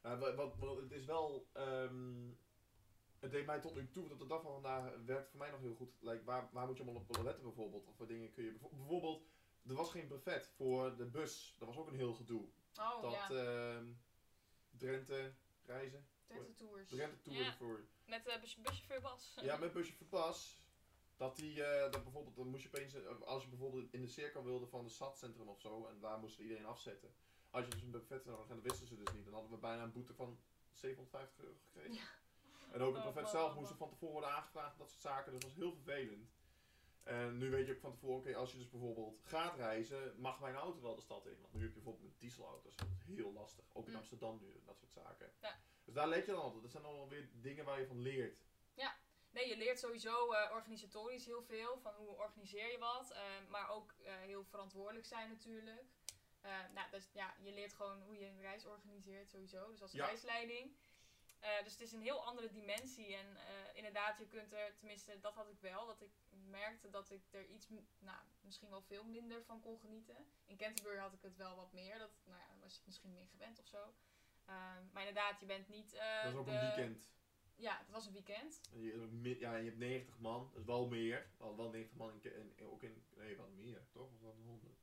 Nou, 0.02 0.20
wat, 0.20 0.36
wat, 0.36 0.56
wat- 0.58 0.78
het 0.78 0.92
is 0.92 1.06
wel. 1.06 1.48
ehm, 1.54 2.30
het 3.20 3.32
deed 3.32 3.46
mij 3.46 3.60
tot 3.60 3.76
nu 3.76 3.90
toe, 3.90 4.08
tot 4.08 4.20
de 4.20 4.26
dag 4.28 4.42
van 4.42 4.52
vandaag 4.52 4.94
werkt 5.06 5.30
voor 5.30 5.40
mij 5.40 5.50
nog 5.52 5.60
heel 5.60 5.76
goed. 5.76 5.92
Like, 6.00 6.24
waar, 6.24 6.50
waar 6.52 6.68
moet 6.68 6.78
je 6.78 6.84
allemaal 6.84 7.02
op 7.08 7.24
letten 7.24 7.44
bijvoorbeeld? 7.44 7.88
Of 7.88 7.98
wat 7.98 8.08
dingen 8.08 8.32
kun 8.32 8.44
je 8.44 8.52
bijvo- 8.52 8.76
bijvoorbeeld. 8.76 9.24
Er 9.68 9.76
was 9.76 9.92
geen 9.92 10.08
brevet 10.08 10.48
voor 10.48 10.96
de 10.98 11.06
bus. 11.06 11.56
Dat 11.58 11.68
was 11.68 11.78
ook 11.78 11.88
een 11.88 11.96
heel 11.96 12.14
gedoe. 12.14 12.48
oh 12.80 13.02
dat 13.02 13.12
ja, 13.12 13.30
ehm, 13.30 13.86
Drenthe 14.78 15.34
reizen. 15.66 16.08
Twente 16.28 16.54
Tours. 16.54 16.90
Drenthe 16.90 17.22
Tour 17.22 17.38
Ja. 17.40 17.54
voor. 17.56 17.84
Met 18.06 18.28
uh, 18.28 18.42
buschauffeur 18.42 19.02
Bas. 19.02 19.38
Ja, 19.42 19.58
met 19.58 19.74
busje 19.74 19.94
verpas. 19.94 20.64
Dat 21.20 21.36
die, 21.36 21.64
eh, 21.64 21.92
dat 21.92 22.04
bijvoorbeeld, 22.04 22.36
dan 22.36 22.48
moest 22.48 22.64
je 22.64 22.68
opeens, 22.68 22.94
eh, 22.94 23.22
als 23.22 23.44
je 23.44 23.50
bijvoorbeeld 23.50 23.94
in 23.94 24.02
de 24.02 24.08
cirkel 24.08 24.44
wilde 24.44 24.68
van 24.68 24.84
de 24.84 24.90
stadcentrum 24.90 25.48
of 25.48 25.60
zo, 25.60 25.86
en 25.86 26.00
daar 26.00 26.20
moesten 26.20 26.44
iedereen 26.44 26.66
afzetten. 26.66 27.14
Als 27.50 27.66
je 27.66 27.72
dus 27.72 27.82
een 27.82 27.92
buffet 27.92 28.26
nodig 28.26 28.40
had, 28.40 28.50
dan 28.50 28.62
wisten 28.62 28.88
ze 28.88 28.96
dus 28.96 29.14
niet. 29.14 29.26
Dan 29.26 29.34
hadden 29.34 29.52
we 29.52 29.58
bijna 29.58 29.84
een 29.84 29.92
boete 29.92 30.14
van 30.14 30.40
750 30.72 31.44
euro 31.44 31.56
gekregen. 31.66 31.94
Ja. 31.94 32.08
En 32.72 32.82
ook 32.82 32.96
het 32.96 33.06
Oh, 33.06 33.14
buffet 33.14 33.24
oh, 33.24 33.30
zelf 33.30 33.52
oh, 33.52 33.58
moest 33.58 33.72
oh. 33.72 33.78
van 33.78 33.90
tevoren 33.90 34.14
worden 34.14 34.30
aangevraagd, 34.30 34.78
dat 34.78 34.90
soort 34.90 35.02
zaken. 35.02 35.32
Dus 35.32 35.42
dat 35.42 35.50
was 35.50 35.60
heel 35.60 35.74
vervelend. 35.74 36.32
En 37.04 37.38
nu 37.38 37.50
weet 37.50 37.66
je 37.66 37.74
ook 37.74 37.80
van 37.80 37.92
tevoren, 37.92 38.18
oké, 38.18 38.36
als 38.36 38.52
je 38.52 38.58
dus 38.58 38.70
bijvoorbeeld 38.70 39.20
gaat 39.24 39.56
reizen, 39.56 40.14
mag 40.18 40.40
mijn 40.40 40.56
auto 40.56 40.82
wel 40.82 40.96
de 40.96 41.02
stad 41.02 41.26
in. 41.26 41.38
Want 41.42 41.54
nu 41.54 41.60
heb 41.60 41.70
je 41.70 41.76
bijvoorbeeld 41.76 42.06
met 42.06 42.20
dieselauto's, 42.20 42.76
dat 42.76 42.88
is 42.88 43.16
heel 43.16 43.34
lastig. 43.34 43.66
Ook 43.74 43.86
in 43.86 43.92
Mm. 43.92 43.98
Amsterdam 43.98 44.40
nu, 44.42 44.62
dat 44.66 44.78
soort 44.78 44.92
zaken. 44.92 45.32
Ja. 45.42 45.60
Dus 45.84 45.94
daar 45.94 46.08
let 46.08 46.26
je 46.26 46.32
dan 46.32 46.42
altijd. 46.42 46.62
Dat 46.62 46.72
zijn 46.72 46.84
allemaal 46.84 47.10
weer 47.10 47.30
dingen 47.34 47.66
waar 47.66 47.80
je 47.80 47.88
van 47.88 48.02
leert. 48.02 48.38
Nee, 49.32 49.48
je 49.48 49.58
leert 49.58 49.80
sowieso 49.80 50.32
eh, 50.32 50.52
organisatorisch 50.52 51.26
heel 51.26 51.44
veel. 51.44 51.80
Van 51.80 51.94
hoe 51.94 52.16
organiseer 52.16 52.72
je 52.72 52.78
wat. 52.78 53.12
eh, 53.12 53.22
maar 53.50 53.70
ook 53.70 53.94
eh, 54.04 54.14
heel 54.18 54.44
verantwoordelijk 54.44 55.06
zijn 55.06 55.30
natuurlijk. 55.30 55.84
Eh, 56.42 56.52
nou, 56.74 56.90
dus, 56.92 57.10
ja, 57.14 57.34
je 57.40 57.52
leert 57.54 57.74
gewoon 57.74 58.02
hoe 58.02 58.18
je 58.20 58.26
een 58.26 58.42
reis 58.42 58.66
organiseert 58.66 59.30
sowieso. 59.30 59.70
Dus 59.70 59.82
als 59.82 59.92
Ja. 59.92 60.06
reisleiding. 60.06 60.76
Eh, 61.40 61.64
dus 61.64 61.72
het 61.72 61.82
is 61.82 61.92
een 61.92 62.02
heel 62.02 62.26
andere 62.26 62.50
dimensie. 62.52 63.16
En 63.16 63.38
inderdaad, 63.74 64.18
je 64.20 64.28
kunt 64.28 64.54
er, 64.54 64.76
tenminste 64.78 65.20
dat 65.20 65.34
had 65.36 65.50
ik 65.50 65.60
wel, 65.60 65.86
dat 65.86 66.02
ik 66.02 66.12
merkte 66.50 66.90
dat 66.90 67.10
ik 67.12 67.22
er 67.32 67.46
iets, 67.46 67.68
nou, 68.00 68.18
misschien 68.42 68.70
wel 68.70 68.82
veel 68.82 69.04
minder 69.04 69.44
van 69.44 69.60
kon 69.62 69.80
genieten. 69.80 70.32
In 70.46 70.58
Canterbury 70.58 70.98
had 70.98 71.14
ik 71.14 71.22
het 71.22 71.36
wel 71.36 71.56
wat 71.56 71.72
meer. 71.72 71.98
Dat, 71.98 72.12
nou 72.26 72.40
ja, 72.40 72.48
was 72.62 72.76
ik 72.78 72.86
misschien 72.86 73.12
meer 73.12 73.28
gewend 73.28 73.60
of 73.60 73.66
zo. 73.68 73.94
Ehm, 74.46 74.84
maar 74.92 75.08
inderdaad, 75.08 75.40
je 75.40 75.46
bent 75.46 75.68
niet. 75.68 75.92
dat 75.92 76.32
is 76.32 76.38
ook 76.40 76.46
de- 76.46 76.52
een 76.52 76.60
weekend. 76.60 77.10
Ja, 77.60 77.78
het 77.78 77.90
was 77.90 78.06
een 78.06 78.14
weekend. 78.14 78.62
En 78.74 78.82
je, 78.82 79.36
ja, 79.40 79.56
je 79.56 79.66
hebt 79.66 79.78
90 79.78 80.20
man, 80.20 80.50
dat 80.52 80.60
is 80.60 80.66
wel 80.66 80.88
meer. 80.88 81.30
Wel, 81.38 81.56
wel 81.58 81.70
90 81.70 81.98
man 81.98 82.22
in, 82.22 82.54
ook 82.66 82.84
in. 82.84 83.04
Nee, 83.18 83.38
wat 83.38 83.50
meer, 83.56 83.82
toch? 83.92 84.12
Of 84.14 84.22
wat 84.22 84.36
100? 84.46 84.74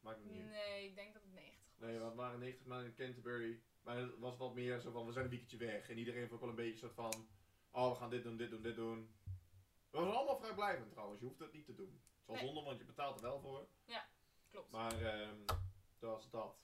Maakt 0.00 0.18
het 0.18 0.30
niet. 0.30 0.44
Nee, 0.44 0.88
ik 0.88 0.94
denk 0.94 1.12
dat 1.12 1.22
het 1.22 1.32
90 1.32 1.60
was. 1.78 1.88
Nee, 1.88 1.98
we 1.98 2.14
waren 2.14 2.38
90 2.38 2.66
man 2.66 2.84
in 2.84 2.94
Canterbury. 2.94 3.60
Maar 3.82 3.96
het 3.96 4.18
was 4.18 4.36
wat 4.36 4.54
meer 4.54 4.80
zo 4.80 4.90
van, 4.90 5.06
we 5.06 5.12
zijn 5.12 5.24
een 5.24 5.30
weekendje 5.30 5.56
weg. 5.56 5.88
En 5.88 5.98
iedereen 5.98 6.20
heeft 6.20 6.32
ook 6.32 6.40
wel 6.40 6.48
een 6.48 6.54
beetje 6.54 6.78
soort 6.78 6.94
van, 6.94 7.28
oh 7.70 7.90
we 7.90 7.96
gaan 7.96 8.10
dit 8.10 8.22
doen, 8.22 8.36
dit 8.36 8.50
doen, 8.50 8.62
dit 8.62 8.76
doen. 8.76 9.14
We 9.90 9.98
waren 9.98 10.14
allemaal 10.14 10.38
vrijblijvend 10.38 10.90
trouwens, 10.90 11.20
je 11.20 11.26
hoeft 11.26 11.38
het 11.38 11.52
niet 11.52 11.64
te 11.66 11.74
doen. 11.74 11.90
Het 11.90 12.20
is 12.20 12.26
wel 12.26 12.36
Nee. 12.36 12.44
zonde, 12.44 12.62
want 12.62 12.78
je 12.78 12.84
betaalt 12.84 13.16
er 13.16 13.22
wel 13.22 13.40
voor. 13.40 13.68
Klopt. 14.50 14.70
Maar 14.70 15.02
ehm 15.02 15.44
dat 15.98 16.10
was 16.10 16.30
dat. 16.30 16.56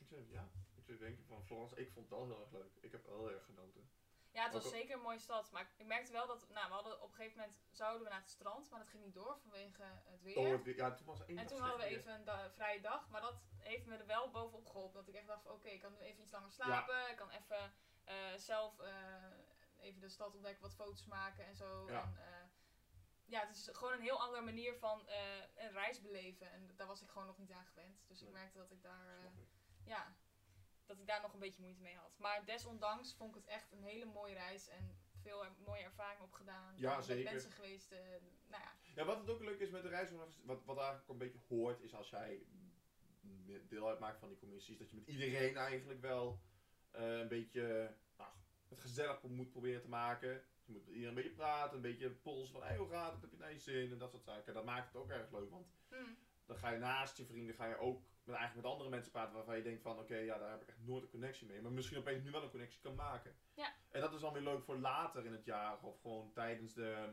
Ik 0.00 0.06
zei, 0.08 0.26
ja, 0.30 0.50
ik 0.74 0.84
zou 0.84 0.98
denken 0.98 1.24
van 1.24 1.44
Florence, 1.44 1.76
ik 1.76 1.90
vond 1.92 2.08
het 2.08 2.18
wel 2.18 2.26
heel 2.26 2.40
erg 2.40 2.52
leuk. 2.52 2.72
Ik 2.80 2.92
heb 2.92 3.06
wel 3.06 3.18
heel 3.18 3.32
erg 3.32 3.44
genoten. 3.44 3.90
Ja, 4.32 4.42
het 4.44 4.52
was 4.52 4.64
Ook 4.64 4.72
zeker 4.72 4.94
een 4.94 5.00
mooie 5.02 5.18
stad. 5.18 5.50
Maar 5.50 5.70
ik 5.76 5.86
merkte 5.86 6.12
wel 6.12 6.26
dat, 6.26 6.48
nou, 6.48 6.66
we 6.68 6.74
hadden 6.74 7.02
op 7.02 7.08
een 7.08 7.14
gegeven 7.14 7.38
moment 7.38 7.58
zouden 7.70 8.02
we 8.02 8.08
naar 8.08 8.20
het 8.20 8.30
strand, 8.30 8.70
maar 8.70 8.78
dat 8.78 8.88
ging 8.88 9.04
niet 9.04 9.14
door 9.14 9.38
vanwege 9.38 9.82
het 10.04 10.22
weer. 10.22 10.36
Oh, 10.36 10.50
het 10.50 10.62
weer- 10.64 10.76
ja, 10.76 10.94
toen 10.94 11.06
was 11.06 11.24
één 11.24 11.38
en 11.38 11.46
toen 11.46 11.58
hadden 11.60 11.78
we 11.78 11.84
even 11.84 12.12
een 12.14 12.24
da- 12.24 12.50
vrije 12.50 12.80
dag, 12.80 13.08
maar 13.08 13.20
dat 13.20 13.42
heeft 13.58 13.86
me 13.86 13.96
er 13.96 14.06
wel 14.06 14.30
bovenop 14.30 14.66
geholpen. 14.66 14.94
Dat 15.00 15.08
ik 15.08 15.14
echt 15.14 15.26
dacht 15.26 15.42
van 15.42 15.52
oké, 15.52 15.68
ik 15.68 15.80
kan 15.80 15.92
nu 15.92 15.98
even 15.98 16.22
iets 16.22 16.32
langer 16.32 16.52
slapen. 16.52 17.10
Ik 17.10 17.16
kan 17.16 17.30
even 17.30 17.74
eh, 18.04 18.34
zelf 18.36 18.78
eh, 18.80 19.24
even 19.80 20.00
de 20.00 20.08
stad 20.08 20.34
ontdekken, 20.34 20.62
wat 20.62 20.74
foto's 20.74 21.04
maken 21.04 21.44
en 21.46 21.54
zo. 21.54 21.86
Ja. 21.90 22.02
En, 22.02 22.16
eh, 22.16 22.46
ja, 23.24 23.40
het 23.46 23.56
is 23.56 23.68
gewoon 23.72 23.92
een 23.92 24.00
heel 24.00 24.20
andere 24.20 24.42
manier 24.42 24.74
van 24.78 25.08
een 25.54 25.72
reis 25.72 26.00
beleven. 26.00 26.50
En 26.52 26.76
daar 26.76 26.86
was 26.86 27.02
ik 27.02 27.08
gewoon 27.08 27.26
nog 27.26 27.38
niet 27.38 27.52
aan 27.52 27.66
gewend. 27.66 28.04
Dus 28.08 28.22
ik 28.22 28.30
merkte 28.30 28.58
dat 28.58 28.70
ik 28.70 28.82
daar... 28.82 29.24
ik. 29.24 29.48
ja, 29.84 30.14
dat 30.92 31.00
ik 31.00 31.06
daar 31.06 31.20
nog 31.22 31.32
een 31.32 31.38
beetje 31.38 31.62
moeite 31.62 31.80
mee 31.80 31.96
had. 31.96 32.18
Maar 32.18 32.44
desondanks 32.44 33.14
vond 33.14 33.36
ik 33.36 33.42
het 33.42 33.50
echt 33.50 33.72
een 33.72 33.82
hele 33.82 34.04
mooie 34.04 34.34
reis 34.34 34.68
en 34.68 34.96
veel 35.22 35.44
er- 35.44 35.52
mooie 35.66 35.82
ervaringen 35.82 36.24
opgedaan. 36.24 36.74
Ja, 36.76 36.96
met 36.96 37.04
zeker. 37.04 37.32
mensen 37.32 37.50
geweest, 37.50 37.92
eh, 37.92 37.98
nou 38.48 38.62
ja. 38.62 38.72
Ja, 38.94 39.04
wat 39.04 39.18
het 39.18 39.30
ook 39.30 39.40
leuk 39.42 39.60
is 39.60 39.70
met 39.70 39.82
de 39.82 39.88
reis, 39.88 40.10
wat, 40.44 40.64
wat 40.64 40.76
eigenlijk 40.78 41.08
een 41.08 41.18
beetje 41.18 41.38
hoort, 41.48 41.80
is 41.80 41.94
als 41.94 42.10
jij 42.10 42.46
deel 43.68 43.88
uitmaakt 43.88 44.18
van 44.18 44.28
die 44.28 44.38
commissies, 44.38 44.78
dat 44.78 44.90
je 44.90 44.96
met 44.96 45.06
iedereen 45.06 45.56
eigenlijk 45.56 46.00
wel 46.00 46.40
eh, 46.90 47.18
een 47.18 47.28
beetje 47.28 47.94
nou, 48.16 48.30
het 48.68 48.80
gezellig 48.80 49.22
moet 49.22 49.50
proberen 49.50 49.80
te 49.82 49.88
maken. 49.88 50.30
Je 50.64 50.72
moet 50.72 50.84
met 50.84 50.94
iedereen 50.94 51.08
een 51.08 51.22
beetje 51.22 51.36
praten, 51.36 51.76
een 51.76 51.82
beetje 51.82 52.10
polsen 52.10 52.52
van, 52.52 52.62
hey, 52.62 52.76
hoe 52.76 52.88
gaat 52.88 53.12
het, 53.12 53.20
heb 53.20 53.30
je 53.30 53.36
naar 53.36 53.52
je 53.52 53.58
zin 53.58 53.92
en 53.92 53.98
dat 53.98 54.10
soort 54.10 54.24
zaken. 54.24 54.54
Dat 54.54 54.64
maakt 54.64 54.86
het 54.86 54.96
ook 54.96 55.10
erg 55.10 55.30
leuk, 55.30 55.50
want 55.50 55.66
Hm, 55.88 55.96
dan 56.52 56.60
ga 56.60 56.70
je 56.70 56.78
naast 56.78 57.16
je 57.16 57.24
vrienden, 57.26 57.54
ga 57.54 57.66
je 57.66 57.76
ook 57.78 58.00
met, 58.24 58.34
eigenlijk 58.36 58.54
met 58.66 58.72
andere 58.72 58.90
mensen 58.90 59.12
praten 59.12 59.34
waarvan 59.34 59.56
je 59.56 59.62
denkt 59.62 59.82
van, 59.82 59.98
oké, 59.98 60.16
ja, 60.16 60.38
daar 60.38 60.50
heb 60.50 60.62
ik 60.62 60.68
echt 60.68 60.78
nooit 60.80 61.02
een 61.02 61.08
connectie 61.10 61.46
mee. 61.46 61.60
Maar 61.60 61.72
misschien 61.72 61.98
opeens 61.98 62.22
nu 62.22 62.30
wel 62.30 62.42
een 62.42 62.50
connectie 62.50 62.80
kan 62.80 62.94
maken. 62.94 63.36
Ja. 63.54 63.72
En 63.90 64.00
dat 64.00 64.12
is 64.12 64.20
dan 64.20 64.32
weer 64.32 64.42
leuk 64.42 64.62
voor 64.62 64.76
later 64.78 65.24
in 65.24 65.32
het 65.32 65.44
jaar, 65.44 65.82
of 65.82 66.00
gewoon 66.00 66.32
tijdens 66.32 66.74
de, 66.74 67.08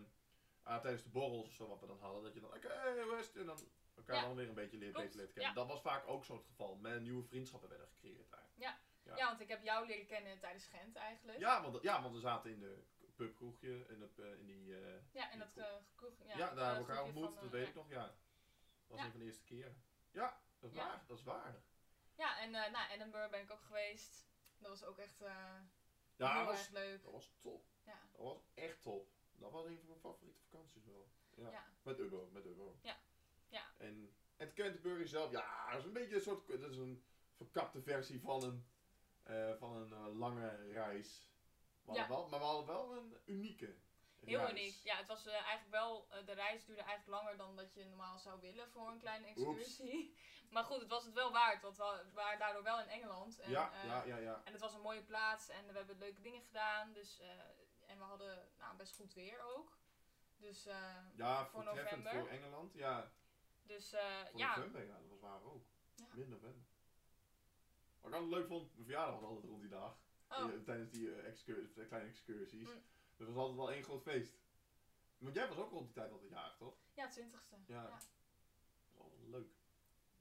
ah, 0.63 0.81
tijdens 0.81 1.03
de 1.03 1.09
borrels 1.09 1.47
of 1.47 1.53
zo, 1.53 1.67
wat 1.67 1.79
we 1.79 1.87
dan 1.87 1.99
hadden. 1.99 2.23
Dat 2.23 2.33
je 2.33 2.39
dan, 2.39 2.53
oké, 2.53 3.01
hoe 3.03 3.17
is 3.19 3.27
het? 3.27 3.35
En 3.35 3.45
dan 3.45 3.57
elkaar 3.95 4.15
Ja. 4.15 4.21
dan 4.21 4.35
weer 4.35 4.47
een 4.47 4.53
beetje 4.53 4.77
leert, 4.77 4.93
beter 4.93 5.15
leren 5.15 5.33
kennen. 5.33 5.49
ja. 5.53 5.55
Dat 5.59 5.67
was 5.67 5.81
vaak 5.81 6.07
ook 6.07 6.25
zo 6.25 6.35
het 6.35 6.45
geval. 6.45 6.75
Met 6.75 7.01
nieuwe 7.01 7.23
vriendschappen 7.23 7.69
werden 7.69 7.87
gecreëerd 7.87 8.29
daar. 8.29 8.49
Ja. 8.55 8.77
ja. 9.03 9.27
want 9.27 9.41
ik 9.41 9.47
heb 9.47 9.63
jou 9.63 9.87
leren 9.87 10.05
kennen 10.05 10.39
tijdens 10.39 10.65
Gent 10.65 10.95
eigenlijk. 10.95 11.39
Ja, 11.39 11.61
want, 11.61 11.81
ja, 11.81 12.01
want 12.01 12.13
we 12.13 12.19
zaten 12.19 12.51
in 12.51 12.59
de 12.59 12.83
pubkroegje, 13.15 13.85
in, 13.87 14.01
het, 14.01 14.19
eh, 14.19 14.39
in 14.39 14.45
die... 14.45 14.75
eh, 14.75 14.93
Ja, 15.11 15.31
en 15.31 15.39
dat 15.39 15.57
eh 15.57 15.65
kroeg, 15.95 16.13
ja, 16.25 16.37
ja, 16.37 16.53
daar 16.53 16.65
hebben 16.65 16.85
we 16.85 16.91
elkaar 16.91 17.03
ontmoet, 17.03 17.41
dat 17.41 17.49
weet 17.49 17.67
ik 17.67 17.75
nog, 17.75 17.89
ja. 17.89 18.13
Dat 18.89 18.97
was 18.97 18.99
Ja. 18.99 19.05
een 19.05 19.11
van 19.11 19.19
de 19.19 19.25
eerste 19.25 19.43
keren. 19.43 19.83
Ja, 20.11 20.41
dat 20.59 20.69
is 20.69 20.75
Ja. 20.75 20.85
waar, 20.87 21.03
dat 21.07 21.17
is 21.17 21.23
waar. 21.23 21.61
Ja, 22.15 22.39
en 22.39 22.51
nou, 22.51 22.89
Edinburgh 22.91 23.29
ben 23.31 23.41
ik 23.41 23.51
ook 23.51 23.61
geweest. 23.61 24.27
Dat 24.57 24.69
was 24.69 24.83
ook 24.83 24.97
echt 24.97 25.21
eh, 25.21 25.55
Ja, 26.15 26.33
heel 26.33 26.45
dat 26.45 26.45
was, 26.45 26.59
erg 26.59 26.69
leuk. 26.69 27.03
dat 27.03 27.11
was 27.11 27.31
top. 27.39 27.65
Ja. 27.83 27.99
Dat 28.11 28.21
was 28.21 28.43
echt 28.53 28.81
top. 28.81 29.09
Dat 29.31 29.51
was 29.51 29.65
een 29.65 29.77
van 29.77 29.87
mijn 29.87 29.99
favoriete 29.99 30.39
vakanties 30.41 30.85
wel. 30.85 31.09
Ja. 31.35 31.51
Ja. 31.51 31.65
Met 31.81 31.99
Ubbo, 31.99 32.29
met 32.31 32.45
Ubbo. 32.45 32.77
Ja. 32.81 32.97
Ja. 33.47 33.63
En 33.77 34.15
het 34.37 34.53
Canterbury 34.53 35.05
zelf, 35.07 35.31
ja, 35.31 35.69
dat 35.69 35.79
is 35.79 35.85
een 35.85 35.93
beetje 35.93 36.15
een 36.15 36.21
soort, 36.21 36.47
dat 36.47 36.71
is 36.71 36.77
een 36.77 37.03
verkapte 37.35 37.81
versie 37.81 38.21
van 38.21 38.43
een, 38.43 38.67
eh, 39.23 39.55
van 39.55 39.75
een 39.75 40.17
lange 40.17 40.71
reis. 40.71 41.27
We 41.83 41.93
Ja. 41.93 42.07
wel, 42.07 42.27
maar 42.29 42.39
we 42.39 42.45
hadden 42.45 42.65
wel 42.65 42.97
een 42.97 43.17
unieke 43.25 43.75
Heel 44.25 44.39
reis. 44.39 44.51
uniek. 44.51 44.75
Ja, 44.83 44.97
het 44.97 45.07
was 45.07 45.25
eh, 45.25 45.33
eigenlijk 45.33 45.69
wel, 45.69 46.07
eh, 46.09 46.25
de 46.25 46.33
reis 46.33 46.65
duurde 46.65 46.81
eigenlijk 46.81 47.21
langer 47.21 47.37
dan 47.37 47.55
dat 47.55 47.73
je 47.73 47.85
normaal 47.85 48.19
zou 48.19 48.41
willen 48.41 48.69
voor 48.69 48.87
een 48.87 48.99
kleine 48.99 49.27
excursie. 49.27 50.15
Maar 50.49 50.63
goed, 50.63 50.79
het 50.79 50.89
was 50.89 51.05
het 51.05 51.13
wel 51.13 51.31
waard, 51.31 51.61
want 51.61 51.77
we 51.77 52.11
waren 52.13 52.39
daardoor 52.39 52.63
wel 52.63 52.79
in 52.79 52.87
Engeland. 52.87 53.39
En, 53.39 53.51
Ja, 53.51 53.73
eh, 53.73 53.85
ja, 53.85 54.03
ja, 54.03 54.17
ja. 54.17 54.41
En 54.45 54.51
het 54.51 54.61
was 54.61 54.73
een 54.73 54.81
mooie 54.81 55.03
plaats 55.03 55.49
en 55.49 55.67
we 55.67 55.73
hebben 55.73 55.97
leuke 55.97 56.21
dingen 56.21 56.41
gedaan. 56.41 56.93
Dus, 56.93 57.21
en 57.85 57.97
we 57.97 58.03
hadden 58.03 58.47
nou, 58.57 58.77
best 58.77 58.95
goed 58.95 59.13
weer 59.13 59.41
ook. 59.41 59.77
Dus, 60.37 60.67
Ja, 61.15 61.47
voor 61.47 61.63
november. 61.63 62.11
voor 62.11 62.27
Engeland. 62.27 62.73
Ja, 62.73 63.11
dus 63.63 63.89
voor 63.89 64.39
ja, 64.39 64.55
november, 64.55 64.85
ja, 64.85 64.93
dat 64.93 65.09
was 65.09 65.19
waar 65.19 65.43
ook. 65.43 65.63
Ja. 65.95 66.05
Midden 66.07 66.29
november. 66.29 66.63
Wat 68.01 68.11
ik 68.11 68.17
altijd 68.17 68.31
leuk 68.31 68.47
vond, 68.47 68.73
mijn 68.73 68.85
verjaardag 68.85 69.19
was 69.19 69.23
altijd 69.23 69.45
rond 69.45 69.61
die 69.61 69.69
dag. 69.69 69.97
oh, 70.29 70.63
tijdens 70.65 70.89
die 70.89 71.87
kleine 71.87 72.09
excursies. 72.09 72.67
Mm. 72.67 72.83
Dus 73.19 73.27
het 73.27 73.35
was 73.35 73.45
altijd 73.45 73.57
wel 73.57 73.71
één 73.71 73.83
groot 73.83 74.01
feest. 74.03 74.33
Want 75.17 75.35
jij 75.35 75.47
was 75.47 75.57
ook 75.57 75.71
rond 75.71 75.85
die 75.85 75.93
tijd 75.95 76.11
altijd 76.11 76.29
jarig, 76.31 76.57
toch? 76.57 76.75
ja, 76.93 77.07
twintigste. 77.07 77.55
Ja. 77.65 77.75
Ja. 77.75 77.81
Dat 77.81 77.91
was 78.93 79.03
altijd 79.03 79.27
leuk. 79.27 79.47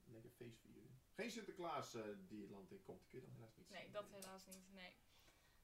Lekker 0.05 0.31
feest 0.31 0.59
vieren. 0.59 1.01
Geen 1.15 1.31
Sinterklaas 1.31 1.93
eh, 1.93 2.03
die 2.27 2.41
het 2.41 2.49
land 2.49 2.71
in 2.71 2.81
komt, 2.83 3.07
kun 3.07 3.19
je 3.19 3.25
dan 3.25 3.35
helaas 3.35 3.55
niet 3.55 3.69
Nee, 3.69 3.83
zien. 3.83 3.91
dat 3.91 4.09
helaas 4.09 4.45
niet. 4.45 4.73
Nee. 4.73 4.95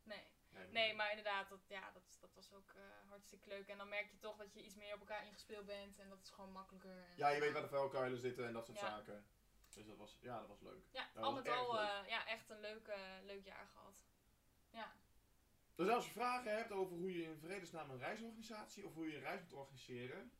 Nee. 0.03 0.23
Nee, 0.49 0.67
Nee, 0.67 0.93
maar 0.95 1.09
inderdaad, 1.09 1.49
dat, 1.49 1.59
ja, 1.67 1.91
dat, 1.91 2.17
dat 2.21 2.33
was 2.33 2.53
ook 2.53 2.69
eh, 2.75 2.83
hartstikke 3.09 3.47
leuk. 3.47 3.67
En 3.67 3.77
dan 3.77 3.89
merk 3.89 4.11
je 4.11 4.17
toch 4.19 4.37
dat 4.37 4.53
je 4.53 4.63
iets 4.63 4.75
meer 4.75 4.93
op 4.93 4.99
elkaar 4.99 5.25
ingespeeld 5.25 5.65
bent. 5.65 5.99
En 5.99 6.09
dat 6.09 6.21
is 6.21 6.29
gewoon 6.29 6.51
makkelijker. 6.51 6.97
En, 6.97 7.13
Ja, 7.17 7.29
je 7.29 7.39
weet 7.39 7.53
waar 7.53 7.61
de 7.61 7.67
vuilkuilen 7.67 8.19
zitten 8.19 8.47
en 8.47 8.53
dat 8.53 8.65
soort 8.65 8.79
Ja. 8.79 8.89
zaken. 8.89 9.25
Dus 9.73 9.85
dat 9.85 9.97
was, 9.97 10.17
ja, 10.21 10.39
dat 10.39 10.47
was 10.47 10.61
leuk. 10.61 10.83
Ja, 10.91 11.09
dat 11.13 11.23
al 11.23 11.33
met 11.33 11.47
al 11.47 11.75
ja, 12.07 12.27
echt 12.27 12.49
een 12.49 12.59
leuk, 12.59 12.87
leuk 13.23 13.45
jaar 13.45 13.67
gehad. 13.67 14.04
Dus 15.75 15.89
als 15.89 16.05
je 16.05 16.11
vragen 16.11 16.55
hebt 16.57 16.71
over 16.71 16.95
hoe 16.97 17.13
je 17.17 17.23
in 17.23 17.37
vredesnaam 17.39 17.89
een 17.89 17.97
reisorganisatie 17.97 18.85
of 18.85 18.93
hoe 18.93 19.07
je 19.07 19.15
een 19.15 19.21
reis 19.21 19.41
moet 19.41 19.53
organiseren, 19.53 20.31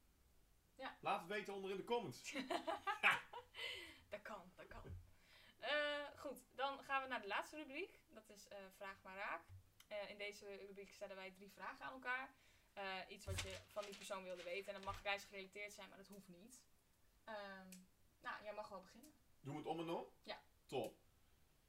Ja. 0.76 0.98
laat 1.02 1.20
het 1.20 1.30
weten 1.30 1.54
onder 1.54 1.72
in 1.72 1.78
de 1.78 1.84
comments. 1.84 2.32
dat 4.10 4.22
kan, 4.22 4.52
dat 4.56 4.68
kan. 4.68 4.82
Eh, 5.60 6.06
goed, 6.18 6.44
dan 6.56 6.84
gaan 6.84 7.02
we 7.02 7.08
naar 7.08 7.22
de 7.22 7.28
laatste 7.28 7.56
rubriek. 7.58 8.00
Dat 8.14 8.30
is 8.30 8.48
eh, 8.48 8.58
Vraag 8.76 9.02
maar 9.04 9.16
raak. 9.16 9.42
Eh, 9.88 10.10
in 10.10 10.18
deze 10.18 10.56
rubriek 10.56 10.92
stellen 10.92 11.16
wij 11.16 11.32
drie 11.32 11.52
vragen 11.52 11.86
aan 11.86 11.94
elkaar. 11.94 12.30
Iets 13.10 13.26
wat 13.26 13.42
je 13.42 13.58
van 13.68 13.84
die 13.86 13.96
persoon 13.96 14.24
wilde 14.24 14.44
weten. 14.44 14.68
En 14.68 14.74
dat 14.74 14.84
mag 14.84 15.02
reisgerelateerd 15.04 15.74
zijn, 15.74 15.90
maar 15.90 15.98
dat 15.98 16.08
hoeft 16.08 16.28
niet. 16.28 16.62
Ehm, 17.24 17.70
nou, 18.22 18.44
jij 18.44 18.54
mag 18.54 18.70
wel 18.70 18.82
beginnen. 18.82 19.14
Doen 19.42 19.54
we 19.54 19.60
het 19.60 19.68
om 19.70 19.80
en 19.80 19.90
om? 19.90 20.06
Ja. 20.24 20.42
Top. 20.66 20.98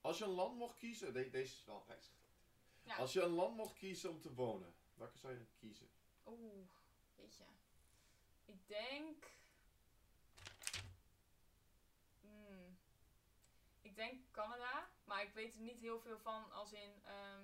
Als 0.00 0.18
je 0.18 0.24
een 0.24 0.30
land 0.30 0.56
mocht 0.56 0.76
kiezen, 0.78 1.12
de- 1.12 1.30
deze 1.30 1.52
is 1.54 1.64
wel 1.64 1.84
reisgerelateerd. 1.86 2.25
Ja. 2.87 2.97
Als 2.97 3.12
je 3.12 3.22
een 3.22 3.30
land 3.30 3.57
mocht 3.57 3.74
kiezen 3.74 4.11
om 4.11 4.20
te 4.20 4.34
wonen, 4.34 4.74
welke 4.95 5.18
zou 5.18 5.32
je 5.32 5.39
dan 5.39 5.49
kiezen? 5.59 5.89
Oeh, 6.26 6.66
weet 7.16 7.37
je. 7.37 7.45
Ik 8.45 8.66
denk. 8.66 9.26
Hmm. 12.20 12.76
Ik 13.82 13.97
denk 13.97 14.20
Canada, 14.30 14.89
maar 15.05 15.22
ik 15.22 15.32
weet 15.32 15.55
er 15.55 15.61
niet 15.61 15.80
heel 15.80 16.01
veel 16.01 16.18
van 16.18 16.53
als 16.53 16.72
in 16.72 17.03
ehm, 17.05 17.41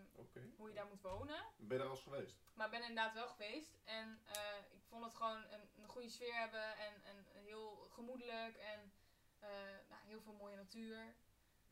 hoe 0.57 0.69
je 0.69 0.75
daar 0.75 0.87
moet 0.87 1.03
wonen. 1.03 1.45
Ben 1.57 1.69
je 1.69 1.77
daar 1.77 1.87
al 1.87 1.91
eens 1.91 2.03
geweest? 2.03 2.37
Maar 2.55 2.67
ik 2.67 2.73
ben 2.73 2.89
inderdaad 2.89 3.15
wel 3.15 3.29
geweest 3.29 3.79
en 3.85 4.21
eh, 4.27 4.59
ik 4.71 4.83
vond 4.89 5.05
het 5.05 5.15
gewoon 5.15 5.45
een, 5.51 5.69
een 5.77 5.89
goede 5.89 6.09
sfeer 6.09 6.35
hebben 6.35 6.77
en, 6.77 7.05
en 7.05 7.27
heel 7.33 7.87
gemoedelijk 7.91 8.57
en 8.57 8.93
eh, 9.39 9.51
nou, 9.89 10.03
heel 10.05 10.21
veel 10.21 10.33
mooie 10.35 10.57
natuur. 10.57 11.15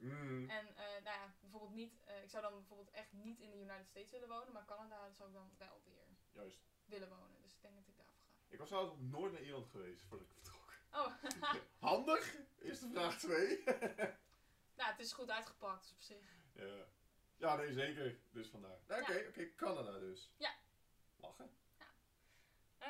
Mm. 0.01 0.51
En 0.51 0.67
eh, 0.77 0.85
nou 1.05 1.19
ja, 1.19 1.35
bijvoorbeeld 1.41 1.73
niet, 1.75 2.01
eh, 2.05 2.23
ik 2.23 2.31
zou 2.31 2.43
dan 2.43 2.53
bijvoorbeeld 2.55 2.91
echt 2.91 3.13
niet 3.13 3.39
in 3.41 3.51
de 3.51 3.57
United 3.57 3.87
States 3.87 4.11
willen 4.11 4.29
wonen, 4.29 4.53
maar 4.53 4.65
Canada 4.65 5.11
zou 5.13 5.29
ik 5.29 5.35
dan 5.35 5.51
wel 5.59 5.81
weer 5.85 6.07
Juist. 6.33 6.59
willen 6.85 7.09
wonen. 7.09 7.43
Dus 7.43 7.53
ik 7.55 7.61
denk 7.63 7.75
dat 7.75 7.87
ik 7.89 7.97
daarvoor 7.97 8.15
ga. 8.21 8.29
Ik 8.49 8.59
was 8.59 8.69
trouwens 8.69 8.97
nog 8.99 9.11
nooit 9.11 9.33
naar 9.33 9.43
Ierland 9.43 9.67
geweest 9.67 10.03
voordat 10.03 10.27
ik 10.27 10.33
vertrok. 10.33 10.75
Oh, 10.93 11.15
Handig 11.91 12.37
is 12.59 12.81
de 12.81 12.89
vraag 12.91 13.19
2. 13.19 13.63
nou, 14.79 14.91
het 14.91 14.99
is 15.01 15.13
goed 15.13 15.31
uitgepakt 15.31 15.83
dus 15.83 15.93
op 15.93 16.01
zich. 16.01 16.27
ja. 16.53 16.85
ja, 17.37 17.57
nee, 17.57 17.73
zeker. 17.73 18.19
Dus 18.31 18.49
vandaar. 18.49 18.79
Nou, 18.87 19.03
Oké, 19.03 19.13
Ja. 19.13 19.29
oké, 19.29 19.55
Canada 19.55 19.99
dus. 19.99 20.31
Ja. 20.37 20.55
Lachen. 21.17 21.51
Eh, 22.79 22.89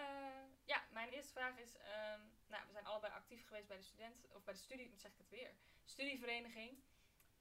ja, 0.65 0.85
mijn 0.93 1.09
eerste 1.09 1.33
vraag 1.33 1.59
is, 1.59 1.77
ehm, 1.77 2.21
nou, 2.47 2.67
we 2.67 2.73
zijn 2.73 2.87
allebei 2.87 3.13
actief 3.13 3.47
geweest 3.47 3.67
bij 3.69 3.77
de 3.77 3.83
student, 3.83 4.27
of 4.33 4.45
bij 4.45 4.55
de 4.55 4.61
studie, 4.61 4.93
zeg 4.97 5.11
ik 5.13 5.19
het 5.19 5.29
weer, 5.31 5.51
studievereniging. 5.85 6.83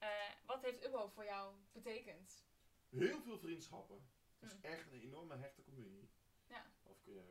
Eh, 0.00 0.08
wat 0.46 0.62
heeft 0.62 0.86
UBO 0.86 1.08
voor 1.08 1.24
jou 1.24 1.54
betekend? 1.72 2.44
Heel 2.88 3.20
veel 3.22 3.38
vriendschappen. 3.38 4.08
Het 4.38 4.50
is 4.50 4.56
Mm. 4.56 4.62
echt 4.64 4.92
een 4.92 5.00
enorme 5.00 5.36
hechte 5.36 5.62
communie. 5.62 6.10
Ja. 6.48 6.66
Of, 6.82 6.98
ja, 7.04 7.22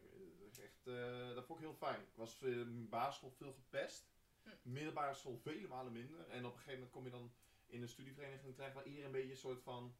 is 0.50 0.60
echt, 0.60 0.88
eh, 0.88 1.34
dat 1.36 1.46
vond 1.46 1.60
ik 1.60 1.66
heel 1.66 1.76
fijn. 1.76 2.02
Ik 2.02 2.16
was 2.16 2.42
eh, 2.42 2.50
in 2.52 2.90
basisschool 2.90 3.32
veel 3.32 3.54
gepest. 3.54 4.12
Mm. 4.44 4.52
Middelbare 4.62 5.14
school 5.14 5.38
vele 5.38 5.68
malen 5.68 5.92
minder. 5.92 6.28
En 6.30 6.46
op 6.46 6.52
een 6.52 6.58
gegeven 6.58 6.74
moment 6.74 6.92
kom 6.92 7.04
je 7.06 7.12
dan 7.12 7.34
in 7.66 7.82
een 7.82 7.88
studievereniging 7.90 8.56
terecht 8.56 8.74
waar 8.74 8.86
iedereen 8.86 9.06
een 9.06 9.12
beetje 9.12 9.32
een 9.32 9.38
soort 9.38 9.62
van 9.62 9.98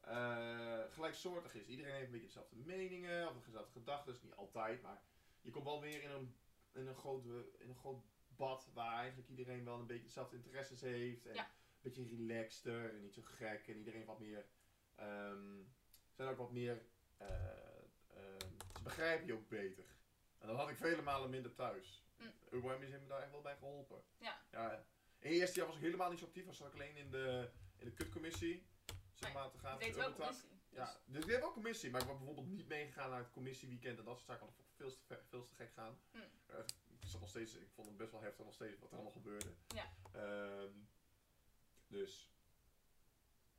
eh, 0.00 0.80
gelijksoortig 0.90 1.54
is. 1.54 1.66
Iedereen 1.66 1.92
heeft 1.92 2.04
een 2.06 2.10
beetje 2.12 2.26
dezelfde 2.26 2.56
meningen 2.56 3.28
of 3.36 3.44
dezelfde 3.44 3.72
gedachten. 3.72 4.18
Niet 4.22 4.34
altijd, 4.34 4.82
maar 4.82 5.02
je 5.40 5.50
komt 5.50 5.64
wel 5.64 5.80
weer 5.80 6.02
in 6.02 6.10
een, 6.10 6.36
in 6.72 6.86
een, 6.86 6.94
groot, 6.94 7.24
in 7.58 7.68
een 7.68 7.76
groot 7.76 8.04
bad 8.28 8.70
waar 8.72 8.96
eigenlijk 8.98 9.28
iedereen 9.28 9.64
wel 9.64 9.78
een 9.78 9.86
beetje 9.86 10.02
dezelfde 10.06 10.36
interesses 10.36 10.80
heeft. 10.80 11.26
En 11.26 11.34
Ja. 11.34 11.50
Een 11.82 11.92
beetje 11.92 12.16
relaxter 12.16 12.94
en 12.94 13.00
niet 13.00 13.14
zo 13.14 13.22
gek. 13.22 13.68
En 13.68 13.76
iedereen 13.76 14.04
wat 14.04 14.18
meer, 14.18 14.46
ehm, 14.94 15.62
zijn 16.10 16.28
ook 16.28 16.36
wat 16.36 16.52
meer, 16.52 16.82
eh, 17.16 17.26
ehm, 18.14 18.48
ze 18.76 18.82
begrijpen 18.82 19.26
je 19.26 19.32
ook 19.32 19.48
beter. 19.48 19.84
En 20.38 20.48
dat 20.48 20.56
had 20.56 20.70
ik 20.70 20.76
vele 20.76 21.02
malen 21.02 21.30
minder 21.30 21.54
thuis. 21.54 22.04
Mm. 22.16 22.32
UWM 22.50 22.80
heeft 22.80 23.02
me 23.02 23.06
daar 23.06 23.22
echt 23.22 23.30
wel 23.30 23.40
bij 23.40 23.56
geholpen. 23.56 24.02
Ja. 24.18 24.42
ja. 24.50 24.72
In 25.18 25.30
het 25.30 25.40
eerste 25.40 25.58
jaar 25.58 25.66
was 25.66 25.76
ik 25.76 25.82
helemaal 25.82 26.10
niet 26.10 26.18
zo 26.18 26.24
actief. 26.24 26.46
Was 26.46 26.60
ik 26.60 26.72
alleen 26.72 26.96
in 26.96 27.10
de, 27.10 27.50
in 27.76 27.84
de 27.84 27.92
kutcommissie. 27.92 28.66
Zeg 29.12 29.28
Nee, 29.28 29.32
maar 29.32 29.50
te 29.50 29.58
gaan 29.58 29.80
voor 29.80 29.92
deed 29.92 30.14
commissie. 30.14 30.48
Ja, 30.68 31.00
dus 31.06 31.24
ik 31.24 31.30
heb 31.30 31.40
wel 31.40 31.52
commissie, 31.52 31.90
maar 31.90 32.00
ik 32.00 32.06
ben 32.06 32.16
bijvoorbeeld 32.16 32.46
niet 32.46 32.68
meegegaan 32.68 33.10
naar 33.10 33.18
het 33.18 33.30
commissieweekend 33.30 33.98
en 33.98 34.04
dat 34.04 34.14
soort 34.16 34.26
zaken. 34.26 34.46
Ik 34.46 34.64
veel 34.76 34.90
te, 34.90 35.18
veel 35.28 35.42
te 35.42 35.54
gek 35.54 35.72
gaan. 35.72 35.98
Hm. 36.10 36.18
Eh, 36.46 36.58
ik, 37.00 37.06
zat 37.06 37.20
nog 37.20 37.28
steeds, 37.28 37.54
ik 37.54 37.70
vond 37.70 37.88
het 37.88 37.96
best 37.96 38.12
wel 38.12 38.20
heftig 38.20 38.44
nog 38.44 38.54
steeds 38.54 38.78
wat 38.78 38.88
er 38.88 38.94
allemaal 38.94 39.12
gebeurde. 39.12 39.54
Ja. 39.68 39.92
Ehm, 40.12 40.72
dus. 41.90 42.30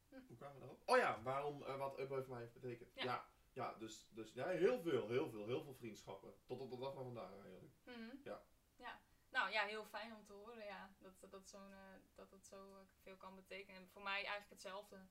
Hm. 0.09 0.19
Hoe 0.27 0.37
kwamen 0.37 0.55
we 0.55 0.59
daarop? 0.59 0.81
Oh 0.85 0.97
ja, 0.97 1.21
waarom, 1.21 1.63
eh, 1.63 1.77
wat 1.77 1.99
Upboy 1.99 2.21
voor 2.21 2.33
mij 2.33 2.41
heeft 2.41 2.53
betekend. 2.53 2.93
Ja. 2.93 3.03
Ja, 3.03 3.29
ja, 3.53 3.73
dus, 3.73 4.07
dus 4.09 4.33
ja, 4.33 4.47
heel 4.47 4.81
veel, 4.81 5.07
heel 5.07 5.29
veel, 5.29 5.45
heel 5.45 5.63
veel 5.63 5.75
vriendschappen. 5.75 6.33
Tot 6.45 6.59
op 6.59 6.71
de 6.71 6.77
dag 6.77 6.93
van 6.93 7.03
vandaag 7.03 7.31
eigenlijk. 7.31 7.73
Mhm. 7.83 8.15
Ja. 8.23 8.43
ja. 8.75 9.01
Nou 9.29 9.51
ja, 9.51 9.65
heel 9.65 9.85
fijn 9.85 10.15
om 10.15 10.25
te 10.25 10.33
horen, 10.33 10.65
ja. 10.65 10.95
Dat 10.99 11.19
dat, 11.19 11.31
dat, 11.31 11.49
zo'n, 11.49 11.71
eh, 11.71 11.79
dat 12.15 12.31
het 12.31 12.45
zo 12.45 12.75
eh, 12.75 12.81
veel 13.01 13.17
kan 13.17 13.35
betekenen. 13.35 13.81
En 13.81 13.87
voor 13.87 14.01
mij 14.01 14.13
eigenlijk 14.13 14.49
hetzelfde. 14.49 15.07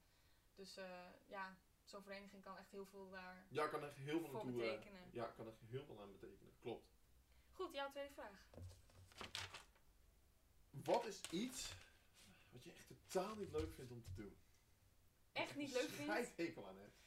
Dus 0.54 0.78
ja, 1.26 1.56
zo'n 1.84 2.02
vereniging 2.02 2.42
kan 2.42 2.56
echt 2.58 2.70
heel 2.70 2.86
veel 2.86 3.10
daar 3.10 3.46
Ja, 3.48 3.68
kan 3.68 3.82
er 3.82 3.92
heel 3.92 4.20
veel 4.20 4.40
eh, 4.40 4.46
betekenen. 4.46 5.10
Ja, 5.12 5.26
kan 5.26 5.46
er 5.46 5.54
heel 5.66 5.84
veel 5.84 6.00
aan 6.00 6.12
betekenen. 6.12 6.52
Klopt. 6.60 6.88
Goed, 7.52 7.74
jouw 7.74 7.90
tweede 7.90 8.12
vraag. 8.14 8.48
Wat 10.70 11.06
is 11.06 11.20
iets 11.30 11.74
wat 12.52 12.64
je 12.64 12.72
echt 12.72 12.86
totaal 12.86 13.34
niet 13.34 13.50
leuk 13.50 13.72
vindt 13.74 13.90
om 13.92 14.02
te 14.02 14.14
doen? 14.14 14.38
Echt 15.32 15.56
niet 15.56 15.72
leuk 15.72 15.88
vindt? 15.88 16.12
Schijt 16.12 16.36
hekel 16.36 16.68
aan 16.68 16.78
hebt. 16.78 16.98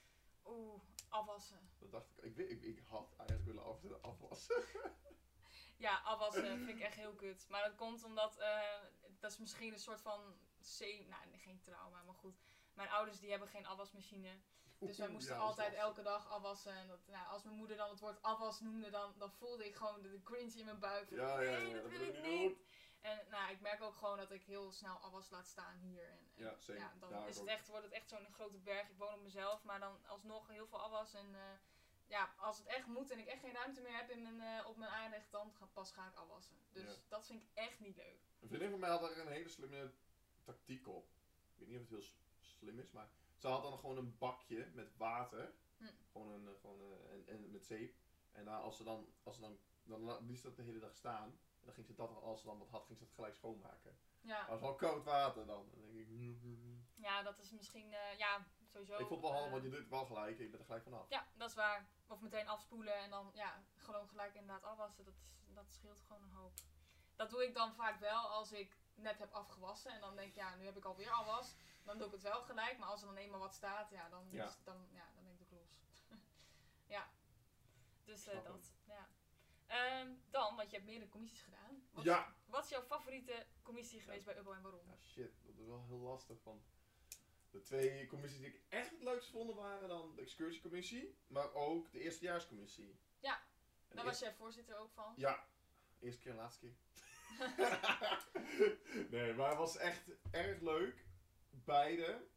Oeh, 0.45 0.81
afwassen. 1.09 1.69
Dat 1.79 1.91
dacht 1.91 2.17
ik. 2.23 2.37
Ik, 2.37 2.49
ik, 2.49 2.61
ik 2.77 2.83
had 2.87 3.13
eigenlijk 3.17 3.47
willen 3.47 3.63
af, 3.63 4.01
afwassen. 4.01 4.63
Ja, 5.77 5.97
afwassen 6.03 6.57
vind 6.65 6.69
ik 6.69 6.79
echt 6.79 6.95
heel 6.95 7.13
kut. 7.13 7.45
Maar 7.49 7.63
dat 7.63 7.75
komt 7.75 8.03
omdat, 8.03 8.37
eh, 8.37 8.81
dat 9.19 9.31
is 9.31 9.37
misschien 9.37 9.73
een 9.73 9.79
soort 9.79 10.01
van, 10.01 10.35
se- 10.61 11.05
nou 11.09 11.37
geen 11.37 11.59
trauma, 11.59 12.03
maar 12.03 12.13
goed. 12.15 12.39
Mijn 12.73 12.89
ouders 12.89 13.19
die 13.19 13.29
hebben 13.29 13.47
geen 13.47 13.65
afwasmachine. 13.65 14.39
Dus 14.79 14.97
wij 14.97 15.09
moesten 15.09 15.35
ja, 15.35 15.41
altijd 15.41 15.73
elke 15.73 16.01
dag 16.01 16.29
afwassen. 16.29 16.73
En 16.75 16.87
dat, 16.87 17.07
nou, 17.07 17.27
als 17.27 17.43
mijn 17.43 17.55
moeder 17.55 17.77
dan 17.77 17.89
het 17.89 17.99
woord 17.99 18.21
afwas 18.21 18.59
noemde, 18.59 18.89
dan, 18.89 19.13
dan 19.17 19.31
voelde 19.31 19.65
ik 19.65 19.75
gewoon 19.75 20.01
de, 20.01 20.09
de 20.09 20.21
cringe 20.23 20.59
in 20.59 20.65
mijn 20.65 20.79
buik. 20.79 21.07
Van, 21.07 21.17
Ja, 21.17 21.41
ja, 21.41 21.57
nee, 21.57 21.73
dat 21.73 21.89
wil 21.89 22.01
ik 22.01 22.15
ik 22.15 22.21
niet. 22.23 22.57
En 23.03 23.19
nou, 23.29 23.51
ik 23.51 23.61
merk 23.61 23.81
ook 23.81 23.95
gewoon 23.95 24.17
dat 24.17 24.31
ik 24.31 24.43
heel 24.43 24.71
snel 24.71 24.95
afwas 24.95 25.29
laat 25.29 25.47
staan 25.47 25.77
hier. 25.77 26.03
En, 26.03 26.19
en 26.35 26.43
Ja, 26.43 26.55
ja, 26.75 26.93
dan 26.99 27.09
Daar 27.09 27.27
is 27.27 27.37
het 27.37 27.47
echt, 27.47 27.67
wordt 27.67 27.85
het 27.85 27.93
echt 27.93 28.09
zo'n 28.09 28.33
grote 28.33 28.59
berg. 28.59 28.89
Ik 28.89 28.97
woon 28.97 29.13
op 29.13 29.21
mezelf, 29.21 29.63
maar 29.63 29.79
dan 29.79 30.05
alsnog 30.05 30.47
heel 30.47 30.67
veel 30.67 30.81
afwas. 30.81 31.13
En 31.13 31.35
eh, 31.35 31.41
ja, 32.07 32.33
als 32.37 32.57
het 32.57 32.67
echt 32.67 32.87
moet 32.87 33.11
en 33.11 33.19
ik 33.19 33.27
echt 33.27 33.39
geen 33.39 33.53
ruimte 33.53 33.81
meer 33.81 33.95
heb 33.95 34.09
in 34.09 34.21
mijn, 34.21 34.41
eh, 34.41 34.67
op 34.67 34.77
mijn 34.77 34.91
aanrecht, 34.91 35.31
dan 35.31 35.53
ga, 35.53 35.65
pas 35.65 35.91
ga 35.91 36.07
ik 36.07 36.15
afwassen. 36.15 36.55
Dus 36.71 36.83
Ja. 36.83 37.01
dat 37.07 37.25
vind 37.25 37.41
ik 37.41 37.47
echt 37.53 37.79
niet 37.79 37.95
leuk. 37.95 38.19
Een 38.39 38.47
vriendin 38.47 38.69
van 38.69 38.79
mij 38.79 38.89
had 38.89 39.03
er 39.03 39.19
een 39.19 39.27
hele 39.31 39.49
slimme 39.49 39.93
tactiek 40.43 40.87
op. 40.87 41.07
Ik 41.53 41.59
weet 41.59 41.67
niet 41.67 41.77
of 41.79 41.89
het 41.89 41.99
heel 41.99 42.13
slim 42.39 42.79
is, 42.79 42.91
maar 42.91 43.09
ze 43.37 43.47
had 43.47 43.63
dan 43.63 43.79
gewoon 43.79 43.97
een 43.97 44.17
bakje 44.17 44.69
met 44.73 44.97
water. 44.97 45.53
Hm. 45.77 45.85
Gewoon 46.11 46.31
een, 46.31 46.55
gewoon, 46.61 46.81
eh, 46.81 47.13
en, 47.13 47.27
en 47.27 47.51
met 47.51 47.65
zeep. 47.65 47.95
En 48.31 48.45
dan 48.45 48.61
als 48.61 48.77
ze 48.77 48.83
dan, 48.83 49.13
als 49.23 49.35
ze 49.35 49.41
dan, 49.41 49.59
dan 49.83 50.25
liet 50.25 50.39
ze 50.39 50.47
dat 50.47 50.55
de 50.55 50.63
hele 50.63 50.79
dag 50.79 50.95
staan. 50.95 51.39
En 51.63 51.69
dan 51.69 51.75
ging 51.75 51.87
ze 51.87 51.95
dat, 51.95 52.21
als 52.21 52.39
ze 52.39 52.45
dan 52.45 52.57
wat 52.57 52.69
had, 52.69 52.85
ging 52.85 52.97
ze 52.97 53.05
dat 53.05 53.13
gelijk 53.13 53.35
schoonmaken. 53.35 53.97
Ja, 54.21 54.31
Maar 54.31 54.39
het 54.39 54.49
was 54.49 54.59
wel 54.59 54.75
koud 54.75 55.03
water 55.03 55.45
dan. 55.45 55.69
Dan 55.71 55.81
denk 55.81 56.07
ik, 56.07 56.41
ja 56.95 57.23
dat 57.23 57.39
is 57.39 57.51
misschien, 57.51 57.93
eh, 57.93 58.17
ja, 58.17 58.45
sowieso. 58.65 58.93
ik 58.97 59.07
vond 59.07 59.21
het 59.21 59.31
wel 59.31 59.31
handig, 59.31 59.45
eh, 59.45 59.51
want 59.51 59.63
je 59.63 59.69
doet 59.69 59.79
het 59.79 59.89
wel 59.89 60.05
gelijk. 60.05 60.37
Je 60.37 60.47
bent 60.47 60.59
er 60.59 60.65
gelijk 60.65 60.83
vanaf. 60.83 61.09
Ja, 61.09 61.27
dat 61.33 61.49
is 61.49 61.55
waar. 61.55 61.87
Of 62.07 62.21
meteen 62.21 62.47
afspoelen 62.47 62.95
en 62.95 63.09
dan 63.09 63.31
ja, 63.33 63.63
gewoon 63.75 64.07
gelijk 64.07 64.33
inderdaad 64.35 64.63
afwassen. 64.63 65.05
Dat, 65.05 65.13
is, 65.13 65.53
dat 65.53 65.71
scheelt 65.71 66.01
gewoon 66.01 66.23
een 66.23 66.35
hoop. 66.35 66.53
Dat 67.15 67.29
doe 67.29 67.43
ik 67.43 67.53
dan 67.53 67.73
vaak 67.73 67.99
wel 67.99 68.27
als 68.27 68.51
ik 68.51 68.77
net 68.95 69.19
heb 69.19 69.33
afgewassen. 69.33 69.91
En 69.91 70.01
dan 70.01 70.15
denk 70.15 70.29
ik, 70.29 70.35
ja, 70.35 70.55
nu 70.55 70.65
heb 70.65 70.77
ik 70.77 70.85
alweer 70.85 71.11
afwas. 71.11 71.55
Dan 71.83 71.97
doe 71.97 72.07
ik 72.07 72.13
het 72.13 72.21
wel 72.21 72.41
gelijk. 72.41 72.77
Maar 72.77 72.89
als 72.89 73.01
er 73.01 73.07
dan 73.07 73.17
eenmaal 73.17 73.39
wat 73.39 73.53
staat, 73.53 73.89
ja, 73.89 74.09
dan, 74.09 74.27
Ja. 74.29 74.45
Is, 74.45 74.57
dan, 74.63 74.87
ja, 74.91 75.05
dan 75.15 75.23
ben 75.23 75.33
ik 75.33 75.41
ook 75.41 75.51
los. 75.51 76.05
ja. 76.95 77.09
Dus 78.03 78.27
eh, 78.27 78.43
dat, 78.43 78.73
Ehm, 79.73 80.11
dan, 80.31 80.55
want 80.55 80.69
je 80.69 80.75
hebt 80.75 80.87
meerdere 80.89 81.09
commissies 81.11 81.41
gedaan. 81.41 81.83
Wat, 81.91 82.03
Ja. 82.03 82.35
wat 82.45 82.63
is 82.63 82.69
jouw 82.69 82.81
favoriete 82.81 83.45
commissie 83.61 83.99
geweest 84.01 84.25
bij 84.25 84.37
Ubbo 84.37 84.51
en 84.53 84.61
waarom? 84.61 84.85
Ja, 84.85 84.97
shit, 85.01 85.31
dat 85.45 85.57
is 85.57 85.65
wel 85.65 85.83
heel 85.87 85.97
lastig. 85.99 86.43
Want 86.43 86.63
de 87.49 87.61
twee 87.61 88.07
commissies 88.07 88.39
die 88.39 88.47
ik 88.47 88.61
echt 88.69 88.89
het 88.89 89.01
leukst 89.01 89.29
vond 89.29 89.53
waren 89.53 89.87
dan 89.89 90.15
de 90.15 90.21
excursiecommissie, 90.21 91.17
maar 91.27 91.53
ook 91.53 91.91
de 91.91 91.99
eerstejaarscommissie. 91.99 92.99
Ja, 93.19 93.41
En 93.87 93.95
Daar 93.95 94.05
was 94.05 94.19
jij 94.19 94.33
voorzitter 94.33 94.77
ook 94.77 94.91
van. 94.91 95.13
Ja, 95.17 95.47
eerste 95.99 96.21
keer 96.21 96.31
en 96.31 96.37
laatste 96.37 96.59
keer. 96.59 96.75
nee, 99.11 99.33
maar 99.33 99.49
het 99.49 99.57
was 99.57 99.77
echt 99.77 100.03
erg 100.31 100.59
leuk. 100.61 101.05
Beide. 101.49 102.27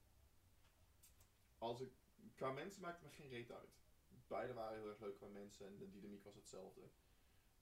Als 1.59 1.80
ik, 1.80 1.93
qua 2.34 2.51
mensen 2.51 2.82
maakte 2.82 3.05
me 3.05 3.11
geen 3.11 3.28
reet 3.28 3.53
uit. 3.53 3.78
Beide 4.26 4.53
waren 4.55 4.78
heel 4.78 4.89
erg 4.89 4.99
leuk 5.01 5.16
qua 5.16 5.26
mensen 5.26 5.66
en 5.66 5.76
de 5.78 5.91
dynamiek 5.91 6.24
was 6.24 6.34
hetzelfde. 6.34 6.91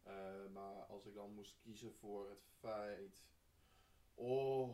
Eh, 0.04 0.46
maar 0.52 0.82
als 0.82 1.06
ik 1.06 1.14
dan 1.14 1.34
moest 1.34 1.58
kiezen 1.58 1.94
voor 1.94 2.28
het 2.28 2.44
feit. 2.58 3.24
Oh, 4.14 4.68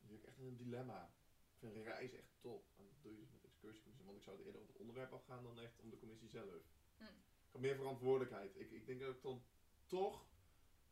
nu 0.00 0.12
heb 0.12 0.20
ik 0.20 0.28
echt 0.28 0.38
in 0.38 0.46
een 0.46 0.56
dilemma. 0.56 1.10
Ik 1.50 1.58
vind 1.58 1.86
reis 1.86 2.12
echt 2.12 2.40
top. 2.40 2.64
En 2.76 2.84
dat 2.84 3.02
doe 3.02 3.12
je 3.12 3.18
dus 3.18 3.30
met 3.30 3.44
excursiecommissie. 3.44 4.04
Want 4.04 4.16
ik 4.16 4.22
zou 4.22 4.36
het 4.36 4.46
eerder 4.46 4.60
op 4.60 4.68
het 4.68 4.76
onderwerp 4.76 5.12
afgaan 5.12 5.42
dan 5.42 5.60
echt 5.60 5.78
om 5.80 5.90
de 5.90 5.96
commissie 5.98 6.28
zelf. 6.28 6.62
Hm. 6.96 7.04
Ik 7.04 7.52
had 7.52 7.60
meer 7.60 7.76
verantwoordelijkheid. 7.76 8.56
Ik, 8.56 8.70
ik 8.70 8.86
denk 8.86 9.00
dat 9.00 9.14
ik 9.14 9.22
dan 9.22 9.42
toch 9.86 10.26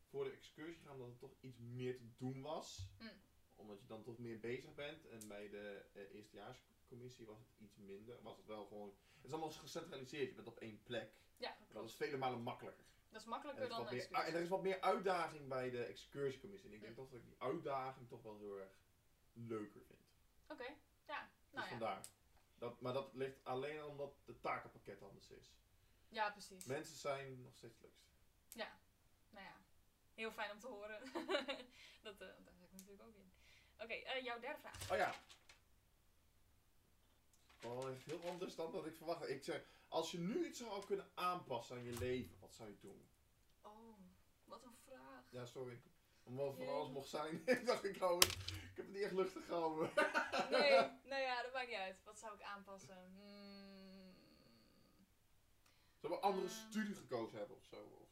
voor 0.09 0.25
de 0.25 0.31
excursie 0.31 0.83
ga, 0.83 0.93
omdat 0.93 1.09
het 1.09 1.19
toch 1.19 1.35
iets 1.41 1.59
meer 1.59 1.97
te 1.97 2.17
doen 2.17 2.43
was. 2.43 2.89
Hm. 2.99 3.05
Omdat 3.55 3.81
je 3.81 3.87
dan 3.87 4.03
toch 4.03 4.19
meer 4.19 4.41
bezig 4.41 4.75
bent. 4.75 5.07
En 5.07 5.29
bij 5.29 5.49
de 5.49 5.85
eh, 5.93 6.15
eerstejaarscommissie 6.15 7.27
was 7.27 7.39
het 7.39 7.49
iets 7.59 7.77
minder. 7.77 8.23
Was 8.23 8.37
het 8.37 8.47
wel 8.47 8.67
gewoon. 8.67 8.95
Het 9.17 9.25
is 9.25 9.33
allemaal 9.33 9.51
gecentraliseerd. 9.51 10.29
Je 10.29 10.35
bent 10.35 10.49
op 10.49 10.59
één 10.59 10.83
plek. 10.83 11.25
Ja, 11.37 11.57
Dat 11.73 11.85
is 11.85 11.95
vele 11.95 12.17
malen 12.17 12.43
makkelijker. 12.43 12.85
Dat 13.11 13.21
is 13.21 13.27
makkelijker 13.27 13.69
dan 13.69 13.81
een 13.81 13.87
excursie. 13.89 14.25
en 14.27 14.35
er 14.35 14.41
is 14.43 14.49
wat 14.49 14.63
meer 14.63 14.81
uitdaging 14.81 15.49
bij 15.49 15.71
de 15.71 15.85
excursiecommissie. 15.85 16.69
En 16.69 16.75
ik 16.75 16.81
denk 16.81 16.97
Hm. 16.97 17.01
dat 17.03 17.13
ik 17.13 17.25
die 17.25 17.37
uitdaging 17.39 18.09
toch 18.09 18.23
wel 18.23 18.37
heel 18.39 18.59
erg 18.59 18.73
leuker 19.33 19.81
vind. 19.87 20.01
Oké, 20.49 20.65
ja. 21.07 21.29
Dus 21.45 21.53
Nou 21.53 21.65
ja. 21.65 21.69
vandaar. 21.71 22.01
Dat, 22.59 22.81
maar 22.81 22.93
dat 22.93 23.15
ligt 23.15 23.45
alleen 23.45 23.85
omdat 23.85 24.15
het 24.27 24.43
takenpakket 24.43 25.03
anders 25.03 25.31
is. 25.31 25.55
ja, 26.09 26.31
precies. 26.31 26.65
Mensen 26.65 26.97
zijn 26.97 27.43
nog 27.43 27.57
steeds 27.57 27.79
leukst. 27.81 28.05
Nou 29.31 29.45
ja, 29.47 29.57
heel 30.15 30.33
fijn 30.33 30.51
om 30.51 30.59
te 30.61 30.67
horen. 30.67 31.01
dat, 32.03 32.21
eh 32.21 32.29
daar 32.45 32.55
zit 32.55 32.67
ik 32.67 32.73
natuurlijk 32.73 33.03
ook 33.03 33.15
in. 33.17 33.33
Oké, 33.79 33.93
eh, 33.93 34.25
jouw 34.25 34.39
derde 34.39 34.59
vraag. 34.59 34.91
Oh 34.91 34.97
ja. 34.97 35.15
Oh, 37.67 37.87
heel 38.05 38.21
anders 38.31 38.55
dan 38.55 38.73
dat 38.73 38.87
ik 38.87 38.97
verwachtte. 38.97 39.29
Ik 39.35 39.45
zeg, 39.45 39.65
als 39.89 40.11
je 40.11 40.19
nu 40.19 40.47
iets 40.47 40.59
zou 40.59 40.85
kunnen 40.85 41.11
aanpassen 41.15 41.77
aan 41.77 41.85
je 41.85 41.99
leven, 41.99 42.37
wat 42.41 42.55
zou 42.55 42.69
je 42.69 42.77
doen? 42.81 43.09
Oh, 43.63 43.99
wat 44.45 44.65
een 44.65 44.77
vraag. 44.85 45.25
Ja, 45.31 45.45
sorry. 45.45 45.81
Omdat 46.23 46.47
het 46.47 46.57
van 46.57 46.69
alles 46.69 46.89
mocht 46.91 47.09
zijn. 47.09 47.43
ik 47.47 47.67
dacht, 47.67 47.85
ik 47.85 47.97
hou 47.97 48.15
het. 48.19 48.33
Ik 48.35 48.77
heb 48.77 48.87
het 48.87 48.95
niet 48.95 49.03
echt 49.03 49.13
luchtig 49.13 49.45
gehouden. 49.45 49.91
Nee, 50.51 50.71
nou 51.05 51.23
ja, 51.23 51.43
dat 51.43 51.53
maakt 51.53 51.69
niet 51.69 51.77
uit. 51.77 51.97
Wat 52.05 52.19
zou 52.19 52.35
ik 52.35 52.43
aanpassen? 52.43 53.13
Hmm, 53.15 54.15
Zou 56.01 56.13
we 56.13 56.19
een 56.19 56.25
andere 56.25 56.47
Eh. 56.47 56.53
studie 56.53 56.95
gekozen 56.95 57.39
hebben 57.39 57.57
of 57.57 57.65
zo? 57.65 57.77
Of 57.77 58.09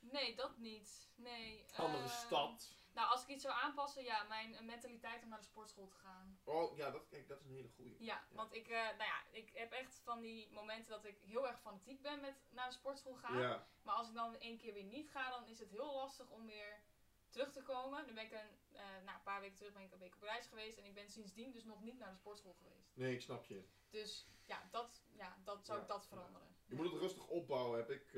nee, 0.00 0.36
dat 0.36 0.56
niet. 0.58 1.08
Nee. 1.16 1.64
andere 1.76 2.02
ehm, 2.02 2.12
stad? 2.26 2.72
Nou, 3.00 3.12
als 3.12 3.22
ik 3.22 3.28
iets 3.28 3.42
zou 3.42 3.54
aanpassen, 3.54 4.04
ja, 4.04 4.22
mijn 4.22 4.54
eh, 4.54 4.62
mentaliteit 4.62 5.22
om 5.22 5.28
naar 5.28 5.38
de 5.38 5.44
sportschool 5.44 5.88
te 5.88 5.96
gaan. 5.96 6.40
Oh 6.44 6.76
ja, 6.76 6.90
dat, 6.90 7.08
kijk, 7.08 7.28
dat 7.28 7.40
is 7.40 7.46
een 7.46 7.52
hele 7.52 7.68
goeie. 7.68 7.96
Ja, 7.98 8.24
want 8.32 8.54
ik, 8.54 8.68
eh, 8.68 8.82
nou 8.82 9.04
ja, 9.04 9.22
ik 9.30 9.50
heb 9.52 9.72
echt 9.72 10.00
van 10.04 10.20
die 10.20 10.50
momenten 10.52 10.90
dat 10.90 11.04
ik 11.04 11.18
heel 11.20 11.48
erg 11.48 11.60
fanatiek 11.60 12.02
ben 12.02 12.20
met 12.20 12.46
naar 12.50 12.68
de 12.68 12.74
sportschool 12.74 13.14
gaan. 13.14 13.38
Ja. 13.38 13.66
Maar 13.82 13.94
als 13.94 14.08
ik 14.08 14.14
dan 14.14 14.36
één 14.36 14.58
keer 14.58 14.72
weer 14.72 14.84
niet 14.84 15.10
ga, 15.10 15.30
dan 15.30 15.46
is 15.46 15.58
het 15.58 15.70
heel 15.70 15.94
lastig 15.94 16.30
om 16.30 16.46
weer 16.46 16.82
terug 17.28 17.52
te 17.52 17.62
komen. 17.62 18.06
Nu 18.06 18.12
ben 18.12 18.24
ik 18.24 18.32
een, 18.32 18.58
eh, 18.72 18.82
nou, 19.04 19.16
een 19.16 19.22
paar 19.22 19.40
weken 19.40 19.56
terug 19.56 19.72
ben 19.72 19.82
ik 19.82 19.92
een 19.92 19.98
week 19.98 20.14
op 20.14 20.22
reis 20.22 20.46
geweest. 20.46 20.78
En 20.78 20.84
ik 20.84 20.94
ben 20.94 21.08
sindsdien 21.10 21.52
dus 21.52 21.64
nog 21.64 21.82
niet 21.82 21.98
naar 21.98 22.10
de 22.10 22.16
sportschool 22.16 22.54
geweest. 22.54 22.96
Nee, 22.96 23.14
ik 23.14 23.20
snap 23.20 23.44
je. 23.44 23.64
Dus 23.90 24.28
ja, 24.44 24.68
dat, 24.70 25.04
ja, 25.12 25.38
dat 25.44 25.66
zou 25.66 25.78
Ja, 25.78 25.84
ik 25.84 25.90
dat 25.90 26.02
ja. 26.02 26.08
veranderen. 26.08 26.56
Je 26.66 26.74
moet 26.74 26.90
het 26.90 27.00
rustig 27.00 27.26
opbouwen, 27.26 27.78
heb 27.78 27.90
ik 27.90 28.16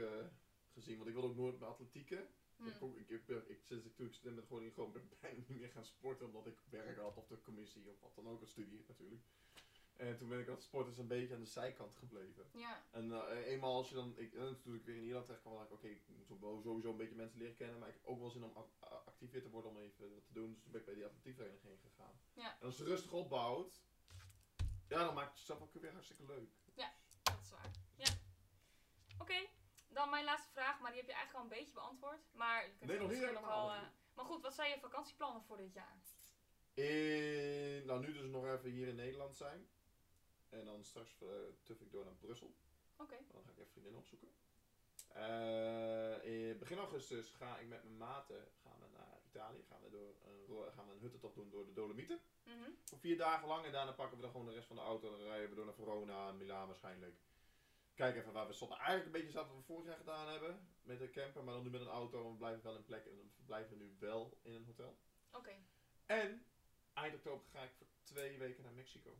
gezien. 0.72 0.96
Want 0.96 1.08
ik 1.08 1.14
wil 1.14 1.24
ook 1.24 1.36
nooit 1.36 1.58
met 1.58 1.68
atletieken. 1.68 2.34
Hm. 2.62 2.84
Ik, 2.84 3.08
ik, 3.08 3.08
ik, 3.10 3.28
ik, 3.28 3.48
ik, 3.48 3.60
sinds 3.64 3.84
ik 3.84 3.94
toen 3.96 4.06
ik 4.06 4.12
student 4.14 4.36
ben, 4.36 4.46
gewoon, 4.46 4.62
niet- 4.62 4.74
gewoon 4.74 4.92
ben 4.92 5.08
bijna 5.20 5.38
niet 5.48 5.58
meer 5.60 5.68
gaan 5.70 5.84
sporten. 5.84 6.26
Omdat 6.26 6.46
ik 6.46 6.60
werk 6.70 6.98
had 6.98 7.16
of 7.16 7.26
de 7.26 7.40
commissie 7.42 7.88
of 7.90 8.00
wat 8.00 8.14
dan 8.14 8.28
ook, 8.28 8.40
een 8.40 8.46
studie 8.46 8.84
natuurlijk. 8.88 9.22
En 9.96 10.16
toen 10.16 10.28
ben 10.28 10.40
ik 10.40 10.48
als 10.48 10.64
sporters 10.64 10.98
een 10.98 11.06
beetje 11.06 11.34
aan 11.34 11.40
de 11.40 11.46
zijkant 11.46 11.94
gebleven. 11.94 12.46
Ja, 12.52 12.84
En 12.90 13.12
eh, 13.12 13.46
eenmaal 13.46 13.74
als 13.76 13.88
je 13.88 13.94
dan, 13.94 14.18
ik, 14.18 14.34
en 14.34 14.60
toen 14.60 14.74
ik 14.74 14.84
weer 14.84 14.96
in 14.96 15.02
Ierland 15.02 15.24
terecht 15.24 15.42
kwam, 15.42 15.54
dacht 15.54 15.66
ik, 15.70 15.72
oké, 15.72 15.86
ik 15.88 16.02
moet 16.08 16.62
sowieso 16.62 16.90
een 16.90 16.96
beetje 16.96 17.14
mensen 17.14 17.38
leren 17.38 17.54
kennen. 17.56 17.78
Maar 17.78 17.88
ik 17.88 17.94
heb 17.94 18.06
ook 18.06 18.18
wel 18.20 18.30
zin 18.30 18.44
om 18.44 18.56
actief 19.04 19.30
weer 19.30 19.42
te 19.42 19.50
worden 19.50 19.70
om 19.70 19.76
even 19.78 20.14
wat 20.14 20.24
te 20.26 20.32
doen. 20.32 20.52
Dus 20.52 20.62
toen 20.62 20.70
ben 20.72 20.80
ik 20.80 20.86
bij 20.86 20.94
die 20.94 21.04
atletiekvereniging 21.04 21.68
heen 21.72 21.90
gegaan. 21.90 22.20
Ja. 22.32 22.58
En 22.60 22.66
als 22.66 22.76
je 22.76 22.84
rustig 22.84 23.12
opbouwt, 23.12 23.82
ja, 24.88 25.04
dan 25.04 25.14
maakt 25.14 25.30
het 25.30 25.38
jezelf 25.38 25.60
ook 25.62 25.72
weer 25.72 25.92
hartstikke 25.92 26.24
leuk. 26.24 26.50
dat 27.22 27.40
is 27.42 27.50
waar. 27.50 27.70
Ja. 27.96 28.08
Oké, 29.18 29.48
dan 29.94 30.10
mijn 30.10 30.24
laatste 30.24 30.50
vraag, 30.52 30.80
maar 30.80 30.90
die 30.90 31.00
heb 31.00 31.08
je 31.08 31.14
eigenlijk 31.14 31.44
al 31.44 31.50
een 31.52 31.58
beetje 31.58 31.72
beantwoord. 31.74 32.20
Maar 32.32 32.64
je 32.64 32.72
kunt 32.78 32.90
Nee, 32.90 32.98
nog 32.98 33.10
niet 33.10 33.18
helemaal, 33.24 33.70
eh, 33.72 33.82
maar 34.14 34.24
goed, 34.24 34.42
wat 34.42 34.54
zijn 34.54 34.70
je 34.70 34.78
vakantieplannen 34.80 35.42
voor 35.42 35.56
dit 35.56 35.72
jaar? 35.72 35.96
In, 36.74 37.86
nou, 37.86 38.00
nu 38.00 38.12
dus 38.12 38.26
nog 38.28 38.46
even 38.46 38.70
hier 38.70 38.88
in 38.88 38.94
Nederland 38.96 39.36
zijn. 39.36 39.68
En 40.48 40.64
dan 40.64 40.84
straks 40.84 41.16
eh 41.22 41.28
tuf 41.62 41.80
ik 41.80 41.90
door 41.92 42.04
naar 42.04 42.14
Brussel. 42.14 42.54
Oké. 42.96 43.16
Dan 43.32 43.42
ga 43.44 43.50
ik 43.50 43.56
even 43.58 43.70
vriendinnen 43.70 44.00
opzoeken. 44.00 44.28
Eh, 45.08 46.24
in 46.24 46.58
begin 46.58 46.78
augustus 46.78 47.30
ga 47.30 47.58
ik 47.58 47.68
met 47.68 47.82
mijn 47.82 47.96
maten 47.96 48.48
gaan 48.62 48.78
we 48.80 48.86
naar 48.98 49.18
Italië. 49.26 49.62
Gaan 49.68 49.82
we, 49.82 49.90
door 49.90 50.14
een, 50.24 50.46
ro- 50.46 50.70
gaan 50.70 50.86
we 50.86 50.92
een 50.92 51.00
huttentocht 51.00 51.34
doen 51.34 51.50
door 51.50 51.64
de 51.66 51.72
Dolomieten. 51.72 52.20
Mhm. 52.44 52.70
Voor 52.84 52.98
vier 52.98 53.16
dagen 53.16 53.48
lang. 53.48 53.64
En 53.64 53.72
daarna 53.72 53.92
pakken 53.92 54.16
we 54.16 54.22
dan 54.22 54.30
gewoon 54.30 54.46
de 54.46 54.52
rest 54.52 54.66
van 54.66 54.76
de 54.76 54.82
auto. 54.82 55.10
Dan 55.10 55.20
rijden 55.26 55.48
we 55.48 55.54
door 55.54 55.64
naar 55.64 55.74
Verona, 55.74 56.32
Milaan 56.32 56.66
waarschijnlijk. 56.66 57.16
Kijk 57.94 58.16
even 58.16 58.32
waar 58.32 58.46
we 58.46 58.52
stonden. 58.52 58.76
Eigenlijk 58.78 59.06
een 59.06 59.12
beetje 59.12 59.26
hetzelfde 59.26 59.52
wat 59.54 59.60
we 59.66 59.72
vorig 59.72 59.86
jaar 59.86 59.96
gedaan 59.96 60.28
hebben. 60.28 60.68
Met 60.82 60.98
de 60.98 61.10
camper. 61.10 61.44
Maar 61.44 61.54
dan 61.54 61.62
nu 61.62 61.70
met 61.70 61.80
een 61.80 61.86
auto. 61.86 62.24
En 62.24 62.30
we 62.30 62.36
blijven 62.36 62.62
wel 62.62 62.76
in 62.76 62.84
plek. 62.84 63.06
En 63.06 63.68
we 63.68 63.76
nu 63.76 63.96
wel 63.98 64.38
in 64.42 64.52
een 64.54 64.64
hotel. 64.64 64.98
Oké. 65.32 65.54
En 66.06 66.46
eind 66.92 67.14
oktober 67.14 67.46
ga 67.50 67.62
ik 67.62 67.72
voor 67.78 67.86
twee 68.02 68.38
weken 68.38 68.62
naar 68.62 68.72
Mexico. 68.72 69.16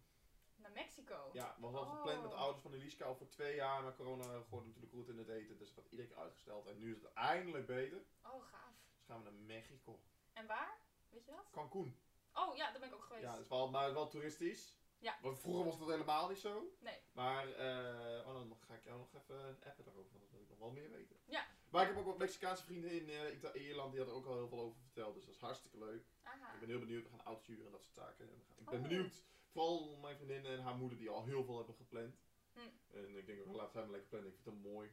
Naar 0.57 0.73
Mexico. 0.73 1.31
Ja, 1.33 1.57
we 1.59 1.65
hadden 1.65 1.83
Oh. 1.83 1.97
gepland 1.97 2.21
met 2.23 2.31
de 2.31 2.37
ouders 2.37 2.63
van 2.63 2.73
Eliska 2.73 3.05
al 3.05 3.17
voor 3.17 3.29
twee 3.29 3.55
jaar. 3.55 3.83
Maar 3.83 3.95
corona 3.95 4.25
gooide 4.25 4.67
natuurlijk 4.69 4.93
goed 4.93 5.09
in 5.09 5.19
het 5.19 5.29
eten. 5.29 5.59
Dus 5.59 5.75
dat 5.75 5.87
iedere 5.91 6.09
keer 6.09 6.19
uitgesteld. 6.19 6.67
En 6.67 6.79
nu 6.79 6.91
is 6.95 7.03
het 7.03 7.13
eindelijk 7.13 7.67
beter. 7.67 8.05
Oh, 8.25 8.45
gaaf. 8.45 8.75
Dus 8.97 9.05
gaan 9.07 9.19
we 9.25 9.31
naar 9.31 9.41
Mexico. 9.41 10.01
En 10.33 10.47
waar? 10.47 10.79
Weet 11.09 11.25
je 11.25 11.31
dat? 11.33 11.51
Cancun. 11.51 11.97
Oh, 12.33 12.57
ja, 12.57 12.71
daar 12.71 12.81
ben 12.81 12.89
ik 12.89 12.95
ook 12.95 13.05
geweest. 13.05 13.25
Ja, 13.25 13.33
het 13.33 13.41
is 13.43 13.49
wel, 13.49 13.71
maar 13.71 13.93
wel 13.95 14.09
toeristisch. 14.09 14.77
Ja. 15.03 15.19
Want 15.23 15.39
vroeger 15.41 15.65
was 15.65 15.79
dat 15.79 15.89
helemaal 15.89 16.29
niet 16.29 16.39
zo. 16.39 16.73
Nee. 16.81 16.99
Maar, 17.13 17.49
eh, 17.53 18.27
oh, 18.27 18.35
dan 18.35 18.57
ga 18.67 18.75
ik 18.75 18.85
jou 18.85 18.99
nog 18.99 19.15
even 19.15 19.59
appen 19.65 19.85
daarover, 19.85 20.11
want 20.13 20.23
dan 20.23 20.31
wil 20.33 20.41
ik 20.43 20.49
nog 20.49 20.59
wel 20.59 20.71
meer 20.71 20.91
weten. 20.91 21.17
Ja. 21.25 21.47
Maar 21.71 21.83
ik 21.83 21.89
heb 21.89 21.99
ook 21.99 22.05
wat 22.07 22.19
Mexicaanse 22.19 22.65
vrienden 22.65 22.91
in 22.91 23.09
eh, 23.09 23.35
Ita- 23.35 23.53
Ierland, 23.55 23.91
die 23.93 24.01
hadden 24.01 24.17
er 24.19 24.23
ook 24.23 24.27
al 24.31 24.37
heel 24.37 24.49
veel 24.49 24.59
over 24.61 24.81
verteld, 24.81 25.15
dus 25.15 25.25
dat 25.25 25.35
is 25.35 25.41
hartstikke 25.41 25.79
leuk. 25.79 26.05
Aha. 26.23 26.53
Ik 26.55 26.61
ben 26.61 26.69
heel 26.69 26.79
benieuwd, 26.79 27.03
we 27.05 27.09
gaan 27.11 27.25
auto's 27.25 27.47
huren 27.47 27.67
en 27.67 27.73
dat 27.73 27.83
soort 27.83 27.95
zaken. 27.95 28.29
En 28.29 28.35
we 28.39 28.45
gaan- 28.45 28.59
ik 28.59 28.65
ben 28.65 28.81
Oh. 28.81 28.89
benieuwd, 28.89 29.25
vooral 29.51 29.97
mijn 29.97 30.17
vriendin 30.17 30.45
en 30.47 30.61
haar 30.61 30.77
moeder, 30.77 30.99
die 30.99 31.11
al 31.11 31.25
heel 31.25 31.45
veel 31.45 31.57
hebben 31.57 31.75
gepland. 31.75 32.17
Hm. 32.53 32.59
En 32.91 33.17
ik 33.17 33.27
denk 33.27 33.41
ook, 33.47 33.55
laat 33.55 33.73
zij 33.73 33.81
maar 33.83 33.91
lekker 33.91 34.09
plannen, 34.09 34.31
ik 34.31 34.39
vind 34.43 34.55
het 34.57 34.73
mooi. 34.73 34.93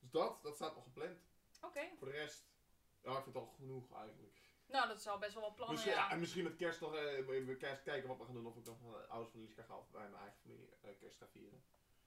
Dus 0.00 0.10
dat, 0.10 0.42
dat 0.42 0.54
staat 0.54 0.74
nog 0.74 0.84
gepland. 0.84 1.18
Oké. 1.62 1.88
Voor 1.98 2.06
de 2.06 2.12
rest, 2.12 2.44
ja, 3.02 3.10
ik 3.16 3.22
vind 3.22 3.34
het 3.34 3.44
al 3.44 3.46
genoeg 3.56 3.92
eigenlijk. 3.96 4.41
Nou, 4.72 4.88
dat 4.88 5.02
zal 5.02 5.18
best 5.18 5.34
wel 5.34 5.42
wat 5.42 5.54
plannen, 5.54 5.74
Misschien, 5.76 5.94
ja. 5.94 6.10
en 6.10 6.20
misschien 6.20 6.44
met 6.44 6.56
kerst 6.56 6.80
nog, 6.80 6.94
eh, 6.94 7.28
even 7.28 7.58
kerst 7.58 7.82
kijken 7.82 8.08
wat 8.08 8.18
we 8.18 8.24
gaan 8.24 8.34
doen. 8.34 8.46
Of 8.46 8.56
ik 8.56 8.64
nog 8.64 8.78
van 8.78 8.90
de 8.90 9.06
ouders 9.06 9.30
van 9.30 9.40
Eliska 9.40 9.62
ga 9.62 9.76
of 9.76 9.90
bij 9.90 10.08
mijn 10.08 10.22
eigen 10.22 10.38
familie 10.40 10.68
eh, 10.80 10.98
kerst 10.98 11.16
ga 11.16 11.26
vieren. 11.26 11.64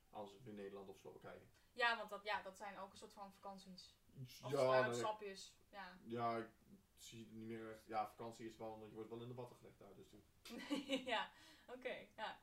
Anders 0.09 0.37
in 0.43 0.55
Nederland 0.55 0.89
of 0.89 0.97
Slowakije. 0.97 1.41
Ja, 1.71 1.97
want 1.97 2.09
dat, 2.09 2.23
ja, 2.23 2.41
dat 2.41 2.57
zijn 2.57 2.77
ook 2.77 2.91
een 2.91 2.97
soort 2.97 3.13
van 3.13 3.33
vakanties. 3.33 3.95
Of 4.43 4.51
ja, 4.51 4.79
eh, 4.79 4.85
nee, 4.85 4.93
stapjes. 4.93 5.53
Ja. 5.69 5.97
ja, 6.03 6.37
ik 6.37 6.49
zie 6.97 7.19
het 7.19 7.31
niet 7.31 7.45
meer 7.45 7.71
echt. 7.71 7.85
Ja, 7.85 8.07
vakantie 8.07 8.45
is 8.45 8.57
wel, 8.57 8.85
je 8.89 8.93
wordt 8.93 9.09
wel 9.09 9.21
in 9.21 9.27
de 9.27 9.33
watten 9.33 9.57
gelegd 9.57 9.79
daar. 9.79 9.95
Dus, 9.95 10.11
ja, 11.13 11.29
oké. 11.67 12.07
ja. 12.15 12.39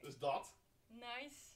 dus 0.00 0.18
dat. 0.18 0.56
Nice. 0.86 1.54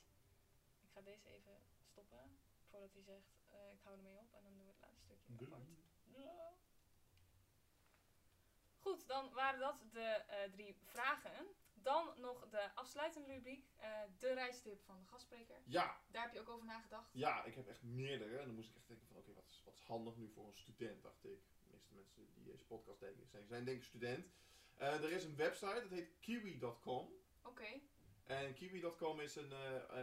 Ik 0.80 0.90
ga 0.92 1.00
deze 1.00 1.28
even 1.28 1.62
stoppen. 1.90 2.38
Voordat 2.70 2.92
hij 2.92 3.02
zegt, 3.02 3.40
eh, 3.50 3.72
ik 3.72 3.80
hou 3.82 3.96
ermee 3.96 4.18
op. 4.18 4.32
En 4.32 4.42
dan 4.42 4.56
doen 4.56 4.66
we 4.66 4.72
het 4.72 4.80
laatste 4.80 5.02
stukje 5.04 5.46
apart. 5.46 5.68
Ja. 6.12 6.52
Goed, 8.84 9.08
dan 9.08 9.32
waren 9.32 9.60
dat 9.60 9.76
de 9.92 10.00
eh, 10.00 10.50
drie 10.52 10.76
vragen. 10.82 11.46
Dan 11.74 12.14
nog 12.16 12.48
de 12.48 12.74
afsluitende 12.74 13.28
rubriek. 13.28 13.66
eh, 13.76 13.88
de 14.18 14.32
reistip 14.32 14.82
van 14.84 14.98
de 15.00 15.06
gastspreker. 15.06 15.56
Ja, 15.64 16.00
Daar 16.10 16.22
heb 16.22 16.32
je 16.32 16.40
ook 16.40 16.48
over 16.48 16.66
nagedacht. 16.66 17.08
ja, 17.12 17.44
ik 17.44 17.54
heb 17.54 17.68
echt 17.68 17.82
meerdere. 17.82 18.38
En 18.38 18.46
dan 18.46 18.54
moest 18.54 18.68
ik 18.68 18.76
echt 18.76 18.88
denken 18.88 19.06
van, 19.06 19.16
oké, 19.16 19.32
wat, 19.32 19.44
is, 19.48 19.62
wat 19.64 19.74
is 19.74 19.80
handig 19.80 20.16
nu 20.16 20.28
voor 20.30 20.46
een 20.46 20.56
student, 20.56 21.02
dacht 21.02 21.24
ik. 21.24 21.40
De 21.58 21.66
meeste 21.70 21.94
mensen 21.94 22.34
die 22.34 22.44
deze 22.44 22.64
podcast 22.64 23.00
denken, 23.00 23.26
zijn, 23.26 23.46
zijn 23.46 23.64
denk 23.64 23.78
ik 23.78 23.84
student. 23.84 24.26
Eh, 24.74 25.02
er 25.04 25.12
is 25.12 25.24
een 25.24 25.36
website, 25.36 25.80
dat 25.80 25.90
heet 25.90 26.18
kiwi.com. 26.20 27.12
Oké. 27.42 27.80
En 28.24 28.54
kiwi.com 28.54 29.20
is 29.20 29.36
een, 29.36 29.52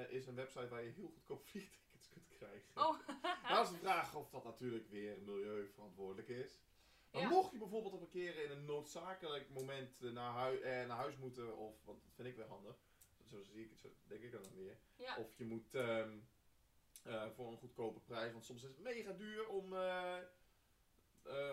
is 0.10 0.28
een 0.28 0.36
website 0.36 0.68
waar 0.68 0.84
je 0.84 0.90
heel 0.92 1.08
goedkoop 1.14 1.44
vliegtickets 1.50 2.08
kunt 2.10 2.28
krijgen. 2.28 2.76
Oh, 2.76 3.00
Nou 3.44 3.64
is 3.64 3.70
de 3.70 3.78
vraag 3.78 4.16
of 4.16 4.30
dat 4.30 4.44
natuurlijk 4.44 4.90
weer 4.90 5.18
milieuverantwoordelijk 5.22 6.28
is. 6.28 6.60
Maar 7.12 7.22
Ja. 7.22 7.30
mocht 7.30 7.52
je 7.52 7.58
bijvoorbeeld 7.58 7.94
op 7.94 8.02
een 8.02 8.10
keer 8.10 8.36
in 8.44 8.52
een 8.52 8.66
noodzakelijk 8.66 9.50
moment 9.50 10.02
eh, 10.04 10.10
naar, 10.12 10.34
hui- 10.34 10.60
eh, 10.62 10.88
naar 10.88 10.98
huis 10.98 11.18
moeten, 11.18 11.58
of, 11.58 11.84
want 11.86 12.02
dat 12.04 12.12
vind 12.16 12.28
ik 12.28 12.36
wel 12.36 12.48
handig, 12.48 12.76
zo 13.28 13.44
zie 13.44 13.64
ik 13.64 13.70
het, 13.70 13.80
zo 13.80 13.94
denk 14.04 14.22
ik 14.24 14.32
dan 14.32 14.42
nog 14.42 14.54
meer. 14.54 14.78
ja. 14.96 15.18
Of 15.18 15.38
je 15.38 15.46
moet 15.46 15.76
ehm, 15.76 16.18
eh, 17.04 17.30
voor 17.30 17.52
een 17.52 17.58
goedkope 17.58 18.00
prijs, 18.00 18.32
want 18.32 18.46
soms 18.46 18.64
is 18.64 18.70
het 18.70 18.80
mega 18.80 19.12
duur 19.12 19.48
om, 19.48 19.74
eh, 19.74 20.20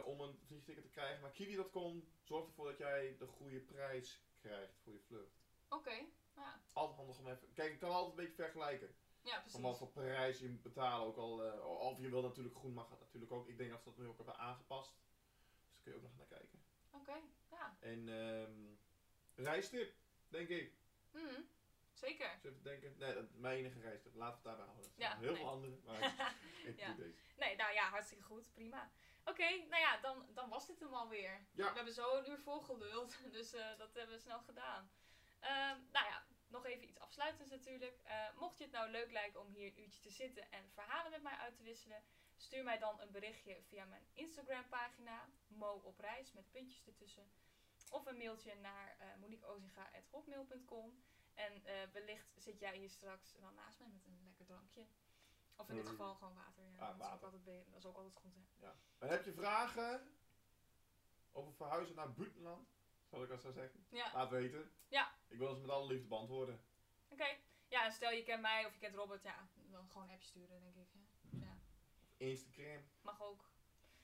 om 0.04 0.20
een 0.20 0.38
vliegticket 0.46 0.82
te 0.84 0.90
krijgen. 0.90 1.20
Maar 1.20 1.30
kiwi.com 1.30 2.08
zorgt 2.22 2.48
ervoor 2.48 2.66
dat 2.68 2.78
jij 2.78 3.16
de 3.18 3.26
goede 3.26 3.60
prijs 3.60 4.22
krijgt 4.40 4.78
voor 4.82 4.92
je 4.92 5.00
vlucht. 5.06 5.40
Oké. 5.68 6.06
Ja. 6.36 6.60
Altijd 6.72 6.96
handig 6.98 7.18
om 7.18 7.28
even, 7.28 7.52
kijk, 7.52 7.72
je 7.72 7.78
kan 7.78 7.90
altijd 7.90 8.10
een 8.18 8.24
beetje 8.24 8.42
vergelijken. 8.42 8.94
ja, 9.22 9.34
precies. 9.34 9.52
Van 9.52 9.62
wat 9.62 9.78
voor 9.78 9.88
prijs 9.90 10.38
je 10.38 10.48
moet 10.48 10.62
betalen. 10.62 11.06
Ook 11.06 11.16
al, 11.16 11.40
of 11.78 11.98
je 12.00 12.08
wil 12.08 12.22
natuurlijk 12.22 12.56
groen, 12.56 12.72
mag 12.72 12.88
dat 12.88 13.00
natuurlijk 13.00 13.32
ook. 13.32 13.48
Ik 13.48 13.58
denk 13.58 13.70
dat 13.70 13.82
ze 13.82 13.88
dat 13.88 13.98
nu 13.98 14.06
ook 14.06 14.16
hebben 14.16 14.36
aangepast. 14.38 14.96
Daar 15.88 15.98
kun 15.98 16.08
je 16.08 16.12
ook 16.12 16.18
nog 16.18 16.28
naar 16.28 16.38
kijken. 16.38 16.64
Oké, 16.90 17.20
ja. 17.50 17.76
En 17.80 18.08
ehm 18.08 18.76
reistip, 19.44 19.94
denk 20.28 20.48
ik. 20.48 20.72
Mhm. 21.10 21.40
Zeker. 21.92 22.38
Dus 22.42 22.50
even 22.50 22.62
denken. 22.62 22.94
Nee, 22.98 23.14
dat, 23.14 23.24
mijn 23.34 23.56
enige 23.58 23.80
reistip. 23.80 24.14
Laten 24.14 24.42
we 24.42 24.48
het 24.48 24.58
daarbij 24.58 24.64
houden. 24.74 24.92
Ja, 24.96 25.16
heel 25.16 25.26
nee. 25.32 25.36
veel 25.36 25.48
andere, 25.50 25.78
maar 25.84 26.02
ik 26.70 26.78
Ja. 26.78 26.86
doe 26.86 26.96
deze. 27.04 27.18
Nee, 27.36 27.56
nou 27.56 27.72
ja, 27.72 27.88
hartstikke 27.88 28.22
goed. 28.24 28.52
Prima. 28.54 28.90
Oké, 29.24 29.48
nou 29.48 29.80
ja, 29.82 29.96
dan, 30.00 30.26
dan 30.34 30.48
was 30.48 30.66
dit 30.66 30.80
hem 30.80 30.94
alweer. 30.94 31.46
Ja. 31.52 31.68
We 31.68 31.74
hebben 31.74 31.92
zo 31.94 32.16
een 32.16 32.30
uur 32.30 32.38
volgeluld, 32.38 33.18
dus 33.36 33.52
eh, 33.52 33.78
dat 33.78 33.94
hebben 33.94 34.14
we 34.16 34.22
snel 34.22 34.40
gedaan. 34.40 34.90
Ehm, 35.40 35.78
nou 35.92 36.06
ja, 36.06 36.26
nog 36.46 36.66
even 36.66 36.88
iets 36.88 36.98
afsluitends 36.98 37.50
natuurlijk. 37.50 38.00
Eh, 38.04 38.34
mocht 38.36 38.58
je 38.58 38.64
het 38.64 38.72
nou 38.72 38.90
leuk 38.90 39.10
lijken 39.10 39.40
om 39.40 39.48
hier 39.52 39.66
een 39.66 39.80
uurtje 39.80 40.00
te 40.00 40.10
zitten 40.10 40.50
en 40.50 40.70
verhalen 40.70 41.10
met 41.10 41.22
mij 41.22 41.36
uit 41.36 41.56
te 41.56 41.62
wisselen, 41.62 42.02
stuur 42.38 42.64
mij 42.64 42.78
dan 42.78 43.00
een 43.00 43.10
berichtje 43.10 43.62
via 43.62 43.84
mijn 43.84 44.06
Instagram 44.12 44.68
pagina, 44.68 45.28
Mo 45.46 45.72
op 45.84 45.98
reis 46.00 46.32
met 46.32 46.50
puntjes 46.50 46.86
ertussen. 46.86 47.30
Of 47.90 48.06
een 48.06 48.16
mailtje 48.16 48.54
naar 48.54 49.16
moniqueozinga.hotmail.com. 49.20 51.02
En 51.34 51.64
eh, 51.64 51.88
wellicht 51.92 52.28
zit 52.36 52.58
jij 52.60 52.76
hier 52.76 52.90
straks 52.90 53.36
dan 53.40 53.54
naast 53.54 53.78
mij 53.78 53.88
met 53.88 54.06
een 54.06 54.20
lekker 54.24 54.46
drankje. 54.46 54.86
Of 55.56 55.68
in 55.68 55.74
dit 55.74 55.84
Mm. 55.84 55.90
geval 55.90 56.14
gewoon 56.14 56.34
water. 56.34 56.64
Ja, 56.72 56.78
Ah, 56.88 56.98
dat, 56.98 57.06
Is 57.06 57.12
ook 57.14 57.22
altijd, 57.22 57.44
dat 57.70 57.78
is 57.78 57.86
ook 57.86 57.96
altijd 57.96 58.14
goed. 58.14 58.32
Hè? 58.60 58.68
En 58.98 59.08
heb 59.08 59.24
je 59.24 59.32
vragen 59.32 60.12
over 61.32 61.52
verhuizen 61.54 61.94
naar 61.94 62.12
buitenland? 62.12 62.68
Zal 63.10 63.22
ik 63.22 63.28
dat 63.28 63.40
zo 63.40 63.52
zeggen? 63.52 63.86
Ja, 63.90 64.12
Laat 64.14 64.30
weten. 64.30 64.72
Ja. 64.88 65.14
Ik 65.28 65.38
wil 65.38 65.54
ze 65.54 65.60
met 65.60 65.70
alle 65.70 65.86
liefde 65.86 66.06
beantwoorden. 66.06 66.60
oké. 67.08 67.36
Ja, 67.68 67.84
en 67.84 67.92
stel 67.92 68.10
je 68.10 68.22
kent 68.22 68.40
mij 68.42 68.66
of 68.66 68.72
je 68.72 68.78
kent 68.78 68.94
Robert, 68.94 69.22
ja, 69.22 69.48
dan 69.54 69.88
gewoon 69.90 70.08
een 70.08 70.14
appje 70.14 70.26
sturen, 70.28 70.60
denk 70.60 70.76
ik. 70.76 70.88
hè. 70.92 71.00
Instagram, 72.18 72.84
mag 73.02 73.22
ook. 73.22 73.44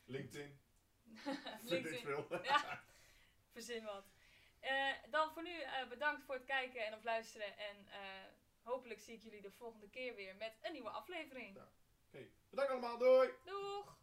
LinkedIn. 0.05 0.59
LinkedIn. 1.71 2.01
veel. 2.01 2.27
Ja, 2.43 2.85
verzin 3.53 3.85
wat. 3.85 4.05
Eh, 4.61 4.93
dan 5.11 5.33
voor 5.33 5.43
nu 5.43 5.61
eh, 5.61 5.89
bedankt 5.89 6.25
voor 6.25 6.35
het 6.35 6.45
kijken 6.45 6.87
en 6.87 6.95
of 6.95 7.03
luisteren. 7.03 7.59
En 7.59 7.87
eh, 7.89 8.25
hopelijk 8.62 9.01
zie 9.01 9.15
ik 9.15 9.23
jullie 9.23 9.43
de 9.43 9.51
volgende 9.51 9.89
keer 9.91 10.15
weer 10.15 10.37
met 10.37 10.59
een 10.62 10.73
nieuwe 10.73 10.91
aflevering. 10.91 11.57
Ja. 11.57 11.69
Oké, 12.07 12.29
bedankt 12.51 12.71
allemaal. 12.71 12.99
Doei! 12.99 13.31
Doeg! 13.45 13.97